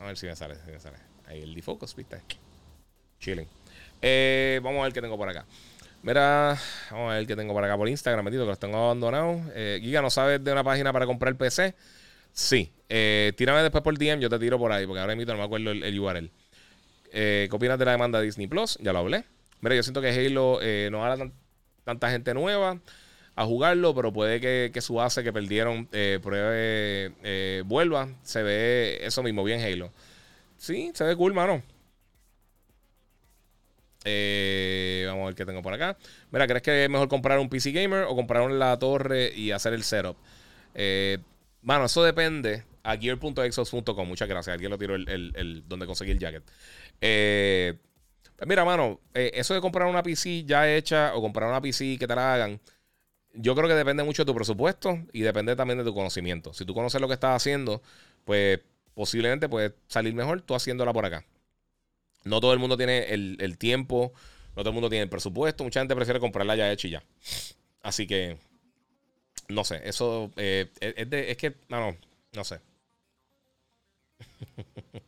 a 0.00 0.06
ver 0.06 0.16
si 0.16 0.26
me 0.26 0.34
sale, 0.34 0.56
si 0.64 0.70
me 0.70 0.80
sale. 0.80 0.96
Ahí 1.26 1.42
el 1.42 1.54
defocus, 1.54 1.94
viste. 1.94 2.20
Chilling. 3.20 3.46
vamos 4.62 4.80
a 4.80 4.84
ver 4.84 4.92
qué 4.92 5.00
tengo 5.00 5.16
por 5.16 5.28
acá. 5.28 5.46
Mira, 6.02 6.58
vamos 6.90 7.12
a 7.12 7.14
ver 7.14 7.26
qué 7.28 7.36
tengo 7.36 7.52
por 7.54 7.62
acá 7.64 7.76
por 7.76 7.88
Instagram, 7.88 8.24
metido 8.24 8.44
que 8.44 8.48
los 8.50 8.58
tengo 8.58 8.76
abandonados. 8.76 9.40
Eh, 9.54 9.78
Giga, 9.80 10.02
¿no 10.02 10.10
sabes 10.10 10.42
de 10.42 10.50
una 10.50 10.64
página 10.64 10.92
para 10.92 11.06
comprar 11.06 11.36
PC? 11.36 11.76
Sí. 12.32 12.72
Eh, 12.88 13.32
tírame 13.36 13.62
después 13.62 13.84
por 13.84 13.96
DM, 13.96 14.20
yo 14.20 14.28
te 14.28 14.38
tiro 14.40 14.58
por 14.58 14.72
ahí, 14.72 14.84
porque 14.84 15.00
ahora 15.00 15.14
mismo 15.14 15.32
no 15.32 15.38
me 15.38 15.44
acuerdo 15.44 15.70
el, 15.70 16.00
URL. 16.00 16.28
Eh, 17.12 17.46
¿Qué 17.48 17.56
opinas 17.56 17.78
de 17.78 17.84
la 17.84 17.92
demanda 17.92 18.18
de 18.18 18.24
Disney 18.24 18.48
Plus? 18.48 18.78
Ya 18.80 18.92
lo 18.92 18.98
hablé. 18.98 19.24
Mira, 19.60 19.76
yo 19.76 19.82
siento 19.84 20.00
que 20.00 20.08
Halo 20.10 20.58
eh, 20.60 20.88
no 20.90 21.04
hará 21.04 21.30
tanta 21.84 22.10
gente 22.10 22.34
nueva 22.34 22.80
a 23.36 23.44
jugarlo, 23.44 23.94
pero 23.94 24.12
puede 24.12 24.40
que, 24.40 24.80
su 24.80 24.94
base 24.94 25.22
que 25.22 25.32
perdieron 25.32 25.86
pruebe, 26.20 27.62
vuelva. 27.64 28.08
Se 28.24 28.42
ve 28.42 28.98
eso 29.02 29.22
mismo, 29.22 29.44
bien 29.44 29.60
Halo. 29.60 29.92
Sí, 30.56 30.90
se 30.94 31.04
ve 31.04 31.14
cool, 31.14 31.32
mano. 31.32 31.62
Eh, 34.04 35.04
vamos 35.06 35.22
a 35.22 35.26
ver 35.26 35.34
qué 35.34 35.46
tengo 35.46 35.62
por 35.62 35.72
acá. 35.74 35.96
Mira, 36.30 36.46
¿crees 36.46 36.62
que 36.62 36.84
es 36.84 36.90
mejor 36.90 37.08
comprar 37.08 37.38
un 37.38 37.48
PC 37.48 37.72
Gamer 37.72 38.04
o 38.04 38.16
comprar 38.16 38.50
la 38.50 38.78
torre 38.78 39.32
y 39.34 39.50
hacer 39.50 39.72
el 39.72 39.84
setup? 39.84 40.16
Eh, 40.74 41.18
bueno, 41.62 41.84
eso 41.84 42.02
depende. 42.02 42.64
A 42.84 42.96
gear.exos.com. 42.96 44.08
Muchas 44.08 44.28
gracias. 44.28 44.54
Alguien 44.54 44.70
lo 44.70 44.78
tiró 44.78 44.96
el, 44.96 45.64
donde 45.68 45.86
conseguí 45.86 46.10
el 46.10 46.18
jacket. 46.18 46.42
Eh, 47.00 47.74
pues 48.36 48.48
mira, 48.48 48.64
mano, 48.64 49.00
eso 49.14 49.54
de 49.54 49.60
comprar 49.60 49.86
una 49.86 50.02
PC 50.02 50.44
ya 50.44 50.68
hecha 50.68 51.14
o 51.14 51.20
comprar 51.20 51.48
una 51.48 51.60
PC 51.60 51.96
que 51.96 52.08
te 52.08 52.14
la 52.16 52.34
hagan, 52.34 52.60
yo 53.34 53.54
creo 53.54 53.68
que 53.68 53.74
depende 53.74 54.02
mucho 54.02 54.24
de 54.24 54.26
tu 54.26 54.34
presupuesto 54.34 54.98
y 55.12 55.22
depende 55.22 55.56
también 55.56 55.78
de 55.78 55.84
tu 55.84 55.94
conocimiento. 55.94 56.52
Si 56.52 56.64
tú 56.64 56.74
conoces 56.74 57.00
lo 57.00 57.08
que 57.08 57.14
estás 57.14 57.36
haciendo, 57.36 57.82
pues 58.24 58.60
posiblemente 58.94 59.48
puedes 59.48 59.72
salir 59.86 60.14
mejor 60.14 60.42
tú 60.42 60.54
haciéndola 60.54 60.92
por 60.92 61.06
acá. 61.06 61.24
No 62.24 62.40
todo 62.40 62.52
el 62.52 62.58
mundo 62.58 62.76
tiene 62.76 63.12
el, 63.12 63.58
tiempo, 63.58 64.12
no 64.56 64.62
todo 64.62 64.70
el 64.70 64.74
mundo 64.74 64.88
tiene 64.88 65.04
el 65.04 65.08
presupuesto. 65.08 65.64
Mucha 65.64 65.80
gente 65.80 65.94
prefiere 65.96 66.20
comprarla 66.20 66.56
ya 66.56 66.70
hecha 66.70 66.88
y 66.88 66.90
ya. 66.92 67.02
Así 67.82 68.06
que, 68.06 68.38
no 69.48 69.64
sé, 69.64 69.80
eso 69.84 70.30
eh, 70.36 70.70
es, 70.80 71.10
de, 71.10 71.30
es 71.30 71.36
que, 71.36 71.54
no, 71.68 71.80
no, 71.80 71.96
no 72.32 72.44
sé. 72.44 72.60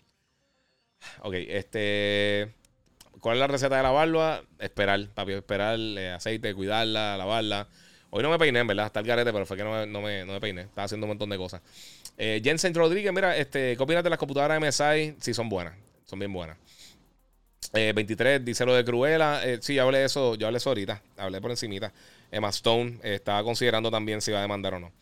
ok, 1.21 1.35
este. 1.35 2.53
¿Cuál 3.21 3.37
es 3.37 3.41
la 3.41 3.47
receta 3.47 3.77
de 3.79 3.83
la 3.83 3.91
barba? 3.91 4.43
Esperar, 4.59 5.09
papi, 5.09 5.33
esperar, 5.33 5.79
eh, 5.79 6.11
aceite, 6.13 6.53
cuidarla, 6.55 7.17
lavarla. 7.17 7.69
Hoy 8.11 8.23
no 8.23 8.31
me 8.31 8.39
peiné, 8.39 8.61
en 8.61 8.67
verdad, 8.67 8.87
hasta 8.87 9.01
el 9.01 9.07
garete, 9.07 9.33
pero 9.33 9.47
fue 9.47 9.57
que 9.57 9.65
no 9.65 9.73
me, 9.73 9.87
no 9.87 10.03
me, 10.03 10.25
no 10.27 10.35
me 10.35 10.41
peiné. 10.41 10.63
Estaba 10.63 10.85
haciendo 10.85 11.07
un 11.07 11.09
montón 11.09 11.31
de 11.31 11.39
cosas. 11.39 11.63
Eh, 12.17 12.41
Jensen 12.45 12.75
Rodríguez, 12.75 13.13
mira, 13.13 13.37
este, 13.37 13.77
¿qué 13.77 13.83
opinas 13.83 14.05
de 14.05 14.11
las 14.11 14.19
computadoras 14.19 14.61
MSI? 14.61 15.17
Sí, 15.21 15.35
son 15.35 15.49
buenas, 15.49 15.75
son 16.05 16.19
bien 16.19 16.33
buenas. 16.33 16.57
23 17.75 18.41
eh, 18.41 18.43
dice 18.45 18.65
lo 18.65 18.75
de 18.75 18.85
Cruella. 18.85 19.45
Eh, 19.45 19.59
sí, 19.61 19.79
hablé 19.79 19.99
de 19.99 20.05
eso, 20.07 20.37
yo 20.37 20.47
hablé 20.47 20.59
eso 20.59 20.71
ahorita. 20.71 21.03
Hablé 21.17 21.41
por 21.41 21.51
encimita. 21.51 21.93
Emma 22.31 22.49
Stone 22.49 22.99
estaba 23.03 23.43
considerando 23.43 23.91
también 23.91 24.21
si 24.21 24.31
iba 24.31 24.39
a 24.39 24.43
demandar 24.43 24.75
o 24.75 24.81
no. 24.81 24.93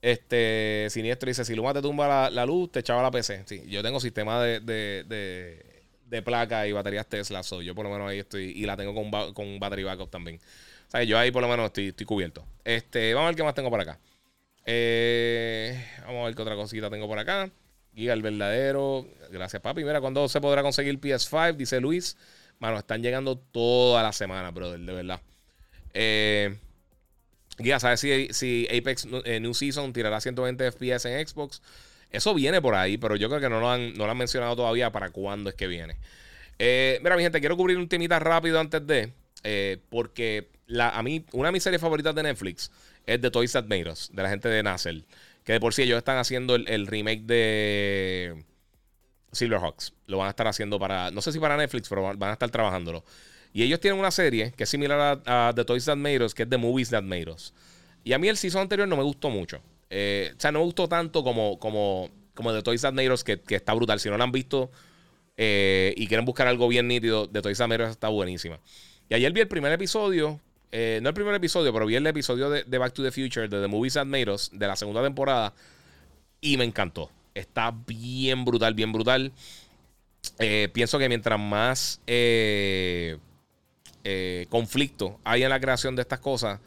Este 0.00 0.86
Siniestro 0.90 1.28
dice: 1.28 1.44
Si 1.44 1.54
Luma 1.54 1.72
te 1.74 1.82
tumba 1.82 2.30
la, 2.30 2.46
luz, 2.46 2.70
te 2.70 2.80
echaba 2.80 3.02
la 3.02 3.10
PC. 3.10 3.42
Sí, 3.46 3.62
yo 3.66 3.82
tengo 3.82 4.00
sistema 4.00 4.42
de, 4.42 4.60
de, 4.60 6.22
placa 6.22 6.66
y 6.66 6.72
baterías 6.72 7.08
Tesla. 7.08 7.40
yo 7.40 7.74
por 7.74 7.84
lo 7.84 7.90
menos 7.90 8.08
ahí 8.08 8.20
estoy. 8.20 8.52
Y 8.52 8.66
la 8.66 8.76
tengo 8.76 8.94
con, 8.94 9.34
con 9.34 9.58
battery 9.58 9.82
backup 9.82 10.10
también. 10.10 10.36
O 10.36 10.90
sea, 10.90 11.02
yo 11.02 11.18
ahí 11.18 11.30
por 11.32 11.42
lo 11.42 11.48
menos 11.48 11.66
estoy, 11.66 11.88
estoy 11.88 12.06
cubierto. 12.06 12.44
Este, 12.64 13.14
vamos 13.14 13.26
a 13.26 13.30
ver 13.30 13.36
qué 13.36 13.42
más 13.42 13.54
tengo 13.54 13.70
por 13.70 13.80
acá. 13.80 13.98
Eh, 14.66 15.84
vamos 16.02 16.22
a 16.22 16.24
ver 16.26 16.34
qué 16.34 16.42
otra 16.42 16.54
cosita 16.54 16.88
tengo 16.88 17.06
por 17.08 17.18
acá. 17.18 17.50
Giga 17.94 18.12
el 18.12 18.22
verdadero. 18.22 19.06
Gracias, 19.30 19.62
papi. 19.62 19.84
Mira, 19.84 20.00
¿cuándo 20.00 20.28
se 20.28 20.40
podrá 20.40 20.62
conseguir 20.62 20.98
PS5? 21.00 21.56
Dice 21.56 21.80
Luis. 21.80 22.16
Mano, 22.58 22.78
están 22.78 23.02
llegando 23.02 23.36
toda 23.36 24.02
la 24.02 24.12
semana, 24.12 24.50
brother, 24.50 24.80
de 24.80 24.92
verdad. 24.92 25.20
Eh, 25.92 26.56
Giga, 27.58 27.78
¿sabes 27.78 28.00
si, 28.00 28.66
Apex 28.66 29.06
eh, 29.24 29.40
New 29.40 29.54
Season 29.54 29.92
tirará 29.92 30.20
120 30.20 30.72
FPS 30.72 31.06
en 31.06 31.26
Xbox? 31.26 31.62
Eso 32.10 32.34
viene 32.34 32.60
por 32.60 32.74
ahí, 32.74 32.96
pero 32.96 33.16
yo 33.16 33.28
creo 33.28 33.40
que 33.40 33.48
no 33.48 33.60
lo 33.60 33.70
han, 33.70 33.94
no 33.94 34.04
lo 34.06 34.10
han 34.10 34.18
mencionado 34.18 34.56
todavía 34.56 34.90
para 34.90 35.10
cuándo 35.10 35.50
es 35.50 35.56
que 35.56 35.66
viene. 35.66 35.96
Eh, 36.58 37.00
mira, 37.02 37.16
mi 37.16 37.22
gente, 37.22 37.40
quiero 37.40 37.56
cubrir 37.56 37.76
un 37.76 37.88
temita 37.88 38.18
rápido 38.18 38.60
antes 38.60 38.86
de. 38.86 39.12
Eh, 39.42 39.78
porque 39.90 40.48
a 40.78 41.02
mí, 41.02 41.24
una 41.32 41.48
de 41.48 41.52
mis 41.52 41.62
series 41.62 41.80
favoritas 41.80 42.14
de 42.14 42.22
Netflix 42.22 42.70
es 43.06 43.20
The 43.20 43.30
Toys 43.30 43.52
That 43.52 43.64
de 43.64 44.22
la 44.22 44.28
gente 44.28 44.48
de 44.48 44.62
Nassel. 44.62 45.04
Que 45.44 45.52
de 45.52 45.60
por 45.60 45.74
sí 45.74 45.82
ellos 45.82 45.98
están 45.98 46.16
haciendo 46.16 46.54
el, 46.54 46.86
remake 46.86 47.22
de 47.22 48.44
Silverhawks. 49.32 49.92
Lo 50.06 50.18
van 50.18 50.28
a 50.28 50.30
estar 50.30 50.46
haciendo 50.48 50.78
para, 50.78 51.10
no 51.10 51.20
sé 51.20 51.32
si 51.32 51.38
para 51.38 51.56
Netflix, 51.56 51.88
pero 51.88 52.02
van 52.02 52.30
a 52.30 52.32
estar 52.32 52.50
trabajándolo. 52.50 53.04
Y 53.52 53.62
ellos 53.62 53.78
tienen 53.78 54.00
una 54.00 54.10
serie 54.10 54.52
que 54.52 54.64
es 54.64 54.68
similar 54.68 55.22
a, 55.26 55.52
The 55.54 55.64
Toys 55.64 55.84
That 55.84 55.96
Made 55.96 56.26
que 56.34 56.42
es 56.42 56.48
The 56.48 56.56
Movies 56.56 56.90
That 56.90 57.02
Made. 57.02 57.36
Y 58.02 58.12
a 58.12 58.18
mí 58.18 58.28
el 58.28 58.36
season 58.36 58.62
anterior 58.62 58.88
no 58.88 58.96
me 58.96 59.04
gustó 59.04 59.30
mucho. 59.30 59.60
Eh, 59.90 60.32
o 60.36 60.40
sea, 60.40 60.50
no 60.50 60.58
me 60.58 60.64
gustó 60.64 60.88
tanto 60.88 61.22
como, 61.22 61.58
como, 61.58 62.10
como 62.34 62.52
The 62.52 62.62
Toys 62.62 62.82
That 62.82 62.94
Made 62.94 63.14
que, 63.24 63.54
está 63.54 63.74
brutal. 63.74 64.00
Si 64.00 64.08
no 64.08 64.16
lo 64.16 64.24
han 64.24 64.32
visto 64.32 64.72
eh, 65.36 65.94
y 65.96 66.08
quieren 66.08 66.24
buscar 66.24 66.48
algo 66.48 66.66
bien 66.66 66.88
nítido, 66.88 67.28
The 67.28 67.42
Toys 67.42 67.58
That 67.58 67.68
Made 67.68 67.84
está 67.84 68.08
buenísima. 68.08 68.58
Y 69.08 69.14
ayer 69.14 69.32
vi 69.32 69.42
el 69.42 69.48
primer 69.48 69.72
episodio 69.72 70.40
eh, 70.76 70.98
no 71.00 71.08
el 71.08 71.14
primer 71.14 71.36
episodio, 71.36 71.72
pero 71.72 71.86
vi 71.86 71.94
el 71.94 72.04
episodio 72.04 72.50
de, 72.50 72.78
Back 72.78 72.92
to 72.94 73.04
the 73.04 73.12
Future, 73.12 73.46
de 73.46 73.62
The 73.62 73.68
Movies 73.68 73.94
That 73.94 74.06
Made 74.06 74.28
Us, 74.28 74.50
de 74.52 74.66
la 74.66 74.74
segunda 74.74 75.04
temporada, 75.04 75.54
y 76.40 76.56
me 76.56 76.64
encantó. 76.64 77.12
Está 77.32 77.72
bien 77.86 78.44
brutal, 78.44 78.74
bien 78.74 78.90
brutal. 78.90 79.30
Eh, 80.40 80.68
pienso 80.72 80.98
que 80.98 81.08
mientras 81.08 81.38
más 81.38 82.00
eh, 82.08 83.18
conflicto 84.48 85.20
hay 85.22 85.44
en 85.44 85.50
la 85.50 85.60
creación 85.60 85.94
de 85.94 86.02
estas 86.02 86.18
cosas, 86.18 86.58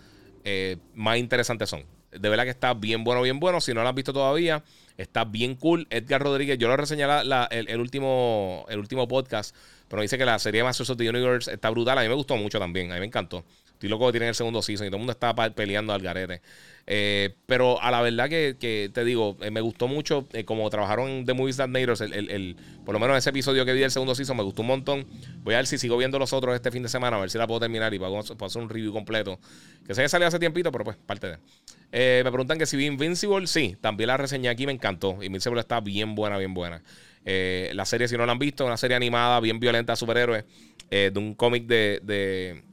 más 0.96 1.18
interesantes 1.18 1.70
son. 1.70 1.84
De 2.10 2.30
verdad 2.30 2.46
que 2.46 2.52
está 2.52 2.74
bien 2.74 3.04
bueno, 3.04 3.22
bien 3.22 3.42
bueno. 3.42 3.60
Si 3.60 3.74
no 3.74 3.84
lo 3.84 3.90
has 3.90 3.96
visto 3.96 4.14
todavía, 4.14 4.64
está 4.96 5.26
bien 5.26 5.56
cool. 5.56 5.86
Edgar 5.90 6.22
Rodríguez, 6.24 6.58
yo 6.58 6.70
lo 6.70 6.78
reseñé 6.78 7.04
el, 7.50 7.82
último, 7.82 8.66
el 8.70 8.80
último 8.80 9.06
podcast, 9.10 9.54
pero 9.90 10.02
dice 10.02 10.18
que 10.18 10.24
la 10.24 10.40
serie 10.40 10.64
Masters 10.64 10.92
of 10.92 10.98
the 10.98 11.10
Universe 11.10 11.52
está 11.52 11.70
brutal. 11.70 11.98
A 11.98 12.04
mí 12.04 12.08
me 12.08 12.16
gustó 12.16 12.38
mucho 12.38 12.58
también, 12.58 12.90
a 12.92 12.94
mí 12.94 13.02
me 13.02 13.08
encantó. 13.08 13.44
Estoy 13.78 13.90
loco 13.90 14.08
de 14.08 14.14
tienen 14.14 14.30
el 14.30 14.36
segundo 14.36 14.64
season 14.64 14.88
y 14.88 14.90
todo 14.90 14.96
el 14.96 15.02
mundo 15.02 15.12
está 15.12 15.36
peleando 15.54 15.94
al 15.94 16.02
garete. 16.02 16.42
Eh, 16.88 17.36
pero 17.46 17.80
a 17.80 17.92
la 17.92 18.02
verdad 18.02 18.28
que, 18.28 18.90
te 18.92 19.04
digo, 19.04 19.38
eh, 19.42 19.52
me 19.52 19.62
gustó 19.62 19.88
mucho 19.88 20.26
eh, 20.34 20.46
como 20.46 20.68
trabajaron 20.72 21.10
en 21.10 21.26
The 21.28 21.36
Movies 21.36 21.58
That 21.58 21.68
Made 21.68 21.84
el, 21.84 22.56
por 22.86 22.94
lo 22.94 23.00
menos 23.00 23.16
ese 23.16 23.30
episodio 23.30 23.66
que 23.66 23.74
vi 23.74 23.82
del 23.82 23.92
segundo 23.92 24.16
season 24.16 24.36
me 24.36 24.42
gustó 24.42 24.64
un 24.64 24.70
montón. 24.70 25.06
Voy 25.44 25.54
a 25.54 25.58
ver 25.58 25.68
si 25.68 25.78
sigo 25.78 25.96
viendo 25.96 26.18
los 26.18 26.34
otros 26.34 26.56
este 26.56 26.72
fin 26.72 26.82
de 26.82 26.90
semana, 26.90 27.18
a 27.18 27.20
ver 27.20 27.30
si 27.30 27.38
la 27.38 27.46
puedo 27.46 27.60
terminar 27.60 27.94
y 27.94 28.00
puedo, 28.00 28.18
hacer 28.18 28.62
un 28.64 28.68
review 28.68 28.92
completo. 28.92 29.40
Que 29.86 29.94
se 29.94 30.02
haya 30.02 30.10
salido 30.10 30.30
hace 30.30 30.40
tiempito, 30.40 30.72
pero 30.72 30.84
pues 30.84 30.98
parte 30.98 31.28
de. 31.28 32.24
me 32.24 32.32
preguntan 32.32 32.58
que 32.58 32.66
si 32.66 32.78
vi 32.78 32.88
Invincible, 32.88 33.46
sí, 33.46 33.78
también 33.80 34.08
la 34.08 34.18
reseñé 34.18 34.50
aquí, 34.50 34.66
me 34.66 34.72
encantó. 34.72 35.22
Invincible 35.22 35.60
está 35.60 35.82
bien 35.82 36.16
buena, 36.16 36.40
bien 36.40 36.56
buena. 36.56 36.82
la 37.24 37.86
serie, 37.86 38.08
si 38.08 38.18
no 38.18 38.26
la 38.26 38.32
han 38.32 38.40
visto, 38.40 38.66
una 38.66 38.78
serie 38.78 38.98
animada, 38.98 39.40
bien 39.40 39.60
violenta, 39.60 39.96
superhéroes, 39.96 40.46
de 40.90 41.14
un 41.16 41.36
cómic 41.36 41.68
de 41.68 42.00
de 42.02 42.64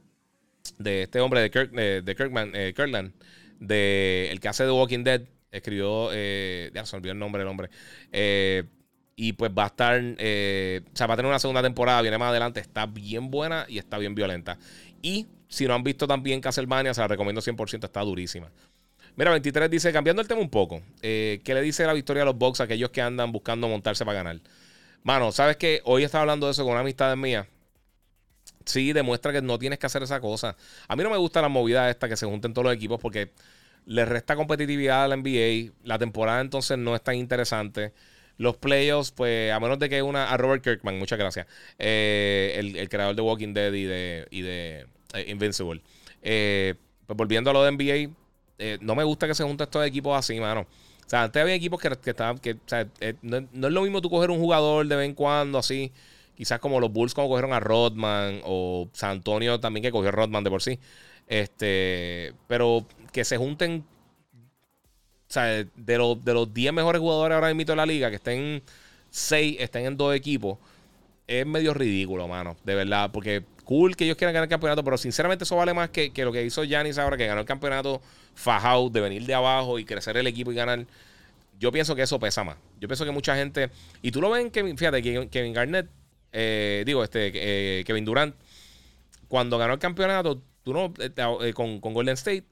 este 0.83 1.19
hombre 1.19 1.41
de, 1.41 1.51
Kirk, 1.51 1.71
de 1.71 2.15
Kirkman, 2.15 2.51
eh, 2.53 2.73
Kirkland, 2.75 3.13
de 3.59 4.29
el 4.31 4.39
que 4.39 4.47
hace 4.47 4.63
The 4.65 4.71
Walking 4.71 5.03
Dead, 5.03 5.21
escribió, 5.51 6.09
eh, 6.11 6.71
ya 6.73 6.85
se 6.85 6.95
olvidó 6.95 7.13
el 7.13 7.19
nombre 7.19 7.39
del 7.39 7.47
hombre, 7.47 7.69
eh, 8.11 8.63
y 9.15 9.33
pues 9.33 9.51
va 9.57 9.63
a 9.63 9.67
estar, 9.67 10.01
o 10.01 10.95
sea, 10.95 11.07
va 11.07 11.13
a 11.13 11.17
tener 11.17 11.29
una 11.29 11.39
segunda 11.39 11.61
temporada, 11.61 12.01
viene 12.01 12.17
más 12.17 12.29
adelante, 12.29 12.59
está 12.59 12.85
bien 12.85 13.31
buena 13.31 13.65
y 13.69 13.77
está 13.77 13.97
bien 13.97 14.13
violenta. 14.13 14.57
Y 15.01 15.27
si 15.47 15.67
no 15.67 15.73
han 15.73 15.83
visto 15.83 16.05
también 16.05 16.41
Castlevania, 16.41 16.93
se 16.93 16.99
la 16.99 17.07
recomiendo 17.07 17.41
100%, 17.41 17.85
está 17.85 18.01
durísima. 18.01 18.51
Mira, 19.15 19.31
23 19.31 19.71
dice, 19.71 19.93
cambiando 19.93 20.21
el 20.21 20.27
tema 20.27 20.41
un 20.41 20.49
poco, 20.49 20.81
¿qué 21.01 21.41
le 21.45 21.61
dice 21.61 21.85
la 21.85 21.93
victoria 21.93 22.23
a 22.23 22.25
los 22.25 22.37
box 22.37 22.59
a 22.59 22.65
aquellos 22.65 22.89
que 22.89 23.01
andan 23.01 23.31
buscando 23.31 23.69
montarse 23.69 24.03
para 24.03 24.17
ganar? 24.17 24.41
Mano, 25.03 25.31
¿sabes 25.31 25.55
qué? 25.55 25.79
Hoy 25.85 26.03
estaba 26.03 26.23
hablando 26.23 26.47
de 26.47 26.51
eso 26.51 26.63
con 26.63 26.73
una 26.73 26.81
amistad 26.81 27.15
mía 27.15 27.47
sí 28.65 28.93
demuestra 28.93 29.31
que 29.31 29.41
no 29.41 29.57
tienes 29.57 29.79
que 29.79 29.85
hacer 29.85 30.03
esa 30.03 30.19
cosa. 30.19 30.55
A 30.87 30.95
mí 30.95 31.03
no 31.03 31.09
me 31.09 31.17
gusta 31.17 31.41
la 31.41 31.49
movida 31.49 31.89
esta 31.89 32.09
que 32.09 32.17
se 32.17 32.25
junten 32.25 32.53
todos 32.53 32.65
los 32.65 32.73
equipos 32.73 32.99
porque 32.99 33.31
le 33.85 34.05
resta 34.05 34.35
competitividad 34.35 35.05
a 35.05 35.07
la 35.07 35.17
NBA. 35.17 35.73
La 35.83 35.97
temporada 35.97 36.41
entonces 36.41 36.77
no 36.77 36.95
es 36.95 37.01
tan 37.01 37.15
interesante. 37.15 37.93
Los 38.37 38.57
playoffs, 38.57 39.11
pues, 39.11 39.51
a 39.51 39.59
menos 39.59 39.79
de 39.79 39.89
que 39.89 40.01
una. 40.01 40.29
A 40.29 40.37
Robert 40.37 40.63
Kirkman, 40.63 40.99
muchas 40.99 41.17
gracias. 41.17 41.47
Eh, 41.79 42.55
el, 42.75 42.89
creador 42.89 43.15
de 43.15 43.21
Walking 43.21 43.53
Dead 43.53 43.71
y 43.71 43.83
de, 43.85 44.27
y 44.29 44.41
de 44.41 44.87
eh, 45.13 45.25
Invincible. 45.27 45.81
Eh, 46.21 46.75
pues 47.05 47.15
volviendo 47.15 47.51
a 47.51 47.53
lo 47.53 47.63
de 47.63 47.71
NBA, 47.71 48.77
no 48.81 48.95
me 48.95 49.03
gusta 49.03 49.27
que 49.27 49.35
se 49.35 49.43
junten 49.43 49.65
estos 49.65 49.85
equipos 49.85 50.17
así, 50.17 50.39
mano. 50.39 50.61
O 50.61 51.09
sea, 51.09 51.23
antes 51.23 51.39
había 51.41 51.53
equipos 51.53 51.79
que, 51.79 51.89
que 51.97 52.09
estaban. 52.09 52.39
Que, 52.39 52.53
o 52.53 52.59
sea, 52.65 52.87
no, 53.21 53.47
no, 53.53 53.67
es 53.67 53.73
lo 53.73 53.83
mismo 53.83 54.01
tú 54.01 54.09
coger 54.09 54.31
un 54.31 54.39
jugador 54.39 54.85
de 54.87 54.95
vez 54.95 55.05
en 55.05 55.13
cuando 55.13 55.59
así 55.59 55.93
Quizás 56.35 56.59
como 56.59 56.79
los 56.79 56.91
Bulls 56.91 57.13
como 57.13 57.29
cogieron 57.29 57.53
a 57.53 57.59
Rodman 57.59 58.41
o 58.43 58.89
San 58.93 59.11
Antonio 59.11 59.59
también 59.59 59.83
que 59.83 59.91
cogió 59.91 60.09
a 60.09 60.11
Rodman 60.11 60.43
de 60.43 60.49
por 60.49 60.61
sí. 60.61 60.79
Este, 61.27 62.33
pero 62.47 62.85
que 63.11 63.23
se 63.23 63.37
junten 63.37 63.85
o 65.27 65.33
sea, 65.33 65.45
de, 65.45 65.97
los, 65.97 66.23
de 66.23 66.33
los 66.33 66.53
10 66.53 66.73
mejores 66.73 67.01
jugadores 67.01 67.35
ahora 67.35 67.53
mismo 67.53 67.71
de 67.71 67.75
la 67.75 67.85
liga, 67.85 68.09
que 68.09 68.17
estén 68.17 68.61
6, 69.09 69.57
estén 69.59 69.85
en 69.85 69.97
dos 69.97 70.15
equipos, 70.15 70.59
es 71.27 71.45
medio 71.45 71.73
ridículo, 71.73 72.27
mano. 72.27 72.55
De 72.63 72.75
verdad, 72.75 73.09
porque 73.11 73.43
cool 73.63 73.95
que 73.95 74.05
ellos 74.05 74.17
quieran 74.17 74.33
ganar 74.33 74.45
el 74.45 74.49
campeonato, 74.49 74.83
pero 74.83 74.97
sinceramente 74.97 75.43
eso 75.43 75.55
vale 75.55 75.73
más 75.73 75.89
que, 75.89 76.11
lo 76.17 76.31
que 76.31 76.43
hizo 76.43 76.63
Giannis 76.63 76.99
ahora, 76.99 77.17
que 77.17 77.25
ganó 77.25 77.41
el 77.41 77.47
campeonato 77.47 78.01
fajado, 78.35 78.89
de 78.89 79.01
venir 79.01 79.25
de 79.25 79.33
abajo 79.33 79.79
y 79.79 79.85
crecer 79.85 80.15
el 80.17 80.27
equipo 80.27 80.51
y 80.51 80.55
ganar. 80.55 80.85
Yo 81.59 81.71
pienso 81.71 81.95
que 81.95 82.03
eso 82.03 82.19
pesa 82.19 82.43
más. 82.43 82.57
Yo 82.79 82.87
pienso 82.87 83.05
que 83.05 83.11
mucha 83.11 83.35
gente. 83.35 83.71
Y 84.01 84.11
tú 84.11 84.21
lo 84.21 84.29
ven, 84.29 84.51
que, 84.51 84.63
fíjate, 84.77 85.01
que 85.01 85.27
Kevin 85.29 85.53
Garnett 85.53 85.87
eh, 86.37 86.83
digo, 86.85 87.01
este, 87.01 87.31
eh, 87.33 87.83
Kevin 87.85 88.03
Durant, 88.03 88.35
cuando 89.29 89.57
ganó 89.57 89.73
el 89.73 89.79
campeonato, 89.79 90.41
tú 90.63 90.73
no, 90.73 90.93
eh, 90.99 91.53
con, 91.53 91.79
Golden 91.79 92.15
State, 92.15 92.43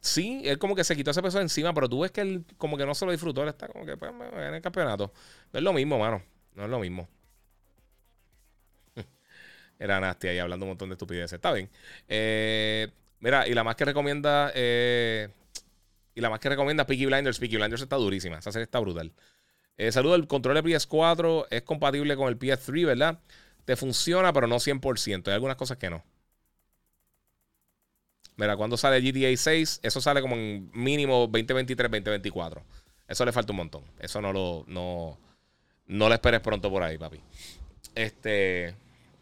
sí, 0.00 0.40
él 0.44 0.58
como 0.58 0.74
que 0.74 0.82
se 0.82 0.96
quitó 0.96 1.10
ese 1.10 1.20
peso 1.20 1.36
de 1.36 1.42
encima, 1.42 1.74
pero 1.74 1.90
tú 1.90 2.00
ves 2.00 2.10
que 2.10 2.22
él 2.22 2.44
como 2.56 2.78
que 2.78 2.86
no 2.86 2.94
se 2.94 3.04
lo 3.04 3.12
disfrutó, 3.12 3.42
él 3.42 3.50
está 3.50 3.68
como 3.68 3.84
que 3.84 3.98
pues, 3.98 4.10
en 4.32 4.54
el 4.54 4.62
campeonato. 4.62 5.12
No 5.52 5.58
es 5.58 5.62
lo 5.62 5.74
mismo, 5.74 5.98
mano, 5.98 6.22
no 6.54 6.64
es 6.64 6.70
lo 6.70 6.78
mismo. 6.78 7.06
Era 9.78 10.00
Nasty 10.00 10.28
ahí 10.28 10.38
hablando 10.38 10.64
un 10.64 10.70
montón 10.70 10.88
de 10.88 10.94
estupideces. 10.94 11.34
Está 11.34 11.52
bien. 11.52 11.68
Eh, 12.08 12.88
mira, 13.20 13.46
y 13.46 13.52
la 13.52 13.62
más 13.62 13.76
que 13.76 13.84
recomienda. 13.84 14.52
Eh, 14.54 15.28
y 16.14 16.20
la 16.22 16.30
más 16.30 16.40
que 16.40 16.48
recomienda 16.48 16.86
Peaky 16.86 17.04
Blinders. 17.06 17.38
Peaky 17.38 17.56
Blinders 17.56 17.82
está 17.82 17.96
durísima. 17.96 18.38
Esa 18.38 18.52
serie 18.52 18.64
está 18.64 18.78
brutal. 18.80 19.12
Eh, 19.78 19.92
saludo, 19.92 20.16
el 20.16 20.26
control 20.26 20.56
de 20.56 20.64
PS4 20.64 21.46
es 21.50 21.62
compatible 21.62 22.16
con 22.16 22.28
el 22.28 22.38
PS3, 22.38 22.84
¿verdad? 22.84 23.20
Te 23.64 23.76
funciona, 23.76 24.32
pero 24.32 24.48
no 24.48 24.56
100%. 24.56 25.28
Hay 25.28 25.34
algunas 25.34 25.56
cosas 25.56 25.78
que 25.78 25.88
no. 25.88 26.02
Mira, 28.36 28.56
cuando 28.56 28.76
sale 28.76 29.00
GTA 29.00 29.36
6, 29.36 29.80
eso 29.82 30.00
sale 30.00 30.20
como 30.20 30.34
en 30.36 30.70
mínimo 30.72 31.26
2023, 31.28 31.90
2024. 31.90 32.62
Eso 33.06 33.24
le 33.24 33.32
falta 33.32 33.52
un 33.52 33.56
montón. 33.56 33.84
Eso 34.00 34.20
no 34.20 34.32
lo, 34.32 34.64
no, 34.66 35.18
no 35.86 36.08
lo 36.08 36.14
esperes 36.14 36.40
pronto 36.40 36.70
por 36.70 36.82
ahí, 36.82 36.98
papi. 36.98 37.20
Este. 37.94 38.74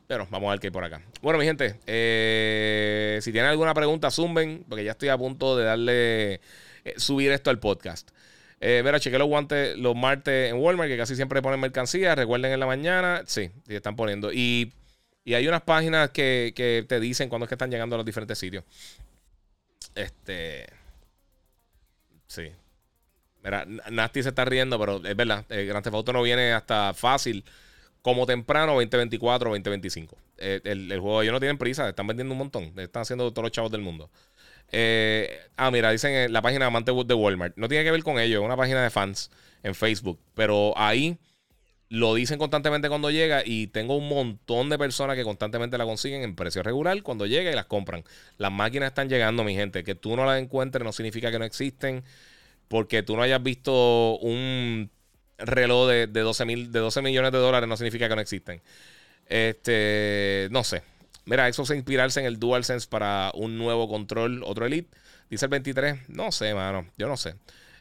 Pero 0.06 0.26
vamos 0.30 0.48
a 0.48 0.50
ver 0.52 0.60
qué 0.60 0.68
hay 0.68 0.70
por 0.70 0.84
acá. 0.84 1.02
Bueno, 1.20 1.38
mi 1.38 1.44
gente, 1.44 1.80
eh, 1.86 3.18
si 3.22 3.32
tienen 3.32 3.50
alguna 3.50 3.74
pregunta, 3.74 4.10
zumben, 4.10 4.64
porque 4.68 4.84
ya 4.84 4.92
estoy 4.92 5.08
a 5.08 5.18
punto 5.18 5.56
de 5.56 5.64
darle. 5.64 6.34
Eh, 6.84 6.94
subir 6.96 7.32
esto 7.32 7.50
al 7.50 7.58
podcast. 7.58 8.10
Eh, 8.60 8.82
chequé 9.00 9.18
los 9.18 9.28
guantes 9.28 9.76
los 9.76 9.94
martes 9.94 10.50
en 10.50 10.56
Walmart, 10.56 10.88
que 10.88 10.96
casi 10.96 11.14
siempre 11.16 11.42
ponen 11.42 11.60
mercancía. 11.60 12.14
Recuerden 12.14 12.52
en 12.52 12.60
la 12.60 12.66
mañana. 12.66 13.22
Sí, 13.26 13.50
están 13.68 13.96
poniendo. 13.96 14.32
Y, 14.32 14.72
y 15.24 15.34
hay 15.34 15.46
unas 15.46 15.62
páginas 15.62 16.10
que, 16.10 16.52
que, 16.56 16.84
te 16.88 17.00
dicen 17.00 17.28
cuándo 17.28 17.44
es 17.44 17.48
que 17.48 17.54
están 17.54 17.70
llegando 17.70 17.96
a 17.96 17.98
los 17.98 18.06
diferentes 18.06 18.38
sitios. 18.38 18.64
Este. 19.94 20.66
Sí. 22.26 22.50
Mira, 23.44 23.64
Nasty 23.90 24.22
se 24.22 24.30
está 24.30 24.44
riendo, 24.44 24.78
pero 24.78 25.04
es 25.04 25.16
verdad. 25.16 25.44
El 25.48 25.66
Grand 25.66 25.84
Theft 25.84 26.08
no 26.12 26.22
viene 26.22 26.52
hasta 26.52 26.94
fácil 26.94 27.44
como 28.02 28.26
temprano 28.26 28.74
2024 28.74 29.50
2025. 29.50 30.16
Eh, 30.38 30.60
el, 30.64 30.90
el, 30.90 31.00
juego 31.00 31.22
ellos 31.22 31.32
no 31.32 31.40
tienen 31.40 31.58
prisa, 31.58 31.88
están 31.88 32.06
vendiendo 32.06 32.32
un 32.32 32.38
montón. 32.38 32.72
Están 32.76 33.02
haciendo 33.02 33.30
todos 33.30 33.44
los 33.44 33.52
chavos 33.52 33.70
del 33.70 33.82
mundo. 33.82 34.10
Eh, 34.72 35.38
ah, 35.56 35.70
mira, 35.70 35.90
dicen 35.90 36.12
en 36.12 36.32
la 36.32 36.43
página 36.43 36.66
Amante 36.66 36.93
de 36.93 37.14
Walmart. 37.14 37.56
No 37.56 37.68
tiene 37.68 37.84
que 37.84 37.90
ver 37.90 38.02
con 38.02 38.18
ello, 38.18 38.40
es 38.40 38.44
una 38.44 38.56
página 38.56 38.82
de 38.82 38.90
fans 38.90 39.30
en 39.62 39.74
Facebook. 39.74 40.18
Pero 40.34 40.74
ahí 40.76 41.18
lo 41.88 42.14
dicen 42.14 42.38
constantemente 42.38 42.88
cuando 42.88 43.10
llega 43.10 43.43
y 43.44 43.68
tengo 43.68 43.97
un 43.97 44.09
montón 44.09 44.68
de 44.70 44.78
personas 44.78 45.16
que 45.16 45.22
constantemente 45.22 45.78
la 45.78 45.84
consiguen 45.84 46.22
en 46.22 46.34
precio 46.34 46.62
regular 46.62 47.01
cuando 47.02 47.26
llega 47.26 47.51
y 47.51 47.55
las 47.55 47.66
compran. 47.66 48.05
Las 48.38 48.52
máquinas 48.52 48.88
están 48.88 49.09
llegando, 49.09 49.44
mi 49.44 49.55
gente. 49.55 49.84
Que 49.84 49.94
tú 49.94 50.16
no 50.16 50.24
las 50.24 50.40
encuentres 50.40 50.84
no 50.84 50.93
significa 50.93 51.30
que 51.30 51.38
no 51.38 51.44
existen. 51.44 52.05
Porque 52.68 53.02
tú 53.02 53.16
no 53.16 53.22
hayas 53.22 53.43
visto 53.43 54.18
un 54.18 54.90
reloj 55.38 55.88
de, 55.88 56.06
de 56.06 56.20
12, 56.20 56.44
mil, 56.44 56.72
de 56.72 56.80
12 56.80 57.02
millones 57.02 57.30
de 57.30 57.38
dólares 57.38 57.68
no 57.68 57.76
significa 57.76 58.09
que 58.09 58.16
no 58.16 58.20
existen. 58.20 58.60
Este, 59.26 60.48
no 60.51 60.64
sé. 60.64 60.82
Mira, 61.27 61.48
eso 61.48 61.66
se 61.66 61.77
inspirarse 61.77 62.20
en 62.20 62.27
el 62.27 62.39
DualSense 62.39 62.89
para 62.89 63.31
un 63.35 63.59
nuevo 63.59 63.89
control, 63.89 64.43
otro 64.44 64.65
Elite. 64.65 64.97
Dice 65.28 65.47
el 65.47 65.51
23. 65.51 66.09
No 66.09 66.32
sé, 66.32 66.55
mano. 66.55 66.86
Yo 66.97 67.09
no 67.09 67.16
sé. 67.16 67.35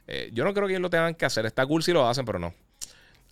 Eh, 0.08 0.30
yo 0.34 0.44
no 0.44 0.54
creo 0.54 0.68
que 0.68 0.74
ellos 0.74 0.82
lo 0.82 0.90
tengan 0.90 1.16
que 1.16 1.26
hacer. 1.26 1.46
Está 1.46 1.66
cool 1.66 1.84
si 1.84 1.94
lo 1.94 2.08
hacen, 2.08 2.26
pero 2.26 2.40
no. 2.40 2.54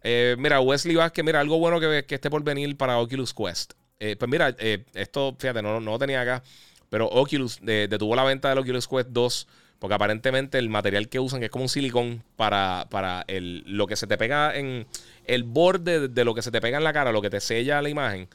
Eh, 0.03 0.35
mira, 0.37 0.59
Wesley 0.59 0.95
Vázquez, 0.95 1.25
mira, 1.25 1.39
algo 1.39 1.57
bueno 1.57 1.79
que, 1.79 2.05
que 2.07 2.15
esté 2.15 2.29
por 2.29 2.43
venir 2.43 2.77
para 2.77 2.99
Oculus 2.99 3.33
Quest. 3.33 3.73
Eh, 3.99 4.15
pues 4.17 4.29
mira, 4.29 4.55
esto, 4.93 5.35
fíjate, 5.39 5.61
no, 5.61 5.79
no 5.79 5.91
lo 5.91 5.99
tenía 5.99 6.21
acá. 6.21 6.43
Pero 6.89 7.07
Oculus 7.07 7.59
detuvo 7.61 8.15
la 8.15 8.23
venta 8.23 8.49
del 8.49 8.59
Oculus 8.59 8.87
Quest 8.87 9.09
2 9.09 9.47
porque 9.83 9.95
aparentemente 9.95 10.57
el 10.59 10.69
material 10.69 11.09
que 11.09 11.19
usan 11.19 11.43
es 11.43 11.49
como 11.49 11.65
un 11.65 11.69
silicón 11.69 12.23
para, 12.37 12.87
para 12.89 13.25
el, 13.27 13.65
lo 13.67 13.85
que 13.85 13.97
se 13.97 14.07
te 14.07 14.17
pega 14.17 14.55
en 14.55 14.87
el 15.25 15.43
borde 15.43 16.07
de 16.07 16.23
lo 16.23 16.33
que 16.33 16.41
se 16.41 16.51
te 16.51 16.61
pega 16.61 16.77
en 16.77 16.85
la 16.85 16.93
cara, 16.93 17.11
lo 17.11 17.21
que 17.21 17.29
te 17.29 17.41
sella 17.41 17.81
la 17.81 17.89
imagen. 17.89 18.29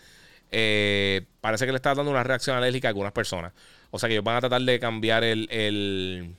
Eh, 0.50 1.26
parece 1.40 1.66
que 1.66 1.72
le 1.72 1.76
está 1.76 1.94
dando 1.94 2.10
una 2.10 2.24
reacción 2.24 2.56
alérgica 2.56 2.88
a 2.88 2.90
algunas 2.90 3.12
personas. 3.12 3.52
O 3.90 3.98
sea 3.98 4.08
que 4.08 4.14
ellos 4.14 4.24
van 4.24 4.36
a 4.36 4.40
tratar 4.40 4.62
de 4.62 4.78
cambiar 4.78 5.24
el, 5.24 5.48
el, 5.50 6.34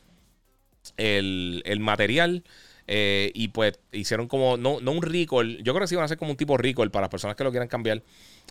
el, 1.66 1.80
material. 1.80 2.44
Eh, 2.88 3.32
y 3.36 3.50
pues 3.50 3.80
hicieron 3.92 4.28
como, 4.28 4.58
no, 4.58 4.80
no 4.82 4.92
un 4.92 5.02
recall. 5.02 5.58
Yo 5.64 5.74
creo 5.74 5.82
que 5.82 5.88
sí 5.88 5.96
van 5.96 6.04
a 6.04 6.06
hacer 6.06 6.18
como 6.18 6.32
un 6.32 6.38
tipo 6.38 6.58
recall 6.58 6.92
para 6.92 7.04
las 7.04 7.10
personas 7.10 7.36
que 7.36 7.44
lo 7.44 7.52
quieran 7.52 7.68
cambiar. 7.68 8.02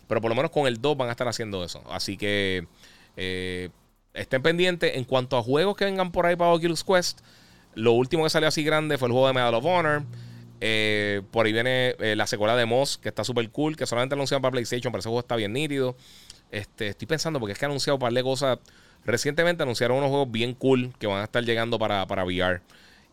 Pero 0.07 0.21
por 0.21 0.29
lo 0.29 0.35
menos 0.35 0.51
con 0.51 0.67
el 0.67 0.81
2 0.81 0.97
van 0.97 1.09
a 1.09 1.11
estar 1.11 1.27
haciendo 1.27 1.63
eso. 1.63 1.83
Así 1.89 2.17
que 2.17 2.67
eh, 3.17 3.69
estén 4.13 4.41
pendientes. 4.41 4.95
En 4.95 5.03
cuanto 5.03 5.37
a 5.37 5.43
juegos 5.43 5.75
que 5.75 5.85
vengan 5.85 6.11
por 6.11 6.25
ahí 6.25 6.35
para 6.35 6.51
Oculus 6.51 6.83
Quest, 6.83 7.19
lo 7.75 7.93
último 7.93 8.23
que 8.23 8.29
salió 8.29 8.47
así 8.47 8.63
grande 8.63 8.97
fue 8.97 9.07
el 9.07 9.11
juego 9.11 9.27
de 9.27 9.33
Medal 9.33 9.55
of 9.55 9.65
Honor. 9.65 10.03
Eh, 10.61 11.21
por 11.31 11.45
ahí 11.45 11.53
viene 11.53 11.95
eh, 11.99 12.15
la 12.15 12.27
secuela 12.27 12.55
de 12.55 12.65
Moss, 12.65 12.97
que 12.97 13.09
está 13.09 13.23
súper 13.23 13.49
cool, 13.49 13.75
que 13.75 13.85
solamente 13.85 14.15
anunciaron 14.15 14.41
para 14.41 14.51
PlayStation, 14.51 14.91
pero 14.91 14.99
ese 14.99 15.09
juego 15.09 15.19
está 15.19 15.35
bien 15.35 15.53
nítido. 15.53 15.95
Este, 16.51 16.89
estoy 16.89 17.07
pensando, 17.07 17.39
porque 17.39 17.53
es 17.53 17.59
que 17.59 17.65
han 17.65 17.71
anunciado 17.71 17.95
un 17.95 18.01
par 18.01 18.13
de 18.13 18.23
cosas. 18.23 18.59
Recientemente 19.05 19.63
anunciaron 19.63 19.97
unos 19.97 20.09
juegos 20.09 20.31
bien 20.31 20.53
cool 20.53 20.93
que 20.99 21.07
van 21.07 21.21
a 21.21 21.23
estar 21.25 21.43
llegando 21.43 21.79
para, 21.79 22.05
para 22.07 22.25
VR. 22.25 22.61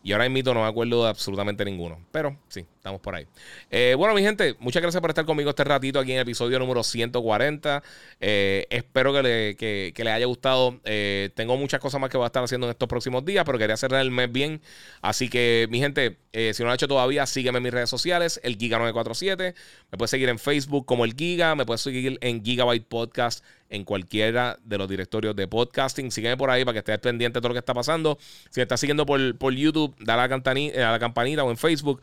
Y 0.03 0.11
ahora 0.11 0.25
en 0.25 0.33
mito 0.33 0.53
no 0.53 0.61
me 0.61 0.67
acuerdo 0.67 1.03
de 1.03 1.09
absolutamente 1.09 1.65
ninguno. 1.65 1.99
Pero 2.11 2.37
sí, 2.49 2.65
estamos 2.87 3.01
por 3.01 3.15
ahí. 3.15 3.25
Eh, 3.69 3.95
bueno, 3.97 4.15
mi 4.15 4.21
gente, 4.21 4.55
muchas 4.59 4.81
gracias 4.81 5.01
por 5.01 5.09
estar 5.09 5.25
conmigo 5.25 5.49
este 5.49 5.65
ratito 5.65 5.99
aquí 5.99 6.11
en 6.11 6.17
el 6.17 6.21
episodio 6.21 6.57
número 6.57 6.83
140. 6.83 7.83
Eh, 8.21 8.65
espero 8.69 9.13
que 9.13 9.23
le, 9.59 9.93
les 9.93 10.13
haya 10.13 10.25
gustado. 10.25 10.79
Eh, 10.85 11.29
tengo 11.35 11.57
muchas 11.57 11.81
cosas 11.81 11.99
más 11.99 12.09
que 12.09 12.17
voy 12.17 12.23
a 12.23 12.27
estar 12.27 12.43
haciendo 12.43 12.67
en 12.67 12.71
estos 12.71 12.87
próximos 12.87 13.25
días, 13.25 13.43
pero 13.45 13.57
quería 13.57 13.75
cerrar 13.75 14.01
el 14.01 14.11
mes 14.11 14.31
bien. 14.31 14.61
Así 15.01 15.29
que, 15.29 15.67
mi 15.69 15.79
gente, 15.79 16.17
si 16.31 16.63
no 16.63 16.67
lo 16.67 16.71
ha 16.71 16.75
hecho 16.75 16.87
todavía, 16.87 17.25
sígueme 17.25 17.57
en 17.57 17.63
mis 17.63 17.73
redes 17.73 17.89
sociales, 17.89 18.39
el 18.43 18.57
Giga947. 18.57 19.53
Me 19.91 19.97
puedes 19.97 20.11
seguir 20.11 20.29
en 20.29 20.39
Facebook 20.39 20.85
como 20.85 21.03
el 21.03 21.13
Giga. 21.13 21.55
Me 21.55 21.65
puedes 21.65 21.81
seguir 21.81 22.17
en 22.21 22.43
Gigabyte 22.43 22.87
Podcast 22.87 23.43
en 23.69 23.83
cualquiera 23.83 24.57
de 24.63 24.77
los 24.77 24.87
directorios 24.87 25.35
de 25.35 25.47
podcasting. 25.47 26.11
Sígueme 26.11 26.37
por 26.37 26.49
ahí 26.49 26.63
para 26.63 26.73
que 26.73 26.79
estés 26.79 26.99
pendiente 26.99 27.37
de 27.37 27.41
todo 27.41 27.49
lo 27.49 27.53
que 27.53 27.59
está 27.59 27.73
pasando. 27.73 28.17
Si 28.49 28.59
me 28.59 28.63
estás 28.63 28.79
siguiendo 28.79 29.05
por, 29.05 29.53
YouTube, 29.53 29.95
dale 29.99 30.21
la 30.21 30.99
campanita 30.99 31.43
o 31.43 31.51
en 31.51 31.57
Facebook 31.57 32.01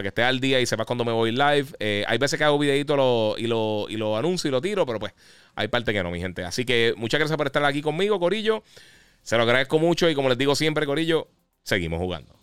para 0.00 0.04
que 0.04 0.08
estés 0.08 0.24
al 0.24 0.40
día 0.40 0.60
y 0.60 0.66
sepas 0.66 0.86
cuando 0.86 1.04
me 1.04 1.12
voy 1.12 1.30
live. 1.30 1.66
Eh, 1.78 2.04
hay 2.06 2.18
veces 2.18 2.38
que 2.38 2.44
hago 2.44 2.58
videitos 2.58 3.38
y, 3.38 3.46
lo, 3.46 3.86
y 3.88 3.96
lo 3.96 4.16
anuncio 4.16 4.48
y 4.48 4.50
lo 4.50 4.60
tiro, 4.60 4.86
pero 4.86 4.98
pues 4.98 5.12
hay 5.54 5.68
parte 5.68 5.92
que 5.92 6.02
no, 6.02 6.10
mi 6.10 6.20
gente. 6.20 6.42
Así 6.42 6.64
que 6.64 6.94
muchas 6.96 7.18
gracias 7.18 7.36
por 7.36 7.46
estar 7.46 7.64
aquí 7.64 7.82
conmigo, 7.82 8.18
Corillo. 8.18 8.62
Se 9.22 9.36
lo 9.36 9.42
agradezco 9.42 9.78
mucho 9.78 10.08
y 10.08 10.14
como 10.14 10.30
les 10.30 10.38
digo 10.38 10.54
siempre, 10.54 10.86
Corillo, 10.86 11.28
seguimos 11.62 11.98
jugando. 11.98 12.39